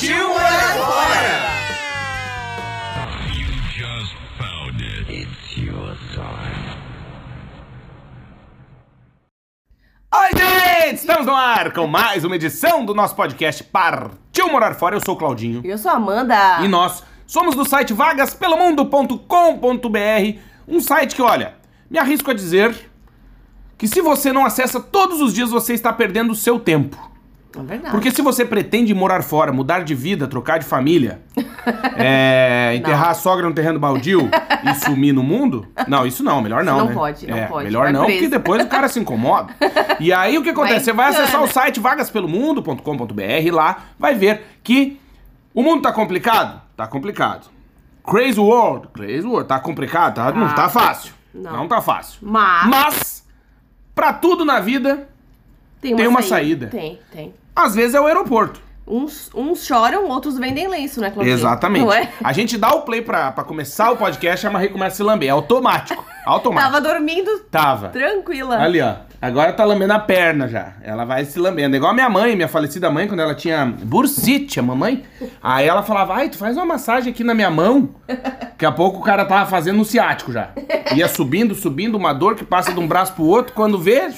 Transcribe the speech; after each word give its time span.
Partiu 0.00 0.28
morar 0.30 0.78
fora! 0.78 1.60
Oi, 10.14 10.30
gente! 10.38 11.00
Estamos 11.00 11.26
no 11.26 11.34
ar 11.34 11.74
com 11.74 11.86
mais 11.86 12.24
uma 12.24 12.34
edição 12.34 12.82
do 12.82 12.94
nosso 12.94 13.14
podcast 13.14 13.62
Partiu 13.64 14.50
Morar 14.50 14.74
Fora. 14.74 14.96
Eu 14.96 15.02
sou 15.04 15.16
o 15.16 15.18
Claudinho. 15.18 15.60
Eu 15.62 15.76
sou 15.76 15.90
a 15.90 15.96
Amanda. 15.96 16.62
E 16.62 16.68
nós 16.68 17.04
somos 17.26 17.54
do 17.54 17.68
site 17.68 17.92
vagaspelomundo.com.br, 17.92 20.38
um 20.66 20.80
site 20.80 21.14
que, 21.14 21.20
olha, 21.20 21.56
me 21.90 21.98
arrisco 21.98 22.30
a 22.30 22.34
dizer 22.34 22.90
que 23.76 23.86
se 23.86 24.00
você 24.00 24.32
não 24.32 24.46
acessa 24.46 24.80
todos 24.80 25.20
os 25.20 25.34
dias, 25.34 25.50
você 25.50 25.74
está 25.74 25.92
perdendo 25.92 26.32
o 26.32 26.36
seu 26.36 26.58
tempo. 26.58 27.09
É 27.58 27.62
verdade. 27.62 27.90
Porque 27.90 28.10
se 28.12 28.22
você 28.22 28.44
pretende 28.44 28.94
morar 28.94 29.22
fora, 29.22 29.52
mudar 29.52 29.82
de 29.84 29.94
vida, 29.94 30.28
trocar 30.28 30.58
de 30.58 30.64
família, 30.64 31.20
é, 31.96 32.74
enterrar 32.76 33.10
a 33.10 33.14
sogra 33.14 33.48
no 33.48 33.54
terreno 33.54 33.78
baldio 33.78 34.30
e 34.64 34.74
sumir 34.74 35.12
no 35.12 35.22
mundo, 35.22 35.66
não, 35.88 36.06
isso 36.06 36.22
não, 36.22 36.40
melhor 36.40 36.62
não, 36.64 36.78
Não 36.78 36.86
né? 36.86 36.94
pode, 36.94 37.26
não 37.26 37.36
É, 37.36 37.46
pode, 37.46 37.64
Melhor 37.64 37.84
vai 37.84 37.92
não, 37.92 38.04
preso. 38.04 38.18
porque 38.20 38.30
depois 38.36 38.64
o 38.64 38.68
cara 38.68 38.88
se 38.88 39.00
incomoda. 39.00 39.52
E 39.98 40.12
aí 40.12 40.38
o 40.38 40.42
que 40.42 40.50
acontece? 40.50 40.92
Vai 40.92 41.10
Você 41.12 41.18
vai 41.18 41.24
acessar 41.24 41.42
o 41.42 41.46
site 41.48 41.80
vagaspelomundo.com.br, 41.80 43.52
lá 43.52 43.84
vai 43.98 44.14
ver 44.14 44.42
que 44.62 45.00
o 45.54 45.62
mundo 45.62 45.82
tá 45.82 45.92
complicado? 45.92 46.60
Tá 46.76 46.86
complicado. 46.86 47.48
Crazy 48.04 48.40
World, 48.40 48.88
Crazy 48.94 49.26
World, 49.26 49.48
tá 49.48 49.58
complicado? 49.60 50.14
Tá, 50.14 50.32
não 50.32 50.46
Ah, 50.46 50.52
tá 50.54 50.68
fácil. 50.68 51.12
não. 51.34 51.52
Não 51.58 51.68
tá 51.68 51.80
fácil. 51.82 52.18
Mas, 52.22 52.66
Mas, 52.68 53.26
pra 53.94 54.12
tudo 54.12 54.44
na 54.44 54.58
vida, 54.60 55.08
tem 55.80 55.92
uma, 55.92 55.96
tem 55.98 56.06
uma 56.06 56.22
saída. 56.22 56.68
saída. 56.70 56.78
Tem, 56.78 56.98
tem. 57.12 57.34
Às 57.54 57.74
vezes 57.74 57.94
é 57.94 58.00
o 58.00 58.06
aeroporto. 58.06 58.60
Uns, 58.86 59.30
uns 59.32 59.64
choram, 59.64 60.08
outros 60.08 60.36
vendem 60.36 60.66
lenço, 60.66 61.00
né, 61.00 61.10
Claudinho? 61.10 61.32
Exatamente. 61.32 61.84
Não 61.84 61.92
é? 61.92 62.10
A 62.24 62.32
gente 62.32 62.58
dá 62.58 62.70
o 62.70 62.82
play 62.82 63.00
pra, 63.00 63.30
pra 63.30 63.44
começar 63.44 63.92
o 63.92 63.96
podcast, 63.96 64.44
a 64.44 64.50
Marie 64.50 64.68
começa 64.68 64.94
a 64.94 64.96
se 64.96 65.02
lamber. 65.04 65.28
É 65.28 65.32
automático. 65.32 66.04
Automático. 66.26 66.72
Tava 66.72 66.80
dormindo 66.86 67.30
Tava. 67.50 67.88
tranquila. 67.88 68.58
Ali, 68.58 68.80
ó. 68.80 68.96
Agora 69.22 69.52
tá 69.52 69.64
lambendo 69.64 69.92
a 69.94 69.98
perna 69.98 70.48
já. 70.48 70.74
Ela 70.82 71.04
vai 71.04 71.24
se 71.24 71.38
lambendo. 71.38 71.74
É 71.74 71.78
igual 71.78 71.92
a 71.92 71.94
minha 71.94 72.08
mãe, 72.10 72.36
minha 72.36 72.48
falecida 72.48 72.90
mãe, 72.90 73.08
quando 73.08 73.20
ela 73.20 73.34
tinha 73.34 73.66
bursite, 73.66 74.60
a 74.60 74.62
mamãe. 74.62 75.04
Aí 75.42 75.66
ela 75.66 75.82
falava, 75.82 76.14
ai, 76.14 76.28
tu 76.28 76.36
faz 76.38 76.56
uma 76.56 76.66
massagem 76.66 77.10
aqui 77.12 77.24
na 77.24 77.34
minha 77.34 77.50
mão. 77.50 77.90
Daqui 78.06 78.64
a 78.66 78.72
pouco 78.72 78.98
o 78.98 79.02
cara 79.02 79.24
tava 79.24 79.48
fazendo 79.48 79.78
um 79.80 79.84
ciático 79.84 80.32
já. 80.32 80.50
Ia 80.94 81.08
subindo, 81.08 81.54
subindo, 81.54 81.96
uma 81.96 82.12
dor 82.12 82.34
que 82.34 82.44
passa 82.44 82.72
de 82.72 82.80
um 82.80 82.86
braço 82.86 83.14
pro 83.14 83.24
outro. 83.24 83.54
Quando 83.54 83.78
vê, 83.78 84.10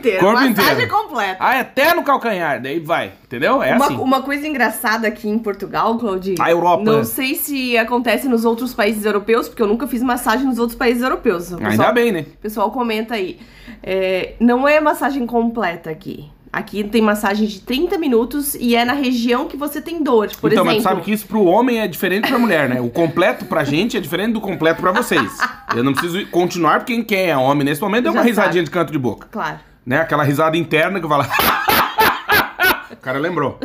inteiro. 0.00 0.20
Corpo 0.20 0.34
Massagem 0.40 0.72
inteiro. 0.84 0.90
completa. 0.90 1.36
ah, 1.38 1.60
até 1.60 1.94
no 1.94 2.02
calcanhar. 2.02 2.60
Daí 2.60 2.80
vai, 2.80 3.12
entendeu? 3.24 3.62
É 3.62 3.74
uma, 3.76 3.84
assim. 3.86 3.96
uma 3.96 4.22
coisa 4.22 4.46
engraçada 4.46 5.06
aqui 5.06 5.28
em 5.28 5.38
Portugal, 5.38 5.96
Claudinho. 5.98 6.36
A 6.40 6.50
Europa. 6.50 6.82
Não 6.84 7.04
sei 7.04 7.34
se 7.34 7.76
acontece 7.78 8.28
nos 8.28 8.44
outros 8.44 8.74
países 8.74 9.04
europeus, 9.04 9.48
porque 9.48 9.62
eu 9.62 9.66
nunca 9.68 9.86
fiz 9.86 10.02
massagem 10.02 10.46
nos 10.46 10.58
outros 10.58 10.76
países 10.76 11.02
europeus. 11.02 11.50
O 11.52 11.56
Ainda 11.56 11.68
pessoal- 11.70 11.94
bem, 11.94 12.12
né? 12.12 12.20
O 12.20 12.38
pessoal 12.42 12.70
comenta 12.70 13.14
aí. 13.14 13.38
É, 13.82 14.34
não 14.40 14.66
é 14.66 14.80
massagem 14.80 15.26
completa 15.26 15.90
aqui. 15.90 16.28
Aqui 16.52 16.82
tem 16.82 17.00
massagem 17.00 17.46
de 17.46 17.60
30 17.60 17.96
minutos 17.96 18.56
e 18.56 18.74
é 18.74 18.84
na 18.84 18.92
região 18.92 19.46
que 19.46 19.56
você 19.56 19.80
tem 19.80 20.02
dor. 20.02 20.28
Por 20.40 20.50
então, 20.50 20.64
exemplo. 20.64 20.64
mas 20.64 20.76
tu 20.78 20.82
sabe 20.82 21.00
que 21.02 21.12
isso 21.12 21.24
pro 21.28 21.44
homem 21.44 21.78
é 21.78 21.86
diferente 21.86 22.26
pra 22.28 22.40
mulher, 22.40 22.68
né? 22.68 22.80
O 22.80 22.90
completo 22.90 23.44
pra 23.44 23.62
gente 23.62 23.96
é 23.96 24.00
diferente 24.00 24.32
do 24.32 24.40
completo 24.40 24.80
pra 24.80 24.90
vocês. 24.90 25.38
Eu 25.76 25.84
não 25.84 25.92
preciso 25.92 26.26
continuar, 26.26 26.80
porque 26.80 27.04
quem 27.04 27.30
é 27.30 27.36
homem 27.36 27.64
nesse 27.64 27.80
momento 27.80 28.02
deu 28.02 28.12
uma 28.12 28.22
Já 28.22 28.26
risadinha 28.28 28.54
sabe. 28.54 28.64
de 28.64 28.70
canto 28.72 28.90
de 28.90 28.98
boca. 28.98 29.28
Claro. 29.30 29.60
Né? 29.84 29.98
Aquela 30.00 30.22
risada 30.22 30.56
interna 30.56 31.00
que 31.00 31.08
fala. 31.08 31.26
o 32.92 32.96
cara 32.96 33.18
lembrou. 33.18 33.58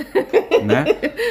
Né? 0.64 0.86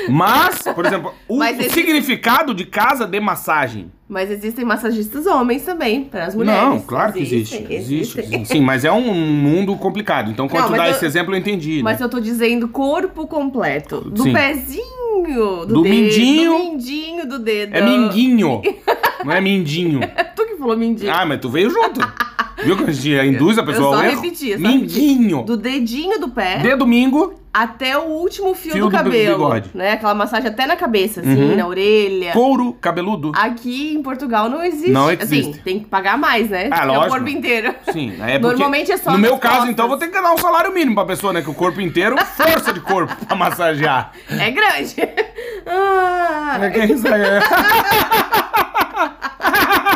Mas, 0.09 0.63
por 0.75 0.85
exemplo, 0.87 1.13
o 1.27 1.39
Mas 1.39 1.59
esse- 1.59 1.71
significado 1.71 2.55
de 2.55 2.65
casa 2.67 3.07
de 3.07 3.19
massagem. 3.19 3.91
Mas 4.09 4.31
existem 4.31 4.65
massagistas 4.65 5.27
homens 5.27 5.63
também, 5.65 6.05
para 6.05 6.27
as 6.27 6.35
mulheres. 6.35 6.63
Não, 6.63 6.81
claro 6.81 7.15
que 7.15 7.21
existe. 7.21 7.55
Existem, 7.57 7.77
Existe. 7.77 8.19
existem. 8.21 8.45
Sim, 8.45 8.61
mas 8.61 8.85
é 8.85 8.93
um 8.93 9.13
mundo 9.15 9.75
complicado. 9.77 10.31
Então, 10.31 10.47
quando 10.47 10.65
Não, 10.65 10.71
tu 10.73 10.77
dá 10.77 10.87
eu- 10.89 10.93
esse 10.93 11.05
exemplo, 11.07 11.35
eu 11.35 11.39
entendi. 11.39 11.83
Mas 11.83 11.99
né? 11.99 12.05
eu 12.05 12.09
tô 12.11 12.21
dizendo 12.21 12.69
corpo 12.69 13.27
completo. 13.27 14.03
Do 14.03 14.23
Sim. 14.25 14.33
pezinho, 14.35 15.65
do, 15.67 15.67
Do 15.67 15.83
dedo. 15.83 15.89
mindinho. 15.95 16.53
Do 16.53 16.59
mindinho 16.59 17.27
do 17.29 17.39
dedo. 17.39 17.75
É 17.75 17.81
minguinho. 17.81 18.61
Não 19.25 19.33
é 19.33 19.41
mindinho. 19.41 20.01
tu 20.37 20.45
que 20.47 20.57
falou 20.57 20.77
mindinho. 20.77 21.11
Ah, 21.13 21.25
mas 21.25 21.41
tu 21.41 21.49
veio 21.49 21.71
junto. 21.71 22.01
Viu 22.65 22.77
que 22.77 22.85
a 22.85 22.93
gente 22.93 23.27
induz 23.29 23.59
a 23.59 23.63
pessoa 23.63 23.85
eu 23.85 23.89
ao 23.93 23.99
só 23.99 24.05
erro? 24.05 24.21
repeti, 24.23 24.51
eu 24.51 24.61
só 24.61 24.67
Minguinho. 24.69 25.43
Do 25.45 25.57
dedinho 25.57 26.19
do 26.19 26.29
pé 26.31 26.59
De 26.59 26.75
domingo, 26.77 27.35
até 27.53 27.97
o 27.97 28.03
último 28.05 28.55
fio, 28.55 28.73
Fio 28.73 28.85
do 28.87 28.91
do 28.91 28.97
cabelo. 28.97 29.37
bigode. 29.37 29.71
Né? 29.75 29.93
Aquela 29.93 30.15
massagem 30.15 30.49
até 30.49 30.67
na 30.67 30.77
cabeça, 30.77 31.21
assim, 31.21 31.51
Uhum. 31.51 31.57
na 31.57 31.67
orelha. 31.67 32.33
couro 32.33 32.73
cabeludo. 32.81 33.33
Aqui 33.35 33.95
em 33.95 34.03
Portugal 34.03 34.49
não 34.49 34.65
existe. 34.65 34.91
Não 34.91 35.09
Assim, 35.09 35.39
existe. 35.41 35.59
tem 35.63 35.79
que 35.81 35.87
pagar 35.87 36.17
mais, 36.19 36.49
né? 36.51 36.69
Ah, 36.73 36.83
é 36.83 36.87
lógico. 36.87 37.07
o 37.07 37.11
corpo 37.11 37.29
inteiro. 37.29 37.75
Sim, 37.93 38.15
é 38.21 38.39
porque 38.39 38.57
Normalmente 38.57 38.91
é 38.93 38.97
só 38.97 39.11
No 39.13 39.19
nas 39.19 39.31
meu 39.31 39.39
caso, 39.39 39.55
costas. 39.57 39.71
então, 39.73 39.89
vou 39.89 39.97
ter 39.99 40.09
que 40.09 40.21
dar 40.21 40.33
um 40.33 40.39
salário 40.39 40.73
mínimo 40.73 40.95
pra 40.97 41.05
pessoa, 41.05 41.33
né? 41.33 41.43
Que 41.43 41.51
o 41.51 41.55
corpo 41.55 41.81
inteiro, 41.81 42.17
força 42.37 42.73
de 42.73 42.81
corpo 42.81 43.15
pra 43.27 43.37
massagear. 43.37 44.13
É 44.29 44.51
grande. 44.51 44.95
ah, 45.67 46.59
É 46.63 46.71
que 46.71 46.81
é 46.81 46.87
isso 46.87 47.07
aí. 47.07 47.23
é. 47.23 47.41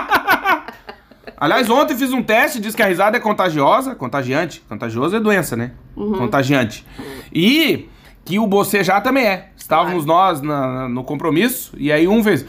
Aliás, 1.40 1.70
ontem 1.70 1.96
fiz 1.96 2.12
um 2.12 2.22
teste, 2.22 2.60
diz 2.60 2.74
que 2.74 2.82
a 2.82 2.86
risada 2.86 3.16
é 3.16 3.20
contagiosa, 3.20 3.94
contagiante. 3.94 4.60
Contagioso 4.68 5.14
é 5.16 5.20
doença, 5.20 5.54
né? 5.56 5.70
Uhum. 5.96 6.12
Contagiante. 6.18 6.84
E 7.32 7.88
que 8.24 8.38
o 8.38 8.46
bocejar 8.46 9.02
também 9.02 9.24
é. 9.26 9.48
Estávamos 9.56 10.04
nós 10.04 10.40
na- 10.42 10.88
no 10.88 11.04
compromisso, 11.04 11.72
e 11.76 11.92
aí 11.92 12.08
um 12.08 12.22
fez. 12.24 12.44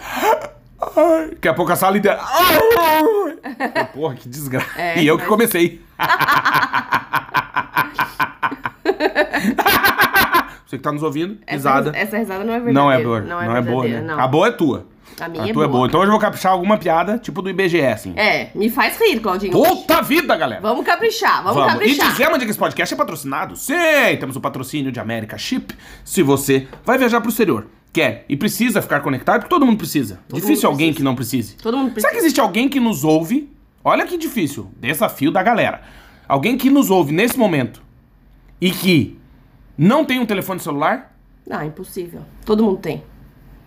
Daqui 1.29 1.47
a 1.47 1.53
pouco 1.53 1.71
a 1.71 1.75
sala 1.75 1.97
inteira. 1.97 2.19
Porra, 3.93 4.15
que 4.15 4.27
desgraça. 4.27 4.67
É, 4.75 5.01
e 5.01 5.07
eu 5.07 5.17
que 5.17 5.23
mas- 5.23 5.29
comecei. 5.29 5.81
Você 10.69 10.77
que 10.77 10.83
tá 10.83 10.91
nos 10.91 11.01
ouvindo, 11.01 11.35
essa, 11.47 11.55
risada. 11.79 11.97
essa 11.97 12.15
risada 12.19 12.43
não 12.43 12.53
é 12.53 12.59
verdadeira. 12.59 12.73
Não 12.79 12.91
é 12.91 13.03
boa. 13.03 13.21
Não 13.21 13.41
é, 13.41 13.47
Não 13.47 13.55
é 13.57 13.61
boa, 13.63 13.87
né? 13.87 14.01
não. 14.01 14.19
A 14.19 14.27
boa 14.27 14.47
é 14.49 14.51
tua. 14.51 14.85
A 15.19 15.27
minha 15.27 15.45
a 15.45 15.49
é 15.49 15.51
tua 15.51 15.63
é 15.63 15.67
boa. 15.67 15.77
boa. 15.79 15.87
Então 15.87 15.99
hoje 15.99 16.09
eu 16.09 16.11
vou 16.11 16.19
caprichar 16.19 16.51
alguma 16.51 16.77
piada, 16.77 17.17
tipo 17.17 17.41
do 17.41 17.49
IBGE, 17.49 17.81
assim. 17.87 18.13
É, 18.15 18.51
me 18.53 18.69
faz 18.69 18.95
rir, 19.01 19.19
Claudinho. 19.19 19.51
Puta 19.51 19.99
vida, 20.03 20.37
galera! 20.37 20.61
Vamos 20.61 20.85
caprichar, 20.85 21.41
vamos, 21.43 21.55
Vamos. 21.55 21.71
E 21.73 21.77
caprichar. 21.79 22.11
dizemos 22.11 22.37
que 22.37 22.45
esse 22.51 22.59
podcast 22.59 22.93
é 22.93 22.97
patrocinado? 22.97 23.55
Sim! 23.55 23.73
Temos 24.19 24.35
o 24.35 24.39
patrocínio 24.39 24.91
de 24.91 24.99
América 24.99 25.39
Chip. 25.39 25.73
Se 26.05 26.21
você 26.21 26.67
vai 26.85 26.99
viajar 26.99 27.19
pro 27.19 27.31
exterior, 27.31 27.65
quer 27.91 28.25
e 28.29 28.37
precisa 28.37 28.79
ficar 28.79 28.99
conectado, 28.99 29.39
porque 29.39 29.49
todo 29.49 29.65
mundo 29.65 29.79
precisa. 29.79 30.19
difícil 30.31 30.53
mundo 30.55 30.65
alguém 30.67 30.87
precisa. 30.89 30.97
que 30.97 31.03
não 31.03 31.15
precise. 31.15 31.55
Todo 31.57 31.77
mundo 31.77 31.85
Será 31.87 31.93
precisa. 31.95 32.11
que 32.13 32.17
existe 32.19 32.39
alguém 32.39 32.69
que 32.69 32.79
nos 32.79 33.03
ouve? 33.03 33.51
Olha 33.83 34.05
que 34.05 34.19
difícil. 34.19 34.69
Desafio 34.79 35.31
da 35.31 35.41
galera. 35.41 35.81
Alguém 36.27 36.55
que 36.55 36.69
nos 36.69 36.91
ouve 36.91 37.11
nesse 37.11 37.39
momento 37.39 37.81
e 38.61 38.69
que 38.69 39.18
não 39.79 40.03
tem 40.03 40.19
um 40.19 40.25
telefone 40.25 40.59
celular? 40.59 41.15
Não, 41.47 41.63
impossível. 41.63 42.21
Todo 42.45 42.61
mundo 42.63 42.79
tem. 42.79 43.01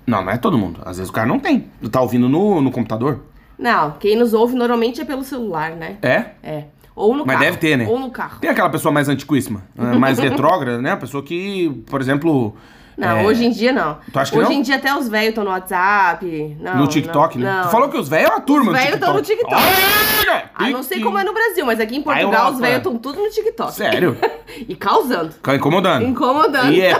Não, 0.06 0.22
não 0.22 0.30
é 0.30 0.36
todo 0.36 0.58
mundo. 0.58 0.80
Às 0.84 0.98
vezes 0.98 1.08
o 1.10 1.12
cara 1.12 1.26
não 1.26 1.38
tem. 1.38 1.70
Tá 1.90 2.02
ouvindo 2.02 2.28
no, 2.28 2.60
no 2.60 2.70
computador? 2.70 3.20
Não, 3.58 3.92
quem 3.92 4.14
nos 4.16 4.34
ouve 4.34 4.54
normalmente 4.54 5.00
é 5.00 5.04
pelo 5.04 5.24
celular, 5.24 5.70
né? 5.70 5.96
É? 6.02 6.26
É. 6.42 6.64
Ou 6.94 7.16
no 7.16 7.24
Mas 7.24 7.36
carro. 7.36 7.44
deve 7.46 7.56
ter, 7.56 7.78
né? 7.78 7.86
Ou 7.88 7.98
no 7.98 8.10
carro. 8.10 8.40
Tem 8.40 8.50
aquela 8.50 8.68
pessoa 8.68 8.92
mais 8.92 9.08
antiquíssima, 9.08 9.62
eh, 9.78 9.96
mais 9.96 10.18
retrógrada, 10.20 10.82
né? 10.82 10.92
A 10.92 10.96
pessoa 10.96 11.22
que, 11.22 11.82
por 11.86 12.00
exemplo. 12.00 12.54
Não, 12.96 13.18
é, 13.18 13.22
hoje 13.24 13.44
em 13.46 13.50
dia 13.50 13.72
não. 13.72 13.98
Tu 14.12 14.18
acha 14.18 14.30
que 14.32 14.38
hoje 14.38 14.50
não? 14.50 14.56
em 14.56 14.62
dia 14.62 14.76
até 14.76 14.94
os 14.94 15.08
velhos 15.08 15.28
estão 15.30 15.44
no 15.44 15.50
WhatsApp. 15.50 16.56
Não, 16.60 16.76
no 16.76 16.86
TikTok, 16.86 17.38
não, 17.38 17.44
né? 17.44 17.52
Não. 17.56 17.62
Tu 17.62 17.70
falou 17.70 17.88
que 17.88 17.96
os 17.96 18.08
velhos 18.08 18.30
é 18.30 18.32
uma 18.34 18.40
turma 18.40 18.70
Os 18.72 18.76
velhos 18.78 18.90
TikTok. 18.92 19.04
tão 19.06 19.14
no 19.14 19.22
TikTok. 19.22 19.54
Olha! 19.54 20.50
Ah, 20.54 20.68
não 20.70 20.82
sei 20.82 21.00
como 21.00 21.18
é 21.18 21.24
no 21.24 21.32
Brasil, 21.32 21.64
mas 21.66 21.80
aqui 21.80 21.96
em 21.96 22.02
Portugal 22.02 22.52
os 22.52 22.58
velhos 22.60 22.78
estão 22.78 22.96
tudo 22.98 23.18
no 23.22 23.30
TikTok. 23.30 23.72
Sério? 23.72 24.16
e 24.68 24.74
causando. 24.76 25.34
Incomodando. 25.54 26.04
Incomodando. 26.04 26.72
E 26.72 26.80
é 26.80 26.94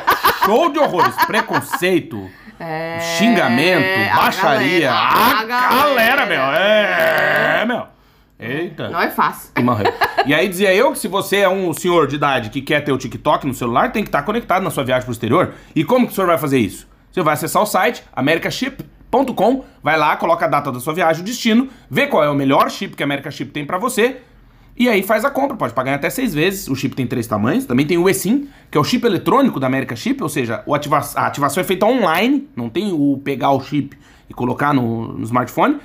show 0.45 0.71
de 0.71 0.79
horrores. 0.79 1.15
Preconceito, 1.27 2.29
É, 2.65 3.01
xingamento, 3.19 3.85
a 4.13 4.17
baixaria. 4.23 4.89
galera, 4.89 4.95
A, 4.95 5.41
a 5.41 5.45
galera. 5.45 5.75
galera, 5.75 6.27
meu. 6.27 6.41
É, 6.43 7.65
meu. 7.67 7.92
Eita. 8.43 8.91
Não 8.91 9.01
é 9.01 9.11
fácil. 9.11 9.51
E 9.57 9.63
morreu. 9.63 9.93
E 10.27 10.35
aí 10.35 10.49
dizia 10.49 10.75
eu 10.75 10.93
que 10.93 10.99
se 10.99 11.09
você 11.09 11.39
é 11.39 11.49
um 11.49 11.73
senhor 11.73 12.07
de 12.07 12.17
idade 12.17 12.51
que 12.51 12.61
quer 12.61 12.81
ter 12.81 12.93
o 12.93 12.99
TikTok 12.99 13.47
no 13.47 13.55
celular, 13.55 13.93
tem 13.93 14.03
que 14.03 14.09
estar 14.09 14.23
conectado 14.23 14.63
na 14.63 14.71
sua 14.71 14.85
viagem 14.85 15.05
pro 15.05 15.13
exterior. 15.13 15.55
E 15.75 15.85
como 15.85 16.07
que 16.07 16.13
o 16.13 16.15
senhor 16.15 16.27
vai 16.27 16.39
fazer 16.39 16.59
isso? 16.59 16.89
Você 17.11 17.23
vai 17.23 17.35
acessar 17.35 17.63
o 17.63 17.67
site 17.67 18.03
americaship.com, 18.15 19.65
vai 19.83 19.99
lá, 19.99 20.17
coloca 20.17 20.47
a 20.47 20.49
data 20.49 20.73
da 20.73 20.81
sua 20.81 20.95
viagem, 20.95 21.23
o 21.23 21.25
destino, 21.25 21.69
vê 21.91 22.07
qual 22.07 22.25
é 22.25 22.31
o 22.31 22.35
melhor 22.35 22.71
chip 22.71 22.97
que 22.97 23.03
a 23.03 23.07
America 23.07 23.31
Chip 23.31 23.53
tem 23.53 23.65
pra 23.65 23.79
você. 23.79 24.23
E 24.77 24.89
aí 24.89 25.03
faz 25.03 25.25
a 25.25 25.31
compra, 25.31 25.57
pode 25.57 25.75
pagar 25.75 25.93
em 25.93 25.95
até 25.95 26.09
seis 26.09 26.35
vezes. 26.35 26.67
O 26.67 26.75
chip 26.75 26.97
tem 26.97 27.07
três 27.07 27.27
tamanhos. 27.27 27.67
Também 27.67 27.87
tem 27.87 27.99
o 27.99 28.09
eSIM, 28.09 28.49
que 28.71 28.79
é 28.79 28.81
o 28.81 28.85
chip 28.85 29.07
eletrônico 29.07 29.61
da 29.61 29.67
America 29.67 29.95
Chip, 29.95 30.23
ou 30.23 30.29
seja, 30.29 30.63
o 30.67 30.75
ativa 30.75 30.99
a 31.15 31.27
ativação 31.27 31.61
é 31.61 31.65
feita 31.65 31.85
online, 31.85 32.49
não 32.57 32.71
tem 32.71 32.91
o 32.93 33.21
pegar 33.23 33.51
o 33.51 33.61
chip 33.61 33.97
e 34.29 34.35
colocar 34.35 34.73
no, 34.73 35.13
no 35.13 35.25
smartphone. 35.25 35.79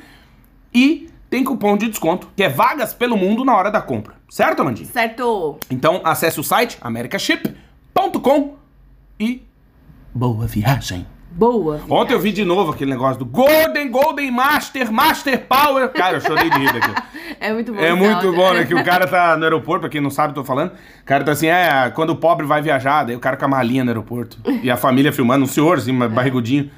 E 0.73 1.09
tem 1.29 1.43
cupom 1.43 1.77
de 1.77 1.87
desconto, 1.87 2.29
que 2.35 2.43
é 2.43 2.49
vagas 2.49 2.93
pelo 2.93 3.17
mundo 3.17 3.43
na 3.43 3.55
hora 3.55 3.69
da 3.69 3.81
compra. 3.81 4.15
Certo, 4.29 4.61
Amandinha? 4.61 4.87
Certo. 4.87 5.57
Então 5.69 6.01
acesse 6.03 6.39
o 6.39 6.43
site 6.43 6.77
americaship.com 6.81 8.55
e 9.19 9.43
boa 10.13 10.45
viagem. 10.45 11.05
Boa. 11.29 11.81
Ontem 11.87 12.13
eu 12.13 12.19
vi 12.19 12.31
de 12.31 12.43
novo 12.43 12.71
aquele 12.71 12.89
negócio 12.89 13.19
do 13.19 13.25
Golden, 13.25 13.91
Golden 13.91 14.31
Master, 14.31 14.91
Master 14.91 15.45
Power. 15.45 15.89
Cara, 15.89 16.17
eu 16.17 16.21
chorei 16.21 16.49
de 16.49 16.57
rir 16.57 16.69
aqui. 16.69 17.17
É 17.39 17.53
muito 17.53 17.71
bom. 17.71 17.79
É 17.79 17.93
muito 17.93 18.33
bom, 18.33 18.53
né? 18.53 18.65
Que 18.65 18.73
o 18.73 18.83
cara 18.83 19.05
tá 19.05 19.37
no 19.37 19.43
aeroporto, 19.43 19.81
pra 19.81 19.89
quem 19.89 20.01
não 20.01 20.09
sabe, 20.09 20.33
tô 20.33 20.43
falando. 20.43 20.71
O 20.71 21.05
cara 21.05 21.23
tá 21.23 21.33
assim, 21.33 21.45
é, 21.45 21.91
quando 21.91 22.09
o 22.09 22.15
pobre 22.15 22.47
vai 22.47 22.63
viajar, 22.63 23.03
daí 23.03 23.15
o 23.15 23.19
cara 23.19 23.37
com 23.37 23.45
a 23.45 23.47
malinha 23.47 23.83
no 23.83 23.91
aeroporto. 23.91 24.39
E 24.63 24.71
a 24.71 24.77
família 24.77 25.13
filmando, 25.13 25.43
um 25.45 25.47
senhor, 25.47 25.77
assim, 25.77 25.95
barrigudinho. 26.09 26.71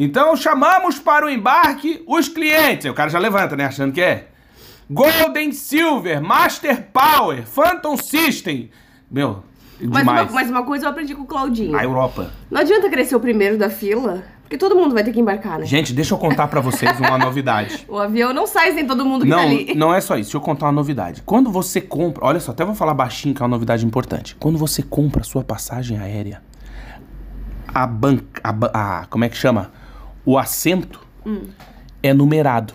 Então 0.00 0.36
chamamos 0.36 0.98
para 1.00 1.26
o 1.26 1.28
embarque 1.28 2.02
os 2.06 2.28
clientes. 2.28 2.88
O 2.88 2.94
cara 2.94 3.10
já 3.10 3.18
levanta, 3.18 3.56
né? 3.56 3.64
Achando 3.64 3.92
que 3.92 4.00
é. 4.00 4.28
Golden 4.88 5.50
Silver, 5.52 6.22
Master 6.22 6.86
Power, 6.92 7.44
Phantom 7.44 7.96
System. 7.96 8.70
Meu, 9.10 9.42
Mas 9.80 9.98
demais. 9.98 10.22
uma, 10.22 10.32
mas 10.32 10.50
uma 10.50 10.62
coisa 10.62 10.86
eu 10.86 10.90
aprendi 10.90 11.14
com 11.14 11.22
o 11.22 11.26
Claudinho. 11.26 11.76
A 11.76 11.82
Europa. 11.82 12.30
Não 12.50 12.60
adianta 12.60 12.88
crescer 12.88 13.16
o 13.16 13.20
primeiro 13.20 13.58
da 13.58 13.68
fila, 13.68 14.22
porque 14.42 14.56
todo 14.56 14.76
mundo 14.76 14.94
vai 14.94 15.02
ter 15.04 15.12
que 15.12 15.20
embarcar, 15.20 15.58
né? 15.58 15.66
Gente, 15.66 15.92
deixa 15.92 16.14
eu 16.14 16.18
contar 16.18 16.46
pra 16.48 16.60
vocês 16.60 16.98
uma 17.00 17.18
novidade. 17.18 17.84
O 17.90 17.98
avião 17.98 18.32
não 18.32 18.46
sai 18.46 18.72
sem 18.72 18.86
todo 18.86 19.04
mundo 19.04 19.24
que 19.24 19.28
Não, 19.30 19.38
tá 19.38 19.42
ali. 19.44 19.74
não 19.74 19.92
é 19.92 20.00
só 20.00 20.14
isso. 20.14 20.28
Deixa 20.28 20.36
eu 20.36 20.40
contar 20.40 20.66
uma 20.66 20.72
novidade. 20.72 21.22
Quando 21.26 21.50
você 21.50 21.80
compra, 21.80 22.24
olha 22.24 22.38
só, 22.40 22.52
até 22.52 22.64
vou 22.64 22.74
falar 22.74 22.94
baixinho 22.94 23.34
que 23.34 23.42
é 23.42 23.44
uma 23.44 23.50
novidade 23.50 23.84
importante. 23.84 24.36
Quando 24.38 24.56
você 24.56 24.80
compra 24.82 25.20
a 25.22 25.24
sua 25.24 25.42
passagem 25.42 25.98
aérea, 25.98 26.40
a 27.66 27.86
banca, 27.86 28.40
a, 28.42 29.00
a- 29.00 29.06
como 29.06 29.24
é 29.24 29.28
que 29.28 29.36
chama? 29.36 29.70
O 30.28 30.36
assento 30.36 31.00
é 32.02 32.12
numerado. 32.12 32.74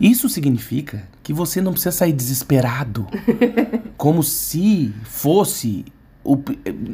Isso 0.00 0.28
significa 0.28 1.04
que 1.22 1.32
você 1.32 1.60
não 1.60 1.70
precisa 1.70 1.92
sair 1.92 2.12
desesperado, 2.12 3.06
como 3.96 4.20
se 4.20 4.92
fosse 5.04 5.84
o, 6.24 6.36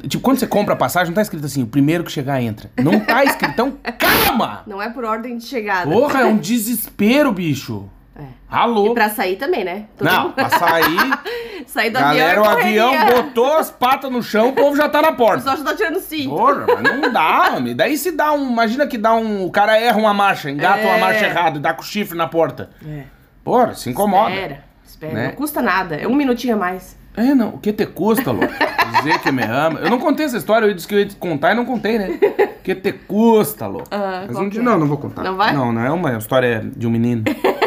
tipo 0.07 0.23
quando 0.23 0.39
você 0.39 0.47
compra 0.47 0.75
a 0.75 0.77
passagem 0.77 1.09
não 1.09 1.15
tá 1.15 1.23
escrito 1.23 1.47
assim, 1.47 1.63
o 1.63 1.67
primeiro 1.67 2.05
que 2.05 2.13
chegar 2.13 2.43
entra. 2.43 2.71
Não 2.77 3.01
tá 3.01 3.25
escrito. 3.25 3.53
Então, 3.53 3.79
calma. 3.99 4.65
Não 4.67 4.83
é 4.83 4.91
por 4.91 5.05
ordem 5.05 5.39
de 5.39 5.47
chegada. 5.47 5.91
Porra, 5.91 6.21
é 6.21 6.27
um 6.27 6.37
desespero, 6.39 7.33
bicho. 7.33 7.89
É. 8.21 8.25
Alô? 8.51 8.91
E 8.91 8.95
pra 8.95 9.09
sair 9.09 9.37
também, 9.37 9.65
né? 9.65 9.85
Todo 9.97 10.07
Não, 10.09 10.23
mundo- 10.25 10.33
pra 10.35 10.49
sair, 10.51 11.19
sair 11.67 11.91
do 11.91 11.99
galera, 11.99 12.41
o 12.43 12.45
avião. 12.45 12.59
é 12.59 12.63
avião 12.63 12.91
correria. 13.07 13.23
botou 13.23 13.57
as 13.57 13.71
patas 13.71 14.11
no 14.13 14.23
chão, 14.23 14.49
o 14.51 14.53
povo 14.53 14.77
já 14.77 14.89
tá 14.89 15.01
na 15.01 15.11
O 15.11 15.17
porta. 15.17 15.37
pessoal 15.39 15.57
já 15.57 15.65
tá 15.65 15.75
tirando 15.75 16.01
cinto. 16.01 16.31
Porra, 16.31 16.67
mas 16.67 16.83
não 17.01 17.13
dá, 17.13 17.53
homem. 17.57 17.75
Daí 17.75 17.97
se 17.97 18.11
dá 18.13 18.33
um. 18.33 18.51
Imagina 18.51 18.87
que 18.87 18.99
dá 18.99 19.15
um. 19.15 19.45
O 19.47 19.51
cara 19.51 19.79
erra 19.79 19.99
uma 19.99 20.13
marcha, 20.13 20.51
engata 20.51 20.83
uma 20.83 20.97
É. 20.97 21.01
marcha 21.01 21.27
errada 21.27 21.57
e 21.59 21.61
dá 21.61 21.73
com 21.73 21.81
o 21.83 21.85
chifre 21.85 22.17
na 22.19 22.27
porta. 22.29 22.71
É. 22.87 23.05
Porra, 23.43 23.75
se 23.75 23.89
incomoda. 23.89 24.31
Espera, 24.31 24.65
espera. 24.85 25.13
Né? 25.15 25.27
Não 25.29 25.33
custa 25.33 25.63
nada. 25.63 25.95
É 25.97 26.07
um 26.07 26.15
minutinho 26.15 26.55
a 26.55 26.59
mais. 26.59 26.99
É, 27.17 27.35
não. 27.35 27.49
O 27.51 27.59
que 27.59 27.73
te 27.73 27.87
custa, 27.87 28.31
louco? 28.31 28.53
Dizer 28.99 29.19
que 29.21 29.33
me 29.33 29.43
ama. 29.43 29.81
Eu 29.81 29.91
não 29.91 29.99
contei 29.99 30.27
essa 30.27 30.37
história, 30.37 30.67
eu 30.67 30.75
disse 30.75 30.87
que 30.87 30.95
eu 30.95 30.99
ia 31.01 31.07
te 31.07 31.17
contar 31.17 31.53
e 31.53 31.55
não 31.55 31.65
contei, 31.65 31.99
né? 31.99 32.19
O 32.59 32.63
que 32.63 32.75
te 32.75 32.93
custa, 32.93 33.67
louco? 33.67 33.89
Ah, 33.91 34.25
Mas 34.29 34.37
um 34.37 34.49
dia, 34.49 34.61
é? 34.61 34.65
não, 34.65 34.79
não 34.79 34.87
vou 34.87 34.97
contar. 34.97 35.23
Não 35.25 35.37
vai? 35.37 35.53
Não, 35.53 35.73
não 35.73 35.83
é 35.85 35.91
uma 35.91 36.17
história 36.17 36.63
de 36.77 36.87
um 36.87 36.91
menino 36.91 37.25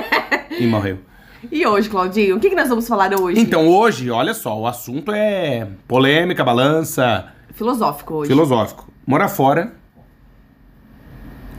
e 0.60 0.66
morreu. 0.68 1.00
E 1.52 1.66
hoje, 1.68 1.90
Claudinho, 1.90 2.38
o 2.38 2.40
que, 2.40 2.50
que 2.50 2.56
nós 2.56 2.70
vamos 2.70 2.88
falar 2.88 3.14
hoje? 3.20 3.40
Então, 3.40 3.68
hoje, 3.68 4.10
olha 4.10 4.34
só, 4.34 4.58
o 4.58 4.66
assunto 4.66 5.12
é 5.12 5.68
polêmica, 5.88 6.44
balança, 6.44 7.28
Filosófico 7.54 8.14
hoje. 8.16 8.30
filosófico. 8.32 8.92
Morar 9.06 9.28
fora, 9.28 9.74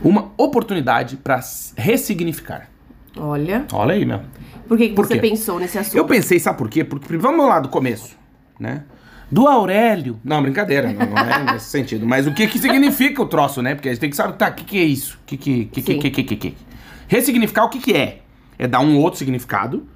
uma 0.03 0.33
oportunidade 0.37 1.17
pra 1.17 1.37
s- 1.39 1.73
ressignificar. 1.77 2.69
Olha, 3.17 3.67
Olha 3.73 3.95
aí, 3.95 4.05
meu. 4.05 4.21
por 4.67 4.77
que, 4.77 4.89
que 4.89 4.95
Por 4.95 5.07
você 5.07 5.15
quê? 5.15 5.21
pensou 5.21 5.59
nesse 5.61 5.79
assunto? 5.79 5.97
Eu 5.97 6.05
pensei, 6.05 6.39
sabe 6.41 6.59
por 6.59 6.69
quê? 6.69 6.83
Porque, 6.83 7.17
vamos 7.17 7.47
lá 7.47 7.61
do 7.61 7.69
começo, 7.69 8.17
né? 8.59 8.83
Do 9.31 9.47
Aurélio. 9.47 10.19
Não, 10.25 10.43
brincadeira, 10.43 10.93
não, 10.93 11.07
não 11.07 11.19
é 11.19 11.53
nesse 11.53 11.67
sentido. 11.71 12.07
Mas 12.07 12.27
o 12.27 12.33
que 12.35 12.47
que 12.47 12.59
significa 12.59 13.23
o 13.23 13.27
troço, 13.27 13.63
né? 13.63 13.75
Porque 13.75 13.89
a 13.89 13.93
gente 13.93 14.01
tem 14.01 14.11
que 14.11 14.17
saber, 14.17 14.35
tá, 14.35 14.49
o 14.49 14.55
que 14.55 14.65
que 14.65 14.79
é 14.79 14.85
isso? 14.85 15.19
O 15.23 15.27
que 15.27 15.37
que, 15.37 15.65
que, 15.67 15.83
que, 15.83 15.95
que, 15.99 16.11
que, 16.11 16.23
que, 16.25 16.37
que? 16.37 16.57
Ressignificar 17.09 17.65
o 17.65 17.69
que 17.69 17.79
que 17.79 17.93
é? 17.95 18.21
É 18.59 18.67
dar 18.67 18.81
um 18.81 18.99
outro 18.99 19.19
significado, 19.19 19.87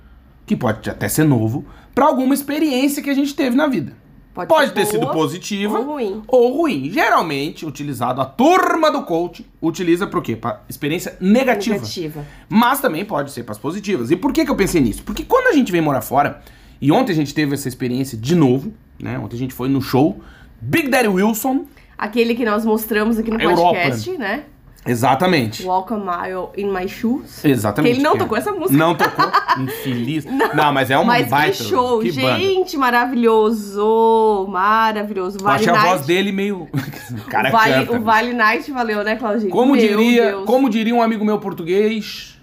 que 0.46 0.56
pode 0.56 0.88
até 0.88 1.08
ser 1.08 1.24
novo, 1.24 1.64
pra 1.94 2.06
alguma 2.06 2.34
experiência 2.34 3.02
que 3.02 3.10
a 3.10 3.14
gente 3.14 3.34
teve 3.34 3.56
na 3.56 3.66
vida. 3.66 3.92
Pode 4.34 4.48
Pode 4.48 4.68
ser 4.68 4.74
ter 4.74 4.86
sido 4.86 5.00
boa 5.00 5.12
positiva 5.12 5.78
ou 5.80 5.84
ruim. 5.84 6.22
ou 6.28 6.56
ruim. 6.58 6.90
Geralmente, 6.92 7.66
utilizado, 7.66 8.20
a 8.20 8.24
turma 8.24 8.88
do 8.88 9.02
coach 9.02 9.44
utiliza 9.60 10.06
pro 10.06 10.22
quê? 10.22 10.36
Pra 10.36 10.62
experiência 10.68 11.16
negativa. 11.20 11.74
Negativa. 11.74 12.24
Mas 12.48 12.80
também 12.80 13.04
pode 13.04 13.32
ser 13.32 13.42
para 13.42 13.50
as 13.52 13.58
positivas. 13.58 14.12
E 14.12 14.16
por 14.16 14.32
que, 14.32 14.44
que 14.44 14.50
eu 14.50 14.54
pensei 14.54 14.80
nisso? 14.80 15.02
Porque 15.02 15.24
quando 15.24 15.48
a 15.48 15.52
gente 15.52 15.72
vem 15.72 15.80
morar 15.80 16.02
fora, 16.02 16.40
e 16.80 16.92
ontem 16.92 17.10
a 17.10 17.16
gente 17.16 17.34
teve 17.34 17.54
essa 17.54 17.66
experiência 17.66 18.16
de 18.16 18.36
novo, 18.36 18.72
né? 19.00 19.18
Ontem 19.18 19.34
a 19.34 19.38
gente 19.40 19.54
foi 19.54 19.68
no 19.68 19.82
show 19.82 20.20
Big 20.60 20.88
Daddy 20.88 21.08
Wilson. 21.08 21.64
Aquele 21.96 22.36
que 22.36 22.44
nós 22.44 22.64
mostramos 22.64 23.18
aqui 23.18 23.32
no 23.32 23.40
Europa. 23.40 23.74
podcast, 23.74 24.10
né? 24.12 24.44
Exatamente. 24.86 25.64
Walk 25.64 25.92
a 25.92 25.96
mile 25.96 26.48
in 26.56 26.70
my 26.72 26.88
shoes. 26.88 27.44
Exatamente. 27.44 27.92
Que 27.92 27.98
ele 27.98 28.02
não 28.04 28.14
é. 28.14 28.18
tocou 28.18 28.38
essa 28.38 28.52
música. 28.52 28.72
Não 28.78 28.94
tocou. 28.94 29.26
Infeliz. 29.62 30.24
Não, 30.54 30.72
mas 30.72 30.90
é 30.90 30.96
uma 30.96 31.04
Mas 31.04 31.28
baita. 31.28 31.56
que 31.58 31.64
show, 31.64 32.00
que 32.00 32.12
banda. 32.12 32.38
gente, 32.38 32.76
maravilhoso, 32.76 34.46
maravilhoso. 34.48 35.38
Eu 35.38 35.44
Vale 35.44 35.56
achei 35.56 35.68
a 35.68 35.76
voz 35.82 35.92
Night, 36.00 36.06
dele 36.06 36.32
meio. 36.32 36.68
o 36.72 37.30
cara 37.30 37.48
o 37.48 37.52
vale, 37.52 37.86
canta. 37.86 37.98
o 37.98 38.02
Vale 38.02 38.32
Night 38.32 38.70
valeu, 38.72 39.04
né, 39.04 39.16
Claudinho? 39.16 39.50
Como 39.50 39.72
Meu 39.74 39.80
diria, 39.80 40.22
Deus. 40.30 40.42
Hum. 40.42 40.46
como 40.46 40.70
diria 40.70 40.94
um 40.94 41.02
amigo 41.02 41.24
meu 41.24 41.38
português, 41.38 42.38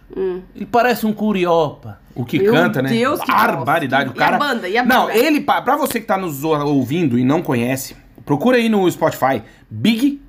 ele 0.56 0.66
parece 0.66 1.06
um 1.06 1.14
curiopa. 1.14 2.00
O 2.14 2.24
que 2.24 2.40
Meu 2.40 2.54
canta, 2.54 2.82
né? 2.82 2.90
Deus, 2.90 3.20
que 3.20 3.28
Barbaridade. 3.32 4.06
voz. 4.06 4.16
O 4.16 4.20
cara... 4.20 4.32
E 4.32 4.36
a 4.36 4.40
banda? 4.40 4.70
E 4.70 4.78
a 4.78 4.86
Não, 4.86 5.08
banda? 5.08 5.18
ele, 5.18 5.42
pa- 5.42 5.62
pra 5.62 5.76
você 5.76 6.00
que 6.00 6.06
tá 6.06 6.18
nos 6.18 6.44
ou- 6.46 6.58
ouvindo 6.66 7.20
e 7.20 7.26
não 7.26 7.42
conhece, 7.42 7.96
procura 8.26 8.56
aí 8.58 8.70
no 8.70 8.90
Spotify, 8.90 9.42
Big 9.70 10.22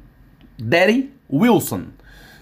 Daddy 0.58 1.10
Wilson. 1.32 1.82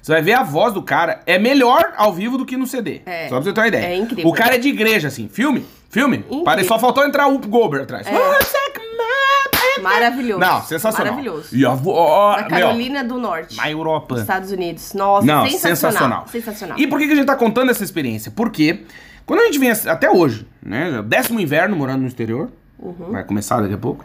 Você 0.04 0.12
vai 0.12 0.20
ver 0.20 0.34
a 0.34 0.42
voz 0.42 0.75
do 0.75 0.82
cara, 0.82 1.23
é 1.25 1.38
melhor 1.38 1.94
ao 1.96 2.12
vivo 2.12 2.37
do 2.37 2.44
que 2.44 2.58
no 2.58 2.66
CD. 2.66 3.00
É. 3.06 3.26
Só 3.26 3.37
pra 3.37 3.44
você 3.44 3.54
ter 3.54 3.61
uma 3.62 3.68
ideia. 3.68 3.87
É 3.87 3.96
incrível. 3.96 4.30
O 4.30 4.34
cara 4.34 4.56
é 4.56 4.58
de 4.58 4.68
igreja, 4.68 5.08
assim. 5.08 5.28
Filme? 5.28 5.64
Filme? 5.88 6.23
Incrível. 6.30 6.64
Só 6.66 6.78
faltou 6.78 7.06
entrar 7.06 7.26
o 7.26 7.38
Gober 7.38 7.80
atrás. 7.80 8.06
É. 8.06 8.12
Oh, 8.14 9.80
Maravilhoso. 9.80 10.40
Não, 10.40 10.62
sensacional. 10.62 11.14
Maravilhoso. 11.14 11.56
E 11.56 11.64
a 11.64 11.70
voz... 11.70 12.37
Na 12.37 12.49
Carolina 12.49 13.02
do 13.02 13.18
Norte. 13.18 13.56
Na 13.56 13.70
Europa. 13.70 14.20
Estados 14.20 14.52
Unidos. 14.52 14.92
Nossa, 14.92 15.26
Não, 15.26 15.49
sensacional. 15.49 15.73
sensacional. 15.73 16.28
Sensacional. 16.28 16.78
E 16.78 16.87
por 16.87 16.99
que, 16.99 17.04
a 17.11 17.14
gente 17.14 17.25
tá 17.25 17.37
contando 17.37 17.70
essa 17.70 17.82
experiência? 17.82 18.30
Porque 18.30 18.84
quando 19.25 19.40
a 19.40 19.46
gente 19.46 19.58
vem 19.58 19.70
até 19.70 20.11
hoje, 20.11 20.46
né? 20.62 21.02
Décimo 21.02 21.40
inverno 21.40 21.76
morando 21.76 22.02
no 22.02 22.08
exterior, 22.08 22.50
Uhum. 22.78 23.11
vai 23.12 23.25
começar 23.25 23.62
daqui 23.62 23.73
a 23.73 23.78
pouco. 23.78 24.04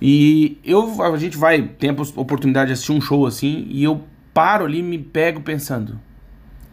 E 0.00 0.58
eu, 0.62 1.02
a 1.02 1.16
gente 1.16 1.38
vai, 1.38 1.62
tem 1.62 1.88
a 1.88 2.20
oportunidade 2.20 2.66
de 2.66 2.72
assistir 2.74 2.92
um 2.92 3.00
show 3.00 3.26
assim, 3.26 3.66
e 3.70 3.82
eu 3.82 4.02
paro 4.34 4.64
ali 4.64 4.78
e 4.78 4.82
me 4.82 4.98
pego 4.98 5.40
pensando, 5.40 5.98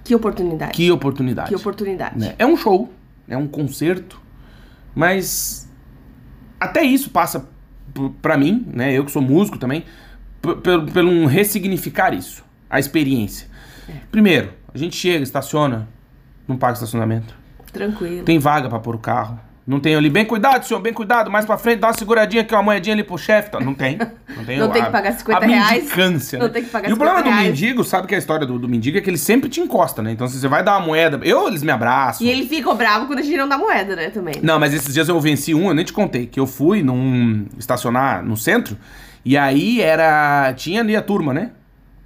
Que 0.04 0.14
oportunidade. 0.16 0.72
que 0.74 0.92
oportunidade. 0.92 1.50
Que 1.50 1.56
oportunidade. 1.56 2.18
né? 2.20 2.36
É 2.38 2.46
um 2.46 2.56
show, 2.58 2.94
é 3.28 3.36
um 3.38 3.48
concerto, 3.48 4.22
mas 4.94 5.70
até 6.60 6.84
isso 6.84 7.10
passa 7.10 7.42
p- 7.94 8.12
pra 8.22 8.38
mim, 8.38 8.66
né? 8.72 8.94
Eu 8.94 9.04
que 9.06 9.12
sou 9.12 9.22
músico 9.22 9.58
também, 9.58 9.84
pelo, 10.64 10.86
pelo 10.92 11.10
um 11.12 11.26
ressignificar 11.26 12.14
isso, 12.14 12.44
a 12.70 12.80
experiência. 12.80 13.48
É. 13.90 13.94
Primeiro, 14.12 14.54
a 14.74 14.78
gente 14.78 14.96
chega, 14.96 15.24
estaciona, 15.24 15.88
não 16.48 16.58
paga 16.58 16.74
estacionamento, 16.74 17.36
Tranquilo. 17.72 18.24
tem 18.24 18.38
vaga 18.40 18.70
pra 18.70 18.80
pôr 18.80 18.96
o 18.96 19.00
carro. 19.00 19.40
Não 19.68 19.80
tem 19.80 19.96
ali, 19.96 20.12
bem 20.12 20.24
cuidado, 20.26 20.64
senhor, 20.64 20.80
bem 20.80 20.94
cuidado, 20.94 21.32
mais 21.32 21.44
pra 21.44 21.58
frente, 21.58 21.80
dá 21.80 21.88
uma 21.88 21.94
seguradinha 21.98 22.44
aqui, 22.44 22.54
uma 22.54 22.62
moedinha 22.62 22.94
ali 22.94 23.04
pro 23.04 23.18
chefe. 23.18 23.50
tá? 23.50 23.60
Não 23.60 23.74
tem. 23.74 23.98
Não 23.98 24.46
tem, 24.46 24.60
Não 24.60 24.70
tem 24.70 24.84
que 24.84 24.92
pagar 24.92 25.12
50 25.14 25.44
a 25.44 25.48
reais. 25.48 25.72
mendicância, 25.84 26.38
Não 26.38 26.46
né? 26.46 26.54
tem 26.54 26.64
que 26.64 26.70
pagar 26.70 26.88
E 26.88 26.94
o 26.94 26.96
problema 26.96 27.18
50 27.20 27.24
do 27.24 27.42
reais. 27.42 27.60
mendigo, 27.60 27.84
sabe 27.84 28.06
que 28.08 28.14
a 28.14 28.18
história 28.20 28.46
do, 28.46 28.60
do 28.60 28.70
mendigo 28.70 28.96
é 29.00 29.02
que 29.02 29.10
ele 29.10 29.18
sempre 29.18 29.50
te 29.50 29.60
encosta, 29.60 30.04
né? 30.04 30.12
Então, 30.12 30.28
se 30.28 30.40
você 30.40 30.48
vai 30.48 30.64
dar 30.64 30.78
uma 30.78 30.86
moeda, 30.86 31.20
eu, 31.24 31.48
eles 31.48 31.64
me 31.64 31.72
abraçam. 31.72 32.28
E 32.28 32.30
ele 32.30 32.46
ficou 32.48 32.76
bravo 32.76 33.08
quando 33.08 33.18
a 33.20 33.22
gente 33.24 33.38
não 33.38 33.50
dá 33.50 33.58
moeda, 33.58 33.96
né, 33.96 34.12
também. 34.12 34.36
Não, 34.44 34.60
mas 34.60 34.72
esses 34.72 34.94
dias 34.94 35.10
eu 35.10 35.20
venci 35.20 35.56
um, 35.56 35.68
eu 35.70 35.74
nem 35.74 35.84
te 35.84 35.94
contei, 35.94 36.28
que 36.28 36.40
eu 36.40 36.46
fui 36.46 36.84
num 36.84 37.48
estacionar 37.58 38.24
no 38.24 38.38
centro, 38.38 38.78
e 39.26 39.36
aí 39.36 39.82
era. 39.82 40.54
Tinha 40.56 40.82
ali 40.82 40.96
a 40.96 41.02
turma, 41.02 41.34
né? 41.34 41.50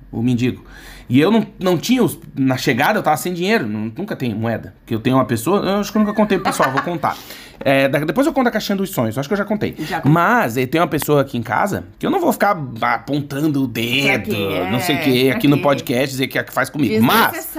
O 0.10 0.22
mendigo. 0.24 0.64
E 1.10 1.20
eu 1.20 1.32
não, 1.32 1.46
não 1.60 1.76
tinha, 1.78 2.04
os, 2.04 2.20
na 2.38 2.56
chegada 2.56 3.00
eu 3.00 3.04
tava 3.04 3.18
sem 3.18 3.34
dinheiro, 3.34 3.68
não- 3.68 3.92
nunca 3.98 4.16
tenho 4.16 4.38
moeda. 4.38 4.76
Porque 4.82 4.94
eu 4.94 5.00
tenho 5.00 5.16
uma 5.18 5.26
pessoa, 5.26 5.60
eu 5.66 5.80
acho 5.80 5.92
que 5.92 5.98
eu 5.98 6.02
nunca 6.02 6.14
contei 6.14 6.38
pro 6.38 6.46
pessoal, 6.52 6.72
vou 6.72 6.82
contar. 6.84 7.18
É, 7.62 7.88
depois 7.88 8.26
eu 8.26 8.34
conto 8.34 8.48
a 8.48 8.52
caixinha 8.52 8.76
dos 8.76 8.90
sonhos, 8.92 9.18
acho 9.18 9.28
que 9.28 9.34
eu 9.34 9.38
já 9.38 9.46
contei. 9.46 9.76
Já. 9.80 10.02
Mas 10.06 10.58
eh, 10.58 10.66
tem 10.66 10.80
uma 10.80 10.88
pessoa 10.88 11.22
aqui 11.22 11.38
em 11.38 11.44
casa 11.44 11.86
que 11.98 12.06
eu 12.06 12.10
não 12.10 12.20
vou 12.20 12.32
ficar 12.32 12.58
apontando 12.82 13.64
o 13.64 13.68
dedo, 13.68 14.26
quê? 14.26 14.68
não 14.72 14.80
sei 14.80 14.96
o 14.96 15.00
É, 15.00 15.02
que, 15.04 15.28
pra 15.28 15.38
aqui 15.38 15.48
no 15.48 15.58
quê? 15.58 15.64
podcast, 15.64 16.10
dizer 16.10 16.28
que 16.28 16.38
é 16.40 16.44
que 16.44 16.54
faz 16.54 16.70
comigo. 16.70 17.04
Mas, 17.04 17.50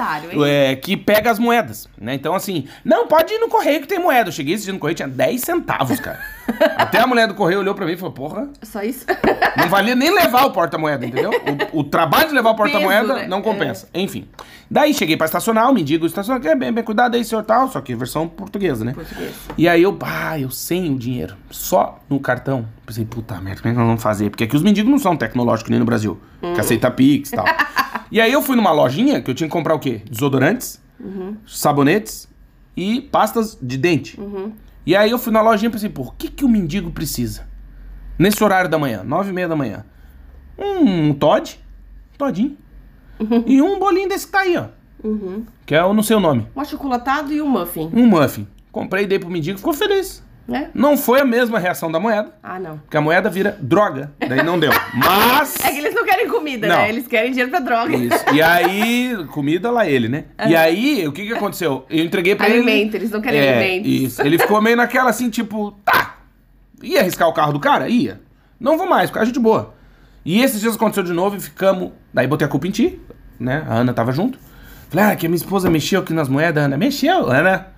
é, 0.46 0.76
que 0.76 0.96
pega 0.96 1.30
as 1.30 1.38
moedas, 1.38 1.88
né? 2.00 2.14
Então, 2.14 2.34
assim, 2.34 2.66
não, 2.84 3.06
pode 3.06 3.32
ir 3.34 3.38
no 3.38 3.48
correio 3.48 3.80
que 3.80 3.86
tem 3.88 3.98
moeda. 3.98 4.28
Eu 4.28 4.32
cheguei 4.32 4.54
esse 4.54 4.64
dia 4.64 4.72
no 4.72 4.78
correio, 4.78 4.96
tinha 4.96 5.08
10 5.08 5.40
centavos, 5.40 6.00
cara. 6.00 6.18
Até 6.76 6.98
a 6.98 7.06
mulher 7.06 7.28
do 7.28 7.34
correio 7.34 7.60
olhou 7.60 7.74
pra 7.74 7.86
mim 7.86 7.92
e 7.92 7.96
falou, 7.96 8.12
porra, 8.12 8.48
Só 8.62 8.82
isso? 8.82 9.06
não 9.56 9.68
valia 9.68 9.94
nem 9.94 10.12
levar 10.12 10.44
o 10.46 10.50
porta-moeda, 10.50 11.06
entendeu? 11.06 11.30
O, 11.72 11.80
o 11.80 11.84
trabalho 11.84 12.28
de 12.28 12.34
levar 12.34 12.50
o 12.50 12.56
porta-moeda 12.56 13.14
né? 13.14 13.26
não 13.28 13.40
compensa. 13.42 13.88
Enfim. 13.94 14.26
Daí 14.70 14.94
cheguei 14.94 15.16
pra 15.16 15.26
estacionar, 15.26 15.68
o 15.68 15.74
mendigo 15.74 16.06
estacionou, 16.06 16.40
é 16.48 16.54
bem, 16.54 16.72
bem 16.72 16.84
cuidado 16.84 17.16
aí, 17.16 17.24
senhor 17.24 17.42
tal, 17.42 17.68
só 17.68 17.80
que 17.80 17.92
versão 17.94 18.28
portuguesa, 18.28 18.84
né? 18.84 18.92
Português. 18.92 19.34
E 19.58 19.68
aí 19.68 19.82
eu, 19.82 19.89
ah, 20.02 20.38
eu 20.38 20.50
sem 20.50 20.92
o 20.92 20.98
dinheiro, 20.98 21.36
só 21.50 22.00
no 22.08 22.18
cartão. 22.20 22.66
Pensei, 22.86 23.04
puta 23.04 23.40
merda, 23.40 23.62
como 23.62 23.70
é 23.70 23.72
que 23.72 23.78
nós 23.78 23.86
vamos 23.86 24.02
fazer? 24.02 24.30
Porque 24.30 24.44
aqui 24.44 24.56
os 24.56 24.62
mendigos 24.62 24.90
não 24.90 24.98
são 24.98 25.16
tecnológicos 25.16 25.70
nem 25.70 25.78
no 25.78 25.84
Brasil, 25.84 26.20
que 26.40 26.60
aceita 26.60 26.90
Pix 26.90 27.32
e 27.32 27.36
tal. 27.36 27.44
e 28.10 28.20
aí 28.20 28.32
eu 28.32 28.42
fui 28.42 28.56
numa 28.56 28.72
lojinha 28.72 29.20
que 29.20 29.30
eu 29.30 29.34
tinha 29.34 29.48
que 29.48 29.52
comprar 29.52 29.74
o 29.74 29.78
quê? 29.78 30.02
Desodorantes, 30.10 30.80
sabonetes 31.46 32.28
e 32.76 33.00
pastas 33.00 33.58
de 33.60 33.76
dente. 33.76 34.18
E 34.86 34.96
aí 34.96 35.10
eu 35.10 35.18
fui 35.18 35.32
na 35.32 35.42
lojinha 35.42 35.68
e 35.68 35.72
pensei, 35.72 35.88
pô, 35.88 36.02
o 36.02 36.12
que, 36.12 36.28
que 36.28 36.44
o 36.44 36.48
mendigo 36.48 36.90
precisa? 36.90 37.46
Nesse 38.18 38.42
horário 38.42 38.68
da 38.68 38.78
manhã, 38.78 39.02
nove 39.04 39.30
e 39.30 39.32
meia 39.32 39.48
da 39.48 39.56
manhã. 39.56 39.84
Um 40.58 41.12
Todd, 41.14 41.58
todinho. 42.18 42.56
E 43.46 43.60
um 43.60 43.78
bolinho 43.78 44.08
desse 44.08 44.26
que 44.26 44.32
tá 44.32 44.40
aí, 44.40 44.56
ó. 44.56 44.66
Que 45.64 45.74
é 45.74 45.84
o 45.84 45.94
não 45.94 46.02
sei 46.02 46.16
o 46.16 46.20
nome. 46.20 46.46
Um 46.54 46.60
achocolatado 46.60 47.32
e 47.32 47.40
um 47.40 47.48
muffin, 47.48 47.90
Um 47.94 48.06
muffin. 48.06 48.46
Comprei, 48.72 49.06
dei 49.06 49.18
pro 49.18 49.28
mendigo, 49.30 49.58
ficou 49.58 49.72
feliz. 49.72 50.22
né? 50.48 50.70
Não 50.74 50.96
foi 50.96 51.20
a 51.20 51.24
mesma 51.24 51.58
reação 51.60 51.92
da 51.92 52.00
moeda, 52.00 52.34
Ah, 52.42 52.58
não. 52.58 52.78
porque 52.78 52.96
a 52.96 53.00
moeda 53.00 53.30
vira 53.30 53.56
droga. 53.60 54.12
Daí 54.18 54.42
não 54.42 54.58
deu. 54.58 54.72
Mas. 54.94 55.54
É 55.64 55.70
que 55.70 55.78
eles 55.78 55.94
não 55.94 56.04
querem 56.04 56.28
comida, 56.28 56.66
Não. 56.66 56.76
né? 56.76 56.88
Eles 56.88 57.06
querem 57.06 57.30
dinheiro 57.30 57.50
pra 57.50 57.60
droga. 57.60 57.96
Isso. 57.96 58.24
E 58.34 58.42
aí, 58.42 59.16
comida 59.32 59.70
lá 59.70 59.86
ele, 59.86 60.08
né? 60.08 60.24
E 60.48 60.56
aí, 60.56 61.06
o 61.06 61.12
que 61.12 61.24
que 61.26 61.32
aconteceu? 61.32 61.84
Eu 61.88 62.04
entreguei 62.04 62.34
pra 62.34 62.48
ele. 62.48 62.58
Alimento, 62.58 62.94
eles 62.96 63.10
não 63.10 63.20
querem 63.20 63.38
é, 63.40 63.56
alimentos. 63.58 63.90
Isso. 63.92 64.22
Ele 64.22 64.38
ficou 64.38 64.60
meio 64.60 64.76
naquela 64.76 65.10
assim, 65.10 65.30
tipo, 65.30 65.72
tá. 65.84 66.16
Ia 66.82 67.00
arriscar 67.00 67.28
o 67.28 67.32
carro 67.32 67.52
do 67.52 67.60
cara? 67.60 67.88
Ia. 67.88 68.20
Não 68.58 68.76
vou 68.76 68.88
mais, 68.88 69.08
porque 69.10 69.22
a 69.22 69.24
gente 69.24 69.38
boa. 69.38 69.74
E 70.24 70.42
esses 70.42 70.60
dias 70.60 70.74
aconteceu 70.74 71.02
de 71.04 71.12
novo 71.12 71.36
e 71.36 71.40
ficamos. 71.40 71.92
Daí 72.12 72.26
botei 72.26 72.46
a 72.46 72.50
culpa 72.50 72.66
em 72.66 72.70
ti, 72.70 73.00
né? 73.38 73.64
A 73.68 73.74
Ana 73.74 73.92
tava 73.94 74.10
junto. 74.12 74.38
Falei, 74.88 75.12
ah, 75.12 75.16
que 75.16 75.26
a 75.26 75.28
minha 75.28 75.36
esposa 75.36 75.70
mexeu 75.70 76.00
aqui 76.00 76.12
nas 76.12 76.28
moedas, 76.28 76.64
Ana. 76.64 76.76
Mexeu, 76.76 77.30
Ana. 77.30 77.68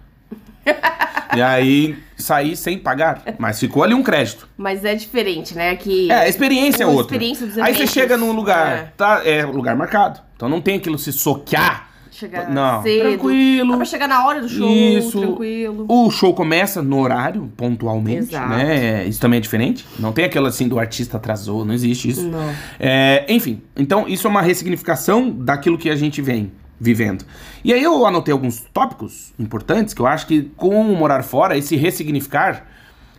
e 1.37 1.41
aí 1.43 1.97
saí 2.17 2.55
sem 2.57 2.79
pagar. 2.79 3.23
Mas 3.39 3.59
ficou 3.59 3.83
ali 3.83 3.95
um 3.95 4.03
crédito. 4.03 4.49
Mas 4.57 4.85
é 4.85 4.95
diferente, 4.95 5.55
né? 5.55 5.75
Que 5.77 6.11
É, 6.11 6.21
a 6.21 6.29
experiência 6.29 6.85
é 6.85 6.87
outra. 6.87 7.15
experiência 7.17 7.47
dos 7.47 7.59
Aí 7.59 7.75
você 7.75 7.87
chega 7.87 8.17
num 8.17 8.33
lugar, 8.33 8.69
É. 8.77 8.93
tá, 8.97 9.23
é 9.25 9.45
lugar 9.45 9.75
marcado. 9.77 10.21
Então 10.37 10.49
não 10.49 10.61
tem 10.61 10.77
aquilo 10.77 10.99
se 10.99 11.13
soquear. 11.13 11.89
chegar 12.11 12.49
Não, 12.51 12.83
cedo. 12.83 13.01
tranquilo. 13.09 13.71
Dá 13.73 13.77
pra 13.79 13.87
chegar 13.87 14.07
na 14.07 14.25
hora 14.27 14.41
do 14.43 14.49
show, 14.49 14.69
Isso. 14.71 15.19
tranquilo. 15.19 15.87
O 15.89 16.11
show 16.11 16.35
começa 16.35 16.83
no 16.83 17.01
horário, 17.01 17.51
pontualmente, 17.57 18.35
Exato. 18.35 18.49
né? 18.51 19.05
Isso 19.07 19.19
também 19.21 19.39
é 19.39 19.41
diferente. 19.41 19.85
Não 19.99 20.13
tem 20.13 20.27
aquilo 20.27 20.47
assim 20.47 20.69
do 20.69 20.79
artista 20.79 21.17
atrasou, 21.17 21.65
não 21.65 21.73
existe 21.75 22.11
isso. 22.11 22.23
Não. 22.29 22.55
É, 22.79 23.25
enfim, 23.29 23.63
então 23.77 24.07
isso 24.07 24.27
é 24.27 24.31
uma 24.31 24.43
ressignificação 24.43 25.31
daquilo 25.31 25.79
que 25.79 25.89
a 25.91 25.97
gente 25.97 26.21
vem 26.21 26.53
vivendo. 26.83 27.25
E 27.63 27.73
aí 27.73 27.81
eu 27.81 28.05
anotei 28.05 28.33
alguns 28.33 28.61
tópicos 28.73 29.33
importantes 29.39 29.95
que 29.95 30.03
eu 30.03 30.07
acho 30.07 30.27
que 30.27 30.51
com 30.57 30.81
o 30.81 30.97
morar 30.97 31.23
fora, 31.23 31.57
esse 31.57 31.77
ressignificar, 31.77 32.67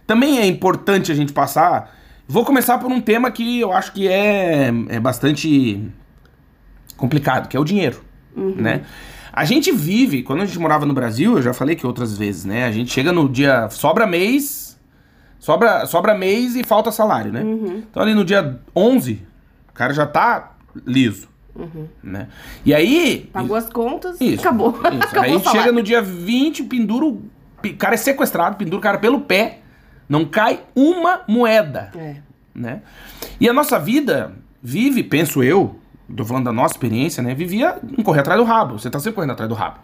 também 0.05 0.38
é 0.38 0.46
importante 0.46 1.13
a 1.13 1.15
gente 1.15 1.32
passar. 1.32 1.96
Vou 2.27 2.43
começar 2.43 2.77
por 2.77 2.91
um 2.91 3.00
tema 3.00 3.32
que 3.32 3.62
eu 3.62 3.72
acho 3.72 3.93
que 3.93 4.05
é, 4.05 4.67
é 4.89 5.00
bastante 5.00 5.82
complicado, 6.98 7.48
que 7.48 7.55
é 7.55 7.60
o 7.60 7.63
dinheiro, 7.63 8.03
né? 8.36 8.82
A 9.32 9.46
gente 9.46 9.72
vive, 9.72 10.24
quando 10.24 10.41
a 10.41 10.46
gente 10.46 10.60
morava 10.60 10.86
no 10.86 10.93
Brasil, 10.93 11.38
eu 11.38 11.41
já 11.41 11.53
falei 11.53 11.75
que 11.75 11.88
outras 11.88 12.17
vezes, 12.17 12.43
né? 12.43 12.65
A 12.65 12.72
gente 12.72 12.91
chega 12.91 13.12
no 13.13 13.27
dia, 13.29 13.70
sobra 13.70 14.05
mês, 14.05 14.77
sobra, 15.39 15.86
sobra 15.86 16.13
mês 16.15 16.55
e 16.55 16.63
falta 16.63 16.91
salário, 16.91 17.32
né? 17.32 17.41
Então 17.89 18.03
ali 18.03 18.13
no 18.13 18.25
dia 18.25 18.60
11, 18.75 19.25
o 19.70 19.74
cara 19.74 19.93
já 19.93 20.05
tá 20.05 20.51
liso, 20.86 21.29
né? 22.02 22.28
E 22.66 22.74
aí... 22.74 23.30
Pagou 23.32 23.56
as 23.56 23.70
contas, 23.70 24.20
Isso. 24.20 24.42
acabou. 24.42 24.72
Isso. 24.72 25.04
acabou 25.04 25.38
Aí 25.38 25.44
chega 25.44 25.72
no 25.72 25.84
dia 25.84 26.02
20, 26.02 26.64
pendura 26.64 27.06
o... 27.06 27.22
Cara 27.78 27.94
é 27.94 27.98
sequestrado, 27.98 28.58
pendura 28.58 28.78
o 28.78 28.82
cara 28.82 28.98
pelo 28.98 29.22
pé, 29.22 29.60
não 30.10 30.26
cai 30.26 30.60
uma 30.76 31.22
moeda 31.28 31.92
É. 31.96 32.16
né? 32.54 32.82
E 33.40 33.48
a 33.48 33.54
nossa 33.54 33.80
vida 33.80 34.34
vive, 34.62 35.02
penso 35.02 35.42
eu, 35.42 35.76
tô 36.16 36.26
falando 36.26 36.46
da 36.46 36.54
nossa 36.54 36.74
experiência, 36.74 37.24
né? 37.24 37.34
Vivia 37.34 37.78
em 37.98 38.04
correr 38.04 38.20
atrás 38.20 38.40
do 38.40 38.46
rabo. 38.46 38.80
Você 38.80 38.90
tá 38.90 39.00
sempre 39.00 39.16
correndo 39.16 39.32
atrás 39.32 39.50
do 39.50 39.56
rabo. 39.56 39.80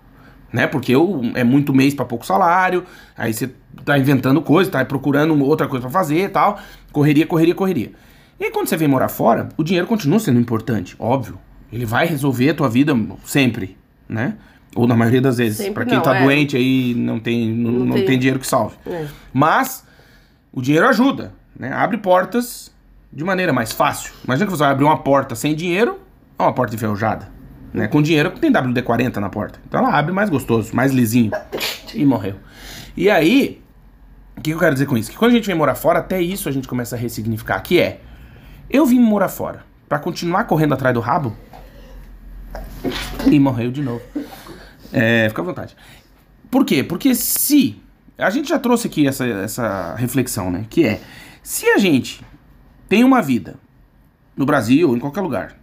Né? 0.51 0.67
Porque 0.67 0.93
eu, 0.93 1.21
é 1.35 1.43
muito 1.43 1.73
mês 1.73 1.93
pra 1.93 2.05
pouco 2.05 2.25
salário, 2.25 2.83
aí 3.15 3.33
você 3.33 3.51
tá 3.85 3.97
inventando 3.97 4.41
coisa, 4.41 4.69
tá 4.71 4.83
procurando 4.83 5.39
outra 5.43 5.67
coisa 5.67 5.83
pra 5.83 5.91
fazer 5.91 6.25
e 6.25 6.29
tal. 6.29 6.59
Correria, 6.91 7.27
correria, 7.27 7.53
correria. 7.53 7.91
E 8.39 8.45
aí, 8.45 8.51
quando 8.51 8.67
você 8.67 8.77
vem 8.77 8.87
morar 8.87 9.09
fora, 9.09 9.49
o 9.57 9.63
dinheiro 9.63 9.85
continua 9.85 10.19
sendo 10.19 10.39
importante, 10.39 10.95
óbvio. 10.97 11.37
Ele 11.71 11.85
vai 11.85 12.05
resolver 12.07 12.49
a 12.49 12.53
tua 12.53 12.69
vida 12.69 12.97
sempre, 13.25 13.77
né? 14.07 14.35
Ou 14.75 14.87
na 14.87 14.95
maioria 14.95 15.21
das 15.21 15.37
vezes. 15.37 15.69
Pra 15.69 15.85
quem 15.85 15.95
não, 15.95 16.03
tá 16.03 16.15
é. 16.17 16.23
doente 16.23 16.55
aí, 16.55 16.93
não 16.95 17.19
tem, 17.19 17.49
não, 17.51 17.71
Não 17.71 17.85
não 17.85 17.95
tem- 17.95 18.05
tem 18.05 18.19
dinheiro 18.19 18.39
que 18.39 18.47
salve. 18.47 18.75
É. 18.85 19.05
Mas 19.33 19.83
o 20.51 20.61
dinheiro 20.61 20.87
ajuda, 20.87 21.33
né? 21.57 21.71
Abre 21.73 21.97
portas 21.97 22.71
de 23.11 23.23
maneira 23.23 23.51
mais 23.51 23.71
fácil. 23.71 24.13
Imagina 24.23 24.45
que 24.45 24.51
você 24.51 24.63
vai 24.63 24.71
abrir 24.71 24.85
uma 24.85 24.97
porta 24.99 25.35
sem 25.35 25.55
dinheiro, 25.55 25.99
é 26.37 26.43
uma 26.43 26.53
porta 26.53 26.75
enferrujada. 26.75 27.27
Né? 27.73 27.87
Com 27.87 28.01
dinheiro 28.01 28.31
tem 28.31 28.51
WD-40 28.51 29.17
na 29.17 29.29
porta. 29.29 29.59
Então 29.67 29.79
ela 29.79 29.95
abre 29.97 30.11
mais 30.11 30.29
gostoso, 30.29 30.75
mais 30.75 30.91
lisinho. 30.91 31.31
E 31.93 32.03
morreu. 32.05 32.35
E 32.97 33.09
aí, 33.09 33.61
o 34.37 34.41
que 34.41 34.51
eu 34.51 34.59
quero 34.59 34.73
dizer 34.73 34.85
com 34.87 34.97
isso? 34.97 35.11
Que 35.11 35.17
quando 35.17 35.31
a 35.31 35.35
gente 35.35 35.45
vem 35.47 35.55
morar 35.55 35.75
fora, 35.75 35.99
até 35.99 36.19
isso 36.21 36.49
a 36.49 36.51
gente 36.51 36.67
começa 36.67 36.95
a 36.95 36.99
ressignificar. 36.99 37.59
Que 37.61 37.79
é, 37.79 38.01
eu 38.69 38.85
vim 38.85 38.99
morar 38.99 39.29
fora 39.29 39.63
pra 39.87 39.97
continuar 39.99 40.43
correndo 40.45 40.73
atrás 40.73 40.93
do 40.93 40.99
rabo 40.99 41.35
e 43.25 43.39
morreu 43.39 43.71
de 43.71 43.81
novo. 43.81 44.01
É, 44.91 45.27
fica 45.29 45.41
à 45.41 45.45
vontade. 45.45 45.75
Por 46.49 46.65
quê? 46.65 46.83
Porque 46.83 47.13
se. 47.15 47.81
A 48.17 48.29
gente 48.29 48.49
já 48.49 48.59
trouxe 48.59 48.87
aqui 48.87 49.07
essa, 49.07 49.25
essa 49.25 49.95
reflexão, 49.95 50.51
né? 50.51 50.65
Que 50.69 50.85
é: 50.85 51.01
se 51.43 51.67
a 51.67 51.77
gente 51.77 52.23
tem 52.87 53.03
uma 53.03 53.21
vida 53.21 53.55
no 54.35 54.45
Brasil 54.45 54.89
ou 54.89 54.95
em 54.95 54.99
qualquer 54.99 55.21
lugar 55.21 55.55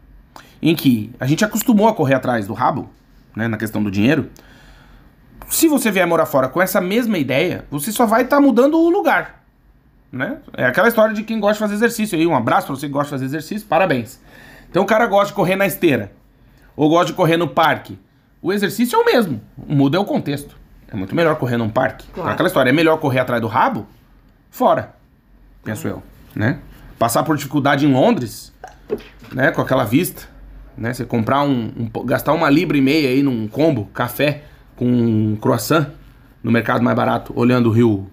em 0.62 0.74
que 0.74 1.12
a 1.20 1.26
gente 1.26 1.44
acostumou 1.44 1.88
a 1.88 1.94
correr 1.94 2.14
atrás 2.14 2.46
do 2.46 2.54
rabo, 2.54 2.90
né? 3.34 3.46
Na 3.48 3.56
questão 3.56 3.82
do 3.82 3.90
dinheiro. 3.90 4.30
Se 5.48 5.68
você 5.68 5.90
vier 5.90 6.06
morar 6.06 6.26
fora 6.26 6.48
com 6.48 6.60
essa 6.60 6.80
mesma 6.80 7.18
ideia, 7.18 7.64
você 7.70 7.92
só 7.92 8.04
vai 8.04 8.22
estar 8.22 8.40
mudando 8.40 8.76
o 8.76 8.90
lugar. 8.90 9.44
Né? 10.10 10.38
É 10.54 10.66
aquela 10.66 10.88
história 10.88 11.14
de 11.14 11.22
quem 11.22 11.38
gosta 11.38 11.54
de 11.54 11.60
fazer 11.60 11.74
exercício 11.74 12.18
aí. 12.18 12.26
Um 12.26 12.34
abraço 12.34 12.66
pra 12.66 12.76
você 12.76 12.86
que 12.86 12.92
gosta 12.92 13.06
de 13.06 13.10
fazer 13.10 13.24
exercício, 13.26 13.68
parabéns. 13.68 14.20
Então 14.68 14.82
o 14.82 14.86
cara 14.86 15.06
gosta 15.06 15.28
de 15.28 15.34
correr 15.34 15.54
na 15.54 15.66
esteira. 15.66 16.10
Ou 16.76 16.88
gosta 16.90 17.06
de 17.06 17.12
correr 17.14 17.36
no 17.36 17.48
parque. 17.48 17.98
O 18.42 18.52
exercício 18.52 18.96
é 18.96 19.02
o 19.02 19.04
mesmo. 19.04 19.40
Muda 19.66 19.96
é 19.96 20.00
o 20.00 20.04
contexto. 20.04 20.56
É 20.88 20.94
muito 20.94 21.14
melhor 21.16 21.34
correr 21.36 21.56
num 21.56 21.68
parque. 21.70 22.06
Claro. 22.12 22.30
É 22.30 22.32
aquela 22.32 22.46
história. 22.46 22.70
É 22.70 22.72
melhor 22.72 22.98
correr 22.98 23.18
atrás 23.18 23.40
do 23.40 23.48
rabo? 23.48 23.86
Fora. 24.50 24.94
Penso 25.64 25.88
eu. 25.88 26.02
Né? 26.34 26.58
Passar 26.98 27.22
por 27.24 27.36
dificuldade 27.36 27.86
em 27.86 27.92
Londres, 27.92 28.52
né? 29.32 29.50
Com 29.50 29.60
aquela 29.62 29.84
vista. 29.84 30.28
Né? 30.76 30.92
Você 30.92 31.04
comprar 31.04 31.42
um, 31.42 31.72
um- 31.94 32.04
Gastar 32.04 32.32
uma 32.34 32.48
libra 32.50 32.76
e 32.76 32.80
meia 32.80 33.08
aí 33.08 33.22
num 33.22 33.48
combo, 33.48 33.86
café, 33.86 34.44
com 34.76 34.84
um 34.86 35.36
croissant 35.36 35.88
no 36.42 36.52
mercado 36.52 36.82
mais 36.84 36.96
barato, 36.96 37.32
olhando 37.34 37.68
o 37.68 37.72
rio. 37.72 38.08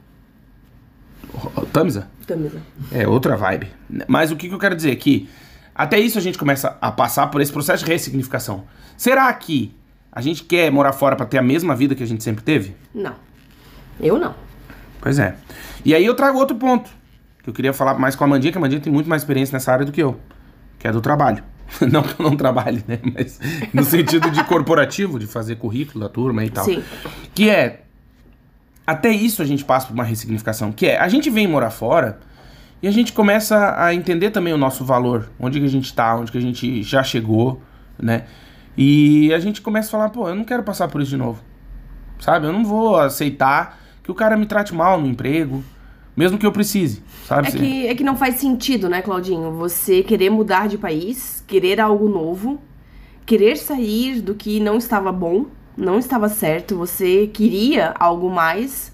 Tamisa? 1.71 2.07
Camisa. 2.27 2.61
É 2.91 3.07
outra 3.07 3.35
vibe. 3.35 3.67
Mas 4.07 4.31
o 4.31 4.35
que, 4.35 4.47
que 4.47 4.53
eu 4.55 4.59
quero 4.59 4.75
dizer 4.75 4.91
é 4.91 4.95
que 4.95 5.29
até 5.75 5.99
isso 5.99 6.17
a 6.17 6.21
gente 6.21 6.37
começa 6.37 6.77
a 6.79 6.91
passar 6.91 7.27
por 7.27 7.41
esse 7.41 7.51
processo 7.51 7.83
de 7.83 7.91
ressignificação. 7.91 8.65
Será 8.95 9.31
que 9.33 9.75
a 10.11 10.21
gente 10.21 10.43
quer 10.43 10.71
morar 10.71 10.93
fora 10.93 11.15
pra 11.15 11.25
ter 11.25 11.39
a 11.39 11.41
mesma 11.41 11.75
vida 11.75 11.95
que 11.95 12.03
a 12.03 12.07
gente 12.07 12.23
sempre 12.23 12.43
teve? 12.43 12.75
Não. 12.93 13.15
Eu 13.99 14.19
não. 14.19 14.35
Pois 15.01 15.17
é. 15.17 15.35
E 15.83 15.93
aí 15.93 16.05
eu 16.05 16.15
trago 16.15 16.37
outro 16.37 16.55
ponto. 16.55 16.89
Que 17.43 17.49
eu 17.49 17.53
queria 17.53 17.73
falar 17.73 17.95
mais 17.95 18.15
com 18.15 18.23
a 18.23 18.27
Mandinha, 18.27 18.51
que 18.51 18.57
a 18.57 18.61
Mandinha 18.61 18.79
tem 18.79 18.93
muito 18.93 19.09
mais 19.09 19.21
experiência 19.21 19.53
nessa 19.53 19.71
área 19.71 19.85
do 19.85 19.91
que 19.91 20.01
eu. 20.01 20.19
Que 20.79 20.87
é 20.87 20.91
do 20.91 21.01
trabalho. 21.01 21.43
Não 21.91 22.03
que 22.03 22.21
eu 22.21 22.29
não 22.29 22.37
trabalhe, 22.37 22.83
né? 22.87 22.99
Mas 23.15 23.39
no 23.73 23.83
sentido 23.83 24.29
de 24.29 24.43
corporativo, 24.43 25.17
de 25.17 25.25
fazer 25.25 25.55
currículo 25.55 26.01
da 26.01 26.09
turma 26.09 26.45
e 26.45 26.49
tal. 26.49 26.65
Sim. 26.65 26.83
Que 27.33 27.49
é. 27.49 27.83
Até 28.85 29.09
isso 29.09 29.41
a 29.41 29.45
gente 29.45 29.65
passa 29.65 29.87
por 29.87 29.93
uma 29.93 30.03
ressignificação. 30.03 30.71
Que 30.71 30.87
é, 30.87 30.99
a 30.99 31.07
gente 31.07 31.29
vem 31.31 31.47
morar 31.47 31.71
fora 31.71 32.19
e 32.83 32.87
a 32.87 32.91
gente 32.91 33.13
começa 33.13 33.81
a 33.81 33.95
entender 33.95 34.31
também 34.31 34.51
o 34.51 34.57
nosso 34.57 34.83
valor. 34.83 35.31
Onde 35.39 35.57
que 35.57 35.65
a 35.65 35.69
gente 35.69 35.93
tá, 35.93 36.17
onde 36.17 36.29
que 36.29 36.37
a 36.37 36.41
gente 36.41 36.83
já 36.83 37.01
chegou, 37.01 37.61
né? 37.97 38.25
E 38.77 39.33
a 39.33 39.39
gente 39.39 39.61
começa 39.61 39.87
a 39.87 39.91
falar, 39.91 40.09
pô, 40.09 40.27
eu 40.27 40.35
não 40.35 40.43
quero 40.43 40.63
passar 40.63 40.89
por 40.89 41.01
isso 41.01 41.11
de 41.11 41.17
novo. 41.17 41.41
Sabe? 42.19 42.45
Eu 42.45 42.51
não 42.51 42.65
vou 42.65 42.97
aceitar 42.97 43.79
que 44.03 44.11
o 44.11 44.13
cara 44.13 44.35
me 44.35 44.45
trate 44.45 44.75
mal 44.75 44.99
no 44.99 45.07
emprego, 45.07 45.63
mesmo 46.13 46.37
que 46.37 46.45
eu 46.45 46.51
precise, 46.51 47.01
sabe? 47.25 47.47
É 47.47 47.51
que, 47.51 47.87
é 47.87 47.95
que 47.95 48.03
não 48.03 48.17
faz 48.17 48.35
sentido, 48.35 48.89
né, 48.89 49.01
Claudinho? 49.01 49.53
Você 49.53 50.03
querer 50.03 50.29
mudar 50.29 50.67
de 50.67 50.77
país, 50.77 51.41
querer 51.47 51.79
algo 51.79 52.09
novo, 52.09 52.59
querer 53.25 53.55
sair 53.55 54.19
do 54.19 54.35
que 54.35 54.59
não 54.59 54.77
estava 54.77 55.09
bom, 55.09 55.45
não 55.77 55.97
estava 55.97 56.27
certo, 56.27 56.75
você 56.75 57.27
queria 57.27 57.93
algo 57.97 58.29
mais 58.29 58.92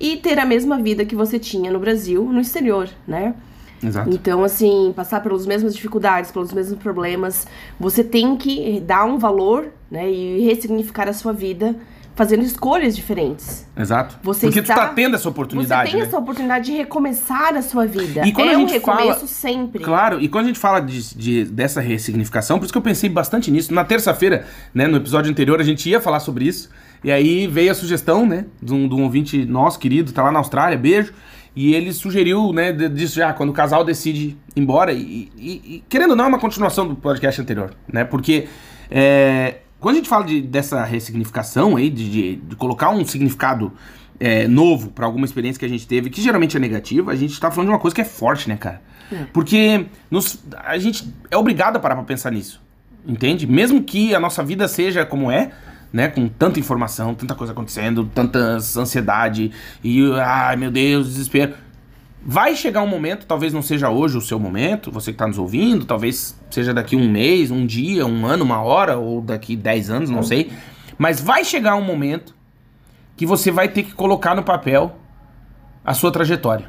e 0.00 0.16
ter 0.16 0.38
a 0.38 0.44
mesma 0.46 0.78
vida 0.78 1.04
que 1.04 1.14
você 1.14 1.38
tinha 1.38 1.70
no 1.70 1.78
Brasil, 1.78 2.24
no 2.24 2.40
exterior, 2.40 2.88
né? 3.06 3.34
Exato. 3.82 4.08
Então, 4.10 4.42
assim, 4.42 4.92
passar 4.96 5.20
pelas 5.22 5.44
mesmas 5.46 5.74
dificuldades, 5.74 6.30
pelos 6.30 6.52
mesmos 6.52 6.78
problemas, 6.78 7.46
você 7.78 8.02
tem 8.02 8.34
que 8.36 8.80
dar 8.80 9.04
um 9.04 9.18
valor, 9.18 9.68
né, 9.90 10.10
e 10.10 10.40
ressignificar 10.40 11.08
a 11.08 11.12
sua 11.12 11.32
vida 11.32 11.76
fazendo 12.14 12.42
escolhas 12.42 12.96
diferentes. 12.96 13.66
Exato. 13.76 14.18
Você 14.22 14.46
Porque 14.46 14.60
está- 14.60 14.72
tu 14.74 14.80
tá 14.80 14.88
tendo 14.94 15.14
essa 15.16 15.28
oportunidade, 15.28 15.90
você 15.90 15.96
tem 15.96 16.00
né? 16.00 16.08
essa 16.08 16.18
oportunidade 16.18 16.64
de 16.64 16.72
recomeçar 16.72 17.54
a 17.54 17.60
sua 17.60 17.84
vida. 17.86 18.26
E 18.26 18.32
quando 18.32 18.48
é 18.48 18.54
a 18.54 18.56
um 18.56 18.60
gente 18.62 18.72
recomeço 18.72 19.12
fala- 19.12 19.26
sempre. 19.26 19.84
Claro, 19.84 20.18
e 20.22 20.26
quando 20.26 20.44
a 20.44 20.48
gente 20.48 20.58
fala 20.58 20.80
de, 20.80 21.14
de- 21.14 21.44
dessa 21.44 21.78
ressignificação, 21.82 22.58
por 22.58 22.64
isso 22.64 22.72
que 22.72 22.78
eu 22.78 22.82
pensei 22.82 23.10
bastante 23.10 23.50
nisso. 23.50 23.74
Na 23.74 23.84
terça-feira, 23.84 24.46
né, 24.72 24.86
no 24.86 24.96
episódio 24.96 25.30
anterior, 25.30 25.60
a 25.60 25.64
gente 25.64 25.90
ia 25.90 26.00
falar 26.00 26.20
sobre 26.20 26.46
isso. 26.46 26.70
E 27.04 27.10
aí 27.12 27.46
veio 27.46 27.70
a 27.70 27.74
sugestão, 27.74 28.26
né, 28.26 28.46
de 28.62 28.72
um, 28.72 28.88
de 28.88 28.94
um 28.94 29.02
ouvinte 29.04 29.44
nosso 29.44 29.78
querido, 29.78 30.12
tá 30.12 30.22
lá 30.22 30.32
na 30.32 30.38
Austrália, 30.38 30.76
beijo. 30.78 31.12
E 31.54 31.74
ele 31.74 31.92
sugeriu, 31.92 32.52
né, 32.52 32.70
disso 32.72 33.16
já, 33.16 33.32
quando 33.32 33.50
o 33.50 33.52
casal 33.52 33.82
decide 33.84 34.36
ir 34.54 34.60
embora. 34.60 34.92
E, 34.92 35.30
e- 35.38 35.62
e, 35.76 35.84
querendo 35.88 36.10
ou 36.10 36.16
não, 36.16 36.24
é 36.26 36.28
uma 36.28 36.38
continuação 36.38 36.86
do 36.86 36.94
podcast 36.94 37.40
anterior, 37.40 37.72
né? 37.90 38.04
Porque 38.04 38.46
é, 38.90 39.56
quando 39.80 39.94
a 39.94 39.98
gente 39.98 40.08
fala 40.08 40.24
de- 40.24 40.42
dessa 40.42 40.84
ressignificação 40.84 41.76
aí, 41.76 41.88
de, 41.88 42.10
de- 42.10 42.36
de 42.36 42.56
colocar 42.56 42.90
um 42.90 43.04
significado 43.06 43.72
é, 44.18 44.48
novo 44.48 44.90
pra 44.90 45.04
alguma 45.06 45.26
experiência 45.26 45.58
que 45.60 45.64
a 45.66 45.68
gente 45.68 45.86
teve, 45.86 46.08
que 46.10 46.20
geralmente 46.22 46.56
é 46.56 46.60
negativa, 46.60 47.12
a 47.12 47.16
gente 47.16 47.38
tá 47.38 47.50
falando 47.50 47.68
de 47.68 47.72
uma 47.74 47.78
coisa 47.80 47.94
que 47.94 48.00
é 48.00 48.04
forte, 48.04 48.48
né, 48.48 48.56
cara? 48.56 48.80
Porque 49.32 49.86
nos- 50.10 50.42
a 50.64 50.76
gente 50.78 51.06
é 51.30 51.36
obrigado 51.36 51.76
a 51.76 51.78
parar 51.80 51.94
pra 51.96 52.04
pensar 52.04 52.30
nisso. 52.32 52.60
Entende? 53.06 53.46
Mesmo 53.46 53.82
que 53.82 54.14
a 54.14 54.20
nossa 54.20 54.42
vida 54.42 54.66
seja 54.68 55.04
como 55.06 55.30
é, 55.30 55.52
né? 55.92 56.08
Com 56.08 56.28
tanta 56.28 56.58
informação, 56.58 57.14
tanta 57.14 57.34
coisa 57.34 57.52
acontecendo, 57.52 58.08
tanta 58.14 58.38
ansiedade 58.38 59.50
e, 59.82 60.02
ai 60.14 60.56
meu 60.56 60.70
Deus, 60.70 61.08
desespero. 61.08 61.54
Vai 62.28 62.56
chegar 62.56 62.82
um 62.82 62.88
momento, 62.88 63.24
talvez 63.24 63.52
não 63.52 63.62
seja 63.62 63.88
hoje 63.88 64.18
o 64.18 64.20
seu 64.20 64.38
momento, 64.40 64.90
você 64.90 65.12
que 65.12 65.18
tá 65.18 65.28
nos 65.28 65.38
ouvindo, 65.38 65.84
talvez 65.84 66.36
seja 66.50 66.74
daqui 66.74 66.96
um 66.96 67.08
mês, 67.08 67.52
um 67.52 67.64
dia, 67.64 68.04
um 68.04 68.26
ano, 68.26 68.44
uma 68.44 68.60
hora, 68.60 68.98
ou 68.98 69.22
daqui 69.22 69.54
10 69.54 69.90
anos, 69.90 70.10
não 70.10 70.24
sei. 70.24 70.50
Mas 70.98 71.20
vai 71.20 71.44
chegar 71.44 71.76
um 71.76 71.82
momento 71.82 72.34
que 73.16 73.24
você 73.24 73.52
vai 73.52 73.68
ter 73.68 73.84
que 73.84 73.92
colocar 73.94 74.34
no 74.34 74.42
papel 74.42 74.98
a 75.84 75.94
sua 75.94 76.10
trajetória. 76.10 76.68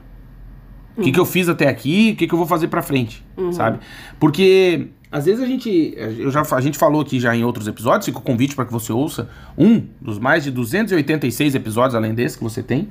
O 0.96 1.02
que, 1.02 1.12
que 1.12 1.20
eu 1.20 1.26
fiz 1.26 1.50
até 1.50 1.68
aqui, 1.68 2.12
o 2.14 2.18
que, 2.18 2.28
que 2.28 2.34
eu 2.34 2.38
vou 2.38 2.48
fazer 2.48 2.68
pra 2.68 2.82
frente, 2.82 3.24
sabe? 3.52 3.80
Porque 4.20 4.90
às 5.12 5.26
vezes 5.26 5.42
a 5.42 5.48
gente, 5.48 5.94
eu 5.96 6.30
já, 6.30 6.42
a 6.42 6.62
gente 6.62 6.78
falou 6.78 7.02
aqui 7.02 7.20
já 7.20 7.36
em 7.36 7.44
outros 7.44 7.68
episódios, 7.68 8.06
fica 8.06 8.18
o 8.20 8.22
convite 8.22 8.56
para 8.56 8.66
que 8.66 8.72
você 8.72 8.92
ouça 8.92 9.30
um 9.58 9.86
dos 10.02 10.20
mais 10.20 10.44
de 10.44 10.52
286 10.52 11.56
episódios 11.56 11.96
além 11.96 12.14
desse 12.14 12.38
que 12.38 12.44
você 12.44 12.62
tem, 12.62 12.90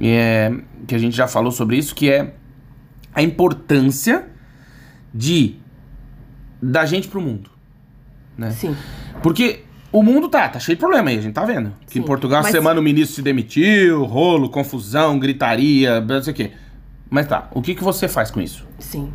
é, 0.00 0.52
que 0.86 0.94
a 0.94 0.98
gente 0.98 1.14
já 1.16 1.26
falou 1.28 1.52
sobre 1.52 1.76
isso, 1.76 1.94
que 1.94 2.10
é 2.10 2.34
a 3.14 3.22
importância 3.22 4.26
de 5.12 5.56
da 6.62 6.86
gente 6.86 7.08
pro 7.08 7.20
mundo, 7.20 7.50
né? 8.36 8.50
Sim. 8.52 8.74
Porque 9.22 9.64
o 9.92 10.02
mundo 10.02 10.28
tá, 10.28 10.48
tá 10.48 10.58
cheio 10.58 10.76
de 10.76 10.80
problema 10.80 11.10
aí, 11.10 11.18
a 11.18 11.20
gente 11.20 11.34
tá 11.34 11.44
vendo. 11.44 11.72
Que 11.86 11.98
em 11.98 12.02
Sim, 12.02 12.06
Portugal, 12.06 12.42
mas- 12.42 12.52
semana 12.52 12.78
o 12.80 12.82
ministro 12.82 13.16
se 13.16 13.22
demitiu, 13.22 14.04
rolo, 14.04 14.48
confusão, 14.48 15.18
gritaria, 15.18 16.00
não 16.00 16.22
sei 16.22 16.32
o 16.32 16.36
quê. 16.36 16.52
Mas 17.08 17.26
tá, 17.26 17.48
o 17.52 17.60
que, 17.60 17.74
que 17.74 17.82
você 17.82 18.06
faz 18.06 18.30
com 18.30 18.40
isso? 18.40 18.66
Sim. 18.78 19.12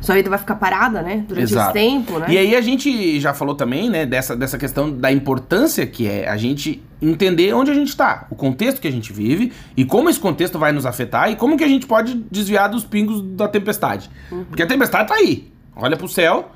Sua 0.00 0.14
vida 0.14 0.30
vai 0.30 0.38
ficar 0.38 0.54
parada, 0.54 1.02
né? 1.02 1.24
Durante 1.26 1.52
Exato. 1.52 1.76
esse 1.76 1.86
tempo, 1.86 2.18
né? 2.18 2.26
E 2.28 2.38
aí 2.38 2.54
a 2.54 2.60
gente 2.60 3.18
já 3.20 3.34
falou 3.34 3.54
também, 3.54 3.90
né, 3.90 4.06
dessa, 4.06 4.36
dessa 4.36 4.56
questão 4.56 4.90
da 4.90 5.10
importância 5.10 5.86
que 5.86 6.06
é 6.06 6.28
a 6.28 6.36
gente 6.36 6.82
entender 7.00 7.52
onde 7.52 7.70
a 7.70 7.74
gente 7.74 7.96
tá, 7.96 8.26
o 8.30 8.34
contexto 8.34 8.80
que 8.80 8.88
a 8.88 8.92
gente 8.92 9.12
vive 9.12 9.52
e 9.76 9.84
como 9.84 10.08
esse 10.08 10.18
contexto 10.18 10.58
vai 10.58 10.72
nos 10.72 10.84
afetar 10.86 11.30
e 11.30 11.36
como 11.36 11.56
que 11.56 11.64
a 11.64 11.68
gente 11.68 11.86
pode 11.86 12.14
desviar 12.30 12.68
dos 12.68 12.84
pingos 12.84 13.22
da 13.22 13.48
tempestade. 13.48 14.10
Uhum. 14.30 14.44
Porque 14.44 14.62
a 14.62 14.66
tempestade 14.66 15.08
tá 15.08 15.14
aí. 15.14 15.50
Olha 15.76 15.96
pro 15.96 16.08
céu, 16.08 16.50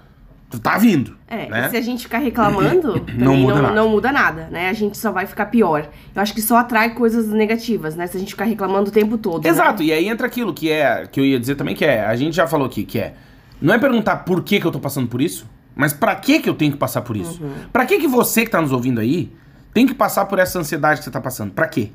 tá 0.58 0.78
vindo. 0.78 1.16
É, 1.28 1.48
né? 1.48 1.66
e 1.66 1.70
se 1.70 1.76
a 1.76 1.80
gente 1.80 2.02
ficar 2.04 2.18
reclamando, 2.18 3.04
Não 3.16 3.32
não, 3.32 3.36
muda 3.36 3.54
não, 3.54 3.62
nada. 3.62 3.84
muda 3.84 4.12
nada, 4.12 4.48
né? 4.50 4.68
A 4.68 4.72
gente 4.72 4.98
só 4.98 5.10
vai 5.10 5.26
ficar 5.26 5.46
pior. 5.46 5.88
Eu 6.14 6.20
acho 6.22 6.34
que 6.34 6.42
só 6.42 6.56
atrai 6.56 6.94
coisas 6.94 7.28
negativas, 7.28 7.96
né? 7.96 8.06
Se 8.06 8.16
a 8.16 8.20
gente 8.20 8.30
ficar 8.30 8.44
reclamando 8.44 8.90
o 8.90 8.92
tempo 8.92 9.16
todo. 9.16 9.42
né? 9.44 9.50
Exato, 9.50 9.82
e 9.82 9.92
aí 9.92 10.08
entra 10.08 10.26
aquilo 10.26 10.52
que 10.52 10.70
é, 10.70 11.06
que 11.10 11.20
eu 11.20 11.24
ia 11.24 11.38
dizer 11.38 11.54
também, 11.54 11.74
que 11.74 11.84
é, 11.84 12.04
a 12.04 12.14
gente 12.16 12.34
já 12.34 12.46
falou 12.46 12.66
aqui, 12.66 12.84
que 12.84 12.98
é, 12.98 13.14
não 13.62 13.74
é 13.74 13.78
perguntar 13.78 14.16
por 14.18 14.42
que 14.42 14.60
que 14.60 14.66
eu 14.66 14.70
tô 14.72 14.80
passando 14.80 15.08
por 15.08 15.20
isso, 15.22 15.46
mas 15.74 15.92
pra 15.92 16.14
que 16.14 16.40
que 16.40 16.48
eu 16.48 16.54
tenho 16.54 16.72
que 16.72 16.78
passar 16.78 17.02
por 17.02 17.16
isso? 17.16 17.40
Pra 17.72 17.86
que 17.86 17.98
que 17.98 18.08
você 18.08 18.44
que 18.44 18.50
tá 18.50 18.60
nos 18.60 18.72
ouvindo 18.72 19.00
aí 19.00 19.32
tem 19.72 19.86
que 19.86 19.94
passar 19.94 20.26
por 20.26 20.38
essa 20.38 20.58
ansiedade 20.58 20.98
que 21.00 21.04
você 21.04 21.10
tá 21.10 21.20
passando? 21.20 21.52
Pra 21.52 21.66
quê? 21.66 21.90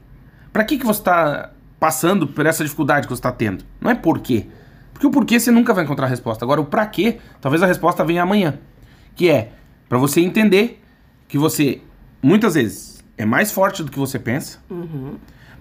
Pra 0.51 0.63
que 0.63 0.77
que 0.77 0.85
você 0.85 1.03
tá 1.03 1.51
passando 1.79 2.25
por 2.27 2.45
essa 2.45 2.63
dificuldade 2.63 3.07
que 3.07 3.15
você 3.15 3.21
tá 3.21 3.31
tendo? 3.31 3.63
Não 3.79 3.91
é 3.91 3.95
por 3.95 4.19
quê. 4.19 4.47
Porque 4.93 5.05
o 5.05 5.11
porquê 5.11 5.39
você 5.39 5.51
nunca 5.51 5.75
vai 5.75 5.83
encontrar 5.83 6.07
a 6.07 6.09
resposta. 6.09 6.43
Agora, 6.43 6.59
o 6.59 6.65
pra 6.65 6.85
quê, 6.87 7.19
talvez 7.39 7.61
a 7.61 7.67
resposta 7.67 8.03
venha 8.03 8.23
amanhã. 8.23 8.57
Que 9.15 9.29
é 9.29 9.51
pra 9.87 9.99
você 9.99 10.21
entender 10.21 10.81
que 11.27 11.37
você, 11.37 11.81
muitas 12.19 12.55
vezes, 12.55 13.03
é 13.15 13.23
mais 13.23 13.51
forte 13.51 13.83
do 13.83 13.91
que 13.91 13.99
você 13.99 14.17
pensa. 14.17 14.57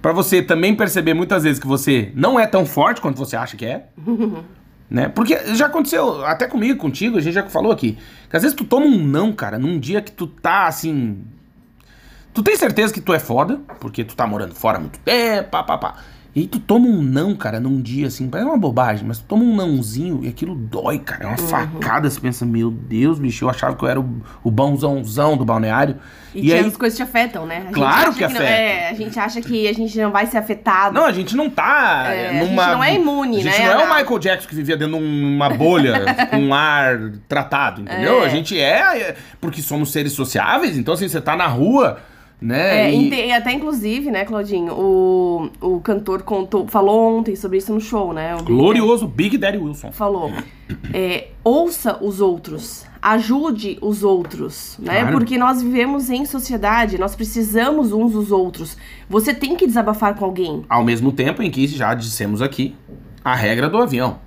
Pra 0.01 0.13
você 0.13 0.41
também 0.41 0.75
perceber 0.75 1.13
muitas 1.13 1.43
vezes 1.43 1.59
que 1.59 1.67
você 1.67 2.11
não 2.15 2.41
é 2.41 2.47
tão 2.47 2.65
forte 2.65 3.01
quanto 3.01 3.19
você 3.19 3.37
acha 3.37 3.57
que 3.59 3.67
é. 3.67 3.89
né? 4.89 5.09
Porque 5.09 5.55
já 5.55 5.67
aconteceu, 5.67 6.25
até 6.25 6.47
comigo, 6.47 6.79
contigo, 6.79 7.19
a 7.19 7.21
gente 7.21 7.35
já 7.35 7.43
falou 7.49 7.73
aqui. 7.73 7.99
Que 8.31 8.37
às 8.37 8.43
vezes 8.43 8.57
tu 8.57 8.65
toma 8.65 8.87
um 8.87 9.05
não, 9.05 9.33
cara, 9.33 9.59
num 9.59 9.79
dia 9.79 10.01
que 10.01 10.13
tu 10.13 10.27
tá 10.27 10.67
assim. 10.67 11.25
Tu 12.33 12.43
tem 12.43 12.57
certeza 12.57 12.93
que 12.93 13.01
tu 13.01 13.15
é 13.15 13.19
foda, 13.19 13.61
porque 13.81 14.05
tu 14.05 14.15
tá 14.15 14.27
morando 14.27 14.55
fora 14.55 14.79
há 14.79 14.81
muito 14.81 14.99
tempo, 15.01 15.51
pá, 15.51 15.63
pá, 15.63 15.79
pá. 15.79 15.97
E 16.37 16.41
aí 16.41 16.47
tu 16.47 16.61
toma 16.61 16.87
um 16.87 17.01
não, 17.01 17.35
cara, 17.35 17.59
num 17.59 17.81
dia 17.81 18.09
assim, 18.09 18.29
parece 18.29 18.47
uma 18.47 18.59
bobagem, 18.59 19.07
mas 19.09 19.19
tu 19.21 19.25
toma 19.25 19.43
um 19.43 19.57
nãozinho 19.57 20.21
e 20.23 20.29
aquilo 20.29 20.55
dói, 20.55 20.99
cara. 20.99 21.25
É 21.25 21.27
uma 21.29 21.39
facada, 21.39 22.11
você 22.11 22.21
pensa, 22.21 22.45
meu 22.45 22.71
Deus, 22.71 23.19
bicho, 23.19 23.47
eu 23.47 23.49
achava 23.49 23.75
que 23.75 23.83
eu 23.83 23.89
era 23.89 23.99
o, 23.99 24.21
o 24.45 24.51
bonzãozão 24.51 25.35
do 25.35 25.47
balneário. 25.47 25.97
E, 26.35 26.53
as 26.53 26.77
coisas 26.77 26.95
te 26.95 27.03
afetam, 27.03 27.47
né? 27.47 27.65
A 27.71 27.73
Claro 27.73 28.13
que 28.13 28.21
não- 28.21 28.27
afeta. 28.27 28.45
é, 28.45 28.91
a 28.91 28.93
gente 28.93 29.19
acha 29.19 29.41
que 29.41 29.67
a 29.67 29.73
gente 29.73 29.97
não 29.99 30.11
vai 30.11 30.27
ser 30.27 30.37
afetado. 30.37 30.95
Não, 30.95 31.07
a 31.07 31.13
gente 31.13 31.35
não 31.35 31.49
tá 31.49 32.09
É, 32.13 32.29
a 32.29 32.45
numa. 32.45 32.65
gente 32.65 32.73
não 32.75 32.85
é 32.85 32.95
imune, 32.95 33.39
A 33.39 33.41
gente 33.41 33.59
né, 33.59 33.75
não 33.75 33.81
é 33.81 33.85
o? 33.87 33.97
Michael 33.97 34.19
Jackson 34.19 34.49
que 34.51 34.55
vivia 34.55 34.77
dentro 34.77 34.99
de 34.99 35.03
uma 35.03 35.49
bolha 35.49 36.05
com 36.29 36.37
um 36.37 36.53
ar 36.53 37.13
tratado, 37.27 37.81
entendeu? 37.81 38.23
É. 38.23 38.27
A 38.27 38.29
gente 38.29 38.61
é, 38.61 38.99
é, 39.01 39.17
porque 39.41 39.63
somos 39.63 39.91
seres 39.91 40.13
sociáveis, 40.13 40.77
então 40.77 40.93
assim, 40.93 41.09
você 41.09 41.19
tá 41.19 41.35
na 41.35 41.47
rua, 41.47 41.97
né? 42.41 42.89
É, 42.91 42.95
e- 42.95 43.33
até 43.33 43.53
inclusive, 43.53 44.11
né, 44.11 44.25
Claudinho, 44.25 44.73
o, 44.75 45.51
o 45.61 45.81
cantor 45.81 46.23
contou, 46.23 46.67
falou 46.69 47.19
ontem 47.19 47.35
sobre 47.35 47.59
isso 47.59 47.73
no 47.73 47.81
show, 47.81 48.13
né? 48.13 48.37
O 48.37 48.43
Glorioso 48.43 49.07
Big 49.07 49.39
Daddy 49.39 49.59
Wilson. 49.59 49.91
falou. 49.93 50.31
é, 50.93 51.29
ouça 51.43 51.99
os 52.03 52.21
outros, 52.21 52.85
ajude 53.01 53.79
os 53.81 54.03
outros, 54.03 54.77
né? 54.81 55.01
Claro. 55.01 55.17
Porque 55.19 55.39
nós 55.39 55.63
vivemos 55.63 56.11
em 56.11 56.25
sociedade, 56.25 56.99
nós 56.99 57.15
precisamos 57.17 57.93
uns 57.93 58.13
dos 58.13 58.31
outros. 58.31 58.77
Você 59.09 59.33
tem 59.33 59.57
que 59.57 59.67
desabafar 59.67 60.15
com 60.15 60.25
alguém. 60.25 60.65
Ao 60.69 60.85
mesmo 60.85 61.13
tempo 61.13 61.43
em 61.43 61.51
que 61.51 61.67
já 61.67 61.95
dissemos 61.95 62.43
aqui 62.43 62.75
a 63.25 63.35
regra 63.35 63.69
do 63.69 63.79
avião. 63.79 64.19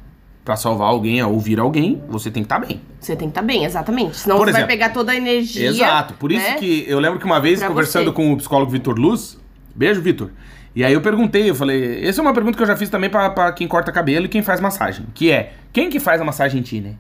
Pra 0.50 0.56
salvar 0.56 0.88
alguém, 0.88 1.22
a 1.22 1.28
ouvir 1.28 1.60
alguém, 1.60 2.02
você 2.08 2.32
tem 2.32 2.42
que 2.42 2.48
estar 2.48 2.58
bem. 2.58 2.82
Você 3.00 3.16
tem 3.16 3.28
que 3.28 3.34
estar 3.34 3.44
bem, 3.44 3.66
exatamente. 3.66 4.18
Senão 4.18 4.36
Por 4.38 4.46
você 4.46 4.50
exemplo, 4.50 4.68
vai 4.68 4.78
pegar 4.78 4.90
toda 4.90 5.12
a 5.12 5.16
energia. 5.16 5.70
Exato. 5.70 6.16
Por 6.16 6.32
isso 6.32 6.44
né? 6.44 6.56
que 6.56 6.86
eu 6.88 7.00
lembro 7.00 7.20
que 7.20 7.26
uma 7.26 7.40
vez, 7.40 7.60
Pra 7.60 7.68
conversando 7.68 8.06
você. 8.06 8.14
com 8.14 8.34
o 8.34 8.38
psicólogo 8.38 8.72
Vitor 8.72 8.98
Luz, 8.98 9.38
beijo, 9.76 10.02
Vitor. 10.02 10.32
E 10.76 10.84
aí 10.84 10.92
eu 10.92 11.02
perguntei, 11.02 11.48
eu 11.52 11.54
falei, 11.54 12.04
essa 12.04 12.20
é 12.20 12.24
uma 12.24 12.34
pergunta 12.34 12.58
que 12.58 12.64
eu 12.64 12.66
já 12.66 12.76
fiz 12.76 12.90
também 12.90 13.12
pra, 13.12 13.30
pra 13.30 13.52
quem 13.52 13.68
corta 13.68 13.92
cabelo 13.92 14.26
e 14.26 14.28
quem 14.28 14.42
faz 14.42 14.60
massagem. 14.60 15.06
Que 15.14 15.30
é, 15.32 15.54
quem 15.72 15.88
que 15.88 16.00
faz 16.00 16.20
a 16.20 16.24
massagem 16.26 16.62
em 16.62 16.64
ti, 16.64 16.82
né? 16.82 16.96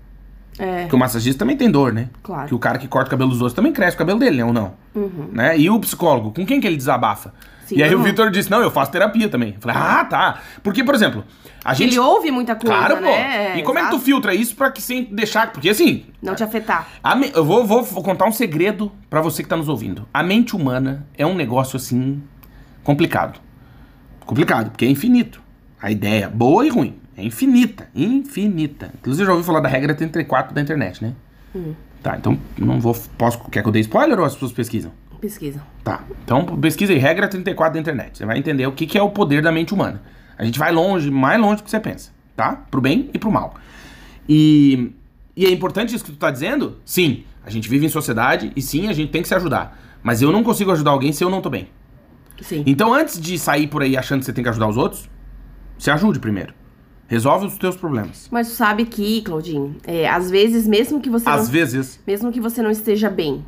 É, 0.59 0.81
Porque 0.81 0.95
o 0.95 0.99
massagista 0.99 1.39
também 1.39 1.55
tem 1.55 1.71
dor, 1.71 1.93
né? 1.93 2.09
Claro. 2.21 2.41
Uhum. 2.43 2.47
Que 2.49 2.55
o 2.55 2.59
cara 2.59 2.77
que 2.77 2.87
corta 2.87 3.07
o 3.07 3.11
cabelo 3.11 3.29
dos 3.29 3.39
outros 3.39 3.53
também 3.55 3.71
cresce 3.71 3.95
o 3.95 3.97
cabelo 3.99 4.19
dele, 4.19 4.37
né? 4.37 4.43
Ou 4.45 4.51
não? 4.53 4.73
Né? 5.31 5.57
E 5.57 5.69
o 5.69 5.79
psicólogo, 5.79 6.31
com 6.33 6.45
quem 6.45 6.59
que 6.59 6.67
ele 6.67 6.75
desabafa? 6.75 7.33
Sim, 7.65 7.77
e 7.77 7.83
aí 7.83 7.93
o 7.93 7.99
não. 7.99 8.03
Vitor 8.03 8.29
disse, 8.31 8.49
não, 8.51 8.61
eu 8.61 8.69
faço 8.71 8.91
terapia 8.91 9.29
também. 9.29 9.53
Eu 9.55 9.61
falei, 9.61 9.77
ah, 9.79 10.03
tá. 10.03 10.39
Porque, 10.63 10.83
por 10.83 10.95
exemplo, 10.95 11.23
a 11.63 11.73
gente... 11.75 11.91
Ele 11.91 11.99
ouve 11.99 12.31
muita 12.31 12.55
coisa, 12.55 12.75
Claro, 12.75 12.95
pô. 12.97 13.03
né? 13.03 13.59
E 13.59 13.63
como 13.63 13.77
é 13.77 13.83
que 13.83 13.87
tu 13.89 13.93
Exato. 13.95 14.05
filtra 14.05 14.33
isso 14.33 14.55
pra 14.55 14.71
que 14.71 14.81
sem 14.81 15.03
deixar... 15.05 15.51
Porque 15.53 15.69
assim, 15.69 16.05
Não 16.21 16.33
te 16.35 16.43
afetar. 16.43 16.87
me- 17.15 17.31
Eu 17.33 17.45
vou, 17.45 17.65
vou- 17.65 17.83
vou 17.83 18.03
contar 18.03 18.25
um 18.25 18.31
segredo 18.31 18.91
pra 19.09 19.21
você 19.21 19.43
que 19.43 19.47
tá 19.49 19.55
nos 19.55 19.69
ouvindo. 19.69 20.07
A 20.13 20.23
mente 20.23 20.55
humana 20.55 21.05
é 21.17 21.25
um 21.27 21.35
negócio 21.35 21.77
assim 21.77 22.21
complicado. 22.83 23.39
Complicado, 24.25 24.71
porque 24.71 24.85
é 24.85 24.89
infinito. 24.89 25.39
A 25.81 25.89
ideia, 25.91 26.27
boa 26.27 26.65
e 26.65 26.69
ruim, 26.69 26.95
é 27.19 27.23
infinita, 27.23 27.89
infinita. 27.93 28.91
Inclusive, 28.99 29.25
já 29.25 29.31
ouviu 29.31 29.45
falar 29.45 29.59
da 29.59 29.69
regra 29.69 29.93
34 29.93 30.53
da 30.53 30.61
internet, 30.61 31.03
né? 31.03 31.13
Tá, 32.01 32.15
então 32.17 32.37
não 32.57 32.79
vou. 32.79 32.95
Posso, 33.17 33.39
quer 33.49 33.61
que 33.61 33.67
eu 33.67 33.71
dê 33.71 33.79
spoiler 33.79 34.19
ou 34.19 34.25
as 34.25 34.33
pessoas 34.33 34.51
pesquisam? 34.51 34.91
Pesquisa. 35.19 35.61
Tá. 35.83 36.03
Então 36.23 36.45
pesquisa 36.57 36.93
aí, 36.93 36.99
regra 36.99 37.27
34 37.27 37.73
da 37.73 37.79
internet. 37.79 38.17
Você 38.17 38.25
vai 38.25 38.37
entender 38.37 38.65
o 38.65 38.71
que, 38.71 38.85
que 38.85 38.97
é 38.97 39.01
o 39.01 39.09
poder 39.09 39.41
da 39.41 39.51
mente 39.51 39.73
humana. 39.73 40.01
A 40.37 40.45
gente 40.45 40.57
vai 40.57 40.71
longe, 40.71 41.11
mais 41.11 41.39
longe 41.39 41.57
do 41.57 41.63
que 41.63 41.69
você 41.69 41.79
pensa, 41.79 42.11
tá? 42.35 42.53
Pro 42.71 42.79
bem 42.79 43.09
e 43.13 43.19
pro 43.19 43.29
mal. 43.29 43.55
E, 44.27 44.93
e 45.35 45.45
é 45.45 45.51
importante 45.51 45.93
isso 45.93 46.05
que 46.05 46.11
tu 46.11 46.17
tá 46.17 46.31
dizendo? 46.31 46.77
Sim, 46.85 47.25
a 47.45 47.49
gente 47.49 47.67
vive 47.67 47.85
em 47.85 47.89
sociedade 47.89 48.53
e 48.55 48.61
sim, 48.61 48.87
a 48.87 48.93
gente 48.93 49.11
tem 49.11 49.21
que 49.21 49.27
se 49.27 49.35
ajudar. 49.35 49.77
Mas 50.01 50.21
eu 50.21 50.31
não 50.31 50.43
consigo 50.43 50.71
ajudar 50.71 50.91
alguém 50.91 51.11
se 51.11 51.21
eu 51.21 51.29
não 51.29 51.41
tô 51.41 51.49
bem. 51.49 51.67
Sim. 52.41 52.63
Então, 52.65 52.93
antes 52.93 53.19
de 53.19 53.37
sair 53.37 53.67
por 53.67 53.81
aí 53.81 53.97
achando 53.97 54.19
que 54.19 54.25
você 54.25 54.31
tem 54.31 54.43
que 54.43 54.49
ajudar 54.49 54.67
os 54.67 54.77
outros, 54.77 55.09
se 55.77 55.91
ajude 55.91 56.19
primeiro. 56.19 56.53
Resolve 57.09 57.47
os 57.47 57.57
teus 57.57 57.75
problemas. 57.75 58.27
Mas 58.31 58.47
tu 58.49 58.53
sabe 58.53 58.85
que, 58.85 59.21
Claudinho, 59.23 59.75
é, 59.85 60.07
às 60.07 60.29
vezes, 60.29 60.67
mesmo 60.67 61.01
que 61.01 61.09
você 61.09 61.27
Às 61.27 61.45
não, 61.47 61.51
vezes. 61.51 61.99
mesmo 62.05 62.31
que 62.31 62.39
você 62.39 62.61
não 62.61 62.69
esteja 62.69 63.09
bem, 63.09 63.43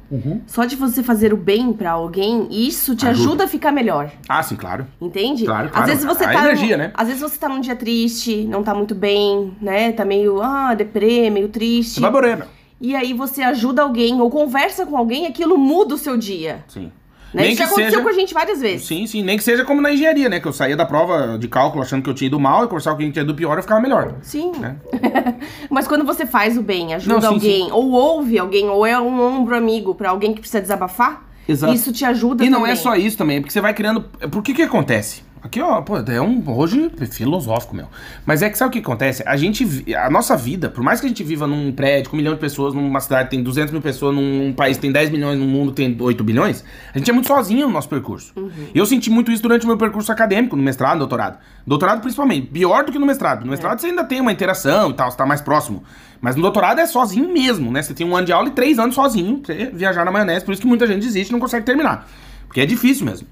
só 0.48 0.66
de 0.66 0.76
você 0.76 1.04
fazer 1.04 1.32
o 1.32 1.38
bem 1.38 1.72
pra 1.72 1.92
alguém, 1.92 2.48
isso 2.50 2.96
te 2.96 3.06
ajuda. 3.08 3.22
Ajuda. 3.22 3.44
a 3.44 3.48
ficar 3.48 3.72
melhor. 3.72 4.12
Ah, 4.28 4.42
sim, 4.42 4.56
claro. 4.56 4.88
Entende? 5.00 5.46
Claro, 5.46 5.70
claro. 5.70 5.84
Às 5.84 5.90
vezes 5.92 6.04
você 6.06 6.24
A 6.26 6.34
tá. 6.34 6.40
energia, 6.44 6.76
num- 6.76 6.84
né? 6.86 6.92
Às 6.96 7.08
vezes 7.08 7.22
você 7.22 7.38
tá 7.38 7.48
num 7.48 7.62
dia 7.62 7.76
triste, 7.76 8.44
não 8.46 8.64
tá 8.64 8.74
muito 8.74 8.96
bem, 8.96 9.54
né? 9.62 9.92
Tá 9.92 10.04
meio, 10.04 10.42
ah, 10.42 10.74
deprê, 10.74 11.30
meio 11.30 11.48
triste. 11.50 11.94
Você 11.96 12.00
vai 12.02 12.10
morrer, 12.12 12.36
meu. 12.38 12.48
E 12.80 12.96
aí 12.96 13.14
você 13.14 13.44
ajuda 13.44 13.84
alguém 13.84 14.20
ou 14.20 14.30
conversa 14.32 14.88
com 14.88 14.98
alguém, 14.98 15.28
aquilo 15.28 15.56
muda 15.56 15.94
o 15.94 15.98
seu 16.00 16.18
dia. 16.18 16.64
Sim. 16.68 16.92
Né? 17.34 17.44
Nem 17.44 17.52
Isso 17.54 17.60
já 17.60 17.64
que 17.66 17.70
aconteceu 17.74 17.92
seja- 17.92 18.04
com 18.04 18.10
a 18.10 18.14
gente 18.14 18.34
várias 18.34 18.60
vezes. 18.60 18.86
Sim, 18.88 19.08
sim. 19.08 19.24
Nem 19.24 19.38
que 19.38 19.44
seja 19.44 19.64
como 19.64 19.82
na 19.82 19.92
engenharia, 19.92 20.28
né? 20.28 20.40
Que 20.40 20.48
eu 20.48 20.54
saía 20.54 20.76
da 20.76 20.86
prova 20.86 21.38
de 21.40 21.48
cálculo 21.48 21.82
achando 21.84 22.04
que 22.04 22.10
eu 22.10 22.14
tinha 22.14 22.28
ido 22.28 22.40
mal 22.40 22.66
e 22.66 22.68
conversar 22.68 22.92
com 22.92 22.98
quem 22.98 23.12
tinha 23.12 23.24
ido 23.24 23.34
pior, 23.34 23.58
eu 23.58 23.62
ficava 23.62 23.80
melhor. 23.80 24.16
Sim. 24.22 24.52
Né? 24.60 24.76
Mas 25.70 25.88
quando 25.88 26.04
você 26.06 26.26
faz 26.26 26.58
o 26.58 26.62
bem, 26.62 26.94
ajuda 26.94 27.14
Não, 27.16 27.22
sim, 27.22 27.28
alguém, 27.28 27.72
ou 27.72 27.92
ouve 27.92 28.38
alguém, 28.38 28.68
ou 28.70 28.86
é 28.86 29.00
um 29.00 29.20
ombro 29.22 29.56
amigo 29.56 29.96
pra 29.96 30.10
alguém 30.10 30.34
que 30.34 30.40
precisa 30.42 30.62
desabafar, 30.62 31.26
Exato. 31.48 31.74
isso 31.74 31.92
te 31.94 32.04
ajuda 32.06 32.44
E 32.46 32.50
não 32.50 32.60
também. 32.60 32.74
é 32.74 32.76
só 32.76 32.96
isso 32.96 33.18
também, 33.18 33.38
é 33.38 33.40
porque 33.40 33.54
você 33.54 33.62
vai 33.62 33.74
criando. 33.74 34.02
Por 34.30 34.44
que 34.44 34.54
que 34.54 34.62
acontece? 34.64 35.24
Aqui, 35.44 35.60
ó, 35.60 35.82
pô, 35.82 35.98
é 35.98 36.22
um 36.22 36.44
hoje 36.56 36.92
filosófico, 37.10 37.76
meu. 37.76 37.88
Mas 38.26 38.44
é 38.44 38.50
que 38.50 38.56
sabe 38.56 38.70
o 38.70 38.72
que 38.72 38.78
acontece? 38.78 39.24
A 39.26 39.36
gente, 39.36 39.66
a 39.96 40.08
nossa 40.08 40.38
vida, 40.38 40.70
por 40.70 40.84
mais 40.84 41.00
que 41.00 41.08
a 41.08 41.10
gente 41.10 41.24
viva 41.24 41.48
num 41.48 41.72
prédio 41.72 42.12
com 42.12 42.16
um 42.16 42.20
milhão 42.20 42.36
de 42.36 42.40
pessoas, 42.40 42.76
numa 42.76 43.00
cidade 43.00 43.32
tem 43.32 43.42
200 43.42 43.72
mil 43.72 43.82
pessoas, 43.82 44.16
num 44.16 44.54
país 44.54 44.78
tem 44.78 44.92
10 44.92 45.10
milhões, 45.10 45.40
num 45.40 45.48
mundo 45.48 45.72
tem 45.72 45.98
8 46.00 46.24
bilhões, 46.24 46.64
a 46.94 46.98
gente 47.00 47.10
é 47.10 47.14
muito 47.14 47.28
sozinho 47.28 47.66
no 47.66 47.74
nosso 47.74 47.90
percurso. 47.90 48.34
Eu 48.74 48.86
senti 48.86 49.10
muito 49.10 49.32
isso 49.32 49.42
durante 49.42 49.64
o 49.64 49.68
meu 49.68 49.78
percurso 49.78 50.12
acadêmico, 50.12 50.56
no 50.56 50.62
mestrado, 50.62 50.94
no 50.94 51.00
doutorado. 51.00 51.40
Doutorado, 51.66 52.02
principalmente, 52.02 52.46
pior 52.46 52.86
do 52.86 52.92
que 52.92 53.00
no 53.00 53.06
mestrado. 53.08 53.44
No 53.44 53.50
mestrado 53.50 53.80
você 53.80 53.88
ainda 53.88 54.04
tem 54.04 54.22
uma 54.22 54.32
interação 54.32 54.92
e 54.92 54.94
tal, 54.94 55.10
você 55.10 55.18
tá 55.18 55.26
mais 55.26 55.42
próximo. 55.42 55.84
Mas 56.22 56.36
no 56.36 56.44
doutorado 56.44 56.80
é 56.80 56.86
sozinho 56.86 57.34
mesmo, 57.34 57.72
né? 57.72 57.82
Você 57.82 57.96
tem 57.96 58.06
um 58.06 58.16
ano 58.16 58.28
de 58.28 58.32
aula 58.32 58.50
e 58.50 58.52
três 58.52 58.78
anos 58.78 58.94
sozinho, 58.94 59.40
pra 59.40 59.56
você 59.56 59.72
viajar 59.74 60.06
na 60.06 60.12
maionese, 60.12 60.46
por 60.46 60.52
isso 60.52 60.62
que 60.62 60.68
muita 60.68 60.86
gente 60.86 61.02
desiste 61.02 61.32
e 61.32 61.34
não 61.34 61.40
consegue 61.40 61.66
terminar. 61.66 62.08
Porque 62.46 62.62
é 62.62 62.66
difícil 62.66 63.08
mesmo. 63.08 63.28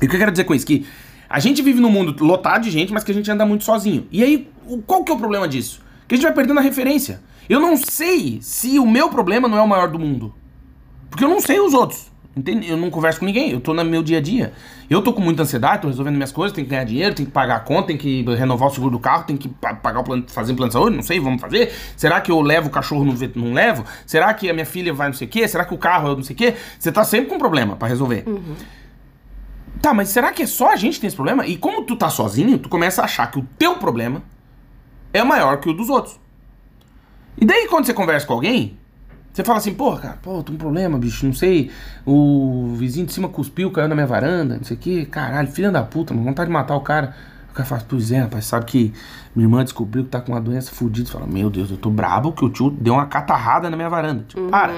E 0.00 0.06
o 0.06 0.08
que 0.08 0.14
eu 0.16 0.18
quero 0.20 0.30
dizer 0.30 0.44
com 0.44 0.54
isso? 0.54 0.66
Que 0.66 0.86
a 1.28 1.38
gente 1.40 1.62
vive 1.62 1.80
num 1.80 1.90
mundo 1.90 2.14
lotado 2.24 2.62
de 2.62 2.70
gente, 2.70 2.92
mas 2.92 3.02
que 3.04 3.10
a 3.10 3.14
gente 3.14 3.30
anda 3.30 3.44
muito 3.46 3.64
sozinho. 3.64 4.06
E 4.12 4.22
aí, 4.22 4.48
qual 4.86 5.02
que 5.04 5.10
é 5.10 5.14
o 5.14 5.18
problema 5.18 5.48
disso? 5.48 5.80
Que 6.06 6.14
a 6.14 6.16
gente 6.16 6.24
vai 6.24 6.34
perdendo 6.34 6.58
a 6.58 6.62
referência. 6.62 7.20
Eu 7.48 7.60
não 7.60 7.76
sei 7.76 8.38
se 8.42 8.78
o 8.78 8.86
meu 8.86 9.08
problema 9.08 9.48
não 9.48 9.58
é 9.58 9.62
o 9.62 9.68
maior 9.68 9.88
do 9.90 9.98
mundo. 9.98 10.34
Porque 11.10 11.24
eu 11.24 11.28
não 11.28 11.40
sei 11.40 11.60
os 11.60 11.74
outros. 11.74 12.12
Entende? 12.36 12.68
Eu 12.68 12.76
não 12.76 12.90
converso 12.90 13.20
com 13.20 13.26
ninguém, 13.26 13.52
eu 13.52 13.60
tô 13.60 13.72
no 13.72 13.84
meu 13.84 14.02
dia 14.02 14.18
a 14.18 14.20
dia. 14.20 14.52
Eu 14.90 15.00
tô 15.00 15.12
com 15.12 15.20
muita 15.20 15.44
ansiedade, 15.44 15.82
tô 15.82 15.86
resolvendo 15.88 16.16
minhas 16.16 16.32
coisas, 16.32 16.52
tenho 16.52 16.66
que 16.66 16.70
ganhar 16.72 16.82
dinheiro, 16.82 17.14
tenho 17.14 17.26
que 17.28 17.32
pagar 17.32 17.56
a 17.56 17.60
conta, 17.60 17.86
tenho 17.88 17.98
que 17.98 18.24
renovar 18.34 18.66
o 18.68 18.70
seguro 18.72 18.90
do 18.90 18.98
carro, 18.98 19.22
tenho 19.24 19.38
que 19.38 19.48
pa- 19.48 19.74
pagar 19.74 20.00
o 20.00 20.02
plano, 20.02 20.24
fazer 20.26 20.52
um 20.52 20.56
plano 20.56 20.68
de 20.68 20.72
saúde, 20.72 20.96
não 20.96 21.02
sei, 21.04 21.20
vamos 21.20 21.40
fazer. 21.40 21.72
Será 21.96 22.20
que 22.20 22.32
eu 22.32 22.40
levo 22.40 22.66
o 22.66 22.70
cachorro 22.72 23.04
no 23.04 23.14
não 23.36 23.52
levo? 23.52 23.84
Será 24.04 24.34
que 24.34 24.50
a 24.50 24.52
minha 24.52 24.66
filha 24.66 24.92
vai 24.92 25.06
não 25.06 25.14
sei 25.14 25.28
o 25.28 25.30
quê? 25.30 25.46
Será 25.46 25.64
que 25.64 25.72
o 25.74 25.78
carro 25.78 26.10
é 26.12 26.16
não 26.16 26.24
sei 26.24 26.34
o 26.34 26.36
quê? 26.36 26.54
Você 26.76 26.90
tá 26.90 27.04
sempre 27.04 27.26
com 27.28 27.36
um 27.36 27.38
problema 27.38 27.76
pra 27.76 27.86
resolver. 27.86 28.24
Tá, 29.80 29.92
mas 29.92 30.08
será 30.08 30.32
que 30.32 30.42
é 30.42 30.46
só 30.46 30.72
a 30.72 30.76
gente 30.76 30.94
que 30.94 31.00
tem 31.00 31.08
esse 31.08 31.16
problema? 31.16 31.46
E 31.46 31.56
como 31.56 31.82
tu 31.82 31.96
tá 31.96 32.08
sozinho, 32.08 32.58
tu 32.58 32.68
começa 32.68 33.02
a 33.02 33.04
achar 33.04 33.30
que 33.30 33.38
o 33.38 33.46
teu 33.58 33.76
problema 33.76 34.22
é 35.12 35.22
maior 35.22 35.58
que 35.60 35.68
o 35.68 35.74
dos 35.74 35.88
outros. 35.88 36.18
E 37.36 37.44
daí 37.44 37.68
quando 37.68 37.86
você 37.86 37.92
conversa 37.92 38.26
com 38.26 38.32
alguém, 38.32 38.78
você 39.32 39.42
fala 39.42 39.58
assim, 39.58 39.74
porra, 39.74 40.00
cara, 40.00 40.18
pô, 40.22 40.42
tem 40.42 40.54
um 40.54 40.58
problema, 40.58 40.96
bicho, 40.96 41.26
não 41.26 41.32
sei, 41.32 41.70
o 42.06 42.74
vizinho 42.76 43.04
de 43.04 43.12
cima 43.12 43.28
cuspiu, 43.28 43.70
caiu 43.70 43.88
na 43.88 43.94
minha 43.94 44.06
varanda, 44.06 44.56
não 44.56 44.64
sei 44.64 44.76
o 44.76 44.80
que, 44.80 45.06
caralho, 45.06 45.48
filha 45.48 45.72
da 45.72 45.82
puta, 45.82 46.14
vontade 46.14 46.48
de 46.48 46.52
matar 46.52 46.76
o 46.76 46.80
cara. 46.80 47.14
O 47.50 47.54
cara 47.54 47.68
fala, 47.68 47.82
pois 47.88 48.10
é, 48.10 48.20
rapaz, 48.20 48.46
sabe 48.46 48.66
que 48.66 48.92
minha 49.34 49.46
irmã 49.46 49.64
descobriu 49.64 50.04
que 50.04 50.10
tá 50.10 50.20
com 50.20 50.32
uma 50.32 50.40
doença 50.40 50.72
fodida. 50.72 51.06
Você 51.06 51.12
fala, 51.12 51.26
meu 51.26 51.50
Deus, 51.50 51.70
eu 51.70 51.76
tô 51.76 51.90
brabo 51.90 52.32
que 52.32 52.44
o 52.44 52.48
tio 52.50 52.70
deu 52.70 52.94
uma 52.94 53.06
catarrada 53.06 53.68
na 53.68 53.76
minha 53.76 53.88
varanda. 53.88 54.24
Tipo, 54.28 54.48
para. 54.48 54.72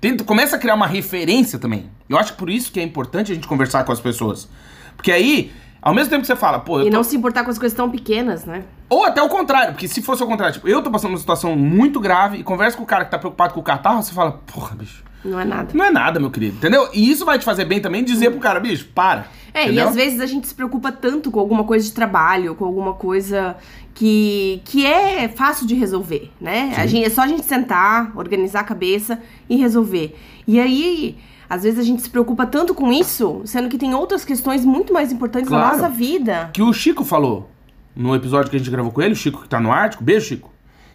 Tenta, 0.00 0.24
começa 0.24 0.56
a 0.56 0.58
criar 0.58 0.74
uma 0.74 0.86
referência 0.86 1.58
também. 1.58 1.88
Eu 2.08 2.18
acho 2.18 2.32
que 2.32 2.38
por 2.38 2.50
isso 2.50 2.72
que 2.72 2.80
é 2.80 2.82
importante 2.82 3.30
a 3.30 3.34
gente 3.34 3.46
conversar 3.46 3.84
com 3.84 3.92
as 3.92 4.00
pessoas. 4.00 4.48
Porque 4.96 5.12
aí, 5.12 5.52
ao 5.80 5.94
mesmo 5.94 6.10
tempo 6.10 6.22
que 6.22 6.26
você 6.26 6.34
fala, 6.34 6.58
pô, 6.58 6.80
eu 6.80 6.88
E 6.88 6.90
tô... 6.90 6.96
não 6.96 7.04
se 7.04 7.16
importar 7.16 7.44
com 7.44 7.50
as 7.50 7.58
coisas 7.58 7.76
tão 7.76 7.88
pequenas, 7.88 8.44
né? 8.44 8.64
Ou 8.88 9.04
até 9.04 9.22
o 9.22 9.28
contrário, 9.28 9.72
porque 9.72 9.86
se 9.86 10.02
fosse 10.02 10.22
o 10.22 10.26
contrário, 10.26 10.54
tipo, 10.54 10.68
eu 10.68 10.82
tô 10.82 10.90
passando 10.90 11.12
uma 11.12 11.18
situação 11.18 11.54
muito 11.56 12.00
grave 12.00 12.38
e 12.38 12.42
converso 12.42 12.76
com 12.76 12.82
o 12.82 12.86
cara 12.86 13.04
que 13.04 13.10
tá 13.10 13.18
preocupado 13.18 13.54
com 13.54 13.60
o 13.60 13.62
catarro, 13.62 14.02
você 14.02 14.12
fala, 14.12 14.32
porra, 14.52 14.74
bicho, 14.74 15.02
Não 15.24 15.38
é 15.38 15.44
nada. 15.44 15.68
não 15.72 15.84
é 15.84 15.90
nada, 15.90 16.18
meu 16.18 16.30
querido, 16.30 16.56
entendeu? 16.56 16.88
E 16.92 17.10
isso 17.10 17.24
vai 17.24 17.38
te 17.38 17.44
fazer 17.44 17.64
bem 17.64 17.80
também 17.80 18.02
dizer 18.04 18.30
pro 18.30 18.40
cara, 18.40 18.58
bicho, 18.58 18.88
para. 18.94 19.26
É, 19.54 19.64
entendeu? 19.64 19.84
e 19.84 19.88
às 19.88 19.94
vezes 19.94 20.20
a 20.20 20.26
gente 20.26 20.46
se 20.48 20.54
preocupa 20.54 20.90
tanto 20.90 21.30
com 21.30 21.38
alguma 21.38 21.64
coisa 21.64 21.84
de 21.84 21.92
trabalho, 21.92 22.54
com 22.54 22.64
alguma 22.64 22.94
coisa 22.94 23.56
que, 23.94 24.60
que 24.64 24.84
é 24.86 25.28
fácil 25.28 25.66
de 25.66 25.74
resolver, 25.74 26.30
né? 26.40 26.74
A 26.76 26.86
gente, 26.86 27.04
é 27.04 27.10
só 27.10 27.22
a 27.22 27.26
gente 27.28 27.44
sentar, 27.44 28.10
organizar 28.16 28.60
a 28.60 28.64
cabeça 28.64 29.20
e 29.48 29.56
resolver. 29.56 30.16
E 30.46 30.58
aí, 30.58 31.16
às 31.48 31.62
vezes 31.62 31.78
a 31.78 31.82
gente 31.82 32.00
se 32.02 32.08
preocupa 32.10 32.46
tanto 32.46 32.74
com 32.74 32.90
isso, 32.92 33.42
sendo 33.44 33.68
que 33.68 33.76
tem 33.78 33.94
outras 33.94 34.24
questões 34.24 34.64
muito 34.64 34.92
mais 34.92 35.12
importantes 35.12 35.50
na 35.50 35.58
Claro. 35.58 35.76
nossa 35.76 35.88
vida. 35.88 36.50
Que 36.52 36.62
o 36.62 36.72
Chico 36.72 37.04
falou 37.04 37.48
no 37.94 38.14
episódio 38.16 38.50
que 38.50 38.56
a 38.56 38.58
gente 38.58 38.70
gravou 38.70 38.90
com 38.90 39.02
ele, 39.02 39.12
o 39.12 39.16
Chico 39.16 39.42
que 39.42 39.48
tá 39.48 39.60
no 39.60 39.70
Ártico, 39.70 40.02
beijo, 40.02 40.26
Chico. 40.26 40.50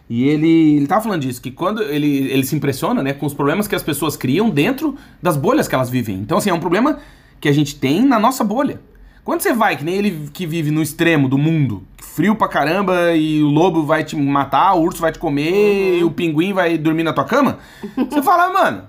E 0.08 0.26
ele, 0.26 0.76
ele 0.76 0.86
tava 0.86 1.02
falando 1.02 1.22
disso, 1.22 1.40
que 1.40 1.50
quando 1.50 1.82
ele, 1.82 2.30
ele 2.30 2.44
se 2.44 2.56
impressiona, 2.56 3.02
né, 3.02 3.12
com 3.12 3.26
os 3.26 3.34
problemas 3.34 3.68
que 3.68 3.74
as 3.74 3.82
pessoas 3.82 4.16
criam 4.16 4.48
dentro 4.48 4.96
das 5.22 5.36
bolhas 5.36 5.68
que 5.68 5.74
elas 5.74 5.90
vivem. 5.90 6.16
Então, 6.16 6.38
assim, 6.38 6.50
é 6.50 6.54
um 6.54 6.60
problema 6.60 6.98
que 7.40 7.48
a 7.48 7.52
gente 7.52 7.76
tem 7.76 8.02
na 8.02 8.18
nossa 8.18 8.42
bolha. 8.42 8.80
Quando 9.22 9.42
você 9.42 9.52
vai, 9.52 9.76
que 9.76 9.84
nem 9.84 9.96
ele 9.96 10.30
que 10.32 10.46
vive 10.46 10.70
no 10.70 10.80
extremo 10.80 11.28
do 11.28 11.36
mundo, 11.36 11.82
frio 11.98 12.34
pra 12.34 12.48
caramba, 12.48 13.14
e 13.14 13.42
o 13.42 13.48
lobo 13.48 13.84
vai 13.84 14.02
te 14.02 14.16
matar, 14.16 14.74
o 14.74 14.82
urso 14.82 15.02
vai 15.02 15.12
te 15.12 15.18
comer, 15.18 15.98
e 15.98 16.04
o 16.04 16.10
pinguim 16.10 16.54
vai 16.54 16.78
dormir 16.78 17.02
na 17.02 17.12
tua 17.12 17.24
cama, 17.24 17.58
você 17.94 18.22
fala, 18.22 18.50
mano, 18.50 18.84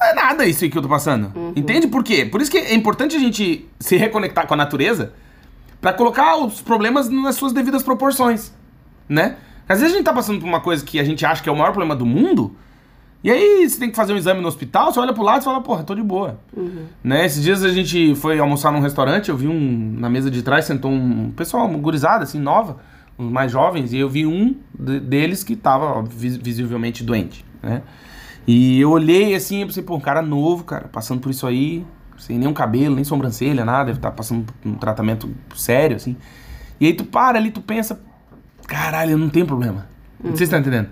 não 0.00 0.06
é 0.06 0.14
nada 0.14 0.46
isso 0.46 0.66
que 0.68 0.78
eu 0.78 0.82
tô 0.82 0.88
passando. 0.88 1.32
Entende 1.54 1.86
por 1.86 2.02
quê? 2.02 2.24
Por 2.24 2.40
isso 2.40 2.50
que 2.50 2.56
é 2.56 2.74
importante 2.74 3.14
a 3.14 3.18
gente 3.18 3.68
se 3.78 3.96
reconectar 3.96 4.46
com 4.46 4.54
a 4.54 4.56
natureza 4.56 5.12
Pra 5.80 5.92
colocar 5.92 6.36
os 6.36 6.60
problemas 6.60 7.08
nas 7.08 7.36
suas 7.36 7.52
devidas 7.52 7.82
proporções, 7.82 8.52
né? 9.08 9.36
Às 9.68 9.80
vezes 9.80 9.94
a 9.94 9.96
gente 9.96 10.04
tá 10.06 10.12
passando 10.12 10.40
por 10.40 10.46
uma 10.46 10.60
coisa 10.60 10.84
que 10.84 10.98
a 10.98 11.04
gente 11.04 11.24
acha 11.26 11.42
que 11.42 11.48
é 11.48 11.52
o 11.52 11.56
maior 11.56 11.72
problema 11.72 11.94
do 11.94 12.06
mundo, 12.06 12.56
e 13.22 13.30
aí 13.30 13.68
você 13.68 13.78
tem 13.78 13.90
que 13.90 13.96
fazer 13.96 14.12
um 14.12 14.16
exame 14.16 14.40
no 14.40 14.48
hospital, 14.48 14.92
você 14.92 15.00
olha 15.00 15.12
pro 15.12 15.22
lado 15.22 15.40
e 15.42 15.44
fala, 15.44 15.60
porra, 15.60 15.82
tô 15.82 15.94
de 15.94 16.02
boa. 16.02 16.38
Né? 17.02 17.26
Esses 17.26 17.42
dias 17.42 17.64
a 17.64 17.68
gente 17.70 18.14
foi 18.14 18.38
almoçar 18.38 18.72
num 18.72 18.80
restaurante, 18.80 19.28
eu 19.28 19.36
vi 19.36 19.48
um, 19.48 19.96
na 19.98 20.08
mesa 20.08 20.30
de 20.30 20.40
trás 20.42 20.64
sentou 20.64 20.90
um 20.90 21.30
pessoal, 21.32 21.66
uma 21.66 21.78
gurizada, 21.78 22.22
assim, 22.24 22.38
nova, 22.38 22.76
uns 23.18 23.30
mais 23.30 23.50
jovens, 23.50 23.92
e 23.92 23.98
eu 23.98 24.08
vi 24.08 24.24
um 24.24 24.54
de- 24.78 25.00
deles 25.00 25.42
que 25.42 25.56
tava 25.56 25.84
ó, 25.98 26.02
vis- 26.02 26.36
visivelmente 26.36 27.02
doente, 27.02 27.44
né? 27.62 27.82
E 28.46 28.80
eu 28.80 28.90
olhei 28.92 29.34
assim, 29.34 29.60
eu 29.60 29.66
pensei, 29.66 29.82
pô, 29.82 29.96
um 29.96 30.00
cara 30.00 30.22
novo, 30.22 30.64
cara, 30.64 30.88
passando 30.90 31.20
por 31.20 31.28
isso 31.30 31.46
aí, 31.46 31.84
sem 32.16 32.38
nenhum 32.38 32.54
cabelo, 32.54 32.94
nem 32.94 33.04
sobrancelha, 33.04 33.64
nada, 33.64 33.86
deve 33.86 33.98
estar 33.98 34.12
passando 34.12 34.46
por 34.62 34.68
um 34.70 34.74
tratamento 34.74 35.28
sério, 35.54 35.96
assim. 35.96 36.16
E 36.80 36.86
aí 36.86 36.94
tu 36.94 37.04
para 37.04 37.36
ali, 37.36 37.50
tu 37.50 37.60
pensa, 37.60 38.00
caralho, 38.68 39.18
não 39.18 39.28
tenho 39.28 39.46
problema. 39.46 39.88
Sei 40.36 40.46
se 40.46 40.52
tá 40.52 40.58
entendendo. 40.58 40.88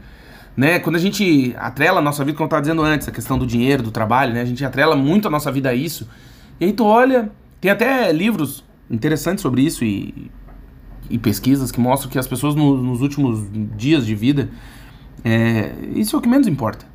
Né? 0.56 0.78
Quando 0.78 0.96
a 0.96 0.98
gente 0.98 1.54
atrela 1.58 1.98
a 1.98 2.02
nossa 2.02 2.24
vida, 2.24 2.36
como 2.36 2.46
eu 2.46 2.50
tava 2.50 2.62
dizendo 2.62 2.82
antes, 2.82 3.06
a 3.06 3.12
questão 3.12 3.38
do 3.38 3.46
dinheiro, 3.46 3.82
do 3.82 3.90
trabalho, 3.90 4.32
né? 4.32 4.40
A 4.40 4.44
gente 4.44 4.64
atrela 4.64 4.96
muito 4.96 5.28
a 5.28 5.30
nossa 5.30 5.52
vida 5.52 5.68
a 5.68 5.74
isso. 5.74 6.08
E 6.58 6.64
aí 6.64 6.72
tu 6.72 6.82
olha, 6.84 7.30
tem 7.60 7.70
até 7.70 8.10
livros 8.10 8.64
interessantes 8.90 9.42
sobre 9.42 9.60
isso 9.62 9.84
e, 9.84 10.30
e 11.10 11.18
pesquisas 11.18 11.70
que 11.70 11.78
mostram 11.78 12.10
que 12.10 12.18
as 12.18 12.26
pessoas 12.26 12.54
no- 12.54 12.82
nos 12.82 13.02
últimos 13.02 13.46
dias 13.76 14.06
de 14.06 14.14
vida, 14.14 14.48
é, 15.22 15.72
isso 15.94 16.16
é 16.16 16.18
o 16.18 16.22
que 16.22 16.28
menos 16.28 16.46
importa. 16.46 16.86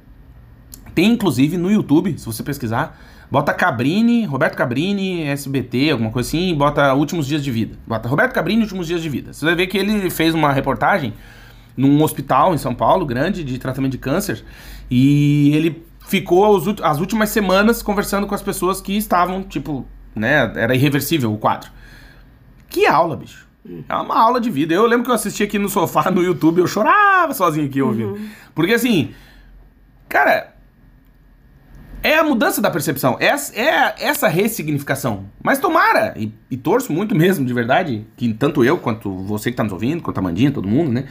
Tem 0.96 1.12
inclusive 1.12 1.56
no 1.58 1.70
YouTube, 1.72 2.18
se 2.18 2.26
você 2.26 2.42
pesquisar, 2.42 3.00
bota 3.32 3.54
Cabrini, 3.54 4.26
Roberto 4.26 4.56
Cabrini, 4.56 5.24
SBT, 5.24 5.92
alguma 5.92 6.12
coisa 6.12 6.28
assim, 6.28 6.50
e 6.50 6.54
bota 6.54 6.94
Últimos 6.94 7.26
Dias 7.26 7.44
de 7.44 7.50
Vida. 7.50 7.78
Bota 7.88 8.08
Roberto 8.08 8.34
Cabrini, 8.34 8.62
Últimos 8.62 8.86
Dias 8.86 9.02
de 9.02 9.10
Vida. 9.10 9.32
Você 9.32 9.46
vai 9.46 9.56
ver 9.56 9.68
que 9.68 9.78
ele 9.78 10.10
fez 10.10 10.36
uma 10.36 10.52
reportagem 10.52 11.14
num 11.76 12.04
hospital 12.04 12.54
em 12.54 12.58
São 12.58 12.76
Paulo, 12.76 13.06
grande, 13.06 13.44
de 13.44 13.58
tratamento 13.58 13.94
de 13.94 13.98
câncer, 13.98 14.44
e 14.90 15.56
ele 15.56 15.84
ficou 16.06 16.58
as 16.84 17.00
últimas 17.00 17.30
semanas 17.30 17.82
conversando 17.82 18.28
com 18.28 18.36
as 18.36 18.42
pessoas 18.42 18.82
que 18.82 18.98
estavam, 18.98 19.42
tipo, 19.44 19.88
né, 20.14 20.52
era 20.56 20.76
irreversível 20.76 21.34
o 21.34 21.38
quadro. 21.38 21.72
Que 22.70 22.86
aula, 22.86 23.16
bicho. 23.16 23.48
É 23.88 23.96
uma 23.96 24.20
aula 24.20 24.42
de 24.42 24.50
vida. 24.50 24.74
Eu 24.74 24.86
lembro 24.86 25.06
que 25.06 25.12
eu 25.12 25.16
assisti 25.16 25.44
aqui 25.44 25.58
no 25.58 25.70
sofá 25.70 26.12
no 26.12 26.22
YouTube, 26.22 26.60
eu 26.60 26.68
chorava 26.68 27.34
sozinho 27.34 27.68
aqui 27.68 27.82
ouvindo. 27.82 28.20
Porque 28.54 28.74
assim, 28.74 29.14
Cara, 30.12 30.51
é 32.04 32.18
a 32.18 32.24
mudança 32.24 32.62
da 32.62 32.70
percepção, 32.70 33.18
é, 33.20 33.28
é 33.28 34.06
essa 34.08 34.28
ressignificação. 34.28 35.26
Mas 35.44 35.60
tomara, 35.60 36.14
e, 36.18 36.32
e, 36.50 36.58
torço 36.58 36.92
muito 36.92 37.16
mesmo, 37.16 37.46
de 37.46 37.54
verdade, 37.54 38.06
que 38.18 38.34
tanto 38.34 38.64
eu, 38.64 38.78
quanto 38.78 39.12
você 39.24 39.52
que 39.52 39.58
tá 39.58 39.64
nos 39.64 39.74
ouvindo, 39.74 40.02
quanto 40.02 40.18
a 40.18 40.22
Mandinha, 40.22 40.52
todo 40.52 40.68
mundo, 40.68 40.92
né? 40.92 41.06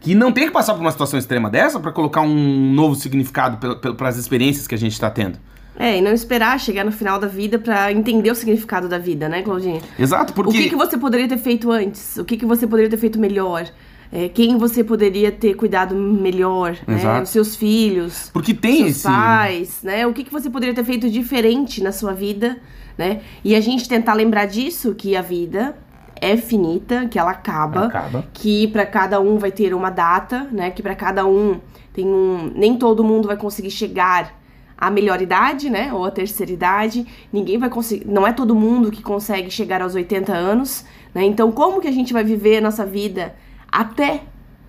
Que 0.00 0.14
não 0.14 0.32
tem 0.32 0.46
que 0.46 0.52
passar 0.52 0.74
por 0.74 0.80
uma 0.80 0.90
situação 0.90 1.18
extrema 1.18 1.48
dessa 1.48 1.80
para 1.80 1.90
colocar 1.90 2.20
um 2.20 2.72
novo 2.72 2.94
significado 2.94 3.76
para 3.94 4.08
as 4.08 4.16
experiências 4.16 4.66
que 4.66 4.74
a 4.74 4.78
gente 4.78 4.98
tá 5.00 5.10
tendo. 5.10 5.38
É, 5.76 5.98
e 5.98 6.00
não 6.00 6.12
esperar 6.12 6.58
chegar 6.60 6.84
no 6.84 6.92
final 6.92 7.18
da 7.18 7.26
vida 7.26 7.58
para 7.58 7.90
entender 7.90 8.30
o 8.30 8.34
significado 8.34 8.88
da 8.88 8.98
vida, 8.98 9.28
né, 9.28 9.42
Claudinha? 9.42 9.80
Exato, 9.98 10.32
porque... 10.32 10.50
O 10.50 10.52
que, 10.52 10.68
que 10.68 10.76
você 10.76 10.96
poderia 10.96 11.26
ter 11.26 11.38
feito 11.38 11.70
antes? 11.70 12.16
O 12.16 12.24
que, 12.24 12.36
que 12.36 12.46
você 12.46 12.66
poderia 12.66 12.90
ter 12.90 12.96
feito 12.96 13.18
melhor? 13.18 13.68
É, 14.16 14.28
quem 14.28 14.56
você 14.56 14.84
poderia 14.84 15.32
ter 15.32 15.54
cuidado 15.54 15.92
melhor, 15.96 16.78
né? 16.86 17.20
Os 17.20 17.30
seus 17.30 17.56
filhos, 17.56 18.30
Porque 18.32 18.54
tem 18.54 18.76
seus 18.76 18.90
esse... 18.90 19.02
pais, 19.02 19.82
né? 19.82 20.06
O 20.06 20.12
que, 20.12 20.22
que 20.22 20.32
você 20.32 20.48
poderia 20.48 20.72
ter 20.72 20.84
feito 20.84 21.10
diferente 21.10 21.82
na 21.82 21.90
sua 21.90 22.12
vida, 22.12 22.56
né? 22.96 23.22
E 23.42 23.56
a 23.56 23.60
gente 23.60 23.88
tentar 23.88 24.14
lembrar 24.14 24.46
disso, 24.46 24.94
que 24.94 25.16
a 25.16 25.20
vida 25.20 25.76
é 26.20 26.36
finita, 26.36 27.08
que 27.08 27.18
ela 27.18 27.32
acaba, 27.32 27.86
acaba. 27.86 28.24
que 28.32 28.68
para 28.68 28.86
cada 28.86 29.18
um 29.20 29.36
vai 29.36 29.50
ter 29.50 29.74
uma 29.74 29.90
data, 29.90 30.46
né? 30.52 30.70
Que 30.70 30.80
para 30.80 30.94
cada 30.94 31.26
um 31.26 31.60
tem 31.92 32.06
um, 32.06 32.52
nem 32.54 32.76
todo 32.76 33.02
mundo 33.02 33.26
vai 33.26 33.36
conseguir 33.36 33.72
chegar 33.72 34.32
à 34.78 34.92
melhor 34.92 35.20
idade, 35.20 35.68
né? 35.68 35.92
Ou 35.92 36.04
à 36.04 36.12
terceira 36.12 36.52
idade. 36.52 37.04
Ninguém 37.32 37.58
vai 37.58 37.68
conseguir, 37.68 38.06
não 38.06 38.24
é 38.24 38.32
todo 38.32 38.54
mundo 38.54 38.92
que 38.92 39.02
consegue 39.02 39.50
chegar 39.50 39.82
aos 39.82 39.96
80 39.96 40.32
anos, 40.32 40.84
né? 41.12 41.24
Então, 41.24 41.50
como 41.50 41.80
que 41.80 41.88
a 41.88 41.92
gente 41.92 42.12
vai 42.12 42.22
viver 42.22 42.58
a 42.58 42.60
nossa 42.60 42.86
vida 42.86 43.34
até 43.74 44.22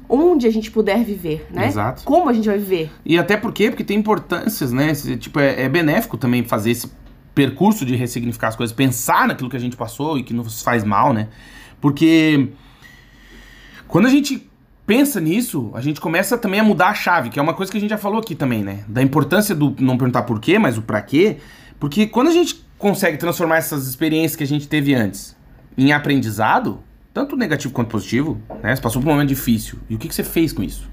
onde 0.09 0.47
a 0.47 0.51
gente 0.51 0.71
puder 0.71 1.03
viver, 1.03 1.47
né? 1.51 1.67
Exato. 1.67 2.03
Como 2.03 2.27
a 2.27 2.33
gente 2.33 2.47
vai 2.47 2.57
viver. 2.57 2.91
E 3.05 3.17
até 3.17 3.37
por 3.37 3.53
quê? 3.53 3.69
Porque 3.69 3.83
tem 3.83 3.97
importâncias, 3.97 4.71
né? 4.71 4.93
Tipo, 4.93 5.39
é, 5.39 5.63
é 5.63 5.69
benéfico 5.69 6.17
também 6.17 6.43
fazer 6.43 6.71
esse 6.71 6.91
percurso 7.35 7.85
de 7.85 7.95
ressignificar 7.95 8.47
as 8.47 8.55
coisas, 8.55 8.75
pensar 8.75 9.27
naquilo 9.27 9.49
que 9.49 9.57
a 9.57 9.59
gente 9.59 9.77
passou 9.77 10.17
e 10.17 10.23
que 10.23 10.33
nos 10.33 10.63
faz 10.63 10.83
mal, 10.83 11.13
né? 11.13 11.27
Porque 11.79 12.49
quando 13.87 14.07
a 14.07 14.09
gente 14.09 14.49
pensa 14.87 15.19
nisso, 15.19 15.71
a 15.73 15.81
gente 15.81 15.99
começa 16.01 16.37
também 16.37 16.59
a 16.59 16.63
mudar 16.63 16.89
a 16.89 16.93
chave, 16.93 17.29
que 17.29 17.37
é 17.37 17.41
uma 17.41 17.53
coisa 17.53 17.71
que 17.71 17.77
a 17.77 17.81
gente 17.81 17.89
já 17.89 17.97
falou 17.97 18.19
aqui 18.19 18.33
também, 18.35 18.63
né? 18.63 18.83
Da 18.87 19.03
importância 19.03 19.53
do 19.53 19.75
não 19.79 19.97
perguntar 19.97 20.23
por 20.23 20.39
quê, 20.39 20.57
mas 20.57 20.77
o 20.77 20.81
pra 20.81 21.01
quê. 21.01 21.37
Porque 21.79 22.07
quando 22.07 22.29
a 22.29 22.31
gente 22.31 22.65
consegue 22.77 23.17
transformar 23.17 23.57
essas 23.57 23.87
experiências 23.87 24.35
que 24.35 24.43
a 24.43 24.47
gente 24.47 24.67
teve 24.67 24.93
antes 24.93 25.35
em 25.77 25.91
aprendizado, 25.91 26.79
tanto 27.15 27.37
negativo 27.37 27.73
quanto 27.73 27.87
positivo, 27.87 28.41
né? 28.61 28.75
Você 28.75 28.81
passou 28.81 29.01
por 29.01 29.07
um 29.07 29.13
momento 29.13 29.29
difícil. 29.29 29.79
E 29.89 29.95
o 29.95 29.97
que, 29.97 30.09
que 30.09 30.13
você 30.13 30.21
fez 30.23 30.51
com 30.51 30.61
isso? 30.61 30.85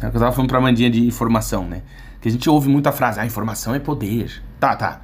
É 0.00 0.06
o 0.06 0.10
que 0.10 0.16
eu 0.16 0.20
tava 0.20 0.30
falando 0.30 0.48
pra 0.48 0.60
Mandinha 0.60 0.88
de 0.88 1.04
informação, 1.04 1.66
né? 1.66 1.82
Que 2.20 2.28
a 2.28 2.30
gente 2.30 2.48
ouve 2.48 2.68
muita 2.68 2.92
frase, 2.92 3.18
ah, 3.18 3.26
informação 3.26 3.74
é 3.74 3.80
poder. 3.80 4.40
Tá, 4.60 4.76
tá. 4.76 5.02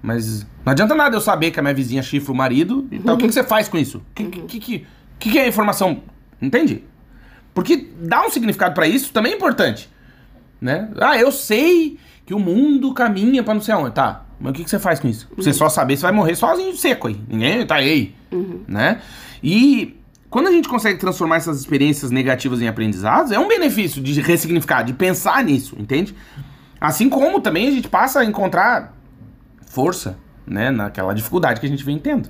Mas 0.00 0.46
não 0.64 0.70
adianta 0.70 0.94
nada 0.94 1.16
eu 1.16 1.20
saber 1.20 1.50
que 1.50 1.58
a 1.58 1.62
minha 1.62 1.74
vizinha 1.74 2.04
chifra 2.04 2.32
o 2.32 2.36
marido. 2.36 2.86
Então 2.92 3.16
o 3.16 3.18
que, 3.18 3.26
que 3.26 3.34
você 3.34 3.42
faz 3.42 3.68
com 3.68 3.76
isso? 3.76 3.98
O 3.98 4.02
que, 4.14 4.24
que, 4.26 4.60
que, 4.60 4.86
que, 5.18 5.38
é 5.40 5.48
informação? 5.48 6.02
Entende? 6.40 6.84
Porque 7.52 7.88
dar 8.00 8.24
um 8.24 8.30
significado 8.30 8.76
para 8.76 8.86
isso 8.86 9.12
também 9.12 9.32
é 9.32 9.34
importante. 9.34 9.90
Né? 10.60 10.88
Ah, 11.00 11.18
eu 11.18 11.32
sei 11.32 11.98
que 12.24 12.32
o 12.32 12.38
mundo 12.38 12.94
caminha 12.94 13.42
para 13.42 13.54
não 13.54 13.60
sei 13.60 13.74
aonde. 13.74 13.96
Tá, 13.96 14.24
mas 14.38 14.50
o 14.50 14.54
que, 14.54 14.62
que 14.62 14.70
você 14.70 14.78
faz 14.78 15.00
com 15.00 15.08
isso? 15.08 15.28
Você 15.36 15.52
só 15.52 15.68
saber, 15.68 15.96
você 15.96 16.02
vai 16.02 16.12
morrer 16.12 16.36
sozinho 16.36 16.76
seco 16.76 17.08
aí. 17.08 17.20
Ninguém 17.28 17.66
tá 17.66 17.74
aí. 17.74 18.14
Uhum. 18.30 18.60
Né? 18.68 19.00
E 19.42 19.95
quando 20.28 20.48
a 20.48 20.52
gente 20.52 20.68
consegue 20.68 20.98
transformar 20.98 21.36
essas 21.36 21.60
experiências 21.60 22.10
negativas 22.10 22.60
em 22.60 22.68
aprendizados, 22.68 23.32
é 23.32 23.38
um 23.38 23.48
benefício 23.48 24.02
de 24.02 24.20
ressignificar, 24.20 24.82
de 24.82 24.92
pensar 24.92 25.42
nisso, 25.44 25.76
entende? 25.78 26.14
Assim 26.80 27.08
como 27.08 27.40
também 27.40 27.68
a 27.68 27.70
gente 27.70 27.88
passa 27.88 28.20
a 28.20 28.24
encontrar 28.24 28.94
força, 29.66 30.18
né, 30.46 30.70
naquela 30.70 31.14
dificuldade 31.14 31.60
que 31.60 31.66
a 31.66 31.68
gente 31.68 31.84
vem 31.84 31.98
tendo. 31.98 32.28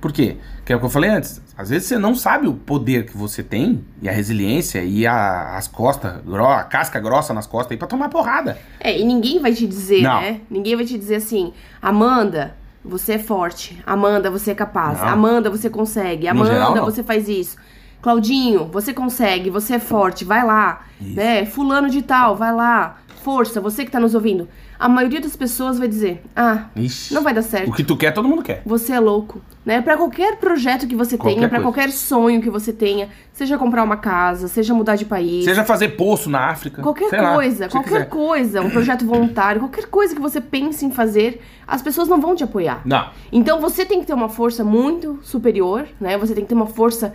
Por 0.00 0.12
quê? 0.12 0.36
Que 0.64 0.72
é 0.72 0.76
o 0.76 0.78
que 0.78 0.84
eu 0.84 0.90
falei 0.90 1.08
antes. 1.08 1.40
Às 1.56 1.70
vezes 1.70 1.88
você 1.88 1.98
não 1.98 2.14
sabe 2.14 2.46
o 2.46 2.52
poder 2.52 3.06
que 3.06 3.16
você 3.16 3.42
tem, 3.42 3.84
e 4.02 4.08
a 4.08 4.12
resiliência, 4.12 4.84
e 4.84 5.06
a, 5.06 5.56
as 5.56 5.66
costas, 5.66 6.20
a 6.30 6.64
casca 6.64 7.00
grossa 7.00 7.32
nas 7.32 7.46
costas 7.46 7.72
aí 7.72 7.78
pra 7.78 7.88
tomar 7.88 8.10
porrada. 8.10 8.58
É, 8.78 8.98
e 8.98 9.04
ninguém 9.04 9.40
vai 9.40 9.54
te 9.54 9.66
dizer, 9.66 10.02
não. 10.02 10.20
né? 10.20 10.40
Ninguém 10.50 10.76
vai 10.76 10.84
te 10.84 10.98
dizer 10.98 11.16
assim, 11.16 11.54
Amanda, 11.80 12.54
você 12.84 13.14
é 13.14 13.18
forte. 13.18 13.82
Amanda, 13.86 14.30
você 14.30 14.50
é 14.50 14.54
capaz. 14.54 15.00
Não. 15.00 15.08
Amanda, 15.08 15.48
você 15.48 15.70
consegue. 15.70 16.28
Amanda, 16.28 16.52
geral, 16.52 16.84
você 16.84 17.02
faz 17.02 17.28
isso. 17.28 17.56
Claudinho, 18.02 18.66
você 18.66 18.92
consegue, 18.92 19.48
você 19.48 19.76
é 19.76 19.78
forte, 19.78 20.24
vai 20.24 20.44
lá. 20.44 20.82
Isso. 21.00 21.16
Né? 21.16 21.46
Fulano 21.46 21.88
de 21.88 22.02
tal, 22.02 22.36
vai 22.36 22.52
lá. 22.52 22.98
Força, 23.22 23.60
você 23.60 23.84
que 23.84 23.90
tá 23.90 23.98
nos 23.98 24.14
ouvindo. 24.14 24.46
A 24.78 24.88
maioria 24.88 25.20
das 25.20 25.36
pessoas 25.36 25.78
vai 25.78 25.88
dizer: 25.88 26.22
"Ah, 26.34 26.66
Ixi, 26.76 27.14
não 27.14 27.22
vai 27.22 27.32
dar 27.32 27.42
certo". 27.42 27.70
O 27.70 27.72
que 27.72 27.84
tu 27.84 27.96
quer, 27.96 28.12
todo 28.12 28.28
mundo 28.28 28.42
quer. 28.42 28.62
Você 28.66 28.92
é 28.92 29.00
louco, 29.00 29.40
né? 29.64 29.80
Para 29.80 29.96
qualquer 29.96 30.36
projeto 30.36 30.86
que 30.86 30.96
você 30.96 31.16
qualquer 31.16 31.34
tenha, 31.36 31.48
para 31.48 31.60
qualquer 31.60 31.90
sonho 31.90 32.40
que 32.42 32.50
você 32.50 32.72
tenha, 32.72 33.08
seja 33.32 33.56
comprar 33.56 33.82
uma 33.82 33.96
casa, 33.96 34.48
seja 34.48 34.74
mudar 34.74 34.96
de 34.96 35.04
país, 35.04 35.44
seja 35.44 35.64
fazer 35.64 35.90
poço 35.90 36.28
na 36.28 36.50
África, 36.50 36.82
qualquer 36.82 37.10
coisa, 37.10 37.64
lá, 37.64 37.70
qualquer 37.70 38.08
coisa, 38.08 38.60
um 38.62 38.70
projeto 38.70 39.04
voluntário, 39.06 39.60
qualquer 39.60 39.86
coisa 39.86 40.14
que 40.14 40.20
você 40.20 40.40
pense 40.40 40.84
em 40.84 40.90
fazer, 40.90 41.40
as 41.66 41.82
pessoas 41.82 42.08
não 42.08 42.20
vão 42.20 42.34
te 42.34 42.44
apoiar. 42.44 42.82
Não. 42.84 43.10
Então 43.32 43.60
você 43.60 43.84
tem 43.84 44.00
que 44.00 44.06
ter 44.06 44.14
uma 44.14 44.28
força 44.28 44.64
muito 44.64 45.18
superior, 45.22 45.86
né? 46.00 46.18
Você 46.18 46.34
tem 46.34 46.44
que 46.44 46.48
ter 46.48 46.54
uma 46.54 46.66
força 46.66 47.14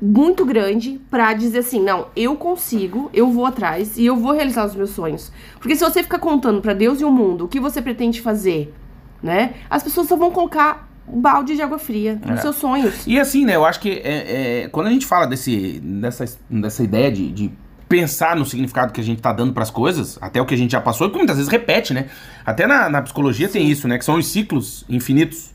muito 0.00 0.46
grande 0.46 1.00
para 1.10 1.32
dizer 1.34 1.58
assim, 1.58 1.82
não, 1.82 2.06
eu 2.16 2.36
consigo, 2.36 3.10
eu 3.12 3.30
vou 3.30 3.44
atrás 3.44 3.98
e 3.98 4.06
eu 4.06 4.16
vou 4.16 4.32
realizar 4.32 4.64
os 4.64 4.74
meus 4.74 4.90
sonhos. 4.90 5.30
Porque 5.58 5.76
se 5.76 5.84
você 5.84 6.02
ficar 6.02 6.18
contando 6.18 6.60
para 6.60 6.72
Deus 6.72 7.00
e 7.00 7.04
o 7.04 7.10
mundo 7.10 7.44
o 7.44 7.48
que 7.48 7.60
você 7.60 7.82
pretende 7.82 8.20
fazer, 8.20 8.72
né? 9.22 9.54
As 9.68 9.82
pessoas 9.82 10.08
só 10.08 10.16
vão 10.16 10.30
colocar 10.30 10.88
um 11.06 11.20
balde 11.20 11.54
de 11.54 11.62
água 11.62 11.78
fria 11.78 12.20
nos 12.24 12.38
é. 12.38 12.42
seus 12.42 12.56
sonhos. 12.56 13.06
E 13.06 13.18
assim, 13.18 13.44
né? 13.44 13.56
Eu 13.56 13.64
acho 13.64 13.80
que 13.80 13.90
é, 13.90 14.62
é, 14.62 14.68
quando 14.68 14.86
a 14.86 14.90
gente 14.90 15.04
fala 15.04 15.26
desse, 15.26 15.80
dessa, 15.80 16.24
dessa 16.48 16.82
ideia 16.82 17.10
de, 17.10 17.30
de 17.30 17.52
pensar 17.88 18.36
no 18.36 18.46
significado 18.46 18.92
que 18.92 19.00
a 19.00 19.04
gente 19.04 19.20
tá 19.20 19.32
dando 19.32 19.52
para 19.52 19.64
as 19.64 19.70
coisas, 19.70 20.16
até 20.22 20.40
o 20.40 20.46
que 20.46 20.54
a 20.54 20.56
gente 20.56 20.70
já 20.70 20.80
passou, 20.80 21.08
e 21.08 21.10
que 21.10 21.16
muitas 21.16 21.36
vezes 21.36 21.50
repete, 21.50 21.92
né? 21.92 22.06
Até 22.46 22.66
na, 22.66 22.88
na 22.88 23.02
psicologia 23.02 23.48
Sim. 23.48 23.52
tem 23.54 23.70
isso, 23.70 23.88
né? 23.88 23.98
Que 23.98 24.04
são 24.04 24.16
os 24.16 24.26
ciclos 24.28 24.84
infinitos. 24.88 25.50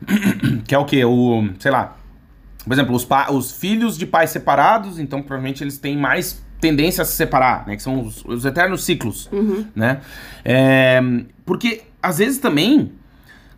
que 0.66 0.74
é 0.74 0.78
o 0.78 0.84
que? 0.84 1.04
O, 1.04 1.50
sei 1.58 1.70
lá, 1.70 1.96
por 2.64 2.72
exemplo, 2.72 2.94
os, 2.94 3.06
os 3.30 3.52
filhos 3.52 3.96
de 3.96 4.06
pais 4.06 4.30
separados, 4.30 4.98
então 4.98 5.20
provavelmente 5.20 5.62
eles 5.62 5.78
têm 5.78 5.96
mais 5.96 6.42
tendência 6.60 7.02
a 7.02 7.04
se 7.04 7.12
separar, 7.12 7.66
né? 7.66 7.74
Que 7.74 7.82
são 7.82 8.02
os, 8.02 8.24
os 8.24 8.44
eternos 8.44 8.84
ciclos, 8.84 9.28
uhum. 9.32 9.64
né? 9.74 10.00
É, 10.44 11.00
porque, 11.44 11.82
às 12.02 12.18
vezes 12.18 12.38
também, 12.38 12.92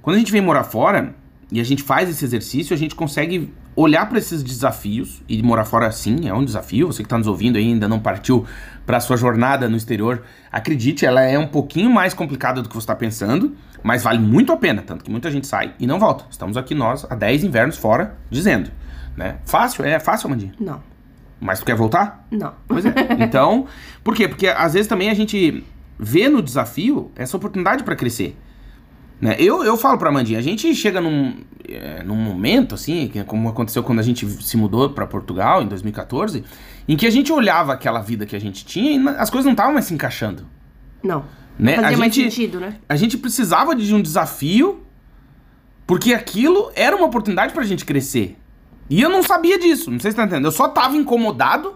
quando 0.00 0.16
a 0.16 0.18
gente 0.18 0.30
vem 0.30 0.40
morar 0.40 0.64
fora 0.64 1.14
e 1.50 1.60
a 1.60 1.64
gente 1.64 1.82
faz 1.82 2.08
esse 2.08 2.24
exercício, 2.24 2.72
a 2.72 2.78
gente 2.78 2.94
consegue 2.94 3.52
olhar 3.74 4.06
para 4.08 4.18
esses 4.18 4.42
desafios, 4.42 5.22
e 5.28 5.42
morar 5.42 5.64
fora 5.64 5.90
sim 5.90 6.28
é 6.28 6.34
um 6.34 6.44
desafio, 6.44 6.86
você 6.86 7.02
que 7.02 7.06
está 7.06 7.16
nos 7.16 7.26
ouvindo 7.26 7.56
aí 7.56 7.64
ainda 7.64 7.88
não 7.88 7.98
partiu 7.98 8.44
para 8.84 9.00
sua 9.00 9.16
jornada 9.16 9.68
no 9.68 9.76
exterior, 9.76 10.22
acredite, 10.50 11.06
ela 11.06 11.22
é 11.22 11.38
um 11.38 11.46
pouquinho 11.46 11.90
mais 11.90 12.12
complicada 12.12 12.60
do 12.60 12.68
que 12.68 12.74
você 12.74 12.84
está 12.84 12.94
pensando, 12.94 13.56
mas 13.82 14.02
vale 14.02 14.18
muito 14.18 14.52
a 14.52 14.56
pena, 14.56 14.82
tanto 14.82 15.04
que 15.04 15.10
muita 15.10 15.30
gente 15.30 15.46
sai 15.46 15.74
e 15.78 15.86
não 15.86 15.98
volta. 15.98 16.24
Estamos 16.30 16.56
aqui 16.56 16.74
nós 16.74 17.06
há 17.08 17.14
10 17.14 17.44
invernos 17.44 17.76
fora 17.76 18.16
dizendo. 18.30 18.70
Né? 19.16 19.38
Fácil? 19.44 19.84
É 19.84 19.98
fácil, 20.00 20.26
Amandinha? 20.26 20.54
Não. 20.58 20.80
Mas 21.40 21.58
tu 21.58 21.66
quer 21.66 21.74
voltar? 21.74 22.26
Não. 22.30 22.54
Pois 22.68 22.84
é. 22.84 22.92
Então, 23.18 23.66
por 24.04 24.14
quê? 24.14 24.28
Porque 24.28 24.46
às 24.46 24.74
vezes 24.74 24.86
também 24.86 25.10
a 25.10 25.14
gente 25.14 25.64
vê 25.98 26.28
no 26.28 26.42
desafio 26.42 27.10
essa 27.16 27.36
oportunidade 27.36 27.82
para 27.84 27.96
crescer. 27.96 28.36
Né? 29.20 29.36
Eu, 29.38 29.62
eu 29.62 29.76
falo 29.76 29.98
pra 29.98 30.08
Amandinha, 30.08 30.38
a 30.38 30.42
gente 30.42 30.74
chega 30.74 31.00
num, 31.00 31.36
é, 31.68 32.02
num 32.02 32.16
momento, 32.16 32.74
assim, 32.74 33.10
como 33.26 33.48
aconteceu 33.48 33.82
quando 33.82 34.00
a 34.00 34.02
gente 34.02 34.26
se 34.42 34.56
mudou 34.56 34.90
para 34.90 35.06
Portugal 35.06 35.62
em 35.62 35.68
2014, 35.68 36.42
em 36.88 36.96
que 36.96 37.06
a 37.06 37.10
gente 37.10 37.32
olhava 37.32 37.72
aquela 37.72 38.00
vida 38.00 38.26
que 38.26 38.34
a 38.34 38.40
gente 38.40 38.64
tinha 38.64 38.90
e 38.90 39.08
as 39.16 39.30
coisas 39.30 39.44
não 39.44 39.52
estavam 39.52 39.72
mais 39.72 39.84
se 39.84 39.94
encaixando. 39.94 40.44
Não. 41.02 41.24
Né? 41.56 41.76
Fazia 41.76 41.96
a 41.96 41.98
mais 41.98 42.14
gente, 42.14 42.30
sentido, 42.32 42.58
né? 42.58 42.78
A 42.88 42.96
gente 42.96 43.16
precisava 43.16 43.76
de 43.76 43.94
um 43.94 44.02
desafio 44.02 44.82
porque 45.86 46.14
aquilo 46.14 46.72
era 46.74 46.96
uma 46.96 47.06
oportunidade 47.06 47.52
pra 47.52 47.62
gente 47.62 47.84
crescer. 47.84 48.36
E 48.88 49.00
eu 49.00 49.08
não 49.08 49.22
sabia 49.22 49.58
disso, 49.58 49.90
não 49.90 49.98
sei 49.98 50.10
se 50.10 50.16
tá 50.16 50.24
entendendo. 50.24 50.46
Eu 50.46 50.52
só 50.52 50.68
tava 50.68 50.96
incomodado 50.96 51.74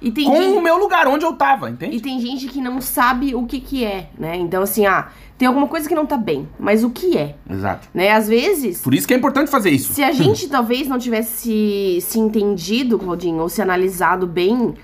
com 0.00 0.36
gente... 0.36 0.56
o 0.56 0.60
meu 0.60 0.76
lugar, 0.76 1.06
onde 1.06 1.24
eu 1.24 1.32
tava, 1.32 1.70
entende? 1.70 1.96
E 1.96 2.00
tem 2.00 2.20
gente 2.20 2.46
que 2.48 2.60
não 2.60 2.80
sabe 2.80 3.34
o 3.34 3.46
que 3.46 3.60
que 3.60 3.84
é, 3.84 4.10
né? 4.18 4.36
Então, 4.36 4.62
assim, 4.62 4.84
ah, 4.84 5.08
tem 5.38 5.48
alguma 5.48 5.66
coisa 5.66 5.88
que 5.88 5.94
não 5.94 6.04
tá 6.04 6.16
bem, 6.16 6.48
mas 6.58 6.84
o 6.84 6.90
que 6.90 7.16
é? 7.16 7.36
Exato. 7.48 7.88
Né? 7.94 8.10
Às 8.10 8.28
vezes... 8.28 8.82
Por 8.82 8.94
isso 8.94 9.06
que 9.06 9.14
é 9.14 9.16
importante 9.16 9.50
fazer 9.50 9.70
isso. 9.70 9.94
Se 9.94 10.02
a 10.02 10.12
gente 10.12 10.48
talvez 10.48 10.86
não 10.86 10.98
tivesse 10.98 11.98
se 12.00 12.18
entendido, 12.18 12.98
Claudinho, 12.98 13.40
ou 13.40 13.48
se 13.48 13.62
analisado 13.62 14.26
bem, 14.26 14.74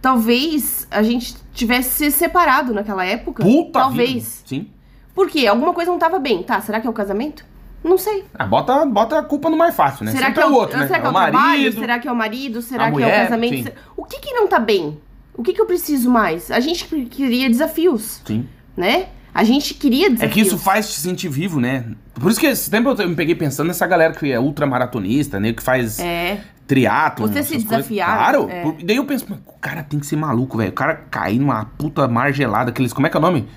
talvez 0.00 0.86
a 0.90 1.02
gente 1.02 1.36
tivesse 1.52 2.10
se 2.10 2.10
separado 2.10 2.72
naquela 2.72 3.04
época. 3.04 3.42
Puta 3.42 3.80
Talvez. 3.80 4.42
Vida. 4.48 4.64
Sim. 4.64 4.68
Por 5.14 5.28
quê? 5.28 5.46
Alguma 5.46 5.74
coisa 5.74 5.90
não 5.90 5.98
tava 5.98 6.18
bem. 6.18 6.42
Tá, 6.42 6.60
será 6.60 6.80
que 6.80 6.86
é 6.86 6.90
o 6.90 6.94
casamento? 6.94 7.44
Não 7.82 7.96
sei. 7.96 8.24
Ah, 8.34 8.44
bota, 8.46 8.84
bota 8.84 9.18
a 9.18 9.22
culpa 9.22 9.48
no 9.48 9.56
mais 9.56 9.74
fácil, 9.74 10.04
né? 10.04 10.12
Será 10.12 10.26
Sempre 10.26 10.42
que 10.42 10.48
é 10.48 10.50
o 10.50 10.54
outro, 10.54 10.78
né? 10.78 10.86
Será 10.86 10.98
que 11.00 11.04
é, 11.04 11.08
é 11.08 11.10
o, 11.10 11.14
marido, 11.14 11.32
trabalho? 11.38 11.72
Será 11.72 11.98
que 11.98 12.08
é 12.08 12.12
o 12.12 12.16
marido? 12.16 12.62
Será 12.62 12.84
que 12.86 12.90
mulher, 12.92 13.10
é 13.10 13.18
o 13.20 13.22
casamento? 13.24 13.68
Sim. 13.68 13.74
O 13.96 14.04
que 14.04 14.18
que 14.20 14.32
não 14.34 14.46
tá 14.48 14.58
bem? 14.58 14.98
O 15.34 15.42
que 15.42 15.52
que 15.54 15.60
eu 15.60 15.66
preciso 15.66 16.10
mais? 16.10 16.50
A 16.50 16.60
gente 16.60 16.84
queria 17.06 17.48
desafios. 17.48 18.20
Sim. 18.24 18.46
né? 18.76 19.06
A 19.32 19.44
gente 19.44 19.74
queria 19.74 20.06
É 20.06 20.10
desafios. 20.10 20.34
que 20.34 20.40
isso 20.40 20.58
faz 20.58 20.92
te 20.92 21.00
sentir 21.00 21.28
vivo, 21.28 21.60
né? 21.60 21.84
Por 22.14 22.30
isso 22.30 22.40
que 22.40 22.46
esse 22.46 22.68
tempo 22.70 22.90
eu 22.90 23.08
me 23.08 23.14
peguei 23.14 23.34
pensando 23.34 23.68
nessa 23.68 23.86
galera 23.86 24.12
que 24.12 24.30
é 24.30 24.38
ultramaratonista, 24.40 25.38
né? 25.38 25.52
Que 25.52 25.62
faz 25.62 25.98
É, 26.00 26.40
triatlo. 26.66 27.28
Você 27.28 27.42
se 27.42 27.56
desafiar, 27.58 28.16
Claro. 28.16 28.48
é. 28.50 28.64
Daí 28.84 28.96
eu 28.96 29.04
penso, 29.04 29.24
"Mas 29.28 29.38
o 29.46 29.52
cara 29.60 29.82
tem 29.82 30.00
que 30.00 30.06
ser 30.06 30.16
maluco, 30.16 30.58
velho. 30.58 30.70
O 30.70 30.74
cara 30.74 30.96
cair 31.10 31.38
numa 31.38 31.64
puta 31.64 32.06
mar 32.08 32.32
gelada, 32.32 32.70
aqueles. 32.70 32.92
Como 32.92 33.06
é 33.06 33.10
que 33.10 33.16
é 33.16 33.20
o 33.20 33.22
nome? 33.22 33.48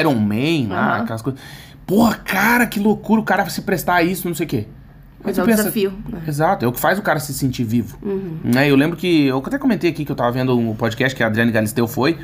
Iron 0.00 0.14
Man, 0.14 0.68
lá, 0.74 0.94
Aham. 0.94 1.02
aquelas 1.02 1.22
coisas. 1.22 1.40
Porra, 1.88 2.14
cara, 2.16 2.66
que 2.66 2.78
loucura 2.78 3.20
o 3.20 3.24
cara 3.24 3.48
se 3.48 3.62
prestar 3.62 3.94
a 3.96 4.02
isso, 4.02 4.28
não 4.28 4.34
sei 4.34 4.46
o 4.46 4.48
quê. 4.48 4.66
mas 5.24 5.34
tu 5.34 5.40
é 5.40 5.42
o 5.42 5.46
pensa- 5.46 5.62
desafio. 5.64 5.92
né? 6.08 6.20
Exato, 6.28 6.64
é 6.64 6.68
o 6.68 6.72
que 6.72 6.78
faz 6.78 6.98
o 6.98 7.02
cara 7.02 7.18
se 7.18 7.32
sentir 7.34 7.64
vivo. 7.64 7.98
Uhum. 8.02 8.38
Né, 8.44 8.70
eu 8.70 8.76
lembro 8.76 8.96
que. 8.96 9.26
Eu 9.26 9.38
até 9.38 9.58
comentei 9.58 9.90
aqui 9.90 10.04
que 10.04 10.12
eu 10.12 10.16
tava 10.16 10.30
vendo 10.30 10.56
um 10.56 10.76
podcast 10.76 11.16
que 11.16 11.22
a 11.24 11.26
Adriane 11.26 11.50
Galisteu 11.50 11.88
foi. 11.88 12.16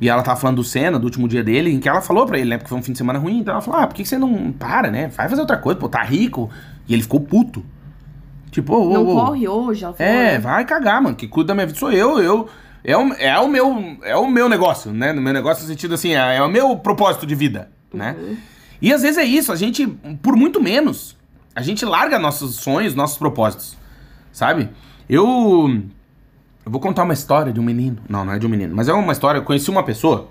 E 0.00 0.08
ela 0.08 0.22
tava 0.22 0.38
falando 0.40 0.56
do 0.56 0.64
Senna, 0.64 0.96
do 0.96 1.04
último 1.06 1.26
dia 1.26 1.42
dele, 1.42 1.72
em 1.74 1.80
que 1.80 1.88
ela 1.88 2.00
falou 2.00 2.24
pra 2.24 2.38
ele, 2.38 2.48
né? 2.50 2.56
Porque 2.56 2.68
foi 2.68 2.78
um 2.78 2.82
fim 2.82 2.92
de 2.92 2.98
semana 2.98 3.18
ruim. 3.18 3.40
Então 3.40 3.52
ela 3.52 3.60
falou: 3.60 3.80
Ah, 3.80 3.86
por 3.88 3.94
que 3.96 4.04
que 4.04 4.08
você 4.08 4.16
não 4.16 4.52
para, 4.52 4.90
né? 4.92 5.08
Vai 5.08 5.28
fazer 5.28 5.40
outra 5.40 5.56
coisa, 5.56 5.78
pô, 5.80 5.88
tá 5.88 6.00
rico. 6.04 6.48
E 6.88 6.94
ele 6.94 7.02
ficou 7.02 7.18
puto. 7.20 7.66
Tipo, 8.52 8.72
ô, 8.74 8.90
ô, 8.90 8.92
Não 8.92 9.04
corre 9.04 9.48
hoje, 9.48 9.84
ela 9.84 9.92
falou, 9.92 10.12
É, 10.12 10.32
né? 10.34 10.38
vai 10.38 10.64
cagar, 10.64 11.02
mano. 11.02 11.16
Que 11.16 11.26
cuida 11.26 11.48
da 11.48 11.54
minha 11.54 11.66
vida 11.66 11.78
sou 11.78 11.90
eu. 11.90 12.20
Eu. 12.20 12.48
É 12.84 12.96
o, 12.96 13.12
é 13.14 13.38
o 13.40 13.48
meu 13.48 13.96
é 14.04 14.16
o 14.16 14.26
meu 14.30 14.48
negócio, 14.48 14.92
né? 14.92 15.12
No 15.12 15.20
meu 15.20 15.32
negócio 15.32 15.64
no 15.64 15.68
sentido 15.68 15.94
assim, 15.94 16.14
é, 16.14 16.36
é 16.36 16.42
o 16.42 16.48
meu 16.48 16.76
propósito 16.76 17.26
de 17.26 17.34
vida, 17.34 17.68
né? 17.92 18.14
E 18.80 18.92
às 18.92 19.02
vezes 19.02 19.18
é 19.18 19.24
isso, 19.24 19.52
a 19.52 19.56
gente, 19.56 19.86
por 20.22 20.36
muito 20.36 20.60
menos, 20.62 21.16
a 21.54 21.62
gente 21.62 21.84
larga 21.84 22.18
nossos 22.18 22.56
sonhos, 22.56 22.94
nossos 22.94 23.18
propósitos, 23.18 23.76
sabe? 24.32 24.68
Eu. 25.08 25.82
Eu 26.64 26.70
vou 26.72 26.80
contar 26.82 27.02
uma 27.04 27.14
história 27.14 27.50
de 27.50 27.58
um 27.58 27.62
menino. 27.62 27.96
Não, 28.08 28.26
não 28.26 28.32
é 28.34 28.38
de 28.38 28.44
um 28.46 28.48
menino, 28.50 28.76
mas 28.76 28.88
é 28.88 28.92
uma 28.92 29.12
história. 29.12 29.38
Eu 29.38 29.42
conheci 29.42 29.70
uma 29.70 29.82
pessoa, 29.82 30.28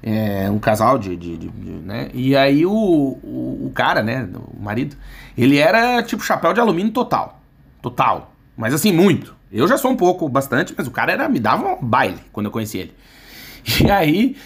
é, 0.00 0.48
um 0.48 0.58
casal 0.60 0.96
de, 0.98 1.16
de- 1.16 1.36
de- 1.36 1.48
de- 1.48 1.70
né? 1.84 2.10
E 2.14 2.36
aí 2.36 2.64
o, 2.64 2.70
o, 2.72 3.66
o 3.66 3.72
cara, 3.74 4.00
né, 4.00 4.28
o 4.56 4.62
marido, 4.62 4.94
ele 5.36 5.58
era 5.58 6.00
tipo 6.04 6.22
chapéu 6.22 6.52
de 6.52 6.60
alumínio 6.60 6.92
total. 6.92 7.40
Total. 7.82 8.32
Mas 8.56 8.72
assim, 8.72 8.92
muito. 8.92 9.34
Eu 9.52 9.66
já 9.66 9.76
sou 9.76 9.90
um 9.90 9.96
pouco, 9.96 10.28
bastante, 10.28 10.72
mas 10.78 10.86
o 10.86 10.92
cara 10.92 11.12
era, 11.12 11.28
me 11.28 11.40
dava 11.40 11.74
um 11.74 11.84
baile 11.84 12.20
quando 12.32 12.46
eu 12.46 12.52
conheci 12.52 12.78
ele. 12.78 12.94
E 13.84 13.90
aí, 13.90 14.36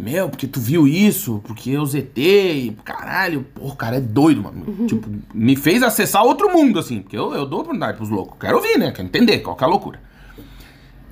meu, 0.00 0.28
porque 0.28 0.46
tu 0.46 0.58
viu 0.58 0.88
isso, 0.88 1.40
porque 1.44 1.70
eu 1.70 1.84
zetei, 1.84 2.76
caralho, 2.84 3.46
pô, 3.54 3.66
o 3.66 3.76
cara 3.76 3.96
é 3.96 4.00
doido, 4.00 4.42
mano. 4.42 4.86
Tipo, 4.86 5.08
me 5.34 5.54
fez 5.56 5.82
acessar 5.82 6.24
outro 6.24 6.50
mundo, 6.50 6.78
assim, 6.78 7.00
porque 7.00 7.16
eu, 7.16 7.34
eu 7.34 7.46
dou 7.46 7.60
oportunidade 7.60 7.96
pros 7.96 8.08
loucos. 8.08 8.38
Quero 8.40 8.56
ouvir, 8.56 8.78
né? 8.78 8.90
Quero 8.92 9.06
entender 9.06 9.40
qual 9.40 9.54
que 9.54 9.62
é 9.62 9.66
a 9.66 9.70
loucura. 9.70 10.00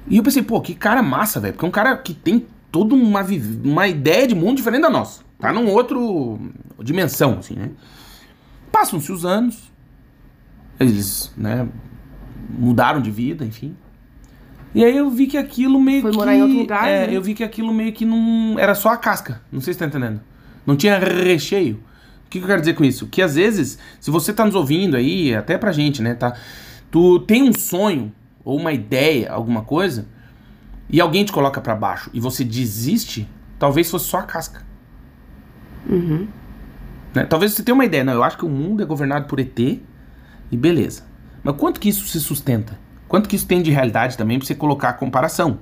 E 0.06 0.16
eu 0.16 0.22
pensei, 0.22 0.42
pô, 0.42 0.60
que 0.60 0.74
cara 0.74 1.02
massa, 1.02 1.38
velho. 1.38 1.52
Porque 1.52 1.66
é 1.66 1.68
um 1.68 1.72
cara 1.72 1.96
que 1.96 2.14
tem 2.14 2.46
toda 2.72 2.94
uma, 2.94 3.24
uma 3.64 3.86
ideia 3.86 4.26
de 4.26 4.34
mundo 4.34 4.56
diferente 4.56 4.82
da 4.82 4.90
nossa. 4.90 5.22
Tá 5.38 5.52
num 5.52 5.68
outro 5.70 6.38
dimensão, 6.82 7.38
assim, 7.38 7.54
né? 7.54 7.70
Passam-se 8.72 9.12
os 9.12 9.24
anos. 9.24 9.70
Eles, 10.80 11.32
né, 11.36 11.68
mudaram 12.48 13.00
de 13.00 13.10
vida, 13.10 13.44
enfim. 13.44 13.76
E 14.74 14.84
aí 14.84 14.96
eu 14.96 15.08
vi 15.10 15.26
que 15.26 15.36
aquilo 15.38 15.80
meio 15.80 16.02
Foi 16.02 16.10
que... 16.10 16.16
morar 16.16 16.34
em 16.34 16.42
outro 16.42 16.58
lugar, 16.58 16.86
É, 16.88 17.06
né? 17.06 17.16
eu 17.16 17.22
vi 17.22 17.34
que 17.34 17.42
aquilo 17.42 17.72
meio 17.72 17.92
que 17.92 18.04
não... 18.04 18.58
Era 18.58 18.74
só 18.74 18.90
a 18.90 18.96
casca. 18.96 19.40
Não 19.50 19.60
sei 19.60 19.72
se 19.72 19.78
tá 19.78 19.86
entendendo. 19.86 20.20
Não 20.66 20.76
tinha 20.76 20.98
recheio. 20.98 21.76
O 22.26 22.30
que, 22.30 22.38
que 22.38 22.44
eu 22.44 22.48
quero 22.48 22.60
dizer 22.60 22.74
com 22.74 22.84
isso? 22.84 23.06
Que 23.06 23.22
às 23.22 23.34
vezes, 23.36 23.78
se 23.98 24.10
você 24.10 24.32
tá 24.32 24.44
nos 24.44 24.54
ouvindo 24.54 24.96
aí, 24.96 25.34
até 25.34 25.56
pra 25.56 25.72
gente, 25.72 26.02
né, 26.02 26.14
tá? 26.14 26.36
Tu 26.90 27.20
tem 27.20 27.42
um 27.42 27.52
sonho, 27.58 28.12
ou 28.44 28.58
uma 28.58 28.72
ideia, 28.72 29.32
alguma 29.32 29.62
coisa, 29.62 30.06
e 30.90 31.00
alguém 31.00 31.24
te 31.24 31.32
coloca 31.32 31.60
pra 31.60 31.74
baixo 31.74 32.10
e 32.12 32.20
você 32.20 32.44
desiste, 32.44 33.26
talvez 33.58 33.90
fosse 33.90 34.04
só 34.06 34.18
a 34.18 34.22
casca. 34.22 34.62
Né? 37.14 37.24
Talvez 37.24 37.52
você 37.52 37.62
tenha 37.62 37.74
uma 37.74 37.84
ideia, 37.84 38.04
não, 38.04 38.12
eu 38.12 38.22
acho 38.22 38.36
que 38.36 38.44
o 38.44 38.48
mundo 38.48 38.82
é 38.82 38.86
governado 38.86 39.26
por 39.26 39.40
ET 39.40 39.58
e 39.58 40.56
beleza. 40.56 41.04
Mas 41.42 41.56
quanto 41.56 41.80
que 41.80 41.88
isso 41.88 42.06
se 42.06 42.20
sustenta? 42.20 42.78
Quanto 43.08 43.28
que 43.28 43.36
isso 43.36 43.46
tem 43.46 43.62
de 43.62 43.70
realidade 43.70 44.16
também 44.16 44.38
pra 44.38 44.46
você 44.46 44.54
colocar 44.54 44.90
a 44.90 44.92
comparação? 44.92 45.58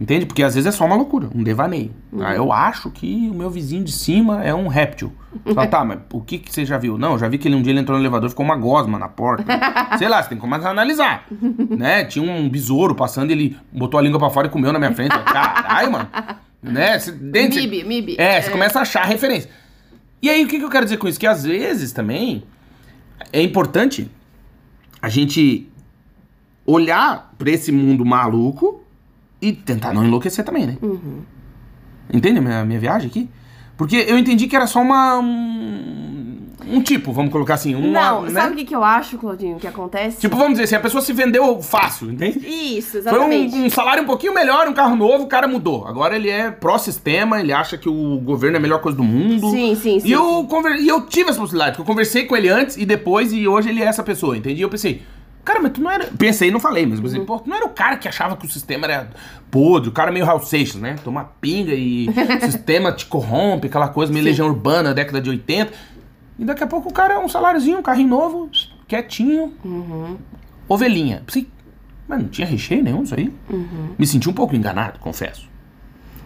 Entende? 0.00 0.26
Porque 0.26 0.42
às 0.42 0.54
vezes 0.54 0.66
é 0.66 0.76
só 0.76 0.84
uma 0.84 0.96
loucura, 0.96 1.28
um 1.32 1.44
devaneio. 1.44 1.92
Ah, 2.18 2.34
eu 2.34 2.50
acho 2.50 2.90
que 2.90 3.28
o 3.30 3.34
meu 3.34 3.48
vizinho 3.50 3.84
de 3.84 3.92
cima 3.92 4.42
é 4.42 4.52
um 4.52 4.66
réptil. 4.66 5.12
Fala, 5.54 5.66
tá, 5.68 5.84
mas 5.84 5.98
o 6.12 6.20
que, 6.20 6.38
que 6.38 6.52
você 6.52 6.64
já 6.64 6.76
viu? 6.76 6.98
Não, 6.98 7.16
já 7.18 7.28
vi 7.28 7.38
que 7.38 7.46
ele 7.46 7.54
um 7.54 7.62
dia 7.62 7.72
ele 7.72 7.80
entrou 7.80 7.96
no 7.96 8.02
elevador 8.02 8.26
e 8.26 8.30
ficou 8.30 8.44
uma 8.44 8.56
gosma 8.56 8.98
na 8.98 9.08
porta. 9.08 9.44
Sei 9.98 10.08
lá, 10.08 10.20
você 10.20 10.30
tem 10.30 10.38
que 10.38 10.42
começar 10.42 10.68
a 10.68 10.70
analisar. 10.72 11.26
né? 11.76 12.04
Tinha 12.04 12.28
um 12.28 12.48
besouro 12.48 12.94
passando 12.96 13.30
e 13.30 13.32
ele 13.34 13.56
botou 13.72 14.00
a 14.00 14.02
língua 14.02 14.18
pra 14.18 14.30
fora 14.30 14.48
e 14.48 14.50
comeu 14.50 14.72
na 14.72 14.78
minha 14.78 14.92
frente. 14.92 15.16
Caralho, 15.24 15.92
mano. 15.92 16.08
Né? 16.60 16.98
Você, 16.98 17.12
dentro, 17.12 17.60
você- 17.60 17.66
Mib, 17.68 17.86
Mib. 17.86 18.16
é, 18.18 18.40
você 18.40 18.50
começa 18.50 18.78
a 18.80 18.82
achar 18.82 19.04
referência. 19.04 19.50
E 20.20 20.28
aí, 20.28 20.42
o 20.44 20.48
que, 20.48 20.58
que 20.58 20.64
eu 20.64 20.70
quero 20.70 20.84
dizer 20.84 20.96
com 20.96 21.06
isso? 21.06 21.20
Que 21.20 21.26
às 21.28 21.44
vezes 21.44 21.92
também 21.92 22.42
é 23.32 23.40
importante 23.42 24.10
a 25.00 25.08
gente 25.08 25.68
olhar 26.66 27.34
pra 27.38 27.50
esse 27.50 27.72
mundo 27.72 28.04
maluco 28.04 28.82
e 29.40 29.52
tentar 29.52 29.92
não 29.92 30.04
enlouquecer 30.04 30.44
também, 30.44 30.66
né? 30.66 30.78
Entende 32.12 32.38
a 32.38 32.42
minha, 32.42 32.64
minha 32.64 32.80
viagem 32.80 33.08
aqui? 33.08 33.28
Porque 33.76 33.96
eu 33.96 34.18
entendi 34.18 34.46
que 34.46 34.54
era 34.54 34.66
só 34.66 34.80
uma. 34.80 35.18
Um, 35.18 36.36
um 36.68 36.80
tipo, 36.80 37.12
vamos 37.12 37.32
colocar 37.32 37.54
assim. 37.54 37.74
Uma, 37.74 38.00
Não, 38.00 38.22
né? 38.22 38.30
sabe 38.30 38.52
o 38.52 38.56
que, 38.56 38.64
que 38.64 38.74
eu 38.74 38.84
acho, 38.84 39.18
Claudinho, 39.18 39.58
que 39.58 39.66
acontece? 39.66 40.20
Tipo, 40.20 40.36
vamos 40.36 40.52
dizer 40.52 40.64
assim, 40.64 40.74
a 40.76 40.80
pessoa 40.80 41.02
se 41.02 41.12
vendeu 41.12 41.60
fácil, 41.60 42.12
entende? 42.12 42.38
Isso, 42.46 42.92
Foi 42.92 43.00
exatamente. 43.00 43.56
um, 43.56 43.64
um 43.64 43.70
salário 43.70 44.04
um 44.04 44.06
pouquinho 44.06 44.34
melhor, 44.34 44.68
um 44.68 44.72
carro 44.72 44.94
novo, 44.94 45.24
o 45.24 45.26
cara 45.26 45.48
mudou. 45.48 45.86
Agora 45.88 46.14
ele 46.14 46.30
é 46.30 46.50
pró-sistema, 46.50 47.40
ele 47.40 47.52
acha 47.52 47.76
que 47.76 47.88
o 47.88 48.18
governo 48.18 48.56
é 48.56 48.58
a 48.58 48.62
melhor 48.62 48.80
coisa 48.80 48.96
do 48.96 49.02
mundo. 49.02 49.50
Sim, 49.50 49.74
sim, 49.74 49.98
sim. 49.98 50.08
E 50.08 50.12
eu, 50.12 50.46
conver... 50.48 50.76
e 50.76 50.86
eu 50.86 51.06
tive 51.06 51.30
essa 51.30 51.40
possibilidade, 51.40 51.72
porque 51.72 51.82
eu 51.82 51.92
conversei 51.92 52.26
com 52.26 52.36
ele 52.36 52.48
antes 52.48 52.76
e 52.76 52.86
depois, 52.86 53.32
e 53.32 53.48
hoje 53.48 53.70
ele 53.70 53.82
é 53.82 53.86
essa 53.86 54.02
pessoa, 54.02 54.36
entendi? 54.36 54.60
E 54.60 54.62
eu 54.62 54.68
pensei, 54.70 55.02
cara, 55.44 55.60
mas 55.60 55.72
tu 55.72 55.80
não 55.80 55.90
era. 55.90 56.06
Pensei, 56.18 56.50
não 56.50 56.60
falei, 56.60 56.86
mas 56.86 57.00
Uhum. 57.14 57.24
pô, 57.24 57.38
tu 57.38 57.48
não 57.48 57.56
era 57.56 57.66
o 57.66 57.70
cara 57.70 57.96
que 57.96 58.06
achava 58.08 58.36
que 58.36 58.46
o 58.46 58.50
sistema 58.50 58.86
era 58.86 59.10
podre, 59.50 59.88
o 59.88 59.92
cara 59.92 60.10
meio 60.12 60.24
Raul 60.24 60.40
Seixas, 60.40 60.80
né? 60.80 60.96
Toma 61.04 61.24
pinga 61.40 61.74
e 61.74 62.08
o 62.08 62.12
sistema 62.50 62.92
te 62.92 63.06
corrompe, 63.06 63.66
aquela 63.66 63.88
coisa 63.88 64.12
meio 64.12 64.22
Sim. 64.24 64.30
legião 64.30 64.48
urbana, 64.48 64.94
década 64.94 65.20
de 65.20 65.28
80. 65.30 65.72
E 66.38 66.44
daqui 66.44 66.64
a 66.64 66.66
pouco 66.66 66.88
o 66.88 66.92
cara 66.92 67.14
é 67.14 67.18
um 67.18 67.28
saláriozinho, 67.28 67.78
um 67.78 67.82
carrinho 67.82 68.08
novo, 68.08 68.50
quietinho, 68.88 69.52
Uhum. 69.64 70.16
ovelhinha. 70.68 71.22
Mas 72.08 72.20
não 72.20 72.28
tinha 72.28 72.46
recheio 72.46 72.82
nenhum 72.82 73.02
isso 73.02 73.14
aí? 73.14 73.32
Uhum. 73.48 73.90
Me 73.98 74.06
senti 74.06 74.28
um 74.28 74.32
pouco 74.32 74.54
enganado, 74.56 74.98
confesso. 74.98 75.48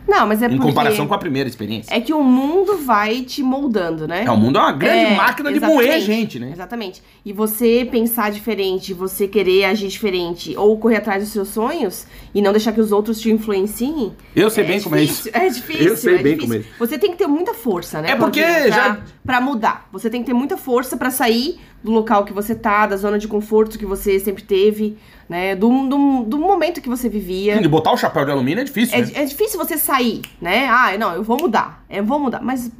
Não, 0.08 0.26
mas 0.26 0.42
é 0.42 0.46
em 0.46 0.50
porque... 0.50 0.64
comparação 0.64 1.06
com 1.06 1.14
a 1.14 1.18
primeira 1.18 1.48
experiência. 1.48 1.92
É 1.94 2.00
que 2.00 2.12
o 2.12 2.22
mundo 2.22 2.76
vai 2.78 3.22
te 3.22 3.42
moldando, 3.42 4.06
né? 4.06 4.24
É, 4.24 4.30
o 4.30 4.36
mundo 4.36 4.58
é 4.58 4.60
uma 4.62 4.72
grande 4.72 5.12
É, 5.12 5.16
máquina 5.16 5.52
de 5.52 5.60
moer 5.60 6.00
gente, 6.00 6.38
né? 6.38 6.50
Exatamente. 6.52 7.02
E 7.24 7.32
você 7.32 7.86
pensar 7.90 8.30
diferente, 8.30 8.94
você 8.94 9.26
querer 9.26 9.64
agir 9.64 9.88
diferente, 9.88 10.56
ou 10.56 10.78
correr 10.78 10.96
atrás 10.96 11.22
dos 11.22 11.32
seus 11.32 11.48
sonhos 11.48 12.06
e 12.34 12.40
não 12.40 12.52
deixar 12.52 12.72
que 12.72 12.80
os 12.80 12.92
outros 12.92 13.20
te 13.20 13.30
influenciem. 13.30 14.12
Eu 14.34 14.48
sei 14.50 14.64
bem 14.64 14.80
como 14.80 14.94
é 14.96 15.00
difícil, 15.00 15.30
isso. 15.32 15.36
É 15.38 15.48
difícil. 15.48 15.86
Eu 15.86 15.96
sei 15.96 16.14
é 16.14 16.18
bem 16.22 16.36
difícil. 16.36 16.40
como 16.40 16.54
é 16.54 16.58
isso. 16.58 16.68
Você 16.78 16.98
tem 16.98 17.10
que 17.10 17.16
ter 17.16 17.26
muita 17.26 17.54
força, 17.54 18.00
né? 18.00 18.10
É 18.12 18.16
porque 18.16 18.42
pra, 18.42 18.68
já- 18.70 18.98
Pra 19.24 19.40
mudar. 19.40 19.88
Você 19.92 20.08
tem 20.08 20.20
que 20.20 20.26
ter 20.26 20.32
muita 20.34 20.56
força 20.56 20.96
pra 20.96 21.10
sair 21.10 21.58
do 21.86 21.92
local 21.92 22.24
que 22.24 22.32
você 22.32 22.54
tá, 22.54 22.84
da 22.86 22.96
zona 22.96 23.18
de 23.18 23.28
conforto 23.28 23.78
que 23.78 23.86
você 23.86 24.18
sempre 24.18 24.42
teve, 24.42 24.98
né? 25.28 25.54
Do, 25.54 25.68
do, 25.88 26.24
do 26.24 26.38
momento 26.38 26.80
que 26.82 26.88
você 26.88 27.08
vivia. 27.08 27.60
De 27.62 27.68
botar 27.68 27.92
o 27.92 27.96
chapéu 27.96 28.24
de 28.24 28.32
alumínio 28.32 28.60
é 28.60 28.64
difícil, 28.64 28.98
né? 28.98 29.08
É, 29.14 29.22
é 29.22 29.24
difícil 29.24 29.58
você 29.58 29.78
sair, 29.78 30.22
né? 30.40 30.66
Ah, 30.68 30.98
não, 30.98 31.12
eu 31.14 31.22
vou 31.22 31.38
mudar. 31.40 31.84
Eu 31.88 32.04
vou 32.04 32.18
mudar. 32.18 32.42
Mas 32.42 32.70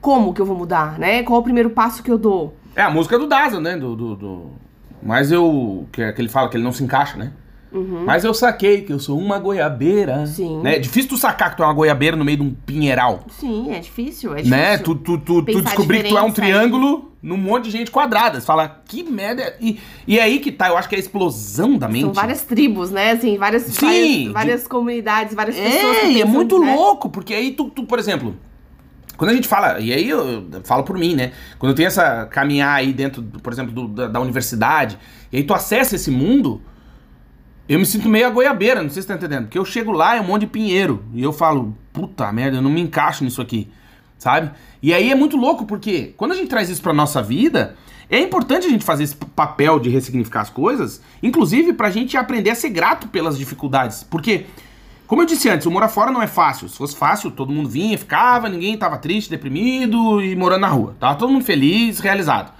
como 0.00 0.34
que 0.34 0.40
eu 0.40 0.46
vou 0.46 0.56
mudar, 0.56 0.98
né? 0.98 1.22
Qual 1.22 1.40
o 1.40 1.42
primeiro 1.42 1.70
passo 1.70 2.02
que 2.02 2.10
eu 2.10 2.18
dou? 2.18 2.54
É 2.76 2.82
a 2.82 2.90
música 2.90 3.18
do 3.18 3.26
Daza, 3.26 3.58
né? 3.60 3.76
Do, 3.76 3.96
do, 3.96 4.16
do- 4.16 4.50
Mas 5.02 5.32
eu. 5.32 5.86
Que, 5.90 6.02
é 6.02 6.12
que 6.12 6.20
ele 6.20 6.28
fala 6.28 6.48
que 6.50 6.56
ele 6.56 6.64
não 6.64 6.72
se 6.72 6.84
encaixa, 6.84 7.16
né? 7.16 7.32
Mas 8.04 8.24
eu 8.24 8.34
saquei 8.34 8.82
que 8.82 8.92
eu 8.92 8.98
sou 8.98 9.18
uma 9.18 9.38
goiabeira. 9.38 10.18
Uhum. 10.18 10.26
Sim. 10.26 10.60
Né? 10.62 10.76
É 10.76 10.78
difícil 10.78 11.08
tu 11.10 11.16
sacar 11.16 11.50
que 11.50 11.56
tu 11.56 11.62
é 11.62 11.66
uma 11.66 11.72
goiabeira 11.74 12.16
no 12.16 12.24
meio 12.24 12.36
de 12.38 12.42
um 12.44 12.50
pinheiral. 12.66 13.24
Sim, 13.38 13.70
é 13.72 13.78
difícil, 13.80 14.32
é 14.32 14.42
difícil. 14.42 14.56
Né? 14.56 14.78
Tu, 14.78 14.94
tu, 14.96 15.18
tu, 15.18 15.42
tu 15.42 15.62
descobrir 15.62 16.02
que 16.02 16.08
tu 16.10 16.18
é 16.18 16.22
um 16.22 16.30
triângulo 16.32 17.12
num 17.22 17.36
monte 17.36 17.64
de 17.66 17.70
gente 17.70 17.90
quadrada. 17.90 18.40
Você 18.40 18.46
fala, 18.46 18.82
que 18.86 19.02
merda. 19.04 19.42
é-" 19.42 19.56
E, 19.60 19.78
e 20.06 20.18
é 20.18 20.22
aí 20.22 20.38
que 20.40 20.50
tá, 20.52 20.68
eu 20.68 20.76
acho 20.76 20.88
que 20.88 20.94
é 20.94 20.98
a 20.98 21.00
explosão 21.00 21.78
da 21.78 21.88
mente. 21.88 22.02
São 22.02 22.12
várias 22.12 22.42
tribos, 22.42 22.90
né? 22.90 23.12
Assim, 23.12 23.38
várias, 23.38 23.62
Sim, 23.62 23.80
várias, 23.86 24.08
de- 24.08 24.28
várias 24.32 24.66
comunidades, 24.68 25.34
várias 25.34 25.56
pessoas. 25.56 25.96
É, 25.98 26.06
e 26.10 26.10
é 26.20 26.24
pensam, 26.24 26.28
muito 26.32 26.58
né? 26.58 26.74
louco, 26.74 27.08
porque 27.08 27.32
aí 27.32 27.52
tu, 27.52 27.70
tu, 27.70 27.84
por 27.84 27.98
exemplo, 27.98 28.34
quando 29.16 29.30
a 29.30 29.34
gente 29.34 29.46
fala, 29.46 29.78
e 29.78 29.92
aí 29.92 30.08
eu, 30.08 30.46
falo 30.64 30.82
por 30.82 30.98
mim, 30.98 31.14
né? 31.14 31.30
Quando 31.58 31.70
eu 31.70 31.76
tenho 31.76 31.86
essa 31.86 32.26
caminhar 32.26 32.74
aí 32.74 32.92
dentro, 32.92 33.22
por 33.22 33.52
exemplo, 33.52 33.72
do- 33.72 33.88
da, 33.88 34.08
da 34.08 34.20
universidade, 34.20 34.98
e 35.30 35.36
aí 35.36 35.44
tu 35.44 35.54
acessa 35.54 35.94
esse 35.94 36.10
mundo, 36.10 36.60
eu 37.68 37.78
me 37.78 37.86
sinto 37.86 38.08
meio 38.08 38.26
a 38.26 38.30
goiabeira, 38.30 38.82
não 38.82 38.90
sei 38.90 39.02
se 39.02 39.08
tá 39.08 39.14
entendendo. 39.14 39.44
Porque 39.44 39.58
eu 39.58 39.64
chego 39.64 39.92
lá, 39.92 40.16
é 40.16 40.20
um 40.20 40.24
monte 40.24 40.42
de 40.42 40.46
pinheiro, 40.48 41.04
e 41.14 41.22
eu 41.22 41.32
falo, 41.32 41.76
puta 41.92 42.30
merda, 42.32 42.58
eu 42.58 42.62
não 42.62 42.70
me 42.70 42.80
encaixo 42.80 43.24
nisso 43.24 43.40
aqui, 43.40 43.70
sabe? 44.18 44.50
E 44.82 44.92
aí 44.92 45.10
é 45.10 45.14
muito 45.14 45.36
louco, 45.36 45.64
porque 45.64 46.12
quando 46.16 46.32
a 46.32 46.34
gente 46.34 46.48
traz 46.48 46.68
isso 46.68 46.82
pra 46.82 46.92
nossa 46.92 47.22
vida, 47.22 47.76
é 48.10 48.18
importante 48.20 48.66
a 48.66 48.70
gente 48.70 48.84
fazer 48.84 49.04
esse 49.04 49.16
papel 49.16 49.78
de 49.80 49.88
ressignificar 49.88 50.42
as 50.42 50.50
coisas, 50.50 51.00
inclusive 51.22 51.72
pra 51.72 51.88
gente 51.90 52.16
aprender 52.16 52.50
a 52.50 52.54
ser 52.54 52.68
grato 52.70 53.08
pelas 53.08 53.38
dificuldades. 53.38 54.02
Porque 54.02 54.46
Como 55.06 55.20
eu 55.20 55.26
disse 55.26 55.48
antes, 55.48 55.66
o 55.66 55.70
morar 55.70 55.88
fora 55.88 56.10
não 56.10 56.22
é 56.22 56.26
fácil. 56.26 56.68
Se 56.70 56.76
fosse 56.76 56.96
fácil, 56.96 57.30
todo 57.30 57.52
mundo 57.52 57.68
vinha, 57.68 57.98
ficava, 57.98 58.48
ninguém 58.48 58.76
tava 58.78 58.96
triste, 58.96 59.28
deprimido 59.28 60.22
e 60.22 60.34
morando 60.34 60.62
na 60.62 60.68
rua. 60.68 60.96
Tava 60.98 61.18
todo 61.18 61.30
mundo 61.30 61.44
feliz, 61.44 62.00
realizado. 62.00 62.50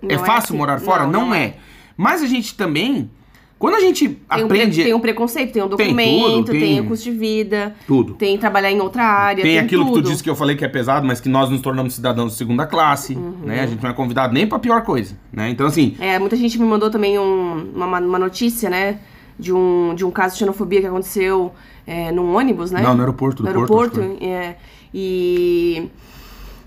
Não 0.00 0.10
é 0.10 0.14
é 0.14 0.18
fácil 0.18 0.50
assim. 0.50 0.56
morar 0.56 0.78
fora? 0.80 1.04
Não, 1.04 1.12
Não, 1.12 1.26
não 1.28 1.34
é. 1.34 1.56
Mas 1.96 2.22
a 2.22 2.26
gente 2.26 2.54
também, 2.54 3.10
quando 3.58 3.74
a 3.74 3.80
gente 3.80 4.08
Tem 4.08 4.44
um, 4.44 4.48
pre- 4.48 4.58
aprende 4.58 4.84
tem 4.84 4.94
um 4.94 5.00
preconceito, 5.00 5.52
tem 5.52 5.62
um 5.62 5.68
Tem 5.68 5.88
documento, 5.88 6.36
tudo, 6.46 6.50
tem, 6.52 6.60
tem- 6.60 6.80
o 6.80 6.84
custo 6.86 7.04
de 7.10 7.10
vida, 7.16 7.74
tudo. 7.86 8.14
tem 8.14 8.38
trabalhar 8.38 8.70
em 8.70 8.80
outra 8.80 9.02
área, 9.02 9.42
Tem 9.42 9.54
tem, 9.56 9.58
aquilo 9.58 9.84
que 9.86 9.92
tudo. 9.92 10.02
tu 10.04 10.10
disse 10.10 10.22
que 10.22 10.30
eu 10.30 10.36
falei 10.36 10.54
que 10.56 10.64
é 10.64 10.68
pesado, 10.68 11.04
mas 11.06 11.20
que 11.20 11.28
nós 11.28 11.50
nos 11.50 11.60
tornamos 11.60 11.94
cidadãos 11.94 12.32
de 12.32 12.38
segunda 12.38 12.66
classe, 12.66 13.14
Uhum. 13.16 13.34
né? 13.44 13.62
A 13.62 13.66
gente 13.66 13.82
não 13.82 13.90
é 13.90 13.92
convidado 13.92 14.32
nem 14.32 14.46
pra 14.46 14.58
pior 14.60 14.82
coisa, 14.82 15.16
né? 15.32 15.50
Então, 15.50 15.66
assim, 15.66 15.96
É, 15.98 16.18
muita 16.18 16.36
gente 16.36 16.56
me 16.58 16.64
mandou 16.66 16.88
também 16.90 17.18
um- 17.18 17.70
uma, 17.74 17.98
uma 17.98 18.18
notícia, 18.18 18.70
né? 18.70 18.98
De 19.38 19.52
um, 19.52 19.94
de 19.94 20.04
um 20.04 20.10
caso 20.10 20.34
de 20.34 20.40
xenofobia 20.40 20.80
que 20.80 20.86
aconteceu 20.86 21.52
é, 21.86 22.12
num 22.12 22.34
ônibus, 22.36 22.70
né? 22.70 22.80
Não, 22.82 22.92
no 22.94 23.00
aeroporto 23.00 23.42
no 23.42 23.48
Porto, 23.52 23.72
aeroporto. 23.74 24.00
acho 24.00 24.24
é, 24.24 24.56
e, 24.92 25.88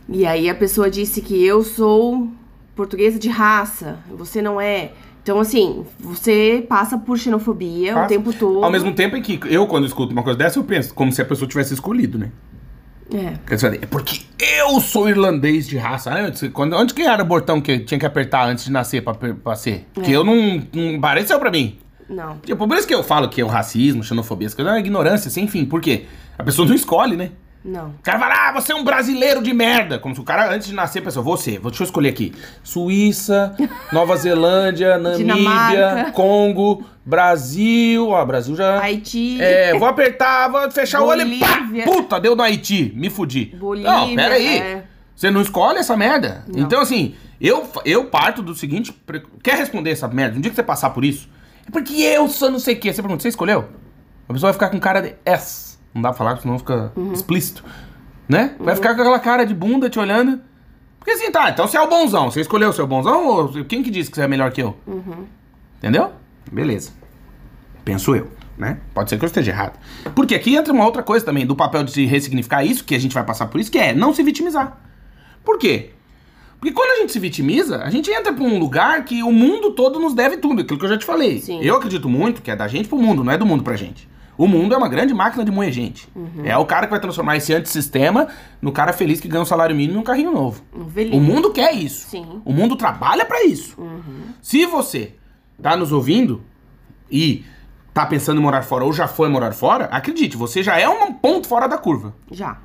e 0.09 0.25
aí 0.25 0.49
a 0.49 0.55
pessoa 0.55 0.89
disse 0.89 1.21
que 1.21 1.41
eu 1.45 1.63
sou 1.63 2.27
portuguesa 2.75 3.19
de 3.19 3.29
raça, 3.29 3.99
você 4.09 4.41
não 4.41 4.59
é. 4.59 4.91
Então, 5.23 5.39
assim, 5.39 5.85
você 5.99 6.65
passa 6.67 6.97
por 6.97 7.17
xenofobia 7.17 7.91
o 7.91 7.95
Passa. 7.95 8.07
tempo 8.07 8.33
todo. 8.33 8.63
ao 8.63 8.71
mesmo 8.71 8.91
tempo 8.93 9.15
em 9.15 9.21
que 9.21 9.39
eu, 9.45 9.67
quando 9.67 9.85
escuto 9.85 10.11
uma 10.11 10.23
coisa 10.23 10.37
dessa, 10.39 10.57
eu 10.57 10.63
penso 10.63 10.93
como 10.95 11.11
se 11.11 11.21
a 11.21 11.25
pessoa 11.25 11.47
tivesse 11.47 11.73
escolhido, 11.73 12.17
né? 12.17 12.31
É. 13.13 13.33
Quer 13.45 13.55
dizer, 13.55 13.79
é 13.83 13.85
porque 13.85 14.21
eu 14.39 14.79
sou 14.79 15.07
irlandês 15.09 15.67
de 15.67 15.77
raça. 15.77 16.29
Disse, 16.31 16.49
quando, 16.49 16.75
onde 16.75 16.93
que 16.93 17.01
era 17.03 17.21
o 17.21 17.25
botão 17.25 17.59
que 17.61 17.79
tinha 17.79 17.99
que 17.99 18.05
apertar 18.05 18.47
antes 18.47 18.65
de 18.65 18.71
nascer 18.71 19.03
pra, 19.03 19.13
pra 19.13 19.55
ser? 19.55 19.85
Porque 19.93 20.11
É. 20.11 20.15
eu 20.15 20.23
não, 20.23 20.63
não 20.73 20.99
pareceu 20.99 21.37
pra 21.37 21.51
mim. 21.51 21.77
Não. 22.09 22.37
Tipo, 22.39 22.67
por 22.67 22.77
isso 22.77 22.87
que 22.87 22.93
eu 22.95 23.03
falo 23.03 23.29
que 23.29 23.41
é 23.41 23.43
o 23.45 23.47
racismo, 23.47 24.03
xenofobia, 24.03 24.47
essa 24.47 24.55
coisa 24.55 24.71
é 24.71 24.73
uma 24.73 24.79
ignorância, 24.79 25.27
assim, 25.27 25.43
enfim. 25.43 25.65
Por 25.65 25.81
quê? 25.81 26.05
A 26.37 26.43
pessoa 26.43 26.67
não 26.67 26.73
escolhe, 26.75 27.15
né? 27.15 27.31
Não. 27.63 27.89
O 27.89 28.01
cara 28.01 28.17
fala, 28.17 28.49
ah, 28.49 28.51
você 28.53 28.71
é 28.71 28.75
um 28.75 28.83
brasileiro 28.83 29.41
de 29.41 29.53
merda. 29.53 29.99
Como 29.99 30.15
se 30.15 30.21
o 30.21 30.23
cara, 30.23 30.51
antes 30.53 30.67
de 30.67 30.73
nascer, 30.73 31.01
pensou, 31.01 31.23
você, 31.23 31.59
deixa 31.59 31.83
eu 31.83 31.85
escolher 31.85 32.09
aqui. 32.09 32.33
Suíça, 32.63 33.55
Nova 33.93 34.15
Zelândia, 34.17 34.97
Namíbia, 34.97 35.35
Dinamarca. 35.35 36.11
Congo, 36.11 36.83
Brasil. 37.05 38.09
Ó, 38.09 38.25
Brasil 38.25 38.55
já... 38.55 38.79
Haiti. 38.81 39.39
É, 39.41 39.77
vou 39.77 39.87
apertar, 39.87 40.47
vou 40.49 40.71
fechar 40.71 41.01
o 41.01 41.05
olho 41.05 41.21
e 41.21 41.39
pá! 41.39 41.57
Bolívia. 41.57 41.83
Puta, 41.85 42.19
deu 42.19 42.35
no 42.35 42.41
Haiti, 42.41 42.91
me 42.95 43.09
fudi. 43.09 43.45
Bolívia, 43.57 43.91
Não, 43.91 44.15
pera 44.15 44.35
aí. 44.35 44.57
é. 44.57 44.83
Você 45.15 45.29
não 45.29 45.41
escolhe 45.41 45.77
essa 45.77 45.95
merda. 45.95 46.43
Não. 46.47 46.61
Então, 46.63 46.81
assim, 46.81 47.13
eu, 47.39 47.69
eu 47.85 48.05
parto 48.05 48.41
do 48.41 48.55
seguinte: 48.55 48.91
quer 49.43 49.55
responder 49.55 49.91
essa 49.91 50.07
merda? 50.07 50.35
Um 50.37 50.41
dia 50.41 50.49
que 50.49 50.55
você 50.55 50.63
passar 50.63 50.89
por 50.89 51.05
isso, 51.05 51.29
é 51.67 51.69
porque 51.69 51.93
eu 51.93 52.27
sou 52.27 52.49
não 52.49 52.57
sei 52.57 52.73
o 52.73 52.79
quê. 52.79 52.91
Você 52.91 53.03
pergunta, 53.03 53.21
você 53.21 53.29
escolheu? 53.29 53.69
A 54.27 54.33
pessoa 54.33 54.51
vai 54.51 54.53
ficar 54.53 54.69
com 54.69 54.79
cara 54.79 54.99
de 54.99 55.13
S. 55.23 55.70
Não 55.93 56.01
dá 56.01 56.09
pra 56.09 56.17
falar, 56.17 56.37
senão 56.37 56.57
fica 56.57 56.91
Uhum. 56.95 57.13
explícito. 57.13 57.63
Né? 58.27 58.55
Vai 58.59 58.75
ficar 58.75 58.95
com 58.95 59.01
aquela 59.01 59.19
cara 59.19 59.43
de 59.45 59.53
bunda 59.53 59.89
te 59.89 59.99
olhando. 59.99 60.39
Porque 60.97 61.11
assim, 61.11 61.31
tá, 61.31 61.49
então 61.49 61.67
você 61.67 61.75
é 61.77 61.81
o 61.81 61.87
bonzão. 61.89 62.29
Você 62.31 62.41
escolheu 62.41 62.69
o 62.69 62.73
seu 62.73 62.87
bonzão 62.87 63.27
ou 63.27 63.65
quem 63.65 63.83
que 63.83 63.89
disse 63.89 64.09
que 64.09 64.15
você 64.15 64.23
é 64.23 64.27
melhor 64.27 64.51
que 64.51 64.61
eu? 64.61 64.77
Uhum. 64.87 65.25
Entendeu? 65.77 66.11
Beleza. 66.51 66.91
Penso 67.83 68.15
eu, 68.15 68.31
né? 68.57 68.77
Pode 68.93 69.09
ser 69.09 69.17
que 69.17 69.25
eu 69.25 69.27
esteja 69.27 69.51
errado. 69.51 69.79
Porque 70.15 70.35
aqui 70.35 70.55
entra 70.55 70.71
uma 70.71 70.85
outra 70.85 71.01
coisa 71.01 71.25
também, 71.25 71.45
do 71.45 71.55
papel 71.55 71.83
de 71.83 71.91
se 71.91 72.05
ressignificar 72.05 72.63
isso, 72.63 72.83
que 72.85 72.93
a 72.95 72.99
gente 72.99 73.13
vai 73.13 73.23
passar 73.25 73.47
por 73.47 73.59
isso, 73.59 73.71
que 73.71 73.79
é 73.79 73.93
não 73.93 74.13
se 74.13 74.21
vitimizar. 74.23 74.77
Por 75.43 75.57
quê? 75.57 75.89
Porque 76.59 76.71
quando 76.75 76.91
a 76.91 77.01
gente 77.01 77.11
se 77.11 77.17
vitimiza, 77.19 77.81
a 77.81 77.89
gente 77.89 78.11
entra 78.11 78.31
pra 78.31 78.43
um 78.43 78.59
lugar 78.59 79.03
que 79.03 79.23
o 79.23 79.31
mundo 79.31 79.71
todo 79.71 79.99
nos 79.99 80.13
deve 80.13 80.37
tudo, 80.37 80.61
aquilo 80.61 80.77
que 80.77 80.85
eu 80.85 80.89
já 80.89 80.97
te 80.97 81.05
falei. 81.05 81.39
Sim. 81.41 81.59
Eu 81.63 81.75
acredito 81.75 82.07
muito 82.07 82.43
que 82.43 82.51
é 82.51 82.55
da 82.55 82.67
gente 82.67 82.87
pro 82.87 82.99
mundo, 82.99 83.23
não 83.23 83.31
é 83.31 83.37
do 83.37 83.45
mundo 83.47 83.63
pra 83.63 83.75
gente. 83.75 84.07
O 84.37 84.47
mundo 84.47 84.73
é 84.73 84.77
uma 84.77 84.89
grande 84.89 85.13
máquina 85.13 85.43
de 85.45 85.51
moer 85.51 85.71
gente. 85.71 86.07
Uhum. 86.15 86.43
É 86.43 86.57
o 86.57 86.65
cara 86.65 86.87
que 86.87 86.91
vai 86.91 86.99
transformar 86.99 87.37
esse 87.37 87.53
antissistema 87.53 88.27
no 88.61 88.71
cara 88.71 88.93
feliz 88.93 89.19
que 89.19 89.27
ganha 89.27 89.43
um 89.43 89.45
salário 89.45 89.75
mínimo 89.75 89.99
e 89.99 90.01
um 90.01 90.03
carrinho 90.03 90.31
novo. 90.31 90.63
Um. 90.73 91.17
O 91.17 91.21
mundo 91.21 91.51
quer 91.51 91.73
isso. 91.73 92.07
Sim. 92.07 92.41
O 92.43 92.51
mundo 92.51 92.75
trabalha 92.75 93.25
pra 93.25 93.43
isso. 93.43 93.77
Se 94.41 94.65
você 94.65 95.15
tá 95.61 95.75
nos 95.75 95.91
ouvindo 95.91 96.41
e 97.09 97.45
tá 97.93 98.05
pensando 98.05 98.39
em 98.39 98.43
morar 98.43 98.63
fora 98.63 98.83
ou 98.83 98.93
já 98.93 99.07
foi 99.07 99.29
morar 99.29 99.51
fora, 99.51 99.85
acredite, 99.85 100.37
você 100.37 100.63
já 100.63 100.79
é 100.79 100.87
um 100.87 101.13
ponto 101.13 101.47
fora 101.47 101.67
da 101.67 101.77
curva. 101.77 102.15
Já. 102.31 102.57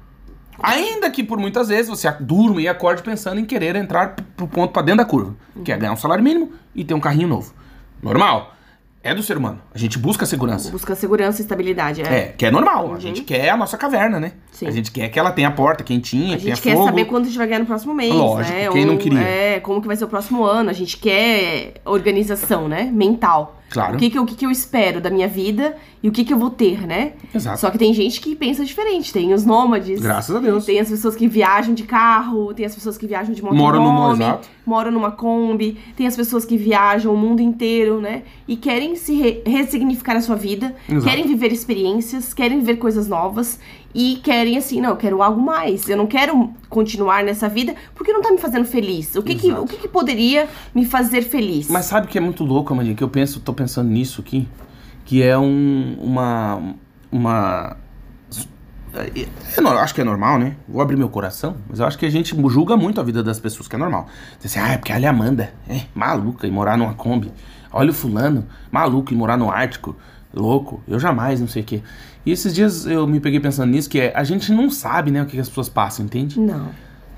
Ainda 0.62 1.10
que 1.10 1.22
por 1.22 1.38
muitas 1.38 1.68
vezes 1.68 1.88
você 1.88 2.10
durma 2.20 2.62
e 2.62 2.68
acorde 2.68 3.02
pensando 3.02 3.38
em 3.38 3.44
querer 3.44 3.76
entrar 3.76 4.16
pro 4.36 4.48
ponto 4.48 4.72
pra 4.72 4.82
dentro 4.82 5.04
da 5.04 5.04
curva, 5.04 5.36
que 5.62 5.70
é 5.70 5.76
ganhar 5.76 5.92
um 5.92 5.96
salário 5.96 6.24
mínimo 6.24 6.52
e 6.74 6.82
ter 6.84 6.94
um 6.94 7.00
carrinho 7.00 7.28
novo. 7.28 7.52
Normal. 8.02 8.55
É 9.06 9.14
do 9.14 9.22
ser 9.22 9.36
humano. 9.36 9.60
A 9.72 9.78
gente 9.78 10.00
busca 10.00 10.26
segurança. 10.26 10.68
Busca 10.68 10.96
segurança 10.96 11.40
e 11.40 11.42
estabilidade. 11.42 12.02
É. 12.02 12.12
É, 12.18 12.34
que 12.36 12.44
é 12.44 12.50
normal. 12.50 12.92
A 12.92 12.98
gente 12.98 13.22
quer 13.22 13.50
a 13.50 13.56
nossa 13.56 13.78
caverna, 13.78 14.18
né? 14.18 14.32
Sim. 14.50 14.66
A 14.66 14.70
gente 14.72 14.90
quer 14.90 15.08
que 15.08 15.16
ela 15.16 15.30
tenha 15.30 15.46
a 15.46 15.52
porta 15.52 15.84
quentinha, 15.84 16.34
A 16.34 16.38
tenha 16.38 16.54
gente 16.56 16.62
quer 16.62 16.72
fogo. 16.74 16.86
saber 16.86 17.04
quando 17.04 17.22
a 17.22 17.26
gente 17.26 17.38
vai 17.38 17.46
ganhar 17.46 17.60
no 17.60 17.66
próximo 17.66 17.94
mês, 17.94 18.12
Lógico, 18.12 18.52
né? 18.52 18.68
quem 18.72 18.84
não 18.84 18.94
Ou, 18.94 18.98
queria? 18.98 19.20
É, 19.20 19.60
como 19.60 19.80
que 19.80 19.86
vai 19.86 19.96
ser 19.96 20.06
o 20.06 20.08
próximo 20.08 20.44
ano. 20.44 20.70
A 20.70 20.72
gente 20.72 20.96
quer 20.96 21.74
organização, 21.84 22.66
né? 22.68 22.90
Mental. 22.92 23.60
Claro. 23.68 23.96
O 23.96 23.98
que 23.98 24.08
que, 24.10 24.16
eu- 24.18 24.22
o 24.22 24.26
que 24.26 24.34
que 24.36 24.46
eu 24.46 24.50
espero 24.50 25.00
da 25.00 25.10
minha 25.10 25.26
vida 25.26 25.76
e 26.02 26.08
o 26.08 26.12
que 26.12 26.24
que 26.24 26.32
eu 26.32 26.38
vou 26.38 26.50
ter, 26.50 26.86
né? 26.86 27.14
Exato. 27.34 27.58
Só 27.60 27.68
que 27.70 27.76
tem 27.76 27.92
gente 27.92 28.20
que 28.20 28.36
pensa 28.36 28.64
diferente. 28.64 29.12
Tem 29.12 29.34
os 29.34 29.44
nômades. 29.44 30.00
Graças 30.00 30.34
a 30.34 30.38
Deus. 30.38 30.64
Tem 30.64 30.78
as 30.78 30.88
pessoas 30.88 31.16
que 31.16 31.26
viajam 31.26 31.74
de 31.74 31.82
carro, 31.82 32.54
tem 32.54 32.64
as 32.64 32.74
pessoas 32.74 32.96
que 32.96 33.06
viajam 33.06 33.34
de 33.34 33.42
motorhome, 33.42 33.62
Moram 33.64 33.82
numa- 33.84 34.12
exato. 34.14 34.48
moram 34.64 34.90
numa 34.92 35.10
Kombi, 35.10 35.76
tem 35.96 36.06
as 36.06 36.14
pessoas 36.16 36.44
que 36.44 36.56
viajam 36.56 37.12
o 37.12 37.16
mundo 37.16 37.40
inteiro, 37.42 38.00
né? 38.00 38.22
E 38.46 38.56
querem 38.56 38.94
se 38.94 39.14
re- 39.14 39.42
ressignificar 39.44 40.16
a 40.16 40.20
sua 40.20 40.36
vida, 40.36 40.74
Exato. 40.88 41.04
querem 41.04 41.26
viver 41.26 41.52
experiências, 41.52 42.32
querem 42.32 42.60
viver 42.60 42.76
coisas 42.76 43.08
novas 43.08 43.58
e 43.98 44.16
querem 44.22 44.58
assim, 44.58 44.78
não, 44.78 44.90
eu 44.90 44.96
quero 44.96 45.22
algo 45.22 45.40
mais. 45.40 45.88
Eu 45.88 45.96
não 45.96 46.06
quero 46.06 46.52
continuar 46.68 47.24
nessa 47.24 47.48
vida 47.48 47.74
porque 47.94 48.12
não 48.12 48.20
tá 48.20 48.30
me 48.30 48.36
fazendo 48.36 48.66
feliz. 48.66 49.16
O 49.16 49.22
que 49.22 49.34
que, 49.34 49.50
o 49.50 49.64
que, 49.64 49.78
que 49.78 49.88
poderia 49.88 50.46
me 50.74 50.84
fazer 50.84 51.22
feliz? 51.22 51.68
Mas 51.70 51.86
sabe 51.86 52.06
o 52.06 52.10
que 52.10 52.18
é 52.18 52.20
muito 52.20 52.44
louco, 52.44 52.74
Amandinha? 52.74 52.94
Que 52.94 53.02
eu 53.02 53.08
penso, 53.08 53.40
tô 53.40 53.54
pensando 53.54 53.88
nisso 53.88 54.20
aqui. 54.20 54.46
Que 55.06 55.22
é 55.22 55.38
um. 55.38 55.96
uma. 55.98 56.74
uma. 57.10 57.76
é- 58.94 59.26
é 59.56 59.60
no- 59.62 59.70
acho 59.70 59.94
que 59.94 60.00
é 60.02 60.04
normal, 60.04 60.38
né? 60.38 60.56
Vou 60.68 60.82
abrir 60.82 60.96
meu 60.96 61.08
coração, 61.08 61.56
mas 61.68 61.78
eu 61.80 61.86
acho 61.86 61.96
que 61.98 62.04
a 62.04 62.10
gente 62.10 62.34
julga 62.50 62.76
muito 62.76 63.00
a 63.00 63.04
vida 63.04 63.22
das 63.22 63.40
pessoas, 63.40 63.66
que 63.68 63.76
é 63.76 63.78
normal. 63.78 64.06
Diz 64.40 64.52
assim, 64.54 64.60
ah, 64.60 64.72
é 64.74 64.78
porque 64.78 64.92
olha 64.92 65.08
a 65.08 65.12
Amanda, 65.12 65.52
é 65.68 65.82
maluca 65.94 66.46
e 66.46 66.50
morar 66.50 66.76
numa 66.76 66.92
Kombi. 66.94 67.32
Olha 67.72 67.90
o 67.90 67.94
fulano, 67.94 68.46
maluco 68.70 69.12
e 69.12 69.16
morar 69.16 69.36
no 69.36 69.50
Ártico, 69.50 69.96
louco, 70.36 70.82
eu 70.86 70.98
jamais, 71.00 71.40
não 71.40 71.48
sei 71.48 71.62
o 71.62 71.64
quê. 71.64 71.82
E 72.24 72.30
esses 72.30 72.54
dias 72.54 72.86
eu 72.86 73.06
me 73.06 73.18
peguei 73.20 73.40
pensando 73.40 73.70
nisso, 73.70 73.88
que 73.88 73.98
é, 74.00 74.12
a 74.14 74.22
gente 74.24 74.52
não 74.52 74.68
sabe, 74.70 75.10
né, 75.10 75.22
o 75.22 75.26
que 75.26 75.32
que 75.32 75.40
as 75.40 75.48
pessoas 75.48 75.68
passam, 75.68 76.04
entende? 76.04 76.38
Não. 76.38 76.68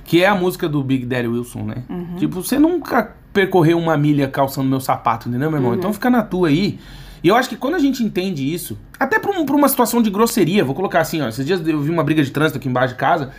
Que 0.04 0.22
é 0.22 0.26
a 0.28 0.34
música 0.34 0.68
do 0.68 0.82
Big 0.82 1.04
Daddy 1.04 1.28
Wilson, 1.28 1.62
né? 1.64 1.82
Tipo, 2.16 2.42
você 2.42 2.58
nunca 2.58 3.14
percorreu 3.32 3.78
uma 3.78 3.96
milha 3.96 4.28
calçando 4.28 4.68
meu 4.68 4.80
sapato, 4.80 5.28
entendeu, 5.28 5.50
meu 5.50 5.58
irmão? 5.58 5.74
Então 5.74 5.92
fica 5.92 6.08
na 6.08 6.22
tua 6.22 6.48
aí. 6.48 6.78
E 7.22 7.28
eu 7.28 7.34
acho 7.36 7.48
que 7.48 7.56
quando 7.56 7.74
a 7.74 7.78
gente 7.78 8.02
entende 8.02 8.42
isso, 8.54 8.78
até 8.98 9.18
pra, 9.18 9.30
um- 9.32 9.44
pra 9.44 9.56
uma 9.56 9.68
situação 9.68 10.00
de 10.00 10.08
grosseria, 10.08 10.64
vou 10.64 10.74
colocar 10.74 11.00
assim, 11.00 11.20
ó. 11.20 11.28
Esses 11.28 11.44
dias 11.44 11.66
eu 11.66 11.80
vi 11.80 11.90
uma 11.90 12.04
briga 12.04 12.22
de 12.22 12.30
trânsito 12.30 12.58
aqui 12.58 12.68
embaixo 12.68 12.94
de 12.94 13.00
casa 13.00 13.30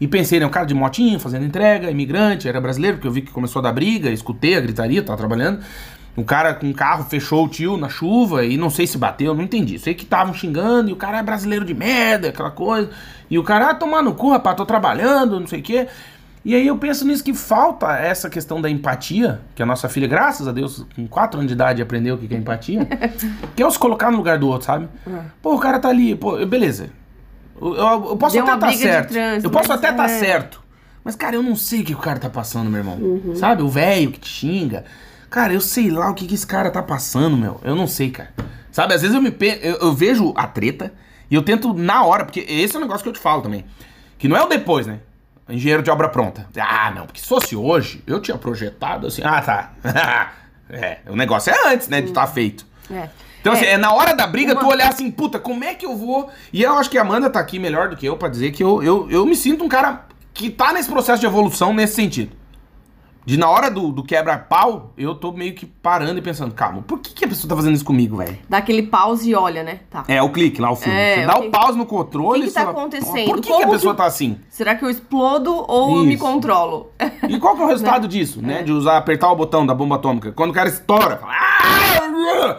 e 0.00 0.06
pensei, 0.06 0.38
né? 0.38 0.46
Um 0.46 0.50
cara 0.50 0.66
de 0.66 0.74
motinho 0.74 1.18
fazendo 1.18 1.44
entrega, 1.44 1.90
imigrante, 1.90 2.46
era 2.46 2.60
brasileiro, 2.60 2.96
porque 2.98 3.08
eu 3.08 3.12
vi 3.12 3.22
que 3.22 3.32
começou 3.32 3.60
a 3.60 3.62
dar 3.62 3.72
briga, 3.72 4.10
escutei 4.10 4.54
a 4.56 4.60
gritaria, 4.60 5.02
tava 5.02 5.16
trabalhando. 5.18 5.60
Um 6.16 6.22
cara 6.22 6.52
com 6.54 6.66
um 6.66 6.72
carro 6.74 7.04
fechou 7.04 7.46
o 7.46 7.48
tio 7.48 7.76
na 7.78 7.88
chuva 7.88 8.44
e 8.44 8.56
não 8.58 8.68
sei 8.68 8.86
se 8.86 8.98
bateu, 8.98 9.34
não 9.34 9.42
entendi. 9.42 9.78
Sei 9.78 9.94
que 9.94 10.04
estavam 10.04 10.34
xingando 10.34 10.90
e 10.90 10.92
o 10.92 10.96
cara 10.96 11.18
é 11.18 11.22
brasileiro 11.22 11.64
de 11.64 11.72
merda, 11.72 12.28
aquela 12.28 12.50
coisa. 12.50 12.90
E 13.30 13.38
o 13.38 13.42
cara, 13.42 13.70
ah, 13.70 13.74
tomar 13.74 14.02
no 14.02 14.14
cu, 14.14 14.30
rapaz, 14.30 14.54
tô 14.56 14.66
trabalhando, 14.66 15.40
não 15.40 15.46
sei 15.46 15.60
o 15.60 15.62
quê. 15.62 15.88
E 16.44 16.54
aí 16.54 16.66
eu 16.66 16.76
penso 16.76 17.06
nisso 17.06 17.22
que 17.24 17.32
falta 17.32 17.96
essa 17.96 18.28
questão 18.28 18.60
da 18.60 18.68
empatia, 18.68 19.40
que 19.54 19.62
a 19.62 19.66
nossa 19.66 19.88
filha, 19.88 20.06
graças 20.08 20.46
a 20.46 20.52
Deus, 20.52 20.84
com 20.94 21.06
4 21.06 21.38
anos 21.38 21.48
de 21.48 21.54
idade, 21.54 21.80
aprendeu 21.80 22.16
o 22.16 22.18
que 22.18 22.34
é 22.34 22.36
empatia, 22.36 22.84
que 23.56 23.62
é 23.62 23.66
o 23.66 23.70
se 23.70 23.78
colocar 23.78 24.10
no 24.10 24.16
lugar 24.18 24.38
do 24.38 24.48
outro, 24.48 24.66
sabe? 24.66 24.88
Pô, 25.40 25.54
o 25.54 25.58
cara 25.58 25.78
tá 25.78 25.88
ali, 25.88 26.14
pô, 26.14 26.44
beleza. 26.44 26.90
Eu, 27.60 27.74
eu- 27.76 28.06
eu 28.10 28.16
posso 28.16 28.34
Deu 28.34 28.42
até 28.44 28.54
estar 28.54 28.70
de 28.70 28.76
certo. 28.76 29.08
trânsito, 29.12 29.46
eu 29.46 29.50
posso 29.50 29.68
mas 29.68 29.78
até 29.78 29.90
estar 29.90 30.04
é. 30.10 30.18
certo. 30.18 30.60
Mas, 31.04 31.14
cara, 31.16 31.36
eu 31.36 31.42
não 31.42 31.56
sei 31.56 31.80
o 31.80 31.84
que 31.84 31.94
o 31.94 31.98
cara 31.98 32.18
tá 32.18 32.28
passando, 32.28 32.68
meu 32.68 32.80
irmão. 32.80 32.98
Sabe? 33.36 33.62
O 33.62 33.68
velho 33.68 34.10
que 34.10 34.20
te 34.20 34.28
xinga. 34.28 34.84
Cara, 35.32 35.54
eu 35.54 35.62
sei 35.62 35.90
lá 35.90 36.10
o 36.10 36.14
que, 36.14 36.26
que 36.26 36.34
esse 36.34 36.46
cara 36.46 36.70
tá 36.70 36.82
passando, 36.82 37.38
meu. 37.38 37.58
Eu 37.64 37.74
não 37.74 37.86
sei, 37.86 38.10
cara. 38.10 38.28
Sabe, 38.70 38.92
às 38.92 39.00
vezes 39.00 39.16
eu 39.16 39.22
me 39.22 39.30
pe... 39.30 39.58
eu, 39.62 39.76
eu 39.76 39.92
vejo 39.94 40.30
a 40.36 40.46
treta 40.46 40.92
e 41.30 41.34
eu 41.34 41.42
tento 41.42 41.72
na 41.72 42.04
hora, 42.04 42.26
porque 42.26 42.40
esse 42.46 42.76
é 42.76 42.78
um 42.78 42.82
negócio 42.82 43.02
que 43.02 43.08
eu 43.08 43.14
te 43.14 43.18
falo 43.18 43.40
também. 43.40 43.64
Que 44.18 44.28
não 44.28 44.36
é 44.36 44.42
o 44.42 44.46
depois, 44.46 44.86
né? 44.86 45.00
Engenheiro 45.48 45.82
de 45.82 45.90
obra 45.90 46.06
pronta. 46.10 46.46
Ah, 46.60 46.92
não, 46.94 47.06
porque 47.06 47.18
se 47.18 47.26
fosse 47.26 47.56
hoje, 47.56 48.04
eu 48.06 48.20
tinha 48.20 48.36
projetado 48.36 49.06
assim. 49.06 49.22
Ah, 49.24 49.40
tá. 49.40 49.72
é, 50.68 50.98
o 51.08 51.16
negócio 51.16 51.50
é 51.50 51.72
antes, 51.72 51.88
né, 51.88 52.02
de 52.02 52.08
estar 52.08 52.26
feito. 52.26 52.66
É. 52.90 53.08
Então, 53.40 53.54
assim, 53.54 53.64
é 53.64 53.78
na 53.78 53.90
hora 53.94 54.14
da 54.14 54.26
briga 54.26 54.52
Uma- 54.52 54.60
tu 54.60 54.68
olhar 54.68 54.90
assim, 54.90 55.10
puta, 55.10 55.38
como 55.38 55.64
é 55.64 55.74
que 55.74 55.86
eu 55.86 55.96
vou. 55.96 56.30
E 56.52 56.62
eu 56.62 56.76
acho 56.76 56.90
que 56.90 56.98
a 56.98 57.00
Amanda 57.00 57.30
tá 57.30 57.40
aqui 57.40 57.58
melhor 57.58 57.88
do 57.88 57.96
que 57.96 58.04
eu 58.04 58.18
pra 58.18 58.28
dizer 58.28 58.52
que 58.52 58.62
eu, 58.62 58.82
eu, 58.82 59.10
eu 59.10 59.24
me 59.24 59.34
sinto 59.34 59.64
um 59.64 59.68
cara 59.68 60.04
que 60.34 60.50
tá 60.50 60.74
nesse 60.74 60.90
processo 60.90 61.20
de 61.20 61.26
evolução 61.26 61.72
nesse 61.72 61.94
sentido. 61.94 62.41
De 63.24 63.36
na 63.36 63.48
hora 63.48 63.70
do, 63.70 63.92
do 63.92 64.02
quebra-pau, 64.02 64.92
eu 64.98 65.14
tô 65.14 65.30
meio 65.30 65.54
que 65.54 65.64
parando 65.64 66.18
e 66.18 66.22
pensando, 66.22 66.52
calma, 66.52 66.82
por 66.82 66.98
que, 66.98 67.12
que 67.14 67.24
a 67.24 67.28
pessoa 67.28 67.48
tá 67.48 67.54
fazendo 67.54 67.74
isso 67.74 67.84
comigo, 67.84 68.16
velho? 68.16 68.36
Dá 68.48 68.58
aquele 68.58 68.82
pause 68.82 69.30
e 69.30 69.34
olha, 69.34 69.62
né? 69.62 69.80
Tá. 69.88 70.02
É, 70.08 70.20
o 70.20 70.30
clique 70.30 70.60
lá, 70.60 70.72
o 70.72 70.76
filme. 70.76 70.98
É, 70.98 71.20
você 71.20 71.26
dá 71.26 71.38
o 71.38 71.46
o 71.46 71.50
pause 71.50 71.78
no 71.78 71.86
controle. 71.86 72.40
o 72.40 72.42
que 72.42 72.48
que 72.48 72.54
tá 72.54 72.62
acontecendo? 72.70 73.26
Por 73.26 73.40
que, 73.40 73.56
que 73.56 73.62
a 73.62 73.68
pessoa 73.68 73.94
que- 73.94 73.98
tá 73.98 74.06
assim? 74.06 74.40
Será 74.48 74.74
que 74.74 74.84
eu 74.84 74.90
explodo 74.90 75.54
ou 75.68 75.98
eu 75.98 76.04
me 76.04 76.14
Isso. 76.14 76.24
controlo? 76.24 76.90
E 77.28 77.38
qual 77.38 77.54
que 77.54 77.62
é 77.62 77.64
o 77.64 77.68
resultado 77.70 78.08
disso, 78.08 78.42
né? 78.42 78.62
De 78.64 78.72
usar, 78.72 78.96
apertar 78.96 79.30
o 79.30 79.36
botão 79.36 79.64
da 79.64 79.72
bomba 79.74 79.94
atômica. 79.96 80.32
Quando 80.32 80.50
o 80.50 80.54
cara 80.54 80.68
estoura, 80.68 81.16
fala. 81.18 81.32
"Ah!" 81.32 82.58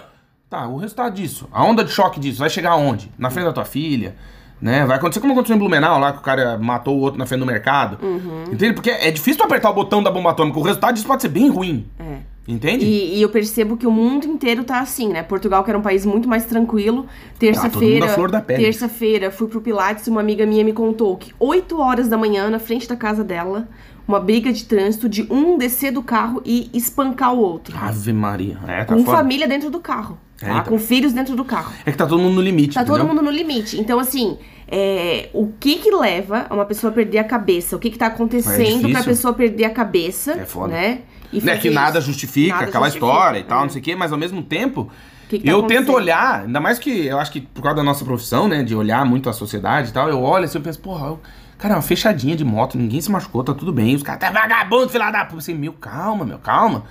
Tá, 0.49 0.67
o 0.67 0.77
resultado 0.77 1.13
disso, 1.15 1.49
a 1.51 1.63
onda 1.63 1.83
de 1.83 1.91
choque 1.91 2.19
disso, 2.19 2.39
vai 2.39 2.49
chegar 2.49 2.71
aonde? 2.71 3.11
Na 3.17 3.29
frente 3.31 3.45
da 3.45 3.53
tua 3.53 3.65
filha, 3.65 4.15
né? 4.63 4.85
Vai 4.85 4.95
acontecer 4.95 5.19
como 5.19 5.33
aconteceu 5.33 5.57
em 5.57 5.59
Blumenau, 5.59 5.99
lá 5.99 6.13
que 6.13 6.19
o 6.19 6.21
cara 6.21 6.57
matou 6.57 6.97
o 6.97 7.01
outro 7.01 7.19
na 7.19 7.25
frente 7.25 7.41
do 7.41 7.45
mercado. 7.45 7.97
Uhum. 8.01 8.45
Entende? 8.49 8.71
Porque 8.73 8.89
é 8.89 9.11
difícil 9.11 9.37
tu 9.37 9.43
apertar 9.43 9.69
o 9.69 9.73
botão 9.73 10.01
da 10.01 10.09
bomba 10.09 10.31
atômica. 10.31 10.57
O 10.57 10.61
resultado 10.61 10.93
disso 10.93 11.05
pode 11.05 11.21
ser 11.21 11.27
bem 11.27 11.49
ruim. 11.49 11.85
É. 11.99 12.19
Entende? 12.47 12.85
E, 12.85 13.17
e 13.17 13.21
eu 13.21 13.27
percebo 13.27 13.75
que 13.75 13.85
o 13.85 13.91
mundo 13.91 14.25
inteiro 14.25 14.63
tá 14.63 14.79
assim, 14.79 15.09
né? 15.09 15.21
Portugal, 15.21 15.65
que 15.65 15.69
era 15.69 15.77
um 15.77 15.81
país 15.81 16.05
muito 16.05 16.29
mais 16.29 16.45
tranquilo. 16.45 17.05
Ah, 17.05 17.09
todo 17.09 17.19
mundo 17.19 17.39
Terça-feira. 17.39 18.41
pele. 18.41 18.63
Terça-feira, 18.63 19.31
fui 19.31 19.47
pro 19.49 19.59
Pilates 19.59 20.07
e 20.07 20.09
uma 20.09 20.21
amiga 20.21 20.45
minha 20.45 20.63
me 20.63 20.71
contou 20.71 21.17
que 21.17 21.33
8 21.37 21.77
horas 21.81 22.07
da 22.07 22.17
manhã, 22.17 22.49
na 22.49 22.59
frente 22.59 22.87
da 22.87 22.95
casa 22.95 23.21
dela, 23.21 23.67
uma 24.07 24.19
briga 24.19 24.51
de 24.53 24.63
trânsito 24.63 25.09
de 25.09 25.27
um 25.29 25.57
descer 25.57 25.91
do 25.91 26.01
carro 26.01 26.41
e 26.45 26.69
espancar 26.73 27.33
o 27.33 27.39
outro. 27.39 27.77
Ave 27.77 28.13
Maria. 28.13 28.57
É, 28.65 28.85
tá 28.85 28.95
com 28.95 29.03
foda. 29.03 29.17
família 29.17 29.47
dentro 29.47 29.69
do 29.69 29.79
carro. 29.81 30.17
É, 30.41 30.47
tá? 30.47 30.61
Com 30.63 30.77
filhos 30.77 31.13
dentro 31.13 31.35
do 31.35 31.45
carro. 31.45 31.73
É 31.85 31.91
que 31.91 31.97
tá 31.97 32.05
todo 32.05 32.21
mundo 32.21 32.35
no 32.35 32.41
limite. 32.41 32.75
Tá 32.75 32.83
todo 32.83 32.97
entendeu? 32.97 33.13
mundo 33.13 33.23
no 33.23 33.31
limite. 33.31 33.79
Então, 33.79 33.99
assim, 33.99 34.37
é, 34.67 35.29
o 35.33 35.51
que 35.59 35.75
que 35.77 35.91
leva 35.91 36.45
a 36.49 36.53
uma 36.53 36.65
pessoa 36.65 36.91
a 36.91 36.93
perder 36.93 37.19
a 37.19 37.23
cabeça? 37.23 37.75
O 37.75 37.79
que 37.79 37.89
que 37.89 37.97
tá 37.97 38.05
É 38.05 38.07
acontecendo 38.09 38.57
difícil. 38.79 38.89
pra 38.91 39.03
pessoa 39.03 39.33
perder 39.33 39.65
a 39.65 39.69
cabeça? 39.69 40.33
É 40.33 40.45
foda. 40.45 40.73
Né? 40.73 41.01
E 41.31 41.37
Né, 41.41 41.55
fazer 41.55 41.61
que 41.61 41.69
nada 41.69 41.99
justifica 42.01 42.53
Nada 42.55 42.65
aquela 42.67 42.85
justifica, 42.85 43.11
história 43.11 43.39
e 43.39 43.43
tal, 43.43 43.59
é. 43.59 43.63
não 43.63 43.69
sei 43.69 43.81
o 43.81 43.83
quê, 43.83 43.95
mas 43.95 44.11
ao 44.11 44.17
mesmo 44.17 44.41
tempo, 44.43 44.89
que 45.29 45.39
que 45.39 45.45
tá 45.45 45.51
eu 45.51 45.63
tento 45.63 45.91
olhar, 45.91 46.41
ainda 46.41 46.59
mais 46.59 46.77
que 46.77 47.07
eu 47.07 47.17
acho 47.19 47.31
que 47.31 47.41
por 47.41 47.61
causa 47.63 47.77
da 47.77 47.83
nossa 47.83 48.05
profissão, 48.05 48.47
né, 48.47 48.63
de 48.63 48.75
olhar 48.75 49.03
muito 49.05 49.29
a 49.29 49.33
sociedade 49.33 49.89
e 49.89 49.91
tal, 49.93 50.07
eu 50.09 50.21
olho 50.21 50.45
assim 50.45 50.59
e 50.59 50.61
penso, 50.61 50.79
porra, 50.79 51.07
eu- 51.07 51.19
cara, 51.57 51.73
é 51.73 51.77
uma 51.77 51.81
fechadinha 51.83 52.35
de 52.35 52.43
moto, 52.45 52.77
ninguém 52.77 53.01
se 53.01 53.11
machucou, 53.11 53.43
tá 53.43 53.53
tudo 53.53 53.73
bem, 53.73 53.95
os 53.95 54.03
caras 54.03 54.19
tá 54.21 54.29
vagabundo, 54.31 54.89
filha 54.89 55.09
da 55.09 55.25
puta, 55.25 55.39
assim, 55.39 55.55
meu, 55.55 55.73
calma, 55.73 56.23
meu, 56.25 56.37
calma. 56.37 56.83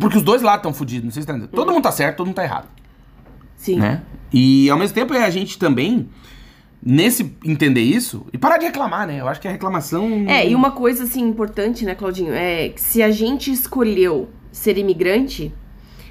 Porque 0.00 0.16
os 0.16 0.22
dois 0.24 0.40
lados 0.42 0.58
estão 0.60 0.72
fodidos, 0.74 1.04
não 1.04 1.10
sei 1.12 1.22
se 1.22 1.26
tá 1.26 1.34
entendendo. 1.34 1.50
Todo 1.50 1.70
mundo 1.70 1.82
tá 1.82 1.92
certo, 1.92 2.16
todo 2.16 2.26
mundo 2.26 2.34
tá 2.36 2.42
errado, 2.42 2.66
Sim. 3.56 3.76
né? 3.78 4.02
E 4.32 4.68
ao 4.70 4.78
mesmo 4.78 4.94
tempo 4.94 5.12
é 5.14 5.24
a 5.24 5.30
gente 5.30 5.58
também, 5.58 6.08
nesse 6.84 7.34
entender 7.44 7.80
isso, 7.80 8.26
e 8.32 8.36
parar 8.38 8.58
de 8.58 8.66
reclamar, 8.66 9.06
né? 9.06 9.20
Eu 9.20 9.26
acho 9.28 9.40
que 9.40 9.48
a 9.48 9.50
reclamação... 9.50 10.26
É, 10.28 10.46
e 10.48 10.54
uma 10.54 10.70
coisa 10.72 11.04
assim 11.04 11.22
importante, 11.22 11.84
né, 11.84 11.94
Claudinho, 11.94 12.32
é 12.34 12.68
que 12.68 12.80
se 12.80 13.02
a 13.02 13.10
gente 13.10 13.50
escolheu 13.50 14.28
ser 14.52 14.76
imigrante, 14.76 15.52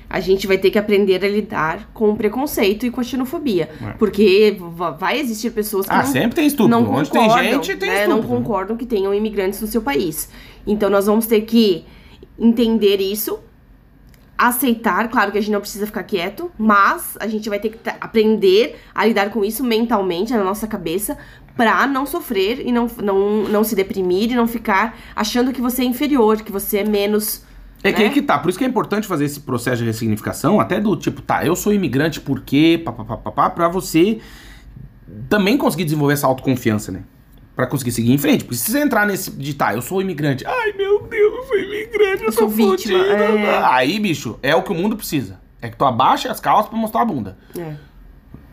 a 0.09 0.19
gente 0.19 0.45
vai 0.47 0.57
ter 0.57 0.69
que 0.71 0.77
aprender 0.79 1.23
a 1.23 1.27
lidar 1.27 1.89
com 1.93 2.09
o 2.09 2.15
preconceito 2.15 2.85
e 2.85 2.91
com 2.91 2.99
a 3.01 3.03
xenofobia. 3.03 3.69
É. 3.81 3.91
Porque 3.93 4.55
va- 4.59 4.91
vai 4.91 5.19
existir 5.19 5.51
pessoas 5.51 5.87
que 5.87 5.93
Ah, 5.93 6.03
não, 6.03 6.05
sempre 6.11 6.35
tem 6.35 6.45
estúpido. 6.47 6.69
não 6.69 6.91
Onde 6.91 7.09
tem 7.11 7.21
concordam, 7.21 7.63
gente, 7.63 7.75
tem 7.77 7.89
né, 7.89 8.03
estúpido. 8.03 8.21
não 8.21 8.27
concordam 8.37 8.77
que 8.77 8.85
tenham 8.85 9.13
imigrantes 9.13 9.61
no 9.61 9.67
seu 9.67 9.81
país. 9.81 10.29
Então 10.67 10.89
nós 10.89 11.05
vamos 11.07 11.25
ter 11.27 11.41
que 11.41 11.85
entender 12.37 12.97
isso, 12.99 13.39
aceitar, 14.47 15.07
claro 15.09 15.31
que 15.31 15.37
a 15.37 15.41
gente 15.41 15.53
não 15.53 15.61
precisa 15.61 15.85
ficar 15.85 16.03
quieto, 16.03 16.51
mas 16.57 17.17
a 17.19 17.27
gente 17.27 17.47
vai 17.47 17.59
ter 17.59 17.69
que 17.69 17.79
aprender 18.01 18.77
a 18.93 19.05
lidar 19.05 19.29
com 19.29 19.45
isso 19.45 19.63
mentalmente 19.63 20.33
na 20.33 20.43
nossa 20.43 20.67
cabeça 20.67 21.17
pra 21.55 21.87
não 21.87 22.05
sofrer 22.05 22.59
e 22.65 22.71
não, 22.71 22.87
não, 23.01 23.43
não 23.43 23.63
se 23.63 23.73
deprimir 23.73 24.31
e 24.31 24.35
não 24.35 24.45
ficar 24.45 24.97
achando 25.15 25.53
que 25.53 25.61
você 25.61 25.83
é 25.83 25.85
inferior, 25.85 26.41
que 26.41 26.51
você 26.51 26.79
é 26.79 26.83
menos. 26.83 27.45
É 27.83 27.93
que 27.93 27.99
né? 27.99 28.07
aí 28.07 28.13
que 28.13 28.21
tá, 28.21 28.37
por 28.37 28.49
isso 28.49 28.57
que 28.57 28.65
é 28.65 28.67
importante 28.67 29.07
fazer 29.07 29.23
esse 29.23 29.39
processo 29.39 29.77
de 29.77 29.85
ressignificação, 29.85 30.59
até 30.59 30.79
do 30.79 30.95
tipo, 30.97 31.21
tá, 31.21 31.45
eu 31.45 31.55
sou 31.55 31.73
imigrante 31.73 32.19
porque, 32.19 32.81
papapá, 32.83 33.49
pra 33.49 33.69
você 33.69 34.19
também 35.29 35.57
conseguir 35.57 35.85
desenvolver 35.85 36.13
essa 36.13 36.27
autoconfiança, 36.27 36.91
né? 36.91 37.03
Pra 37.55 37.67
conseguir 37.67 37.91
seguir 37.91 38.11
em 38.11 38.17
frente. 38.17 38.43
Porque 38.43 38.55
se 38.57 38.71
você 38.71 38.79
entrar 38.79 39.05
nesse 39.05 39.29
de, 39.31 39.53
tá, 39.53 39.73
eu 39.75 39.81
sou 39.81 40.01
imigrante, 40.01 40.43
ai 40.45 40.73
meu 40.73 41.03
Deus, 41.03 41.33
eu 41.35 41.43
sou 41.43 41.57
imigrante, 41.59 42.23
eu, 42.23 42.31
sou 42.31 42.49
vítima, 42.49 42.97
é. 43.05 43.63
Aí, 43.65 43.99
bicho, 43.99 44.39
é 44.41 44.55
o 44.55 44.63
que 44.63 44.71
o 44.71 44.75
mundo 44.75 44.95
precisa. 44.97 45.39
É 45.61 45.69
que 45.69 45.77
tu 45.77 45.85
abaixa 45.85 46.31
as 46.31 46.39
calças 46.39 46.69
pra 46.69 46.77
mostrar 46.79 47.01
a 47.01 47.05
bunda. 47.05 47.37
É. 47.57 47.75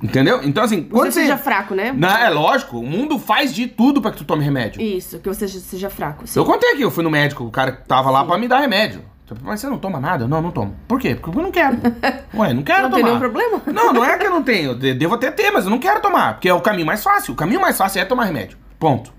Entendeu? 0.03 0.41
Então, 0.45 0.65
assim, 0.65 0.83
quando 0.85 1.07
Você 1.13 1.21
você. 1.21 1.21
seja 1.23 1.37
fraco, 1.39 1.75
né? 1.75 1.93
Não, 1.97 2.09
é 2.09 2.29
lógico, 2.31 2.79
o 2.79 2.87
mundo 2.87 3.19
faz 3.19 3.55
de 3.55 3.67
tudo 3.67 4.01
pra 4.01 4.11
que 4.11 4.19
tu 4.19 4.25
tome 4.25 4.43
remédio. 4.45 4.81
Isso, 4.81 5.19
que 5.19 5.29
você 5.29 5.47
seja, 5.49 5.61
seja 5.61 5.91
fraco. 5.91 6.27
sim. 6.27 6.39
Eu 6.39 6.45
contei 6.45 6.75
que 6.77 6.83
eu 6.83 6.91
fui 6.91 7.05
no 7.05 7.11
médico, 7.11 7.45
o 7.45 7.51
cara 7.51 7.73
tava 7.73 8.11
lá 8.11 8.25
pra 8.25 8.39
me 8.39 8.49
dar 8.49 8.61
remédio. 8.61 9.03
Tipo, 9.27 9.41
Mas 9.45 9.61
você 9.61 9.69
não 9.69 9.79
toma 9.79 10.01
nada? 10.01 10.27
Não, 10.27 10.41
não 10.43 10.51
tomo. 10.51 10.75
Por 10.89 10.99
quê? 10.99 11.15
Porque 11.15 11.39
eu 11.39 11.43
não 11.43 11.51
quero. 11.51 11.77
Ué, 12.35 12.53
não 12.55 12.63
quero 12.63 12.83
Não 12.85 12.91
tem 12.91 12.99
tomar. 13.01 13.09
nenhum 13.09 13.19
problema? 13.19 13.63
Não, 13.67 13.93
não 13.93 14.05
é 14.05 14.17
que 14.19 14.27
eu 14.27 14.31
não 14.31 14.43
tenho. 14.43 14.75
Devo 14.75 15.15
até 15.15 15.31
ter, 15.31 15.51
mas 15.51 15.65
eu 15.65 15.71
não 15.71 15.79
quero 15.79 16.01
tomar. 16.01 16.35
Porque 16.35 16.49
é 16.49 16.55
o 16.55 16.61
caminho 16.61 16.87
mais 16.87 17.03
fácil. 17.03 17.33
O 17.35 17.37
caminho 17.37 17.61
mais 17.61 17.77
fácil 17.77 18.01
é 18.01 18.05
tomar 18.05 18.25
remédio. 18.25 18.57
Ponto. 18.81 19.13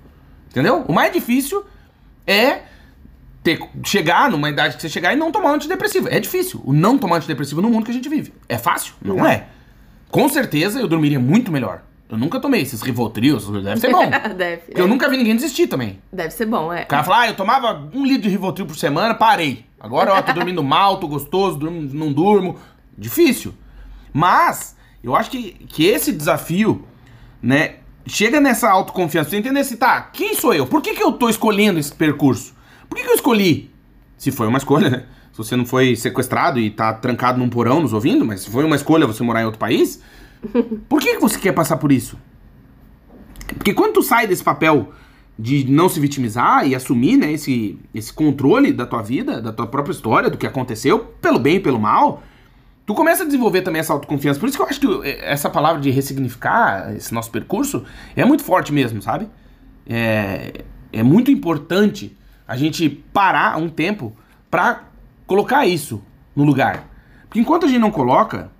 Entendeu? 0.49 0.83
O 0.87 0.91
mais 0.91 1.13
difícil 1.13 1.63
é 2.27 2.63
ter, 3.41 3.59
chegar 3.85 4.29
numa 4.29 4.49
idade 4.49 4.75
que 4.75 4.81
você 4.81 4.89
chegar 4.89 5.13
e 5.13 5.15
não 5.15 5.31
tomar 5.31 5.51
antidepressivo. 5.53 6.09
É 6.09 6.19
difícil. 6.19 6.61
O 6.65 6.73
não 6.73 6.97
tomar 6.97 7.15
antidepressivo 7.17 7.61
no 7.61 7.69
mundo 7.69 7.85
que 7.85 7.91
a 7.91 7.93
gente 7.93 8.09
vive. 8.09 8.33
É 8.49 8.57
fácil? 8.57 8.93
Não, 9.01 9.15
Não. 9.15 9.25
é. 9.25 9.47
Com 10.09 10.27
certeza 10.27 10.79
eu 10.81 10.87
dormiria 10.89 11.19
muito 11.19 11.49
melhor. 11.51 11.83
Eu 12.09 12.17
nunca 12.17 12.41
tomei 12.41 12.61
esses 12.61 12.81
Rivotrios, 12.81 13.47
deve 13.63 13.79
ser 13.79 13.89
bom. 13.89 14.03
Deve. 14.35 14.57
Porque 14.63 14.81
eu 14.81 14.87
nunca 14.89 15.07
vi 15.07 15.15
ninguém 15.15 15.33
desistir 15.37 15.67
também. 15.67 16.01
Deve 16.11 16.31
ser 16.31 16.45
bom, 16.45 16.73
é. 16.73 16.83
O 16.83 16.87
cara 16.87 17.05
fala, 17.05 17.19
ah, 17.21 17.27
eu 17.29 17.35
tomava 17.37 17.89
um 17.93 18.05
litro 18.05 18.23
de 18.23 18.29
Rivotril 18.29 18.65
por 18.65 18.75
semana, 18.75 19.13
parei. 19.15 19.65
Agora, 19.79 20.13
ó, 20.15 20.21
tô 20.21 20.33
dormindo 20.33 20.61
mal, 20.61 20.97
tô 20.99 21.07
gostoso, 21.07 21.57
durmo- 21.57 21.81
não 21.93 22.11
durmo. 22.11 22.57
Difícil. 22.97 23.53
Mas, 24.11 24.75
eu 25.01 25.15
acho 25.15 25.31
que, 25.31 25.53
que 25.69 25.85
esse 25.85 26.11
desafio, 26.11 26.85
né, 27.41 27.75
chega 28.05 28.39
nessa 28.39 28.69
autoconfiança. 28.69 29.29
Você 29.29 29.37
entender 29.37 29.59
assim, 29.59 29.75
tá, 29.75 30.01
quem 30.01 30.35
sou 30.35 30.53
eu? 30.53 30.65
Por 30.65 30.81
que, 30.81 30.93
que 30.93 31.03
eu 31.03 31.11
tô 31.11 31.29
escolhendo 31.29 31.79
esse 31.79 31.93
percurso? 31.93 32.53
Por 32.89 32.97
que, 32.97 33.03
que 33.03 33.09
eu 33.09 33.15
escolhi? 33.15 33.71
Se 34.17 34.31
foi 34.31 34.47
uma 34.47 34.57
escolha, 34.57 34.89
né? 34.89 35.03
Se 35.31 35.37
você 35.37 35.55
não 35.55 35.65
foi 35.65 35.95
sequestrado 35.95 36.59
e 36.59 36.69
tá 36.69 36.93
trancado 36.93 37.39
num 37.39 37.49
porão 37.49 37.81
nos 37.81 37.93
ouvindo, 37.93 38.25
mas 38.25 38.41
se 38.41 38.49
foi 38.49 38.63
uma 38.65 38.75
escolha 38.75 39.07
você 39.07 39.23
morar 39.23 39.41
em 39.41 39.45
outro 39.45 39.59
país, 39.59 40.01
por 40.89 41.01
que, 41.01 41.15
que 41.15 41.21
você 41.21 41.39
quer 41.39 41.53
passar 41.53 41.77
por 41.77 41.91
isso? 41.91 42.17
Porque 43.47 43.73
quando 43.73 43.93
tu 43.93 44.03
sai 44.03 44.27
desse 44.27 44.43
papel 44.43 44.91
de 45.37 45.65
não 45.71 45.89
se 45.89 45.99
vitimizar 45.99 46.67
e 46.67 46.75
assumir 46.75 47.17
né, 47.17 47.31
esse, 47.31 47.79
esse 47.93 48.13
controle 48.13 48.71
da 48.71 48.85
tua 48.85 49.01
vida, 49.01 49.41
da 49.41 49.51
tua 49.51 49.67
própria 49.67 49.91
história, 49.91 50.29
do 50.29 50.37
que 50.37 50.45
aconteceu, 50.45 50.99
pelo 51.21 51.39
bem 51.39 51.55
e 51.55 51.59
pelo 51.59 51.79
mal, 51.79 52.21
tu 52.91 52.95
começa 52.95 53.23
a 53.23 53.25
desenvolver 53.25 53.61
também 53.61 53.79
essa 53.79 53.93
autoconfiança. 53.93 54.39
Por 54.39 54.49
isso 54.49 54.57
que 54.57 54.63
eu 54.63 54.67
acho 54.67 54.79
que 54.79 55.07
eh, 55.07 55.19
essa 55.31 55.49
palavra 55.49 55.81
de 55.81 55.89
ressignificar 55.89 56.93
esse 56.93 57.13
nosso 57.13 57.31
percurso 57.31 57.85
é 58.15 58.25
muito 58.25 58.43
forte 58.43 58.73
mesmo, 58.73 59.01
sabe? 59.01 59.29
É, 59.87 60.65
é 60.91 61.01
muito 61.01 61.31
importante 61.31 62.17
a 62.45 62.57
gente 62.57 62.89
parar 62.89 63.57
um 63.57 63.69
tempo 63.69 64.13
pra 64.49 64.83
colocar 65.25 65.65
isso 65.65 66.03
no 66.35 66.43
lugar. 66.43 66.85
Porque 67.27 67.39
enquanto 67.39 67.65
a 67.65 67.69
gente 67.69 67.79
não 67.79 67.91
coloca 67.91 68.51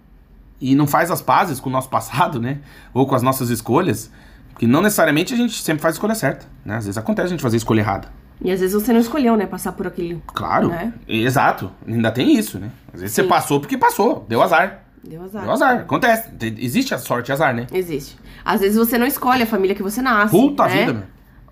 e 0.62 0.76
não 0.76 0.88
faz 0.88 1.12
as 1.12 1.22
pazes 1.22 1.60
com 1.60 1.70
o 1.70 1.72
nosso 1.72 1.90
passado, 1.90 2.40
né? 2.40 2.60
Ou 2.94 3.06
com 3.06 3.16
as 3.16 3.22
nossas 3.22 3.50
escolhas, 3.50 4.10
que 4.58 4.66
não 4.66 4.82
necessariamente 4.82 5.34
a 5.34 5.38
gente 5.38 5.62
sempre 5.62 5.82
faz 5.82 5.96
a 5.96 5.98
escolha 5.98 6.16
certa, 6.16 6.46
né? 6.64 6.78
Às 6.78 6.86
vezes 6.86 6.98
acontece 6.98 7.28
a 7.28 7.32
gente 7.32 7.42
fazer 7.42 7.58
a 7.58 7.60
escolha 7.60 7.82
errada. 7.82 8.08
E 8.44 8.52
às 8.52 8.60
vezes 8.60 8.74
você 8.74 8.92
não 8.92 9.00
escolheu, 9.00 9.36
né, 9.38 9.46
passar 9.46 9.72
por 9.74 9.86
aquele. 9.88 10.22
Claro, 10.34 10.68
Né? 10.70 10.92
exato. 11.08 11.72
Ainda 11.88 12.12
tem 12.12 12.34
isso, 12.38 12.58
né? 12.60 12.70
Às 12.94 13.02
vezes 13.02 13.16
você 13.16 13.22
Sim. 13.24 13.28
passou 13.30 13.60
porque 13.60 13.78
passou, 13.78 14.26
deu 14.28 14.42
azar. 14.42 14.84
Deu 15.04 15.22
azar. 15.24 15.44
Deu 15.44 15.52
azar, 15.52 15.80
acontece. 15.82 16.32
Te- 16.38 16.56
Existe 16.60 16.94
a 16.94 16.98
sorte 16.98 17.30
e 17.30 17.32
azar, 17.32 17.54
né? 17.54 17.68
Existe. 17.74 18.18
Às 18.44 18.62
vezes 18.62 18.78
você 18.78 18.98
não 18.98 19.06
escolhe 19.06 19.44
a 19.44 19.48
família 19.48 19.76
que 19.76 19.84
você 19.84 20.02
nasce. 20.02 20.32
Puta 20.32 20.66
né? 20.68 20.80
vida, 20.80 20.94
meu. 20.94 21.04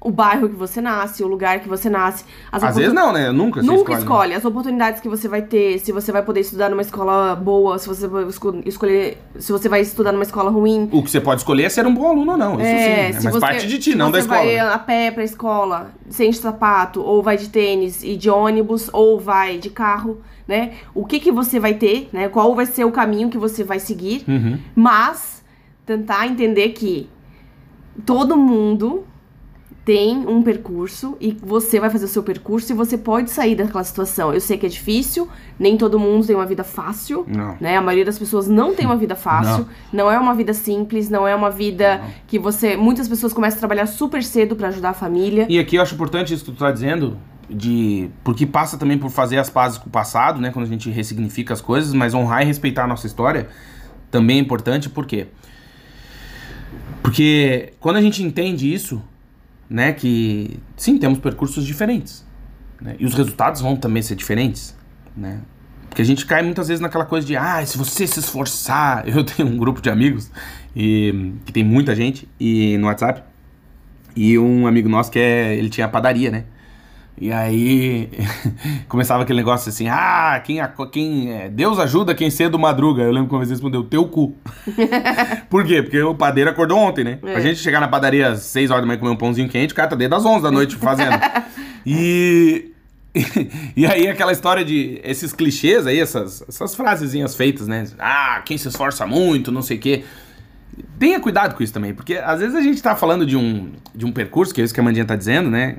O 0.02 0.12
bairro 0.12 0.48
que 0.48 0.56
você 0.56 0.80
nasce, 0.80 1.22
o 1.24 1.28
lugar 1.28 1.60
que 1.60 1.68
você 1.68 1.90
nasce. 1.90 2.24
As 2.50 2.64
Às 2.64 2.76
vezes 2.78 2.94
não, 2.94 3.12
né? 3.12 3.32
Nunca 3.34 3.60
você 3.62 3.68
Nunca 3.68 3.80
escolhe. 3.92 4.00
escolhe, 4.00 4.34
as 4.34 4.46
oportunidades 4.46 5.02
que 5.02 5.10
você 5.10 5.28
vai 5.28 5.42
ter, 5.42 5.78
se 5.80 5.92
você 5.92 6.10
vai 6.10 6.24
poder 6.24 6.40
estudar 6.40 6.70
numa 6.70 6.82
escola 6.82 7.36
boa, 7.36 7.78
se 7.78 7.86
você 7.86 8.08
vai 8.08 8.24
esco- 8.24 8.62
escolher, 8.66 9.18
se 9.38 9.52
você 9.52 9.68
vai 9.68 9.82
estudar 9.82 10.14
numa 10.14 10.24
escola 10.24 10.50
ruim. 10.50 10.88
O 10.94 11.04
que 11.04 11.12
você 11.12 11.20
pode 11.20 11.42
escolher 11.42 11.64
é 11.64 11.70
ser 11.70 11.86
um 11.86 11.94
bom 11.94 12.08
aluno 12.08 12.32
ou 12.32 12.38
não. 12.38 12.54
Isso 12.54 12.62
sim. 12.62 12.66
É, 12.70 13.10
É, 13.10 13.14
mas 13.14 13.24
você, 13.26 13.40
parte 13.42 13.68
de 13.68 13.78
ti, 13.78 13.94
não 13.94 14.10
da 14.10 14.20
você 14.20 14.22
escola. 14.22 14.40
vai 14.42 14.58
a 14.60 14.80
pé 14.80 15.12
pra 15.12 15.24
escola, 15.24 15.92
sem 16.10 16.32
sapato, 16.32 17.02
ou 17.02 17.22
vai 17.22 17.36
de 17.36 17.50
tênis 17.50 18.02
e 18.02 18.16
de 18.16 18.30
ônibus, 18.30 18.90
ou 18.94 19.20
vai 19.20 19.58
de 19.58 19.70
carro, 19.70 20.22
né? 20.48 20.76
O 20.96 21.06
que 21.06 21.20
que 21.20 21.30
você 21.32 21.60
vai 21.60 21.74
ter, 21.74 22.08
né? 22.14 22.30
Qual 22.30 22.56
vai 22.56 22.66
ser 22.66 22.86
o 22.86 22.92
caminho 22.92 23.30
que 23.30 23.38
você 23.38 23.66
vai 23.66 23.80
seguir, 23.80 24.24
Uhum. 24.28 24.58
mas 24.74 25.44
tentar 25.86 26.26
entender 26.26 26.70
que 26.70 27.10
todo 28.06 28.38
mundo 28.38 29.04
tem 29.90 30.18
um 30.18 30.44
percurso 30.44 31.18
e 31.20 31.36
você 31.42 31.80
vai 31.80 31.90
fazer 31.90 32.06
o 32.06 32.08
seu 32.08 32.22
percurso 32.22 32.72
e 32.72 32.76
você 32.76 32.96
pode 32.96 33.32
sair 33.32 33.56
daquela 33.56 33.84
situação. 33.84 34.32
Eu 34.32 34.40
sei 34.40 34.56
que 34.56 34.68
é 34.68 34.70
difícil, 34.70 35.28
nem 35.58 35.78
todo 35.78 35.98
mundo 35.98 36.28
tem 36.28 36.36
uma 36.36 36.46
vida 36.46 36.64
fácil, 36.64 37.26
Não. 37.28 37.58
né? 37.60 37.76
A 37.76 37.82
maioria 37.82 38.06
das 38.06 38.20
pessoas 38.20 38.48
não 38.48 38.76
tem 38.76 38.86
uma 38.86 38.96
vida 38.96 39.16
fácil, 39.16 39.66
não, 39.92 40.12
é 40.12 40.20
uma 40.20 40.36
vida 40.36 40.54
simples, 40.54 41.10
não 41.10 41.28
é 41.28 41.34
uma 41.34 41.50
vida 41.50 42.02
que 42.28 42.38
você, 42.38 42.78
muitas 42.78 43.08
pessoas 43.08 43.34
começam 43.34 43.58
a 43.58 43.60
trabalhar 43.62 43.88
super 43.88 44.24
cedo 44.24 44.56
pra 44.56 44.68
ajudar 44.68 44.92
a 44.92 44.94
família. 44.94 45.48
E 45.50 45.58
aqui 45.58 45.78
eu 45.78 45.82
acho 45.82 45.96
importante 45.96 46.36
isso 46.36 46.46
que 46.46 46.52
tu 46.52 46.60
tá 46.60 46.72
dizendo, 46.72 47.18
de. 47.50 48.12
Porque 48.24 48.46
passa 48.46 48.78
também 48.78 48.96
por 49.00 49.10
fazer 49.10 49.40
as 49.40 49.50
pazes 49.50 49.80
com 49.80 49.90
o 49.90 49.92
passado, 49.92 50.40
né? 50.40 50.52
Quando 50.52 50.66
a 50.66 50.70
gente 50.70 50.92
ressignifica 50.92 51.52
as 51.52 51.62
coisas, 51.62 51.96
mas 51.96 52.14
honrar 52.14 52.44
e 52.44 52.46
respeitar 52.46 52.84
a 52.84 52.88
nossa 52.88 53.08
história 53.08 53.50
também 54.12 54.38
é 54.38 54.40
importante, 54.40 54.88
por 54.88 55.08
quê? 55.08 55.26
Porque 57.02 57.74
quando 57.80 57.96
a 57.96 58.02
gente 58.02 58.22
entende 58.22 58.72
isso, 58.72 59.02
né, 59.70 59.94
que 59.94 60.60
sim, 60.76 60.98
temos 60.98 61.20
percursos 61.20 61.66
diferentes, 61.66 62.26
né, 62.82 62.96
e 63.00 63.06
os 63.06 63.14
resultados 63.14 63.62
vão 63.62 63.76
também 63.76 64.02
ser 64.02 64.16
diferentes, 64.16 64.76
né, 65.16 65.42
porque 65.88 66.02
a 66.02 66.06
gente 66.06 66.26
cai 66.26 66.42
muitas 66.42 66.68
vezes 66.68 66.82
naquela 66.82 67.06
coisa 67.06 67.26
de, 67.26 67.36
ah, 67.36 67.66
se 67.66 67.78
você 67.78 68.06
se 68.08 68.20
esforçar, 68.20 69.08
eu 69.10 69.24
tenho 69.24 69.50
um 69.50 69.58
grupo 69.58 69.82
de 69.82 69.90
amigos, 69.90 70.32
e, 70.76 71.34
que 71.46 71.52
tem 71.52 71.64
muita 71.64 71.96
gente, 71.96 72.28
e 72.40 72.78
no 72.78 72.88
WhatsApp, 72.88 73.24
e 74.16 74.38
um 74.38 74.68
amigo 74.68 74.90
nosso 74.90 75.12
que 75.12 75.20
é, 75.20 75.56
ele 75.56 75.70
tinha 75.70 75.88
padaria, 75.88 76.32
né, 76.32 76.46
e 77.20 77.34
aí 77.34 78.10
começava 78.88 79.24
aquele 79.24 79.40
negócio 79.40 79.70
assim: 79.70 79.90
ah, 79.90 80.42
quem, 80.44 80.60
quem 80.90 81.34
é, 81.34 81.50
Deus 81.50 81.78
ajuda 81.78 82.16
quem 82.16 82.30
cedo 82.30 82.58
madruga. 82.58 83.04
Eu 83.04 83.12
lembro 83.12 83.28
que 83.28 83.34
uma 83.36 83.40
vez 83.40 83.50
respondeu: 83.50 83.84
teu 83.84 84.08
cu. 84.08 84.36
Por 85.50 85.66
quê? 85.66 85.84
Porque 85.84 86.02
o 86.02 86.16
padeiro 86.16 86.50
acordou 86.50 86.78
ontem, 86.78 87.04
né? 87.04 87.20
É. 87.22 87.32
Pra 87.34 87.42
gente 87.42 87.60
chegar 87.60 87.82
na 87.82 87.90
padaria 87.90 88.30
às 88.30 88.44
6 88.44 88.72
horas 88.72 88.84
da 88.84 88.88
manhã 88.88 89.00
comer 89.00 89.12
um 89.12 89.18
pãozinho 89.18 89.50
quente, 89.50 89.74
o 89.74 89.76
cara 89.76 89.90
tá 89.90 89.96
desde 89.98 90.16
as 90.16 90.26
11 90.26 90.44
da 90.44 90.52
noite 90.52 90.76
fazendo. 90.78 91.20
e. 91.86 92.72
E 93.76 93.88
aí 93.88 94.08
aquela 94.08 94.32
história 94.32 94.64
de 94.64 95.02
esses 95.04 95.34
clichês 95.34 95.88
aí, 95.88 96.00
essas, 96.00 96.44
essas 96.48 96.76
frasezinhas 96.76 97.36
feitas, 97.36 97.68
né? 97.68 97.86
Ah, 97.98 98.42
quem 98.46 98.56
se 98.56 98.68
esforça 98.68 99.06
muito, 99.06 99.52
não 99.52 99.64
sei 99.64 99.78
o 99.78 99.80
quê. 99.80 100.04
Tenha 100.98 101.20
cuidado 101.20 101.56
com 101.56 101.64
isso 101.64 101.74
também, 101.74 101.94
porque 101.94 102.16
às 102.16 102.40
vezes 102.40 102.56
a 102.56 102.62
gente 102.62 102.82
tá 102.82 102.96
falando 102.96 103.26
de 103.26 103.36
um, 103.36 103.72
de 103.96 104.06
um 104.06 104.12
percurso, 104.12 104.54
que 104.54 104.62
é 104.62 104.64
isso 104.64 104.74
que 104.74 104.80
a 104.80 104.84
Mandinha 104.84 105.06
tá 105.06 105.16
dizendo, 105.16 105.50
né? 105.50 105.78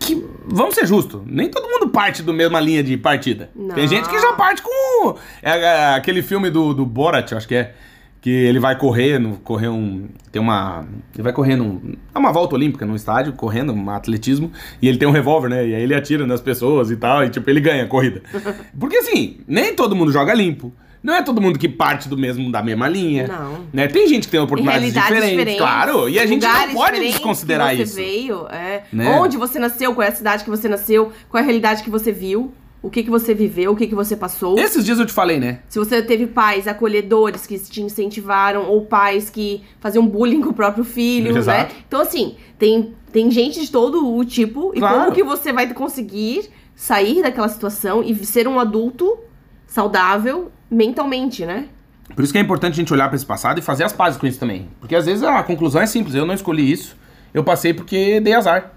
Que, 0.00 0.26
vamos 0.46 0.74
ser 0.74 0.86
justos, 0.86 1.20
nem 1.26 1.48
todo 1.48 1.68
mundo 1.68 1.88
parte 1.90 2.22
do 2.22 2.32
mesma 2.32 2.58
linha 2.58 2.82
de 2.82 2.96
partida. 2.96 3.50
Não. 3.54 3.74
Tem 3.74 3.86
gente 3.86 4.08
que 4.08 4.18
já 4.18 4.32
parte 4.32 4.62
com. 4.62 5.16
É, 5.42 5.58
é, 5.58 5.94
aquele 5.94 6.22
filme 6.22 6.50
do, 6.50 6.72
do 6.72 6.86
Borat, 6.86 7.32
acho 7.32 7.46
que 7.46 7.54
é. 7.54 7.74
Que 8.22 8.28
ele 8.28 8.60
vai 8.60 8.76
correr, 8.76 9.18
no, 9.18 9.36
correr 9.38 9.68
um. 9.68 10.06
Tem 10.30 10.42
uma. 10.42 10.84
Ele 11.14 11.22
vai 11.22 11.32
correr 11.32 11.56
num. 11.56 11.94
É 12.14 12.18
uma 12.18 12.32
volta 12.32 12.54
olímpica 12.54 12.84
no 12.84 12.94
estádio, 12.94 13.32
correndo, 13.32 13.72
um 13.72 13.88
atletismo, 13.88 14.52
e 14.82 14.88
ele 14.88 14.98
tem 14.98 15.08
um 15.08 15.10
revólver, 15.10 15.48
né? 15.48 15.66
E 15.66 15.74
aí 15.74 15.82
ele 15.82 15.94
atira 15.94 16.26
nas 16.26 16.40
pessoas 16.40 16.90
e 16.90 16.96
tal, 16.96 17.24
e 17.24 17.30
tipo, 17.30 17.48
ele 17.48 17.60
ganha 17.60 17.84
a 17.84 17.86
corrida. 17.86 18.20
Porque 18.78 18.98
assim, 18.98 19.40
nem 19.48 19.74
todo 19.74 19.96
mundo 19.96 20.12
joga 20.12 20.34
limpo. 20.34 20.70
Não 21.02 21.14
é 21.14 21.22
todo 21.22 21.40
mundo 21.40 21.58
que 21.58 21.68
parte 21.68 22.08
do 22.08 22.16
mesmo 22.16 22.52
da 22.52 22.62
mesma 22.62 22.88
linha. 22.88 23.26
Não. 23.26 23.66
Né? 23.72 23.88
Tem 23.88 24.06
gente 24.06 24.26
que 24.26 24.30
tem 24.30 24.40
oportunidades 24.40 24.92
diferentes, 24.92 25.30
diferentes, 25.30 25.58
claro. 25.58 26.08
E 26.08 26.18
a 26.18 26.26
gente 26.26 26.44
não 26.46 26.74
pode 26.74 27.00
desconsiderar 27.00 27.70
que 27.70 27.76
você 27.76 27.82
isso. 27.82 27.96
Veio, 27.96 28.46
é. 28.48 28.82
né? 28.92 29.18
Onde 29.18 29.36
você 29.36 29.58
nasceu, 29.58 29.94
qual 29.94 30.06
é 30.06 30.10
a 30.10 30.14
cidade 30.14 30.44
que 30.44 30.50
você 30.50 30.68
nasceu, 30.68 31.10
qual 31.28 31.40
é 31.40 31.42
a 31.42 31.44
realidade 31.44 31.82
que 31.82 31.90
você 31.90 32.12
viu. 32.12 32.52
O 32.82 32.88
que, 32.88 33.02
que 33.02 33.10
você 33.10 33.34
viveu, 33.34 33.72
o 33.72 33.76
que, 33.76 33.86
que 33.86 33.94
você 33.94 34.16
passou. 34.16 34.58
Esses 34.58 34.86
dias 34.86 34.98
eu 34.98 35.04
te 35.04 35.12
falei, 35.12 35.38
né? 35.38 35.58
Se 35.68 35.78
você 35.78 36.00
teve 36.00 36.26
pais 36.26 36.66
acolhedores 36.66 37.46
que 37.46 37.58
te 37.58 37.82
incentivaram, 37.82 38.70
ou 38.70 38.86
pais 38.86 39.28
que 39.28 39.62
faziam 39.80 40.06
bullying 40.06 40.40
com 40.40 40.48
o 40.48 40.54
próprio 40.54 40.82
filho, 40.82 41.30
né? 41.34 41.40
Exato. 41.40 41.74
né? 41.74 41.80
Então, 41.86 42.00
assim, 42.00 42.36
tem, 42.58 42.94
tem 43.12 43.30
gente 43.30 43.60
de 43.60 43.70
todo 43.70 44.16
o 44.16 44.24
tipo. 44.24 44.72
E 44.74 44.78
claro. 44.78 44.98
como 44.98 45.12
que 45.12 45.22
você 45.22 45.52
vai 45.52 45.70
conseguir 45.74 46.48
sair 46.74 47.20
daquela 47.20 47.48
situação 47.50 48.02
e 48.02 48.14
ser 48.24 48.48
um 48.48 48.58
adulto 48.58 49.18
saudável 49.66 50.50
mentalmente, 50.70 51.44
né? 51.44 51.68
Por 52.14 52.24
isso 52.24 52.32
que 52.32 52.38
é 52.38 52.42
importante 52.42 52.74
a 52.74 52.76
gente 52.76 52.92
olhar 52.92 53.08
para 53.08 53.16
esse 53.16 53.26
passado 53.26 53.58
e 53.58 53.62
fazer 53.62 53.84
as 53.84 53.92
pazes 53.92 54.18
com 54.18 54.26
isso 54.26 54.38
também. 54.38 54.68
Porque 54.80 54.94
às 54.94 55.06
vezes 55.06 55.22
a 55.22 55.42
conclusão 55.42 55.80
é 55.80 55.86
simples, 55.86 56.14
eu 56.14 56.26
não 56.26 56.34
escolhi 56.34 56.70
isso, 56.70 56.96
eu 57.32 57.44
passei 57.44 57.72
porque 57.72 58.20
dei 58.20 58.34
azar. 58.34 58.72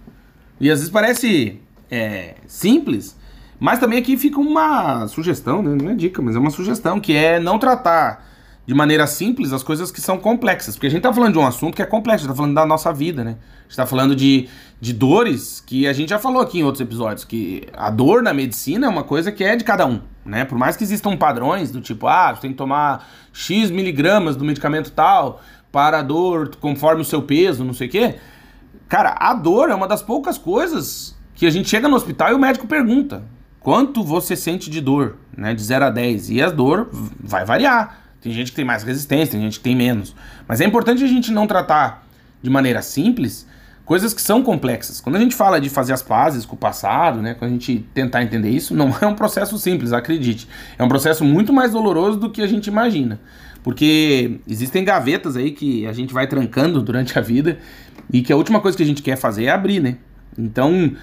E 0.60 0.70
às 0.70 0.80
vezes 0.80 0.92
parece 0.92 1.60
é, 1.90 2.36
simples, 2.46 3.18
mas 3.60 3.80
também 3.80 4.00
aqui 4.00 4.18
fica 4.18 4.40
uma 4.40 5.08
sugestão, 5.08 5.64
né? 5.64 5.76
não 5.82 5.92
é 5.92 5.96
dica, 5.96 6.22
mas 6.22 6.36
é 6.36 6.40
uma 6.40 6.52
sugestão, 6.52 7.00
que 7.00 7.16
é 7.16 7.40
não 7.40 7.58
tratar 7.58 8.28
de 8.66 8.74
maneira 8.74 9.06
simples 9.08 9.52
as 9.52 9.64
coisas 9.64 9.92
que 9.92 10.00
são 10.00 10.18
complexas. 10.18 10.76
Porque 10.76 10.88
a 10.88 10.90
gente 10.90 11.02
tá 11.02 11.14
falando 11.14 11.34
de 11.34 11.40
um 11.40 11.46
assunto 11.46 11.76
que 11.76 11.82
é 11.82 11.86
complexo, 11.86 12.26
a 12.26 12.28
gente 12.28 12.36
tá 12.36 12.36
falando 12.36 12.56
da 12.56 12.66
nossa 12.66 12.94
vida, 12.94 13.24
né? 13.24 13.38
A 13.60 13.64
gente 13.64 13.76
tá 13.76 13.86
falando 13.86 14.16
de, 14.16 14.48
de 14.80 14.94
dores 14.94 15.62
que 15.66 15.88
a 15.88 15.94
gente 15.94 16.10
já 16.10 16.20
falou 16.20 16.42
aqui 16.42 16.60
em 16.60 16.64
outros 16.64 16.82
episódios, 16.82 17.26
que 17.26 17.68
a 17.74 17.90
dor 17.90 18.22
na 18.22 18.34
medicina 18.34 18.88
é 18.88 18.90
uma 18.90 19.04
coisa 19.04 19.32
que 19.32 19.44
é 19.44 19.56
de 19.56 19.64
cada 19.64 19.86
um, 19.86 20.02
né? 20.26 20.46
Por 20.46 20.58
mais 20.58 20.76
que 20.76 20.84
existam 20.84 21.18
padrões 21.18 21.72
do 21.72 21.82
tipo, 21.82 22.08
ah, 22.08 22.34
você 22.34 22.42
tem 22.42 22.52
que 22.52 22.58
tomar 22.58 23.08
X 23.32 23.70
miligramas 23.70 24.36
do 24.36 24.46
medicamento 24.46 24.92
tal 24.92 25.42
para 25.72 26.00
a 26.00 26.02
dor 26.02 26.56
conforme 26.58 27.02
o 27.02 27.06
seu 27.06 27.22
peso, 27.22 27.64
não 27.64 27.74
sei 27.74 27.88
o 27.88 27.92
quê. 27.92 28.16
Cara, 28.88 29.16
a 29.20 29.34
dor 29.34 29.70
é 29.70 29.76
uma 29.76 29.88
das 29.88 30.02
poucas 30.02 30.38
coisas 30.38 31.18
que 31.34 31.46
a 31.46 31.50
gente 31.50 31.68
chega 31.68 31.88
no 31.88 31.96
hospital 31.96 32.32
e 32.32 32.34
o 32.34 32.40
médico 32.40 32.68
pergunta 32.68 33.24
quanto 33.60 34.04
você 34.04 34.36
sente 34.36 34.70
de 34.70 34.82
dor, 34.82 35.18
né? 35.36 35.54
De 35.54 35.64
0 35.64 35.86
a 35.86 35.90
10. 35.90 36.30
E 36.30 36.42
a 36.42 36.50
dor 36.50 36.90
vai 36.92 37.46
variar. 37.46 38.02
Tem 38.22 38.32
gente 38.32 38.52
que 38.52 38.56
tem 38.56 38.66
mais 38.66 38.84
resistência, 38.84 39.32
tem 39.32 39.42
gente 39.42 39.58
que 39.58 39.64
tem 39.64 39.76
menos. 39.76 40.16
Mas 40.48 40.62
é 40.62 40.66
importante 40.66 41.04
a 41.04 41.08
gente 41.08 41.32
não 41.32 41.48
tratar 41.48 42.06
de 42.42 42.50
maneira 42.50 42.82
simples 42.82 43.48
coisas 43.86 44.14
que 44.14 44.22
são 44.22 44.42
complexas. 44.42 45.02
Quando 45.02 45.18
a 45.18 45.20
gente 45.20 45.36
fala 45.36 45.60
de 45.60 45.70
fazer 45.70 45.94
as 45.94 46.02
pazes 46.02 46.46
com 46.46 46.56
o 46.56 46.58
passado, 46.58 47.22
né, 47.22 47.34
quando 47.34 47.52
a 47.52 47.54
gente 47.54 47.86
tentar 47.94 48.24
entender 48.24 48.50
isso, 48.50 48.74
não 48.74 48.94
é 49.02 49.06
um 49.06 49.16
processo 49.16 49.58
simples, 49.58 49.94
acredite. 49.94 50.48
É 50.78 50.84
um 50.84 50.88
processo 50.88 51.24
muito 51.24 51.52
mais 51.52 51.72
doloroso 51.72 52.18
do 52.18 52.30
que 52.30 52.42
a 52.42 52.48
gente 52.48 52.68
imagina. 52.68 53.20
Porque 53.64 54.40
existem 54.48 54.84
gavetas 54.84 55.38
aí 55.38 55.52
que 55.52 55.88
a 55.88 55.94
gente 55.94 56.14
vai 56.14 56.28
trancando 56.28 56.82
durante 56.82 57.18
a 57.18 57.22
vida 57.22 57.58
e 58.12 58.22
que 58.22 58.34
a 58.34 58.36
última 58.36 58.60
coisa 58.60 58.76
que 58.76 58.84
a 58.84 58.86
gente 58.86 59.02
quer 59.02 59.16
fazer 59.16 59.46
é 59.46 59.50
abrir, 59.50 59.80
né? 59.80 59.98
Então, 60.38 60.94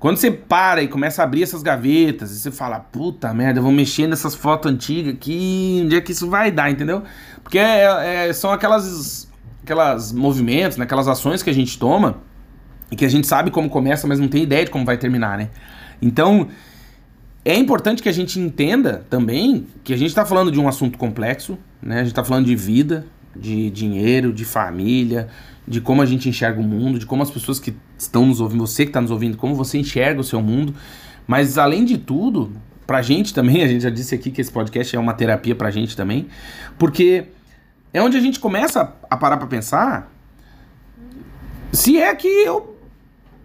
quando 0.00 0.16
você 0.16 0.30
para 0.30 0.82
e 0.82 0.88
começa 0.88 1.22
a 1.22 1.24
abrir 1.24 1.42
essas 1.42 1.62
gavetas, 1.62 2.32
e 2.32 2.38
você 2.38 2.50
fala, 2.50 2.80
puta 2.80 3.32
merda, 3.34 3.60
eu 3.60 3.62
vou 3.62 3.70
mexer 3.70 4.08
nessas 4.08 4.34
fotos 4.34 4.72
antigas 4.72 5.14
aqui, 5.14 5.82
onde 5.84 5.94
é 5.94 6.00
que 6.00 6.10
isso 6.10 6.28
vai 6.28 6.50
dar, 6.50 6.70
entendeu? 6.70 7.02
Porque 7.44 7.58
é, 7.58 8.28
é, 8.28 8.32
são 8.32 8.50
aquelas, 8.50 9.29
aquelas 9.70 10.12
movimentos, 10.12 10.76
né, 10.76 10.84
aquelas 10.84 11.06
ações 11.06 11.42
que 11.42 11.50
a 11.50 11.52
gente 11.52 11.78
toma 11.78 12.18
e 12.90 12.96
que 12.96 13.04
a 13.04 13.08
gente 13.08 13.26
sabe 13.26 13.52
como 13.52 13.70
começa, 13.70 14.06
mas 14.06 14.18
não 14.18 14.26
tem 14.26 14.42
ideia 14.42 14.64
de 14.64 14.70
como 14.70 14.84
vai 14.84 14.98
terminar, 14.98 15.38
né? 15.38 15.48
Então, 16.02 16.48
é 17.44 17.54
importante 17.54 18.02
que 18.02 18.08
a 18.08 18.12
gente 18.12 18.40
entenda 18.40 19.06
também 19.08 19.66
que 19.84 19.92
a 19.94 19.96
gente 19.96 20.08
está 20.08 20.26
falando 20.26 20.50
de 20.50 20.58
um 20.58 20.66
assunto 20.66 20.98
complexo, 20.98 21.56
né? 21.80 21.96
A 21.96 21.98
gente 21.98 22.08
está 22.08 22.24
falando 22.24 22.46
de 22.46 22.56
vida, 22.56 23.06
de 23.34 23.70
dinheiro, 23.70 24.32
de 24.32 24.44
família, 24.44 25.28
de 25.68 25.80
como 25.80 26.02
a 26.02 26.06
gente 26.06 26.28
enxerga 26.28 26.60
o 26.60 26.64
mundo, 26.64 26.98
de 26.98 27.06
como 27.06 27.22
as 27.22 27.30
pessoas 27.30 27.60
que 27.60 27.72
estão 27.96 28.26
nos 28.26 28.40
ouvindo, 28.40 28.66
você 28.66 28.84
que 28.84 28.90
está 28.90 29.00
nos 29.00 29.12
ouvindo, 29.12 29.36
como 29.36 29.54
você 29.54 29.78
enxerga 29.78 30.20
o 30.20 30.24
seu 30.24 30.42
mundo. 30.42 30.74
Mas 31.28 31.58
além 31.58 31.84
de 31.84 31.96
tudo, 31.96 32.50
pra 32.88 33.02
gente 33.02 33.32
também, 33.32 33.62
a 33.62 33.68
gente 33.68 33.82
já 33.82 33.90
disse 33.90 34.16
aqui 34.16 34.32
que 34.32 34.40
esse 34.40 34.50
podcast 34.50 34.96
é 34.96 34.98
uma 34.98 35.14
terapia 35.14 35.54
pra 35.54 35.70
gente 35.70 35.96
também, 35.96 36.26
porque 36.76 37.28
é 37.92 38.02
onde 38.02 38.16
a 38.16 38.20
gente 38.20 38.38
começa 38.38 38.94
a 39.08 39.16
parar 39.16 39.36
pra 39.36 39.46
pensar 39.46 40.10
se 41.72 42.00
é 42.00 42.14
que 42.14 42.28
eu 42.28 42.76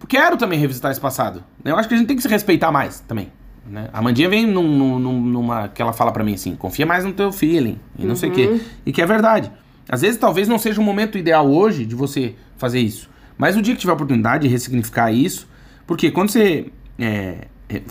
quero 0.08 0.36
também 0.36 0.58
revisitar 0.58 0.90
esse 0.90 1.00
passado. 1.00 1.44
Eu 1.64 1.76
acho 1.76 1.88
que 1.88 1.94
a 1.94 1.98
gente 1.98 2.06
tem 2.06 2.16
que 2.16 2.22
se 2.22 2.28
respeitar 2.28 2.70
mais 2.70 3.00
também. 3.00 3.32
Né? 3.64 3.88
A 3.92 4.00
Mandinha 4.00 4.28
vem 4.28 4.46
num, 4.46 4.98
num, 4.98 5.20
numa. 5.20 5.68
que 5.68 5.82
ela 5.82 5.92
fala 5.92 6.12
para 6.12 6.22
mim 6.22 6.34
assim: 6.34 6.54
confia 6.54 6.86
mais 6.86 7.04
no 7.04 7.12
teu 7.12 7.32
feeling 7.32 7.78
e 7.98 8.02
não 8.02 8.10
uhum. 8.10 8.16
sei 8.16 8.30
o 8.30 8.32
quê. 8.32 8.60
E 8.84 8.92
que 8.92 9.02
é 9.02 9.06
verdade. 9.06 9.50
Às 9.88 10.02
vezes 10.02 10.18
talvez 10.18 10.48
não 10.48 10.58
seja 10.58 10.80
o 10.80 10.84
momento 10.84 11.16
ideal 11.16 11.48
hoje 11.48 11.84
de 11.84 11.94
você 11.94 12.34
fazer 12.56 12.80
isso. 12.80 13.08
Mas 13.38 13.56
o 13.56 13.62
dia 13.62 13.74
que 13.74 13.80
tiver 13.80 13.92
a 13.92 13.94
oportunidade 13.94 14.44
de 14.44 14.48
ressignificar 14.48 15.12
isso, 15.12 15.48
porque 15.86 16.10
quando 16.10 16.30
você 16.30 16.72
é, 16.98 17.46
é, 17.68 17.82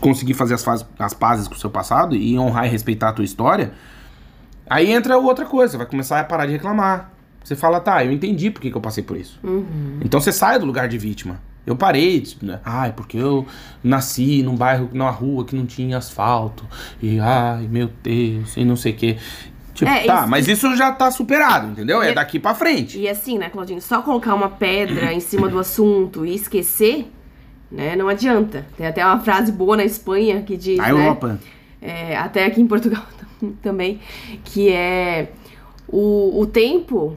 conseguir 0.00 0.34
fazer 0.34 0.54
as, 0.54 0.64
faz, 0.64 0.86
as 0.98 1.12
pazes 1.12 1.48
com 1.48 1.54
o 1.54 1.58
seu 1.58 1.70
passado 1.70 2.14
e 2.14 2.38
honrar 2.38 2.66
e 2.66 2.68
respeitar 2.68 3.10
a 3.10 3.12
tua 3.12 3.24
história, 3.24 3.72
aí 4.70 4.90
entra 4.90 5.18
outra 5.18 5.44
coisa, 5.44 5.76
vai 5.76 5.86
começar 5.86 6.20
a 6.20 6.24
parar 6.24 6.46
de 6.46 6.52
reclamar. 6.52 7.12
Você 7.42 7.56
fala, 7.56 7.80
tá, 7.80 8.04
eu 8.04 8.12
entendi 8.12 8.50
por 8.50 8.60
que, 8.60 8.70
que 8.70 8.76
eu 8.76 8.80
passei 8.80 9.02
por 9.02 9.16
isso. 9.16 9.38
Uhum. 9.42 9.98
Então 10.04 10.20
você 10.20 10.32
sai 10.32 10.58
do 10.58 10.64
lugar 10.64 10.88
de 10.88 10.96
vítima. 10.96 11.40
Eu 11.66 11.76
parei, 11.76 12.24
né? 12.42 12.58
ai, 12.64 12.92
porque 12.92 13.16
eu 13.16 13.46
nasci 13.84 14.42
num 14.42 14.56
bairro, 14.56 14.88
numa 14.92 15.10
rua 15.10 15.44
que 15.44 15.54
não 15.54 15.66
tinha 15.66 15.98
asfalto, 15.98 16.64
e 17.02 17.20
ai, 17.20 17.68
meu 17.70 17.90
Deus, 18.02 18.56
e 18.56 18.64
não 18.64 18.76
sei 18.76 18.92
o 18.92 18.96
quê. 18.96 19.18
Tipo, 19.74 19.90
é, 19.90 20.04
tá, 20.04 20.20
isso, 20.20 20.28
mas 20.28 20.48
isso 20.48 20.76
já 20.76 20.90
tá 20.90 21.10
superado, 21.10 21.68
entendeu? 21.68 22.02
É 22.02 22.12
daqui 22.12 22.38
para 22.38 22.54
frente. 22.54 22.98
E 22.98 23.08
assim, 23.08 23.38
né, 23.38 23.48
Claudinho? 23.50 23.80
Só 23.80 24.02
colocar 24.02 24.34
uma 24.34 24.48
pedra 24.48 25.12
em 25.12 25.20
cima 25.20 25.48
do 25.48 25.58
assunto 25.58 26.24
e 26.24 26.34
esquecer, 26.34 27.10
né? 27.70 27.94
Não 27.94 28.08
adianta. 28.08 28.66
Tem 28.76 28.86
até 28.86 29.04
uma 29.04 29.20
frase 29.20 29.52
boa 29.52 29.76
na 29.76 29.84
Espanha 29.84 30.42
que 30.42 30.56
diz. 30.56 30.78
Na 30.78 30.84
né, 30.84 30.90
Europa. 30.90 31.38
É, 31.80 32.16
até 32.16 32.46
aqui 32.46 32.60
em 32.60 32.66
Portugal 32.66 33.02
também, 33.62 34.00
que 34.44 34.68
é 34.70 35.32
o, 35.88 36.40
o 36.40 36.46
tempo 36.46 37.16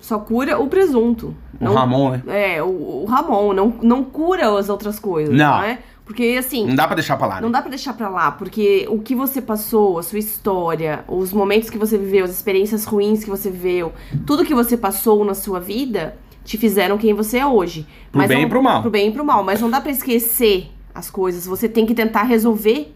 só 0.00 0.18
cura 0.18 0.58
o 0.58 0.66
presunto. 0.68 1.34
O 1.60 1.64
não, 1.64 1.74
Ramon, 1.74 2.10
né? 2.10 2.22
É, 2.56 2.62
o, 2.62 2.66
o 3.02 3.04
Ramon, 3.06 3.52
não, 3.52 3.74
não 3.82 4.04
cura 4.04 4.58
as 4.58 4.68
outras 4.68 4.98
coisas, 4.98 5.34
não, 5.34 5.56
não 5.58 5.62
é? 5.62 5.78
Porque 6.04 6.36
assim. 6.38 6.66
Não 6.66 6.74
dá 6.74 6.86
pra 6.86 6.94
deixar 6.96 7.16
pra 7.16 7.26
lá. 7.26 7.34
Né? 7.36 7.40
Não 7.40 7.50
dá 7.50 7.62
pra 7.62 7.70
deixar 7.70 7.94
pra 7.94 8.10
lá, 8.10 8.30
porque 8.32 8.86
o 8.90 8.98
que 8.98 9.14
você 9.14 9.40
passou, 9.40 9.98
a 9.98 10.02
sua 10.02 10.18
história, 10.18 11.02
os 11.08 11.32
momentos 11.32 11.70
que 11.70 11.78
você 11.78 11.96
viveu, 11.96 12.24
as 12.26 12.30
experiências 12.30 12.84
ruins 12.84 13.24
que 13.24 13.30
você 13.30 13.50
viveu, 13.50 13.92
tudo 14.26 14.44
que 14.44 14.54
você 14.54 14.76
passou 14.76 15.24
na 15.24 15.32
sua 15.32 15.58
vida 15.58 16.16
te 16.44 16.58
fizeram 16.58 16.98
quem 16.98 17.14
você 17.14 17.38
é 17.38 17.46
hoje. 17.46 17.86
Pro 18.12 18.18
Mas 18.18 18.28
bem 18.28 18.40
não- 18.40 18.46
e 18.46 18.50
pro 18.50 18.62
mal. 18.62 18.82
Pro 18.82 18.90
bem 18.90 19.08
e 19.08 19.12
pro 19.12 19.24
mal. 19.24 19.42
Mas 19.42 19.62
não 19.62 19.70
dá 19.70 19.80
pra 19.80 19.90
esquecer 19.90 20.66
as 20.94 21.08
coisas. 21.08 21.46
Você 21.46 21.70
tem 21.70 21.86
que 21.86 21.94
tentar 21.94 22.24
resolver 22.24 22.94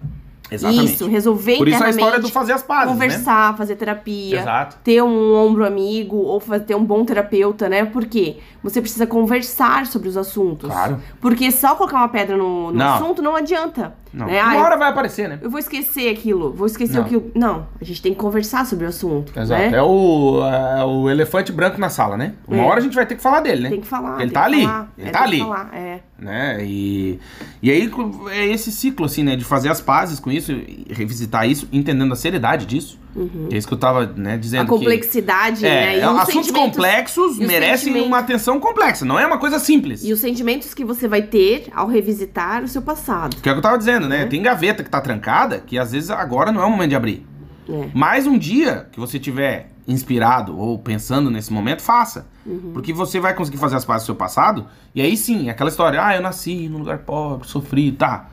Exatamente. 0.51 0.95
isso, 0.95 1.07
resolver 1.07 1.59
Por 1.59 1.69
isso 1.69 1.83
a 1.83 1.91
história 1.91 2.19
do 2.19 2.29
fazer 2.29 2.53
as 2.53 2.63
pazes, 2.63 2.87
né? 2.87 2.93
Conversar, 2.93 3.57
fazer 3.57 3.77
terapia. 3.77 4.41
Exato. 4.41 4.77
Ter 4.83 5.03
um 5.03 5.35
ombro 5.35 5.65
amigo 5.65 6.17
ou 6.17 6.41
ter 6.41 6.75
um 6.75 6.85
bom 6.85 7.05
terapeuta, 7.05 7.69
né? 7.69 7.85
Por 7.85 8.07
quê? 8.07 8.39
Você 8.63 8.81
precisa 8.81 9.07
conversar 9.07 9.87
sobre 9.87 10.09
os 10.09 10.17
assuntos. 10.17 10.71
Claro. 10.71 11.01
Porque 11.21 11.51
só 11.51 11.75
colocar 11.75 11.99
uma 11.99 12.09
pedra 12.09 12.37
no, 12.37 12.73
no 12.73 12.83
assunto 12.83 13.23
não 13.23 13.37
adianta. 13.37 13.95
Não. 14.13 14.27
Né? 14.27 14.43
Uma 14.43 14.53
Ah, 14.53 14.65
hora 14.65 14.77
vai 14.77 14.89
aparecer, 14.89 15.29
né? 15.29 15.39
eu 15.43 15.51
vou 15.51 15.59
esquecer 15.61 16.09
aquilo, 16.11 16.53
vou 16.53 16.67
esquecer 16.67 16.97
Não. 16.99 17.05
aquilo. 17.05 17.31
Não, 17.35 17.67
a 17.81 17.85
gente 17.85 18.01
tem 18.03 18.13
que 18.13 18.19
conversar 18.19 18.65
sobre 18.67 18.85
o 18.87 18.89
assunto. 18.89 19.33
Exato. 19.39 19.61
Né? 19.63 19.77
É 19.77 19.83
o, 19.83 20.41
é 20.45 20.85
o 20.85 21.11
elefante 21.11 21.53
branco 21.53 21.79
na 21.79 21.91
sala, 21.91 22.17
né? 22.17 22.35
Uma 22.47 22.63
É. 22.63 22.67
hora 22.67 22.81
a 22.81 22.83
gente 22.83 22.95
vai 22.95 23.05
ter 23.07 23.15
que 23.17 23.23
falar 23.23 23.41
dele, 23.41 23.63
né? 23.63 23.69
Tem 23.71 23.81
que 23.81 23.87
falar. 23.87 24.21
Ele 24.21 24.31
tá 24.31 24.41
que 24.41 24.47
ali. 24.55 24.65
falar. 24.65 24.93
Ele 24.99 25.09
É, 25.09 25.11
tá 25.13 25.19
tem 25.21 25.29
que 25.29 25.35
ali. 25.35 25.43
falar, 25.43 25.71
é. 25.75 26.01
né? 26.19 26.59
E, 26.65 27.19
e 27.63 27.71
aí 27.71 27.91
é 28.33 28.47
esse 28.47 28.73
ciclo, 28.73 29.05
assim, 29.07 29.23
né? 29.23 29.37
De 29.37 29.45
fazer 29.45 29.69
as 29.69 29.81
pazes 29.81 30.19
com 30.19 30.31
isso, 30.31 30.53
e 30.53 30.87
revisitar 30.91 31.49
isso, 31.49 31.69
entendendo 31.73 32.13
a 32.13 32.17
seriedade 32.17 32.67
disso. 32.67 32.99
Que 33.15 33.55
é 33.55 33.59
isso 33.59 33.67
que 33.67 33.75
eu 33.75 33.79
tava, 33.79 34.07
né, 34.07 34.37
dizendo. 34.37 34.69
Uhum. 34.69 34.77
A 34.77 34.79
complexidade, 34.79 35.61
que, 35.61 35.67
é, 35.67 35.71
né? 35.71 35.99
E 35.99 36.01
é, 36.01 36.11
os 36.11 36.19
assuntos 36.21 36.51
complexos 36.51 37.33
os 37.33 37.39
merecem 37.39 38.01
uma 38.03 38.19
atenção 38.19 38.61
complexa, 38.61 39.05
não 39.05 39.19
é 39.19 39.27
uma 39.27 39.39
coisa 39.39 39.59
simples. 39.59 40.05
E 40.05 40.13
os 40.13 40.21
sentimentos 40.21 40.75
que 40.75 40.85
você 40.85 41.09
vai 41.09 41.23
ter 41.23 41.69
ao 41.75 41.87
revisitar 41.87 42.63
o 42.63 42.69
seu 42.69 42.83
passado. 42.83 43.37
Que 43.37 43.49
é 43.49 43.53
o 43.53 43.55
que 43.55 43.59
eu 43.59 43.63
tava 43.63 43.79
dizendo, 43.79 44.09
né? 44.09 44.23
É. 44.23 44.27
Tem 44.27 44.43
gaveta 44.43 44.85
que 44.85 44.91
tá 44.91 45.01
trancada, 45.01 45.59
que 45.59 45.79
às 45.79 45.93
vezes 45.93 46.11
agora 46.11 46.53
não 46.53 46.63
é 46.63 46.67
o 46.67 46.71
momento 46.71 46.91
de 46.91 46.97
abrir. 46.97 47.27
É. 47.69 47.89
Mas 47.93 48.27
um 48.27 48.39
dia 48.39 48.89
que 48.93 49.01
você 49.01 49.19
tiver 49.19 49.71
inspirado 49.89 50.57
ou 50.59 50.79
pensando 50.79 51.31
nesse 51.31 51.51
momento, 51.51 51.81
faça. 51.81 52.27
Uhum. 52.45 52.73
Porque 52.75 52.93
você 52.93 53.19
vai 53.19 53.35
conseguir 53.35 53.57
fazer 53.57 53.77
as 53.77 53.87
pazes 53.87 54.03
do 54.03 54.07
seu 54.07 54.15
passado, 54.15 54.67
e 54.95 55.01
aí 55.01 55.17
sim, 55.17 55.49
aquela 55.49 55.71
história, 55.71 56.05
ah, 56.05 56.15
eu 56.15 56.21
nasci 56.21 56.69
num 56.69 56.79
lugar 56.79 56.99
pobre, 56.99 57.49
sofri, 57.49 57.91
tá. 57.91 58.29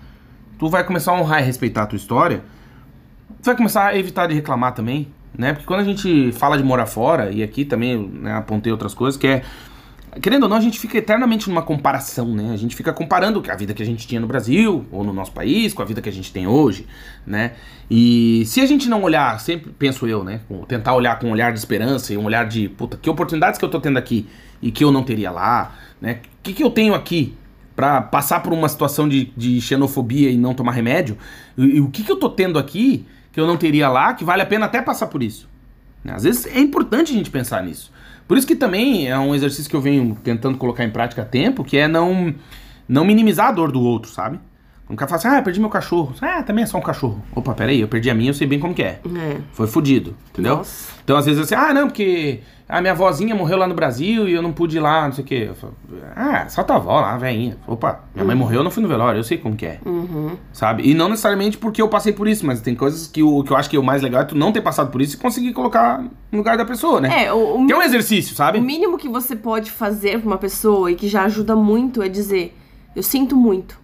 Tu 0.59 0.69
vai 0.69 0.84
começar 0.84 1.13
a 1.13 1.15
honrar 1.15 1.41
e 1.41 1.45
respeitar 1.45 1.84
a 1.84 1.86
tua 1.86 1.95
história, 1.95 2.43
tu 3.46 3.50
vai 3.50 3.56
começar 3.56 3.86
a 3.86 3.96
evitar 3.96 4.26
de 4.26 4.34
reclamar 4.34 4.74
também, 4.74 5.08
né? 5.38 5.54
Porque 5.54 5.68
quando 5.68 5.82
a 5.82 5.84
gente 5.84 6.32
fala 6.32 6.58
de 6.58 6.64
morar 6.64 6.88
fora, 6.88 7.32
e 7.32 7.43
aqui 7.43 7.64
também 7.64 7.96
né, 7.96 8.34
apontei 8.34 8.72
outras 8.72 8.96
coisas, 8.96 9.20
que 9.20 9.28
é. 9.28 9.43
Querendo 10.20 10.43
ou 10.43 10.50
não, 10.50 10.56
a 10.58 10.62
gente 10.62 10.80
fica 10.80 10.98
eternamente 10.98 11.48
numa 11.50 11.62
comparação, 11.62 12.34
né? 12.34 12.52
A 12.54 12.58
gente 12.58 12.76
fica 12.76 12.91
comparando 12.91 13.43
a 13.48 13.56
vida 13.56 13.74
que 13.74 13.84
a 13.84 13.86
gente 13.86 14.08
tinha 14.08 14.20
no 14.20 14.26
Brasil, 14.26 14.86
ou 14.89 15.04
no 15.04 15.14
nosso 15.14 15.32
país, 15.32 15.74
com 15.74 15.82
a 15.82 15.86
vida 15.86 16.02
que 16.02 16.10
a 16.10 16.12
gente 16.12 16.32
tem 16.32 16.48
hoje, 16.48 16.88
né? 17.28 17.52
E 17.91 18.43
se 18.48 18.62
a 18.62 18.66
gente 18.66 18.89
não 18.89 19.04
olhar, 19.04 19.39
sempre 19.39 19.72
penso 19.78 20.08
eu, 20.08 20.24
né? 20.24 20.39
Tentar 20.68 20.96
olhar 20.96 21.20
com 21.20 21.28
um 21.28 21.32
olhar 21.32 21.52
de 21.52 21.60
esperança 21.60 22.14
e 22.14 22.18
um 22.18 22.26
olhar 22.26 22.48
de, 22.48 22.70
puta, 22.70 22.98
que 22.98 23.10
oportunidades 23.10 23.60
que 23.60 23.66
eu 23.66 23.70
tô 23.70 23.80
tendo 23.80 23.98
aqui 23.98 24.26
e 24.60 24.72
que 24.72 24.84
eu 24.84 24.91
não 24.91 25.04
teria 25.04 25.30
lá, 25.30 25.76
né? 26.02 26.22
O 26.39 26.43
que, 26.43 26.54
que 26.54 26.64
eu 26.64 26.72
tenho 26.72 26.96
aqui 26.96 27.36
pra 27.76 28.02
passar 28.02 28.41
por 28.41 28.54
uma 28.54 28.70
situação 28.70 29.08
de, 29.08 29.34
de 29.38 29.62
xenofobia 29.62 30.32
e 30.32 30.38
não 30.38 30.56
tomar 30.56 30.72
remédio? 30.72 31.16
E, 31.56 31.76
e 31.76 31.82
o 31.82 31.89
que, 31.89 32.04
que 32.04 32.12
eu 32.12 32.18
tô 32.18 32.30
tendo 32.30 32.58
aqui 32.58 33.06
que 33.36 33.41
eu 33.41 33.45
não 33.45 33.57
teria 33.57 33.89
lá, 33.89 34.13
que 34.13 34.23
vale 34.23 34.41
a 34.41 34.45
pena 34.45 34.65
até 34.65 34.81
passar 34.81 35.07
por 35.07 35.21
isso? 35.21 35.47
né? 36.01 36.13
Às 36.15 36.23
vezes 36.23 36.45
é 36.45 36.59
importante 36.59 37.11
a 37.11 37.15
gente 37.15 37.29
pensar 37.29 37.61
nisso. 37.61 37.91
Por 38.25 38.38
isso 38.38 38.47
que 38.47 38.55
também 38.55 39.09
é 39.09 39.19
um 39.19 39.36
exercício 39.36 39.69
que 39.69 39.75
eu 39.75 39.81
venho 39.81 40.17
tentando 40.23 40.57
colocar 40.57 40.86
em 40.86 40.89
prática 40.89 41.23
há 41.23 41.25
tempo, 41.25 41.61
que 41.61 41.77
é 41.77 41.86
não, 41.86 42.33
não 42.88 43.03
minimizar 43.03 43.49
a 43.49 43.51
dor 43.51 43.73
do 43.73 43.81
outro, 43.81 44.09
sabe? 44.09 44.39
O 44.88 44.95
cara 44.95 45.09
fala 45.09 45.19
assim, 45.19 45.27
ah, 45.27 45.41
perdi 45.41 45.59
meu 45.59 45.69
cachorro. 45.69 46.15
Ah, 46.21 46.43
também 46.43 46.63
é 46.63 46.67
só 46.67 46.77
um 46.77 46.81
cachorro. 46.81 47.21
Opa, 47.36 47.53
peraí, 47.53 47.81
eu 47.81 47.89
perdi 47.89 48.09
a 48.09 48.15
minha, 48.15 48.29
eu 48.29 48.33
sei 48.33 48.47
bem 48.47 48.59
como 48.59 48.73
que 48.73 48.83
é. 48.83 49.01
É. 49.03 49.38
Foi 49.51 49.67
fudido, 49.67 50.15
entendeu? 50.31 50.57
Nossa. 50.57 50.93
Então, 51.03 51.17
às 51.17 51.25
vezes, 51.25 51.41
assim, 51.41 51.55
ah, 51.55 51.73
não, 51.73 51.88
porque 51.88 52.39
a 52.68 52.82
minha 52.82 52.93
avózinha 52.93 53.36
morreu 53.36 53.59
lá 53.59 53.68
no 53.68 53.76
Brasil 53.76 54.28
e 54.28 54.34
eu 54.34 54.41
não 54.41 54.51
pude 54.51 54.78
ir 54.78 54.80
lá, 54.80 55.05
não 55.05 55.11
sei 55.13 55.24
o 55.24 55.28
quê. 55.28 55.51
Falo, 55.53 55.76
ah, 56.16 56.49
só 56.49 56.63
tua 56.63 56.78
avó 56.78 56.99
lá, 56.99 57.16
velhinha. 57.16 57.57
Opa, 57.68 58.03
minha 58.13 58.26
mãe 58.26 58.36
morreu, 58.36 58.61
eu 58.61 58.63
não 58.63 58.72
fui 58.72 58.82
no 58.82 58.89
velório, 58.89 59.20
eu 59.20 59.24
sei 59.24 59.38
como 59.38 59.55
que 59.55 59.68
é. 59.68 59.80
Uhum. 59.86 60.36
Sabe? 60.51 60.89
E 60.89 60.95
não 60.95 61.07
necessariamente 61.07 61.59
porque 61.59 61.80
eu 61.80 61.88
passei 61.88 62.11
por 62.11 62.28
isso, 62.28 62.43
mas 62.43 62.61
tem 62.61 62.74
coisas 62.74 63.05
que 63.05 63.22
o 63.22 63.43
que 63.43 63.51
eu 63.51 63.57
acho 63.57 63.70
que 63.70 63.76
é 63.76 63.80
o 63.80 63.84
mais 63.84 64.01
legal 64.01 64.22
é 64.24 64.26
tu 64.26 64.36
não 64.36 64.51
ter 64.51 64.61
passado 64.61 64.89
por 64.91 64.99
isso 64.99 65.16
e 65.16 65.20
conseguir 65.20 65.53
colocar 65.53 65.99
no 66.32 66.38
lugar 66.39 66.57
da 66.57 66.66
pessoa, 66.66 66.99
né? 66.99 67.26
É, 67.26 67.34
o, 67.34 67.61
o 67.61 67.68
Que 67.68 67.74
é 67.74 67.78
um 67.78 67.84
exercício, 67.84 68.36
sabe? 68.36 68.57
O 68.57 68.63
mínimo 68.63 68.97
que 68.97 69.07
você 69.07 69.36
pode 69.36 69.70
fazer 69.70 70.20
pra 70.20 70.28
uma 70.28 70.38
pessoa 70.39 70.91
e 70.91 70.95
que 70.95 71.07
já 71.07 71.24
ajuda 71.24 71.55
muito 71.55 72.01
é 72.01 72.09
dizer: 72.09 72.57
Eu 72.95 73.03
sinto 73.03 73.36
muito. 73.36 73.80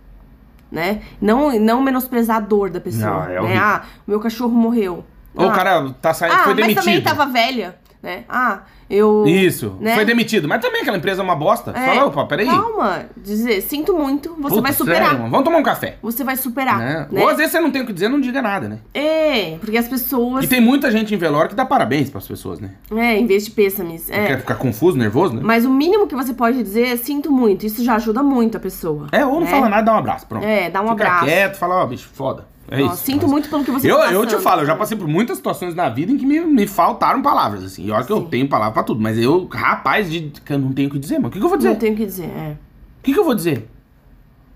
Né? 0.71 1.01
Não, 1.19 1.59
não 1.59 1.81
menosprezar 1.81 2.37
a 2.37 2.39
dor 2.39 2.69
da 2.69 2.79
pessoa. 2.79 3.27
Não, 3.27 3.29
é 3.29 3.41
né? 3.41 3.57
Ah, 3.57 3.83
meu 4.07 4.21
cachorro 4.21 4.53
morreu. 4.53 5.03
Ou 5.35 5.45
ah, 5.45 5.47
o 5.49 5.55
cara 5.55 5.89
tá 6.01 6.13
saindo, 6.13 6.33
ah, 6.33 6.43
foi 6.45 6.53
mas 6.53 6.63
demitido. 6.63 6.83
também 6.83 7.01
tava 7.01 7.25
velha. 7.25 7.75
Né? 8.01 8.23
Ah, 8.27 8.61
eu. 8.89 9.25
Isso, 9.27 9.77
né? 9.79 9.93
foi 9.93 10.03
demitido. 10.03 10.47
Mas 10.47 10.59
também 10.59 10.81
aquela 10.81 10.97
empresa 10.97 11.21
é 11.21 11.23
uma 11.23 11.35
bosta. 11.35 11.71
É, 11.71 11.85
Fala, 11.85 12.05
opa, 12.05 12.25
peraí. 12.25 12.47
Calma, 12.47 13.05
dizer, 13.15 13.61
sinto 13.61 13.93
muito, 13.93 14.29
você 14.39 14.55
Putz, 14.55 14.61
vai 14.61 14.73
superar. 14.73 15.09
sério, 15.11 15.29
vamos 15.29 15.43
tomar 15.43 15.57
um 15.57 15.63
café. 15.63 15.97
Você 16.01 16.23
vai 16.23 16.35
superar. 16.35 16.79
Né? 16.79 17.07
Né? 17.11 17.21
Ou 17.21 17.29
às 17.29 17.37
vezes 17.37 17.51
você 17.51 17.59
não 17.59 17.69
tem 17.69 17.83
o 17.83 17.85
que 17.85 17.93
dizer, 17.93 18.09
não 18.09 18.19
diga 18.19 18.41
nada, 18.41 18.67
né? 18.67 18.79
É, 18.93 19.57
porque 19.59 19.77
as 19.77 19.87
pessoas. 19.87 20.43
E 20.43 20.47
tem 20.47 20.59
muita 20.59 20.89
gente 20.89 21.13
em 21.13 21.17
velório 21.17 21.49
que 21.49 21.55
dá 21.55 21.63
parabéns 21.63 22.09
pras 22.09 22.27
pessoas, 22.27 22.59
né? 22.59 22.71
É, 22.91 23.17
em 23.17 23.27
vez 23.27 23.45
de 23.45 23.51
pêsames. 23.51 24.09
É. 24.09 24.25
Quer 24.25 24.39
ficar 24.39 24.55
confuso, 24.55 24.97
nervoso, 24.97 25.35
né? 25.35 25.41
Mas 25.43 25.63
o 25.63 25.69
mínimo 25.69 26.07
que 26.07 26.15
você 26.15 26.33
pode 26.33 26.61
dizer 26.63 26.87
é 26.87 26.97
sinto 26.97 27.31
muito. 27.31 27.65
Isso 27.65 27.83
já 27.83 27.95
ajuda 27.95 28.23
muito 28.23 28.57
a 28.57 28.59
pessoa. 28.59 29.07
É, 29.11 29.23
ou 29.23 29.35
não 29.35 29.41
né? 29.41 29.51
fala 29.51 29.69
nada, 29.69 29.83
dá 29.83 29.93
um 29.93 29.97
abraço, 29.97 30.25
pronto. 30.25 30.43
É, 30.43 30.71
dá 30.71 30.81
um 30.81 30.89
Fica 30.89 31.03
abraço. 31.03 31.25
quieto, 31.25 31.55
fala, 31.57 31.75
ó, 31.75 31.85
bicho, 31.85 32.09
foda. 32.11 32.47
É 32.71 32.81
isso. 32.81 32.95
sinto 32.97 33.23
Mas- 33.23 33.31
muito 33.31 33.49
pelo 33.49 33.63
que 33.65 33.69
você 33.71 33.91
Eu, 33.91 33.97
tá 33.97 34.11
eu 34.13 34.25
te 34.25 34.37
falo, 34.37 34.61
eu 34.61 34.65
já 34.65 34.75
passei 34.75 34.97
por 34.97 35.07
muitas 35.07 35.37
situações 35.37 35.75
na 35.75 35.89
vida 35.89 36.11
em 36.11 36.17
que 36.17 36.25
me, 36.25 36.39
me 36.39 36.65
faltaram 36.65 37.21
palavras, 37.21 37.63
assim. 37.63 37.85
E 37.85 37.91
olha 37.91 38.03
que 38.05 38.11
eu 38.13 38.21
tenho 38.21 38.47
palavra 38.47 38.73
pra 38.73 38.83
tudo, 38.83 39.01
mas 39.01 39.17
eu, 39.17 39.45
rapaz, 39.51 40.09
de, 40.09 40.21
que 40.45 40.53
eu 40.53 40.57
não 40.57 40.71
tenho 40.71 40.87
o 40.87 40.91
que 40.91 40.97
dizer, 40.97 41.15
mano. 41.15 41.27
O 41.27 41.31
que, 41.31 41.37
que 41.39 41.43
eu 41.45 41.49
vou 41.49 41.57
dizer? 41.57 41.69
Não 41.69 41.75
tenho 41.75 41.93
o 41.93 41.97
que 41.97 42.05
dizer, 42.05 42.29
é. 42.29 42.51
O 42.51 43.03
que, 43.03 43.13
que 43.13 43.19
eu 43.19 43.25
vou 43.25 43.35
dizer? 43.35 43.69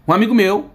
Um 0.07 0.13
amigo 0.13 0.33
meu, 0.33 0.69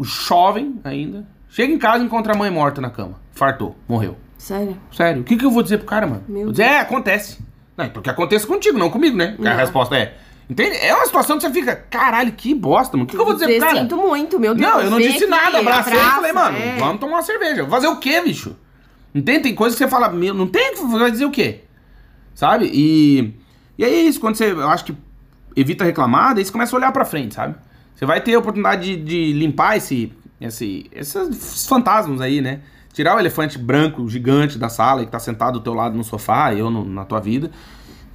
jovem 0.00 0.80
ainda, 0.84 1.26
chega 1.48 1.72
em 1.72 1.78
casa 1.78 2.02
e 2.02 2.06
encontra 2.06 2.34
a 2.34 2.36
mãe 2.36 2.50
morta 2.50 2.80
na 2.80 2.90
cama. 2.90 3.14
Fartou, 3.32 3.76
morreu. 3.88 4.16
Sério? 4.36 4.76
Sério, 4.92 5.22
o 5.22 5.24
que, 5.24 5.36
que 5.36 5.44
eu 5.44 5.50
vou 5.50 5.62
dizer 5.62 5.78
pro 5.78 5.86
cara, 5.86 6.06
mano? 6.06 6.22
Meu 6.28 6.42
vou 6.44 6.50
dizer, 6.52 6.64
é, 6.64 6.80
acontece. 6.80 7.38
Não, 7.76 7.84
então 7.84 8.02
que 8.02 8.10
aconteça 8.10 8.46
contigo, 8.46 8.78
não 8.78 8.90
comigo, 8.90 9.16
né? 9.16 9.34
A 9.38 9.42
Não. 9.42 9.56
resposta 9.56 9.96
é. 9.96 10.16
Entende? 10.48 10.76
É 10.76 10.94
uma 10.94 11.06
situação 11.06 11.36
que 11.38 11.42
você 11.46 11.52
fica, 11.52 11.74
caralho, 11.74 12.32
que 12.32 12.54
bosta, 12.54 12.96
mano. 12.96 13.04
O 13.04 13.06
que, 13.08 13.16
que 13.16 13.20
eu 13.20 13.24
vou 13.24 13.34
dizer 13.34 13.46
pro 13.46 13.66
cara? 13.66 13.80
Sinto 13.80 13.96
muito, 13.96 14.38
meu 14.38 14.54
Deus. 14.54 14.70
Não, 14.72 14.80
eu 14.80 14.90
não 14.90 14.98
disse 14.98 15.26
nada, 15.26 15.58
abracei 15.58 15.94
e 15.94 15.96
falei, 15.96 16.32
mano, 16.32 16.58
é. 16.58 16.76
vamos 16.78 17.00
tomar 17.00 17.16
uma 17.16 17.22
cerveja. 17.22 17.66
Fazer 17.66 17.86
o 17.88 17.96
quê, 17.96 18.20
bicho? 18.20 18.54
Entende? 19.14 19.44
Tem 19.44 19.54
coisas 19.54 19.78
que 19.78 19.82
você 19.84 19.90
fala, 19.90 20.08
meu, 20.10 20.34
não 20.34 20.46
tem, 20.46 20.74
vai 20.90 21.10
dizer 21.10 21.24
o 21.24 21.30
quê? 21.30 21.60
Sabe? 22.34 22.70
E, 22.72 23.32
e 23.78 23.84
aí 23.84 23.94
é 23.94 24.02
isso, 24.02 24.20
quando 24.20 24.34
você, 24.36 24.50
eu 24.52 24.68
acho 24.68 24.84
que 24.84 24.94
evita 25.56 25.84
reclamar, 25.84 26.34
daí 26.34 26.44
você 26.44 26.52
começa 26.52 26.74
a 26.74 26.78
olhar 26.78 26.92
pra 26.92 27.04
frente, 27.04 27.34
sabe? 27.34 27.54
Você 27.94 28.04
vai 28.04 28.20
ter 28.20 28.34
a 28.34 28.38
oportunidade 28.38 28.96
de, 28.96 29.02
de 29.02 29.32
limpar 29.32 29.76
esse, 29.76 30.12
esse, 30.40 30.90
esses 30.92 31.66
fantasmas 31.66 32.20
aí, 32.20 32.40
né? 32.40 32.60
Tirar 32.92 33.16
o 33.16 33.18
elefante 33.20 33.56
branco 33.56 34.06
gigante 34.08 34.58
da 34.58 34.68
sala 34.68 35.04
que 35.04 35.10
tá 35.10 35.18
sentado 35.18 35.54
do 35.58 35.60
teu 35.64 35.74
lado 35.74 35.96
no 35.96 36.04
sofá, 36.04 36.52
eu 36.52 36.68
no- 36.70 36.84
na 36.84 37.04
tua 37.04 37.20
vida, 37.20 37.50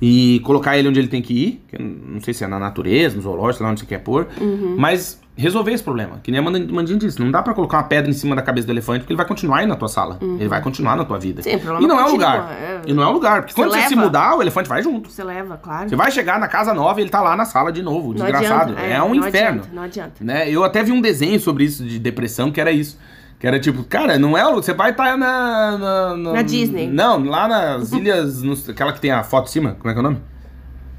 e 0.01 0.39
colocar 0.45 0.77
ele 0.77 0.87
onde 0.87 0.99
ele 0.99 1.07
tem 1.09 1.21
que 1.21 1.33
ir, 1.33 1.63
que 1.67 1.77
não 1.81 2.21
sei 2.21 2.33
se 2.33 2.43
é 2.43 2.47
na 2.47 2.57
natureza, 2.59 3.15
no 3.15 3.21
zoológico, 3.21 3.63
lá 3.63 3.71
onde 3.71 3.81
você 3.81 3.85
quer 3.85 3.99
pôr, 3.99 4.27
Uhum. 4.39 4.75
mas 4.77 5.19
resolver 5.35 5.71
esse 5.71 5.83
problema. 5.83 6.19
Que 6.21 6.31
nem 6.31 6.39
a 6.39 6.43
Mandinha 6.43 6.97
disse, 6.99 7.19
não 7.19 7.31
dá 7.31 7.41
pra 7.41 7.53
colocar 7.53 7.77
uma 7.77 7.83
pedra 7.83 8.09
em 8.09 8.13
cima 8.13 8.35
da 8.35 8.41
cabeça 8.41 8.67
do 8.67 8.71
elefante, 8.73 8.99
porque 9.01 9.13
ele 9.13 9.17
vai 9.17 9.25
continuar 9.25 9.59
aí 9.59 9.65
na 9.65 9.75
tua 9.75 9.87
sala, 9.87 10.17
ele 10.21 10.47
vai 10.49 10.61
continuar 10.61 10.95
na 10.97 11.05
tua 11.05 11.17
vida. 11.17 11.41
Sim, 11.41 11.51
e 11.51 11.87
não 11.87 11.97
é 11.97 12.03
o 12.03 12.05
continua, 12.05 12.11
lugar. 12.11 12.51
é. 12.51 12.81
E 12.85 12.93
não 12.93 13.03
é 13.03 13.07
o 13.07 13.11
lugar, 13.11 13.41
porque 13.41 13.53
Você 13.53 13.61
quando 13.61 13.71
você 13.71 13.81
se 13.87 13.95
leva. 13.95 14.01
mudar, 14.07 14.35
o 14.37 14.41
elefante 14.41 14.67
vai 14.67 14.81
junto. 14.83 15.09
Você 15.09 15.23
leva, 15.23 15.57
claro. 15.57 15.89
Você 15.89 15.95
vai 15.95 16.11
chegar 16.11 16.39
na 16.39 16.47
casa 16.47 16.73
nova 16.73 16.99
e 16.99 17.03
ele 17.03 17.09
tá 17.09 17.21
lá 17.21 17.35
na 17.37 17.45
sala 17.45 17.71
de 17.71 17.81
novo, 17.81 18.07
Não 18.09 18.15
desgraçado. 18.25 18.71
adianta, 18.73 18.81
é, 18.81 19.01
um 19.01 19.15
não 19.15 19.27
inferno. 19.27 19.59
Adianta, 19.61 19.69
não 19.75 19.83
adianta. 19.83 20.13
Né? 20.21 20.49
Eu 20.49 20.63
até 20.63 20.83
vi 20.83 20.91
um 20.91 20.99
desenho 21.01 21.39
sobre 21.39 21.63
isso 21.65 21.83
de 21.85 21.99
depressão 21.99 22.51
que 22.51 22.59
era 22.59 22.71
isso. 22.71 22.97
Que 23.39 23.47
era 23.47 23.57
tipo, 23.59 23.83
cara, 23.85 24.19
não 24.19 24.37
é 24.37 24.45
o. 24.45 24.55
Você 24.55 24.73
vai 24.73 24.91
estar 24.91 25.17
na, 25.17 25.77
na, 25.77 26.15
Na 26.33 26.41
Disney. 26.41 26.87
Não, 26.87 27.23
lá 27.23 27.47
nas 27.47 27.91
ilhas. 27.93 28.41
nos- 28.43 28.67
aquela 28.67 28.91
que 28.91 28.99
tem 28.99 29.11
a 29.11 29.23
foto 29.23 29.47
em 29.47 29.51
cima, 29.51 29.77
como 29.79 29.89
é 29.89 29.93
que 29.93 29.97
é 29.97 30.01
o 30.01 30.03
nome? 30.03 30.21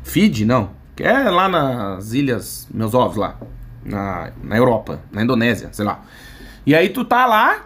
Fiji, 0.02 0.44
não. 0.44 0.70
Que 0.96 1.02
é 1.02 1.28
lá 1.30 1.48
nas 1.48 2.12
ilhas, 2.12 2.66
meus 2.72 2.94
ovos 2.94 3.16
lá. 3.16 3.36
Na, 3.84 4.30
na 4.42 4.56
Europa, 4.56 5.00
na 5.12 5.22
Indonésia, 5.22 5.68
sei 5.72 5.84
lá. 5.84 6.00
E 6.66 6.74
aí 6.74 6.88
tu 6.90 7.04
tá 7.04 7.26
lá 7.26 7.60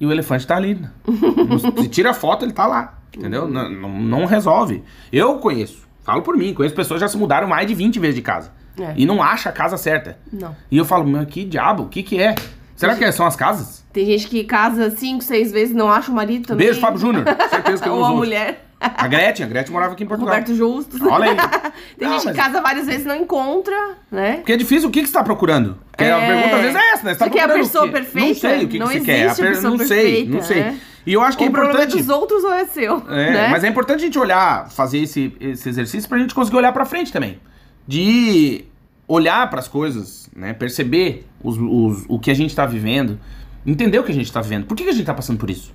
e 0.00 0.06
o 0.06 0.12
elefante 0.12 0.46
tá 0.46 0.56
ali. 0.56 0.80
Se 1.80 1.88
tira 1.88 2.10
a 2.10 2.14
foto, 2.14 2.44
ele 2.44 2.52
tá 2.52 2.66
lá. 2.66 2.98
Entendeu? 3.16 3.48
Não, 3.48 3.68
não, 3.70 3.88
não 3.88 4.24
resolve. 4.26 4.84
Eu 5.12 5.38
conheço, 5.38 5.86
falo 6.04 6.22
por 6.22 6.36
mim, 6.36 6.52
conheço 6.54 6.74
pessoas 6.74 6.98
que 6.98 7.06
já 7.06 7.08
se 7.08 7.16
mudaram 7.16 7.48
mais 7.48 7.66
de 7.66 7.74
20 7.74 7.98
vezes 7.98 8.14
de 8.16 8.22
casa. 8.22 8.52
É. 8.78 8.94
E 8.96 9.04
não 9.06 9.20
acha 9.22 9.48
a 9.48 9.52
casa 9.52 9.76
certa. 9.76 10.18
Não. 10.32 10.54
E 10.70 10.76
eu 10.78 10.84
falo, 10.84 11.04
meu, 11.04 11.24
que 11.26 11.44
diabo, 11.44 11.84
o 11.84 11.88
que 11.88 12.02
que 12.04 12.20
é? 12.22 12.34
Será 12.78 12.94
que 12.96 13.12
são 13.12 13.26
as 13.26 13.36
casas? 13.36 13.84
Tem 13.92 14.06
gente 14.06 14.28
que 14.28 14.44
casa 14.44 14.90
cinco, 14.90 15.22
seis 15.22 15.50
vezes 15.52 15.74
e 15.74 15.76
não 15.76 15.90
acha 15.90 16.10
o 16.10 16.14
marido 16.14 16.46
também. 16.46 16.66
Beijo, 16.66 16.80
Fábio 16.80 16.98
Júnior. 17.00 17.24
Certeza 17.50 17.82
que 17.82 17.88
eu 17.88 17.94
Ou 17.96 18.04
a 18.04 18.10
mulher. 18.12 18.64
A 18.80 19.08
Gretchen, 19.08 19.44
a 19.44 19.48
Gretchen 19.48 19.72
morava 19.72 19.94
aqui 19.94 20.04
em 20.04 20.06
Portugal. 20.06 20.32
Roberto 20.36 20.54
Justus. 20.54 21.00
Olha 21.02 21.32
aí. 21.32 21.36
Tem 21.98 22.06
Não, 22.06 22.14
gente 22.14 22.26
mas- 22.26 22.36
que 22.36 22.40
casa 22.42 22.60
várias 22.62 22.86
vezes 22.86 23.04
e 23.04 23.08
não 23.08 23.16
encontra, 23.16 23.74
né? 24.08 24.36
Porque 24.36 24.52
é 24.52 24.56
difícil, 24.56 24.88
o 24.88 24.92
que, 24.92 25.00
que 25.02 25.08
você 25.08 25.12
tá 25.14 25.24
procurando? 25.24 25.76
Porque 25.90 26.04
a 26.04 26.16
É. 26.18 26.26
pergunta 26.28 26.54
às 26.56 26.62
vezes 26.62 26.76
é 26.76 26.90
essa, 26.92 27.02
né? 27.04 27.12
Você, 27.14 27.18
tá 27.18 27.24
Você 27.24 27.30
quer 27.32 27.50
a 27.50 27.54
o 27.54 27.58
pessoa 27.58 27.88
perfeita? 27.88 28.28
Não 28.28 28.34
sei 28.36 28.64
o 28.64 28.68
que, 28.68 28.78
Não 28.78 28.86
que 28.86 28.92
você 28.92 29.00
quer. 29.00 29.26
A 29.28 29.32
a 29.32 29.34
pessoa 29.34 29.70
não 29.76 29.78
sei, 29.78 29.86
perfeita, 30.04 30.30
não 30.36 30.42
sei. 30.42 30.60
né? 30.62 30.80
E 31.04 31.12
eu 31.12 31.20
acho 31.22 31.36
que 31.36 31.42
o 31.42 31.46
é 31.46 31.48
é 31.48 31.50
importante. 31.50 31.96
dos 31.96 32.08
outros 32.08 32.44
ou 32.44 32.52
é 32.52 32.66
seu, 32.66 33.02
É, 33.08 33.30
né? 33.32 33.48
mas 33.48 33.64
é 33.64 33.68
importante 33.68 34.00
a 34.02 34.04
gente 34.04 34.18
olhar, 34.18 34.70
fazer 34.70 34.98
esse, 34.98 35.34
esse 35.40 35.68
exercício 35.68 36.08
pra 36.08 36.18
gente 36.18 36.32
conseguir 36.32 36.58
olhar 36.58 36.70
pra 36.72 36.84
frente 36.84 37.10
também. 37.12 37.40
De 37.88 38.64
olhar 39.08 39.48
pras 39.50 39.66
coisas, 39.66 40.28
né? 40.36 40.52
Perceber 40.52 41.26
os, 41.42 41.56
os- 41.58 42.04
o 42.08 42.18
que 42.18 42.30
a 42.30 42.34
gente 42.34 42.54
tá 42.54 42.66
vivendo, 42.66 43.18
entender 43.66 43.98
o 43.98 44.04
que 44.04 44.12
a 44.12 44.14
gente 44.14 44.30
tá 44.32 44.40
vivendo. 44.40 44.66
Por 44.66 44.76
que, 44.76 44.84
que 44.84 44.90
a 44.90 44.92
gente 44.92 45.06
tá 45.06 45.14
passando 45.14 45.38
por 45.38 45.48
isso? 45.50 45.72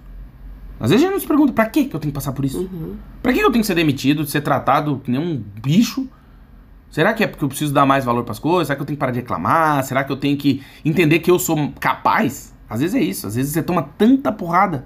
Às 0.79 0.89
vezes 0.91 1.03
a 1.03 1.07
gente 1.07 1.13
não 1.15 1.19
se 1.21 1.27
pergunta, 1.27 1.51
pra 1.53 1.65
que 1.65 1.81
eu 1.81 1.99
tenho 1.99 2.11
que 2.11 2.11
passar 2.11 2.31
por 2.31 2.45
isso? 2.45 2.59
Uhum. 2.61 2.95
Pra 3.21 3.34
que 3.34 3.39
eu 3.39 3.51
tenho 3.51 3.61
que 3.61 3.67
ser 3.67 3.75
demitido, 3.75 4.25
ser 4.25 4.41
tratado 4.41 5.01
que 5.03 5.09
nem 5.11 5.19
um 5.19 5.41
bicho? 5.61 6.07
Será 6.91 7.13
que 7.13 7.23
é 7.23 7.27
porque 7.27 7.43
eu 7.43 7.49
preciso 7.49 7.73
dar 7.73 7.86
mais 7.86 8.05
valor 8.05 8.23
pras 8.23 8.38
coisas? 8.38 8.67
Será 8.67 8.75
que 8.75 8.81
eu 8.84 8.86
tenho 8.86 8.97
que 8.97 8.99
parar 8.99 9.11
de 9.11 9.19
reclamar? 9.19 9.84
Será 9.84 10.03
que 10.03 10.11
eu 10.11 10.17
tenho 10.17 10.38
que 10.38 10.61
entender 10.86 11.19
que 11.19 11.31
eu 11.31 11.39
sou 11.39 11.71
capaz? 11.79 12.53
Às 12.69 12.81
vezes 12.81 12.95
é 12.95 13.01
isso. 13.01 13.25
Às 13.25 13.36
vezes 13.36 13.51
você 13.51 13.63
toma 13.63 13.81
tanta 13.97 14.31
porrada, 14.31 14.86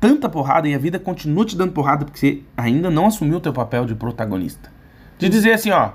tanta 0.00 0.28
porrada 0.28 0.68
e 0.68 0.74
a 0.74 0.78
vida 0.78 0.98
continua 0.98 1.44
te 1.44 1.56
dando 1.56 1.72
porrada 1.72 2.04
porque 2.04 2.18
você 2.18 2.42
ainda 2.56 2.90
não 2.90 3.06
assumiu 3.06 3.36
o 3.38 3.40
teu 3.40 3.52
papel 3.52 3.84
de 3.84 3.94
protagonista. 3.94 4.72
De 5.18 5.28
dizer 5.28 5.52
assim, 5.52 5.70
ó, 5.70 5.90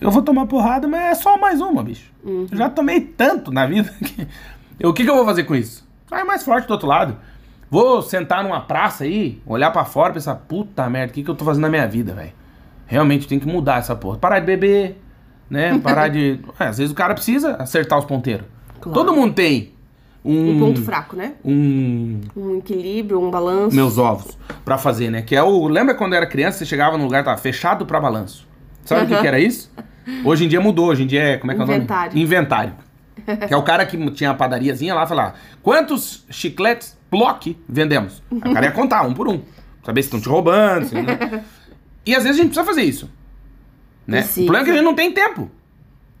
eu 0.00 0.10
vou 0.10 0.22
tomar 0.22 0.46
porrada, 0.46 0.86
mas 0.88 1.00
é 1.02 1.14
só 1.14 1.38
mais 1.38 1.60
uma, 1.60 1.82
bicho. 1.82 2.10
Eu 2.24 2.48
já 2.52 2.68
tomei 2.70 3.00
tanto 3.00 3.50
na 3.52 3.66
vida 3.66 3.90
que 4.04 4.26
eu- 4.78 4.90
o 4.90 4.92
que, 4.94 5.04
que 5.04 5.10
eu 5.10 5.14
vou 5.16 5.24
fazer 5.24 5.44
com 5.44 5.54
isso? 5.54 5.86
Sai 6.08 6.24
mais 6.24 6.42
forte 6.44 6.66
do 6.66 6.72
outro 6.72 6.86
lado. 6.88 7.16
Vou 7.70 8.02
sentar 8.02 8.44
numa 8.44 8.60
praça 8.60 9.04
aí, 9.04 9.40
olhar 9.46 9.70
pra 9.70 9.84
fora 9.84 10.10
e 10.10 10.14
pensar, 10.14 10.34
puta 10.36 10.88
merda, 10.88 11.10
o 11.10 11.14
que, 11.14 11.22
que 11.24 11.30
eu 11.30 11.34
tô 11.34 11.44
fazendo 11.44 11.62
na 11.62 11.68
minha 11.68 11.86
vida, 11.88 12.14
velho? 12.14 12.32
Realmente 12.86 13.26
tem 13.26 13.38
que 13.40 13.46
mudar 13.46 13.78
essa 13.78 13.96
porra. 13.96 14.18
Parar 14.18 14.38
de 14.40 14.46
beber, 14.46 15.00
né? 15.50 15.78
Parar 15.78 16.08
de. 16.08 16.38
É, 16.60 16.64
às 16.66 16.78
vezes 16.78 16.92
o 16.92 16.94
cara 16.94 17.14
precisa 17.14 17.56
acertar 17.56 17.98
os 17.98 18.04
ponteiros. 18.04 18.46
Claro. 18.80 18.94
Todo 18.98 19.14
mundo 19.14 19.32
tem 19.34 19.72
um. 20.24 20.50
Um 20.56 20.58
ponto 20.60 20.82
fraco, 20.82 21.16
né? 21.16 21.32
Um. 21.44 22.20
Um 22.36 22.58
equilíbrio, 22.58 23.20
um 23.20 23.30
balanço. 23.30 23.74
Meus 23.74 23.96
ovos 23.98 24.38
pra 24.64 24.76
fazer, 24.78 25.10
né? 25.10 25.22
Que 25.22 25.34
é 25.34 25.42
o. 25.42 25.66
Lembra 25.66 25.94
quando 25.94 26.12
eu 26.12 26.18
era 26.18 26.26
criança, 26.26 26.58
você 26.58 26.66
chegava 26.66 26.96
num 26.98 27.04
lugar 27.04 27.24
tava 27.24 27.38
fechado 27.38 27.86
pra 27.86 27.98
balanço? 27.98 28.46
Sabe 28.84 29.04
o 29.04 29.08
que, 29.08 29.20
que 29.20 29.26
era 29.26 29.38
isso? 29.40 29.72
Hoje 30.24 30.44
em 30.44 30.48
dia 30.48 30.60
mudou, 30.60 30.88
hoje 30.88 31.02
em 31.02 31.06
dia 31.06 31.22
é. 31.22 31.36
Como 31.38 31.50
é 31.52 31.54
que 31.54 31.60
é 31.60 31.64
o 31.64 31.66
nome? 31.66 31.78
Inventário. 31.78 32.18
Inventário. 32.18 32.72
Que 33.48 33.54
é 33.54 33.56
o 33.56 33.62
cara 33.62 33.86
que 33.86 34.10
tinha 34.10 34.30
a 34.30 34.34
padariazinha 34.34 34.94
lá 34.94 35.06
falar: 35.06 35.38
quantos 35.62 36.24
chicletes 36.28 36.96
block 37.10 37.56
vendemos? 37.66 38.22
Aí 38.30 38.50
o 38.50 38.54
cara 38.54 38.66
ia 38.66 38.72
contar, 38.72 39.02
um 39.06 39.14
por 39.14 39.28
um. 39.28 39.40
Saber 39.82 40.02
se 40.02 40.08
estão 40.08 40.20
te 40.20 40.28
roubando. 40.28 40.86
se- 40.86 40.94
né? 40.94 41.42
E 42.04 42.14
às 42.14 42.22
vezes 42.24 42.38
a 42.38 42.42
gente 42.42 42.50
precisa 42.52 42.66
fazer 42.66 42.82
isso. 42.82 43.08
Né? 44.06 44.18
Precisa. 44.18 44.42
O 44.42 44.44
problema 44.46 44.62
é 44.62 44.64
que 44.66 44.70
a 44.72 44.74
gente 44.74 44.84
não 44.84 44.94
tem 44.94 45.12
tempo. 45.12 45.50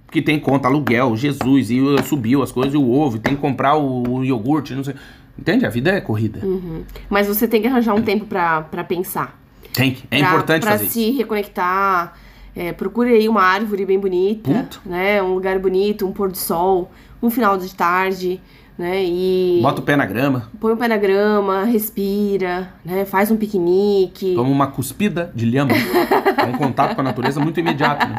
Porque 0.06 0.22
tem 0.22 0.38
conta, 0.38 0.68
aluguel, 0.68 1.14
Jesus, 1.16 1.70
e 1.70 1.78
subiu 2.04 2.42
as 2.42 2.52
coisas, 2.52 2.72
e 2.72 2.76
o 2.76 2.90
ovo, 2.90 3.16
e 3.16 3.20
tem 3.20 3.34
que 3.34 3.40
comprar 3.40 3.74
o, 3.76 4.04
o 4.08 4.24
iogurte, 4.24 4.74
não 4.74 4.84
sei. 4.84 4.94
Entende? 5.38 5.66
A 5.66 5.68
vida 5.68 5.90
é 5.90 6.00
corrida. 6.00 6.38
Uhum. 6.46 6.84
Mas 7.10 7.26
você 7.26 7.48
tem 7.48 7.60
que 7.60 7.66
arranjar 7.66 7.92
um 7.94 8.02
tempo 8.02 8.24
pra, 8.24 8.62
pra 8.62 8.84
pensar. 8.84 9.38
Tem. 9.72 9.98
É 10.10 10.20
pra, 10.20 10.28
importante 10.28 10.60
pra 10.62 10.70
fazer 10.70 10.84
isso. 10.84 10.94
se 10.94 11.10
reconectar. 11.10 12.14
É, 12.56 12.72
procure 12.72 13.12
aí 13.12 13.28
uma 13.28 13.42
árvore 13.42 13.84
bem 13.84 13.98
bonita, 13.98 14.50
Puta. 14.50 14.80
né? 14.86 15.22
Um 15.22 15.34
lugar 15.34 15.58
bonito, 15.58 16.06
um 16.06 16.12
pôr 16.12 16.30
do 16.30 16.38
sol, 16.38 16.90
um 17.22 17.28
final 17.28 17.58
de 17.58 17.74
tarde, 17.74 18.40
né? 18.78 19.04
E 19.04 19.60
Bota 19.62 19.80
o 19.80 19.84
pé 19.84 19.96
na 19.96 20.06
grama, 20.06 20.50
põe 20.60 20.72
o 20.72 20.76
pé 20.76 20.88
na 20.88 20.96
grama, 20.96 21.64
respira, 21.64 22.72
né? 22.84 23.04
Faz 23.04 23.30
um 23.30 23.36
piquenique, 23.36 24.34
toma 24.34 24.50
uma 24.50 24.66
cuspida 24.68 25.32
de 25.34 25.46
lhama. 25.46 25.72
é 26.38 26.44
um 26.44 26.52
contato 26.52 26.94
com 26.94 27.00
a 27.00 27.04
natureza 27.04 27.40
muito 27.40 27.58
imediato, 27.58 28.06
né? 28.06 28.16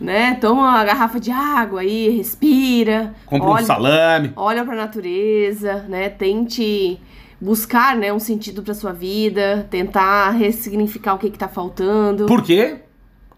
né? 0.00 0.34
Toma 0.40 0.62
uma 0.62 0.84
garrafa 0.84 1.18
de 1.18 1.30
água 1.30 1.80
aí, 1.80 2.10
respira, 2.10 3.14
Compra 3.26 3.48
olha, 3.48 3.62
um 3.62 3.66
salame. 3.66 4.32
olha 4.36 4.64
pra 4.64 4.76
natureza, 4.76 5.84
né? 5.88 6.08
Tente 6.08 7.00
buscar, 7.40 7.96
né, 7.96 8.12
um 8.12 8.18
sentido 8.18 8.62
pra 8.64 8.74
sua 8.74 8.92
vida, 8.92 9.64
tentar 9.70 10.30
ressignificar 10.30 11.14
o 11.14 11.18
que 11.18 11.30
que 11.30 11.38
tá 11.38 11.46
faltando. 11.46 12.26
Por 12.26 12.42
quê? 12.42 12.78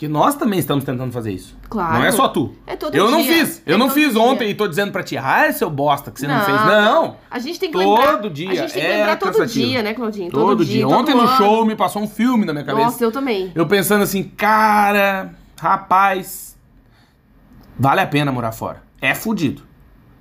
Porque 0.01 0.09
nós 0.11 0.35
também 0.35 0.59
estamos 0.59 0.83
tentando 0.83 1.13
fazer 1.13 1.31
isso. 1.31 1.55
Claro. 1.69 1.99
Não 1.99 2.05
é 2.07 2.11
só 2.11 2.27
tu. 2.27 2.55
É 2.67 2.75
todo 2.75 2.95
eu 2.95 3.11
não 3.11 3.21
dia. 3.21 3.45
fiz. 3.45 3.63
Eu 3.67 3.75
É 3.75 3.77
não 3.77 3.87
todo 3.89 3.95
fiz 3.97 4.13
dia. 4.15 4.23
ontem 4.23 4.49
e 4.49 4.55
tô 4.55 4.67
dizendo 4.67 4.91
pra 4.93 5.03
ti, 5.03 5.19
ah, 5.19 5.53
seu 5.53 5.69
bosta, 5.69 6.11
que 6.11 6.19
você 6.19 6.27
não, 6.27 6.41
fez. 6.43 6.57
Não. 6.57 7.17
A 7.31 7.39
gente 7.39 7.61
tem 7.61 7.71
que 7.71 7.77
Todo 7.77 8.01
lembrar. 8.01 8.31
dia. 8.31 8.51
A 8.51 8.55
gente 8.55 8.73
tem 8.73 8.81
que 8.83 8.89
É 8.89 8.97
lembrar 8.97 9.17
todo 9.17 9.33
cansativo. 9.33 9.67
dia, 9.67 9.83
né, 9.83 9.93
Claudinho? 9.93 10.31
Todo, 10.31 10.65
dia. 10.65 10.85
todo 10.87 10.95
Ontem 10.95 11.15
no 11.15 11.21
ano. 11.21 11.37
show 11.37 11.67
me 11.67 11.77
passou 11.77 12.01
um 12.01 12.09
filme 12.09 12.47
na 12.47 12.55
minha 12.55 12.65
cabeça. 12.65 12.87
Nossa, 12.87 13.05
eu 13.05 13.13
também. 13.13 13.53
Eu 13.55 13.67
pensando 13.67 14.03
assim, 14.03 14.23
cara, 14.23 15.35
rapaz, 15.61 16.57
vale 17.79 18.01
a 18.01 18.07
pena 18.07 18.33
morar 18.33 18.53
fora. 18.53 18.83
É 19.03 19.15
fudido, 19.15 19.61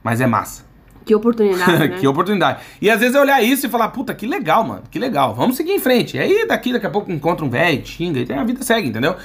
mas 0.03 0.19
é 0.19 0.27
massa. 0.27 0.67
Que 1.05 1.15
oportunidade, 1.15 1.71
né? 1.79 1.87
que 1.99 2.05
oportunidade. 2.05 2.59
E 2.81 2.89
às 2.89 2.99
vezes 2.99 3.15
eu 3.15 3.21
olhar 3.21 3.41
isso 3.41 3.65
e 3.65 3.69
falar, 3.69 3.87
puta, 3.87 4.13
que 4.13 4.27
legal, 4.27 4.61
mano, 4.61 4.83
que 4.91 4.99
legal, 4.99 5.33
vamos 5.33 5.55
seguir 5.55 5.71
em 5.71 5.79
frente. 5.79 6.17
E 6.17 6.19
aí 6.19 6.45
daqui, 6.45 6.73
daqui 6.73 6.85
a 6.85 6.89
pouco 6.89 7.09
encontra 7.09 7.45
um 7.45 7.49
velho, 7.49 7.85
xinga, 7.87 8.19
e 8.19 8.33
a 8.33 8.43
vida 8.43 8.61
segue, 8.61 8.89
entendeu? 8.89 9.15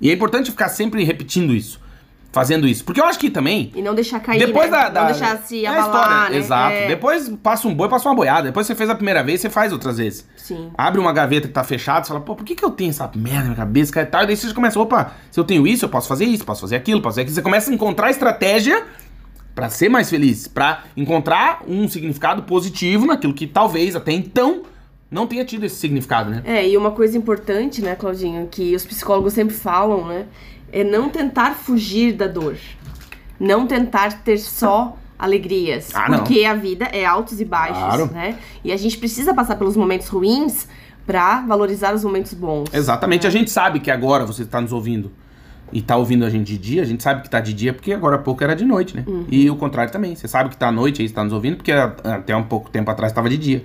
E 0.00 0.10
é 0.10 0.12
importante 0.12 0.50
ficar 0.50 0.68
sempre 0.68 1.04
repetindo 1.04 1.54
isso, 1.54 1.80
fazendo 2.32 2.66
isso. 2.66 2.84
Porque 2.84 3.00
eu 3.00 3.04
acho 3.04 3.18
que 3.18 3.30
também, 3.30 3.70
E 3.74 3.80
não 3.82 3.94
deixar 3.94 4.18
cair, 4.20 4.38
depois 4.44 4.70
né? 4.70 4.76
da, 4.76 4.88
da- 4.88 5.00
Não 5.02 5.06
deixar 5.12 5.36
se 5.38 5.64
é 5.64 5.68
abalar, 5.68 5.86
história, 5.86 6.30
né? 6.30 6.36
Exato. 6.38 6.72
É, 6.74 6.88
Depois 6.88 7.28
passa 7.42 7.68
um 7.68 7.74
boi, 7.74 7.88
passa 7.88 8.08
uma 8.08 8.14
boiada. 8.14 8.44
Depois 8.48 8.66
você 8.66 8.74
fez 8.74 8.90
a 8.90 8.94
primeira 8.94 9.22
vez, 9.22 9.40
você 9.40 9.48
faz 9.50 9.72
outras 9.72 9.98
vezes. 9.98 10.26
Sim. 10.36 10.70
Abre 10.76 11.00
uma 11.00 11.12
gaveta 11.12 11.46
que 11.46 11.54
tá 11.54 11.62
fechada, 11.62 12.04
você 12.04 12.08
fala, 12.08 12.20
pô, 12.20 12.34
por 12.34 12.44
que, 12.44 12.54
que 12.56 12.64
eu 12.64 12.70
tenho 12.70 12.90
essa 12.90 13.08
merda 13.14 13.38
na 13.40 13.44
minha 13.44 13.56
cabeça, 13.56 13.92
cara, 13.92 14.26
daí 14.26 14.36
você 14.36 14.52
começa, 14.52 14.78
opa, 14.80 15.12
se 15.30 15.38
eu 15.38 15.44
tenho 15.44 15.66
isso, 15.66 15.84
eu 15.84 15.88
posso 15.88 16.08
fazer 16.08 16.24
isso, 16.24 16.44
posso 16.44 16.62
fazer 16.62 16.76
aquilo, 16.76 17.00
posso 17.00 17.14
fazer 17.14 17.20
aquilo. 17.22 17.34
Você 17.36 17.42
começa 17.42 17.70
a 17.70 17.74
encontrar 17.74 18.10
estratégia 18.10 18.84
pra 19.54 19.68
ser 19.68 19.88
mais 19.90 20.08
feliz, 20.08 20.48
pra 20.48 20.84
encontrar 20.96 21.60
um 21.68 21.86
significado 21.86 22.42
positivo 22.44 23.06
naquilo 23.06 23.34
que 23.34 23.46
talvez 23.46 23.94
até 23.94 24.10
então 24.10 24.62
não 25.12 25.26
tenha 25.26 25.44
tido 25.44 25.64
esse 25.64 25.76
significado, 25.76 26.30
né? 26.30 26.42
É, 26.44 26.66
e 26.66 26.76
uma 26.76 26.90
coisa 26.90 27.16
importante, 27.18 27.82
né, 27.82 27.94
Claudinho, 27.94 28.48
que 28.50 28.74
os 28.74 28.84
psicólogos 28.84 29.34
sempre 29.34 29.54
falam, 29.54 30.06
né? 30.06 30.24
É 30.72 30.82
não 30.82 31.10
tentar 31.10 31.54
fugir 31.54 32.14
da 32.14 32.26
dor. 32.26 32.56
Não 33.38 33.66
tentar 33.66 34.22
ter 34.24 34.38
só 34.38 34.96
alegrias. 35.18 35.90
Ah, 35.94 36.08
não. 36.08 36.18
porque 36.18 36.44
a 36.44 36.54
vida 36.54 36.86
é 36.86 37.04
altos 37.04 37.40
e 37.40 37.44
baixos, 37.44 37.78
Claro. 37.78 38.06
né? 38.10 38.38
E 38.64 38.72
a 38.72 38.76
gente 38.76 38.96
precisa 38.96 39.34
passar 39.34 39.56
pelos 39.56 39.76
momentos 39.76 40.08
ruins 40.08 40.66
pra 41.06 41.42
valorizar 41.42 41.94
os 41.94 42.02
momentos 42.02 42.32
bons. 42.32 42.72
Exatamente, 42.72 43.26
a 43.26 43.30
gente 43.30 43.50
sabe 43.50 43.80
que 43.80 43.90
agora 43.90 44.24
você 44.24 44.44
tá 44.46 44.60
nos 44.60 44.72
ouvindo 44.72 45.12
e 45.72 45.82
tá 45.82 45.96
ouvindo 45.96 46.24
a 46.24 46.30
gente 46.30 46.46
de 46.46 46.58
dia, 46.58 46.82
a 46.82 46.84
gente 46.84 47.02
sabe 47.02 47.22
que 47.22 47.28
tá 47.30 47.40
de 47.40 47.52
dia 47.52 47.72
porque 47.72 47.92
agora 47.92 48.16
há 48.16 48.18
pouco 48.18 48.42
era 48.42 48.54
de 48.54 48.64
noite, 48.64 48.96
né? 48.96 49.04
E 49.28 49.48
o 49.50 49.56
contrário 49.56 49.92
também, 49.92 50.14
você 50.16 50.26
sabe 50.26 50.48
que 50.50 50.56
tá 50.56 50.68
à 50.68 50.72
noite 50.72 51.02
aí, 51.02 51.08
você 51.08 51.14
tá 51.14 51.22
nos 51.22 51.32
ouvindo 51.32 51.56
porque 51.56 51.72
até 51.72 52.34
um 52.36 52.44
pouco 52.44 52.70
tempo 52.70 52.90
atrás 52.90 53.12
tava 53.12 53.28
de 53.28 53.36
dia. 53.36 53.64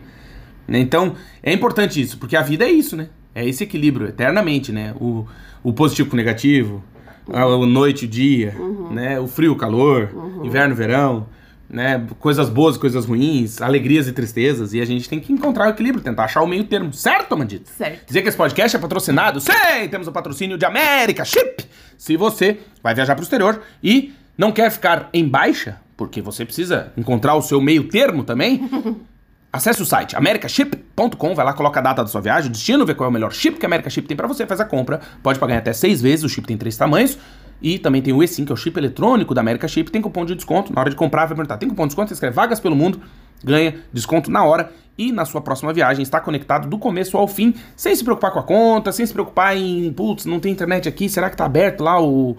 Né? 0.67 0.79
Então, 0.79 1.15
é 1.41 1.53
importante 1.53 2.01
isso, 2.01 2.17
porque 2.17 2.35
a 2.35 2.41
vida 2.41 2.65
é 2.65 2.71
isso, 2.71 2.95
né? 2.95 3.09
É 3.33 3.47
esse 3.47 3.63
equilíbrio, 3.63 4.07
eternamente, 4.07 4.71
né? 4.71 4.93
O, 4.99 5.25
o 5.63 5.71
positivo 5.71 6.09
com 6.09 6.15
o 6.15 6.17
negativo, 6.17 6.83
a, 7.31 7.45
o 7.45 7.65
noite, 7.65 8.05
o 8.05 8.07
dia, 8.07 8.55
né? 8.91 9.19
O 9.19 9.27
frio, 9.27 9.53
o 9.53 9.55
calor, 9.55 10.09
inverno, 10.43 10.75
verão, 10.75 11.27
né? 11.69 12.05
Coisas 12.19 12.49
boas, 12.49 12.77
coisas 12.77 13.05
ruins, 13.05 13.61
alegrias 13.61 14.07
e 14.07 14.11
tristezas, 14.11 14.73
e 14.73 14.81
a 14.81 14.85
gente 14.85 15.07
tem 15.07 15.19
que 15.19 15.31
encontrar 15.31 15.67
o 15.67 15.69
equilíbrio, 15.69 16.03
tentar 16.03 16.25
achar 16.25 16.41
o 16.41 16.47
meio 16.47 16.63
termo, 16.63 16.93
certo, 16.93 17.33
Amandito? 17.33 17.69
Certo. 17.69 18.07
Dizer 18.07 18.21
que 18.21 18.29
esse 18.29 18.37
podcast 18.37 18.75
é 18.75 18.79
patrocinado? 18.79 19.39
Sim! 19.39 19.87
Temos 19.89 20.07
o 20.07 20.11
patrocínio 20.11 20.57
de 20.57 20.65
América 20.65 21.25
Chip! 21.25 21.65
Se 21.97 22.15
você 22.15 22.59
vai 22.81 22.93
viajar 22.93 23.15
para 23.15 23.21
o 23.21 23.23
exterior 23.23 23.61
e 23.83 24.13
não 24.37 24.51
quer 24.51 24.71
ficar 24.71 25.09
em 25.13 25.27
baixa, 25.27 25.79
porque 25.95 26.21
você 26.21 26.45
precisa 26.45 26.93
encontrar 26.95 27.35
o 27.35 27.41
seu 27.41 27.59
meio 27.59 27.87
termo 27.87 28.23
também, 28.23 28.69
acesse 29.51 29.81
o 29.81 29.85
site 29.85 30.15
americaship.com, 30.15 31.35
vai 31.35 31.45
lá, 31.45 31.53
coloca 31.53 31.79
a 31.79 31.83
data 31.83 32.03
da 32.03 32.09
sua 32.09 32.21
viagem, 32.21 32.49
o 32.49 32.51
destino, 32.51 32.85
vê 32.85 32.93
qual 32.93 33.07
é 33.07 33.09
o 33.09 33.13
melhor 33.13 33.31
chip 33.31 33.57
que 33.57 33.65
a 33.65 33.67
America 33.69 33.89
Chip 33.89 34.07
tem 34.07 34.17
para 34.17 34.27
você, 34.27 34.45
faz 34.45 34.59
a 34.59 34.65
compra, 34.65 35.01
pode 35.23 35.39
pagar 35.39 35.57
até 35.57 35.73
seis 35.73 36.01
vezes, 36.01 36.25
o 36.25 36.29
chip 36.29 36.47
tem 36.47 36.57
três 36.57 36.77
tamanhos, 36.77 37.17
e 37.61 37.79
também 37.79 38.01
tem 38.01 38.13
o 38.13 38.21
eSIM, 38.21 38.45
que 38.45 38.51
é 38.51 38.53
o 38.53 38.57
chip 38.57 38.77
eletrônico 38.77 39.33
da 39.33 39.41
America 39.41 39.67
Chip, 39.67 39.89
tem 39.89 40.01
cupom 40.01 40.25
de 40.25 40.35
desconto, 40.35 40.73
na 40.73 40.81
hora 40.81 40.89
de 40.89 40.95
comprar 40.95 41.25
vai 41.25 41.35
perguntar, 41.35 41.57
tem 41.57 41.67
cupom 41.69 41.83
de 41.83 41.89
desconto, 41.89 42.09
você 42.09 42.13
escreve 42.13 42.35
vagas 42.35 42.59
pelo 42.59 42.75
mundo, 42.75 43.01
ganha 43.43 43.75
desconto 43.91 44.29
na 44.29 44.43
hora 44.43 44.71
e 44.97 45.11
na 45.11 45.25
sua 45.25 45.41
próxima 45.41 45.71
viagem 45.71 46.01
está 46.01 46.19
conectado 46.19 46.67
do 46.67 46.77
começo 46.77 47.17
ao 47.17 47.27
fim, 47.27 47.53
sem 47.75 47.95
se 47.95 48.03
preocupar 48.03 48.31
com 48.31 48.39
a 48.39 48.43
conta, 48.43 48.91
sem 48.91 49.05
se 49.05 49.13
preocupar 49.13 49.55
em, 49.55 49.91
putz, 49.93 50.25
não 50.25 50.39
tem 50.39 50.51
internet 50.51 50.89
aqui, 50.89 51.07
será 51.07 51.29
que 51.29 51.37
tá 51.37 51.45
aberto 51.45 51.83
lá 51.83 52.01
o 52.01 52.35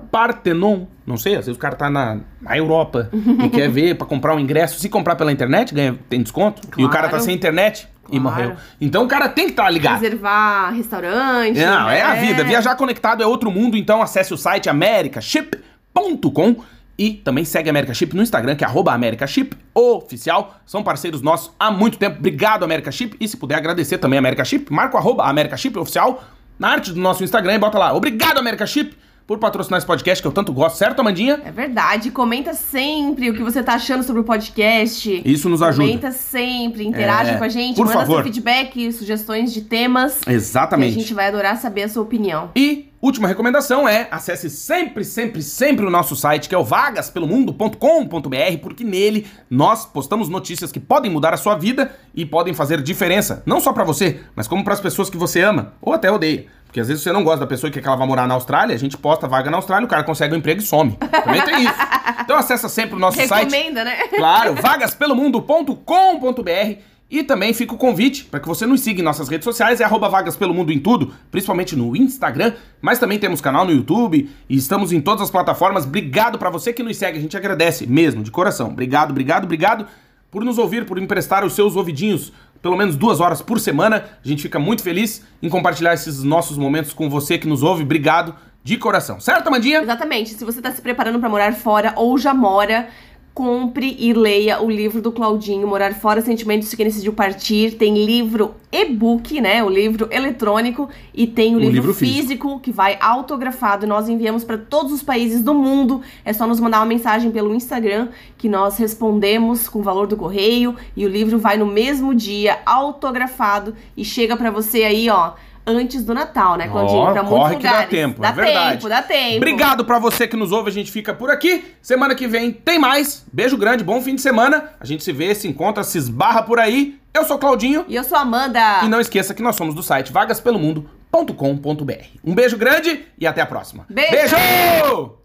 Partenon? 0.00 0.86
Não 1.06 1.16
sei, 1.16 1.34
às 1.36 1.46
vezes 1.46 1.56
o 1.56 1.60
cara 1.60 1.76
tá 1.76 1.88
na, 1.90 2.18
na 2.40 2.56
Europa 2.56 3.08
e 3.12 3.48
quer 3.48 3.68
ver 3.70 3.96
pra 3.96 4.06
comprar 4.06 4.34
um 4.34 4.38
ingresso, 4.40 4.78
se 4.80 4.88
comprar 4.88 5.16
pela 5.16 5.30
internet, 5.32 5.74
ganha, 5.74 5.98
tem 6.08 6.22
desconto, 6.22 6.62
e 6.78 6.84
o 6.84 6.88
cara 6.88 7.04
tá 7.04 7.10
Claro. 7.10 7.24
sem 7.24 7.34
internet 7.34 7.88
e 8.10 8.18
Claro. 8.18 8.22
morreu. 8.22 8.56
Então 8.80 9.04
o 9.04 9.08
cara 9.08 9.28
tem 9.28 9.44
que 9.46 9.50
estar 9.52 9.68
ligado. 9.70 10.00
Reservar 10.00 10.72
restaurante. 10.74 11.58
Não, 11.58 11.88
é 11.90 12.02
a 12.02 12.14
né? 12.14 12.20
vida. 12.20 12.42
Viajar 12.44 12.74
conectado 12.76 13.22
é 13.22 13.26
outro 13.26 13.50
mundo, 13.50 13.76
então 13.76 14.00
acesse 14.02 14.32
o 14.34 14.36
site 14.36 14.68
americaship.com 14.68 16.56
e 16.98 17.12
também 17.14 17.44
segue 17.46 17.68
a 17.68 17.72
America 17.72 17.94
Chip 17.94 18.14
no 18.14 18.22
Instagram, 18.22 18.54
que 18.54 18.62
é 18.62 18.66
arroba 18.66 18.92
americaship 18.92 19.56
oficial. 19.74 20.60
São 20.66 20.82
parceiros 20.82 21.22
nossos 21.22 21.50
há 21.58 21.70
muito 21.70 21.96
tempo. 21.98 22.18
Obrigado, 22.18 22.62
America 22.62 22.92
Chip. 22.92 23.16
E 23.18 23.26
se 23.26 23.36
puder 23.38 23.54
agradecer 23.56 23.96
também 23.98 24.18
a 24.18 24.20
America 24.20 24.44
Chip, 24.44 24.70
marca 24.72 24.96
o 24.96 24.98
arroba 24.98 25.24
America 25.24 25.56
Chip 25.56 25.78
oficial 25.78 26.22
na 26.58 26.68
arte 26.68 26.92
do 26.92 27.00
nosso 27.00 27.24
Instagram 27.24 27.54
e 27.54 27.58
bota 27.58 27.78
lá. 27.78 27.94
Obrigado, 27.94 28.36
America 28.38 28.66
Chip, 28.66 28.94
por 29.30 29.38
patrocinar 29.38 29.78
esse 29.78 29.86
podcast 29.86 30.20
que 30.20 30.26
eu 30.26 30.32
tanto 30.32 30.52
gosto, 30.52 30.76
certo, 30.76 30.98
Amandinha? 30.98 31.40
É 31.44 31.52
verdade. 31.52 32.10
Comenta 32.10 32.52
sempre 32.52 33.30
o 33.30 33.32
que 33.32 33.44
você 33.44 33.62
tá 33.62 33.74
achando 33.74 34.02
sobre 34.02 34.22
o 34.22 34.24
podcast. 34.24 35.22
Isso 35.24 35.48
nos 35.48 35.62
ajuda. 35.62 35.86
Comenta 35.86 36.10
sempre, 36.10 36.84
interaja 36.84 37.30
É, 37.30 37.36
com 37.36 37.44
a 37.44 37.48
gente, 37.48 37.76
por 37.76 37.86
manda 37.86 38.00
favor. 38.00 38.14
seu 38.16 38.24
feedback, 38.24 38.92
sugestões 38.92 39.52
de 39.52 39.60
temas. 39.60 40.18
Exatamente. 40.26 40.96
A 40.96 41.00
gente 41.00 41.14
vai 41.14 41.28
adorar 41.28 41.56
saber 41.58 41.84
a 41.84 41.88
sua 41.88 42.02
opinião. 42.02 42.50
E 42.56 42.90
última 43.00 43.28
recomendação 43.28 43.88
é 43.88 44.08
acesse 44.10 44.50
sempre, 44.50 45.04
sempre, 45.04 45.44
sempre 45.44 45.86
o 45.86 45.90
nosso 45.90 46.16
site, 46.16 46.48
que 46.48 46.54
é 46.56 46.58
o 46.58 46.64
vagaspelomundo.com.br, 46.64 48.58
porque 48.60 48.82
nele 48.82 49.28
nós 49.48 49.86
postamos 49.86 50.28
notícias 50.28 50.72
que 50.72 50.80
podem 50.80 51.08
mudar 51.08 51.32
a 51.32 51.36
sua 51.36 51.54
vida 51.56 51.94
e 52.12 52.26
podem 52.26 52.52
fazer 52.52 52.82
diferença, 52.82 53.44
não 53.46 53.60
só 53.60 53.72
pra 53.72 53.84
você, 53.84 54.18
mas 54.34 54.48
como 54.48 54.64
para 54.64 54.74
as 54.74 54.80
pessoas 54.80 55.08
que 55.08 55.16
você 55.16 55.40
ama 55.40 55.74
ou 55.80 55.92
até 55.92 56.10
odeia. 56.10 56.46
Porque 56.70 56.78
às 56.78 56.86
vezes 56.86 57.02
você 57.02 57.10
não 57.10 57.24
gosta 57.24 57.40
da 57.40 57.48
pessoa 57.48 57.68
e 57.68 57.72
quer 57.72 57.80
que 57.80 57.88
ela 57.88 57.96
vá 57.96 58.06
morar 58.06 58.28
na 58.28 58.34
Austrália, 58.34 58.76
a 58.76 58.78
gente 58.78 58.96
posta 58.96 59.26
vaga 59.26 59.50
na 59.50 59.56
Austrália, 59.56 59.86
o 59.86 59.88
cara 59.88 60.04
consegue 60.04 60.32
um 60.32 60.38
emprego 60.38 60.60
e 60.60 60.64
some. 60.64 60.92
Também 60.92 61.42
tem 61.42 61.64
isso. 61.64 61.74
Então 62.20 62.36
acessa 62.36 62.68
sempre 62.68 62.94
o 62.94 62.98
nosso 63.00 63.16
site. 63.16 63.52
Recomenda, 63.52 63.82
né? 63.82 64.06
Claro, 64.06 64.54
vagaspelomundo.com.br 64.54 66.78
e 67.10 67.24
também 67.24 67.52
fica 67.52 67.74
o 67.74 67.76
convite 67.76 68.24
para 68.24 68.38
que 68.38 68.46
você 68.46 68.66
nos 68.66 68.82
siga 68.82 69.00
em 69.00 69.04
nossas 69.04 69.28
redes 69.28 69.44
sociais, 69.44 69.80
é 69.80 69.84
arroba 69.84 70.08
Vagas 70.08 70.36
Pelo 70.36 70.54
Mundo 70.54 70.72
em 70.72 70.78
tudo, 70.78 71.12
principalmente 71.28 71.74
no 71.74 71.96
Instagram, 71.96 72.52
mas 72.80 73.00
também 73.00 73.18
temos 73.18 73.40
canal 73.40 73.64
no 73.64 73.72
YouTube 73.72 74.30
e 74.48 74.56
estamos 74.56 74.92
em 74.92 75.00
todas 75.00 75.22
as 75.22 75.30
plataformas. 75.30 75.84
Obrigado 75.84 76.38
para 76.38 76.50
você 76.50 76.72
que 76.72 76.84
nos 76.84 76.96
segue, 76.96 77.18
a 77.18 77.20
gente 77.20 77.36
agradece 77.36 77.84
mesmo, 77.84 78.22
de 78.22 78.30
coração. 78.30 78.68
Obrigado, 78.68 79.10
obrigado, 79.10 79.42
obrigado 79.42 79.88
por 80.30 80.44
nos 80.44 80.56
ouvir, 80.56 80.86
por 80.86 80.98
emprestar 80.98 81.44
os 81.44 81.54
seus 81.54 81.74
ouvidinhos 81.74 82.32
pelo 82.62 82.76
menos 82.76 82.96
duas 82.96 83.20
horas 83.20 83.42
por 83.42 83.58
semana. 83.60 84.04
A 84.24 84.28
gente 84.28 84.42
fica 84.42 84.58
muito 84.58 84.82
feliz 84.82 85.24
em 85.42 85.48
compartilhar 85.48 85.94
esses 85.94 86.22
nossos 86.22 86.56
momentos 86.56 86.92
com 86.92 87.08
você 87.08 87.38
que 87.38 87.48
nos 87.48 87.62
ouve. 87.62 87.82
Obrigado 87.82 88.34
de 88.62 88.76
coração. 88.76 89.18
Certo, 89.18 89.46
Amandinha? 89.46 89.80
Exatamente. 89.80 90.30
Se 90.30 90.44
você 90.44 90.60
tá 90.60 90.70
se 90.70 90.82
preparando 90.82 91.18
pra 91.18 91.28
morar 91.28 91.54
fora 91.54 91.94
ou 91.96 92.18
já 92.18 92.34
mora, 92.34 92.88
compre 93.34 93.96
e 93.98 94.12
leia 94.12 94.60
o 94.62 94.70
livro 94.70 95.00
do 95.00 95.12
Claudinho, 95.12 95.66
Morar 95.66 95.94
Fora, 95.94 96.20
Sentimentos 96.20 96.70
de 96.70 96.76
Quem 96.76 96.86
Decidiu 96.86 97.12
Partir. 97.12 97.72
Tem 97.72 98.04
livro 98.04 98.54
e-book, 98.72 99.40
né? 99.40 99.62
O 99.62 99.68
livro 99.68 100.08
eletrônico 100.10 100.88
e 101.14 101.26
tem 101.26 101.54
o, 101.54 101.58
livro, 101.58 101.74
livro 101.74 101.94
físico, 101.94 102.22
físico. 102.22 102.60
que 102.60 102.72
vai 102.72 102.98
autografado. 103.00 103.86
Nós 103.86 104.08
enviamos 104.08 104.44
para 104.44 104.58
todos 104.58 104.92
os 104.92 105.02
países 105.02 105.42
do 105.42 105.54
mundo. 105.54 106.02
É 106.24 106.32
só 106.32 106.46
nos 106.46 106.60
mandar 106.60 106.80
uma 106.80 106.86
mensagem 106.86 107.30
pelo 107.30 107.54
Instagram 107.54 108.08
que 108.36 108.48
nós 108.48 108.76
respondemos 108.78 109.68
com 109.68 109.78
o 109.78 109.82
valor 109.82 110.06
do 110.06 110.16
correio 110.16 110.76
e 110.96 111.06
o 111.06 111.08
livro 111.08 111.38
vai 111.38 111.56
no 111.56 111.66
mesmo 111.66 112.14
dia 112.14 112.58
autografado 112.66 113.74
e 113.96 114.04
chega 114.04 114.36
para 114.36 114.50
você 114.50 114.82
aí, 114.82 115.08
ó. 115.08 115.32
Antes 115.66 116.04
do 116.04 116.14
Natal, 116.14 116.56
né, 116.56 116.68
Claudinho? 116.68 116.98
Ó, 116.98 117.12
pra 117.12 117.22
muitos 117.22 117.38
corre 117.38 117.56
que 117.56 117.62
dá 117.62 117.68
lugares. 117.70 117.90
tempo, 117.90 118.20
dá 118.20 118.28
é 118.28 118.32
verdade. 118.32 118.70
tempo, 118.72 118.88
dá 118.88 119.02
tempo. 119.02 119.36
Obrigado 119.36 119.84
pra 119.84 119.98
você 119.98 120.26
que 120.26 120.36
nos 120.36 120.52
ouve, 120.52 120.70
a 120.70 120.72
gente 120.72 120.90
fica 120.90 121.12
por 121.14 121.30
aqui. 121.30 121.64
Semana 121.82 122.14
que 122.14 122.26
vem 122.26 122.50
tem 122.50 122.78
mais. 122.78 123.24
Beijo 123.32 123.56
grande, 123.56 123.84
bom 123.84 124.00
fim 124.00 124.14
de 124.14 124.20
semana. 124.20 124.70
A 124.80 124.84
gente 124.84 125.04
se 125.04 125.12
vê, 125.12 125.34
se 125.34 125.46
encontra, 125.46 125.84
se 125.84 125.98
esbarra 125.98 126.42
por 126.42 126.58
aí. 126.58 126.98
Eu 127.12 127.24
sou 127.24 127.38
Claudinho 127.38 127.84
E 127.88 127.94
eu 127.96 128.04
sou 128.04 128.16
Amanda. 128.16 128.80
e 128.84 128.88
não 128.88 129.00
esqueça 129.00 129.34
que 129.34 129.42
nós 129.42 129.56
somos 129.56 129.74
do 129.74 129.82
site 129.82 130.12
vagaspelomundo.com.br. 130.12 132.04
Um 132.24 132.34
beijo 132.34 132.56
grande 132.56 133.04
e 133.18 133.26
até 133.26 133.40
a 133.40 133.46
próxima. 133.46 133.84
Beijo! 133.88 134.36
Beijo! 134.36 135.14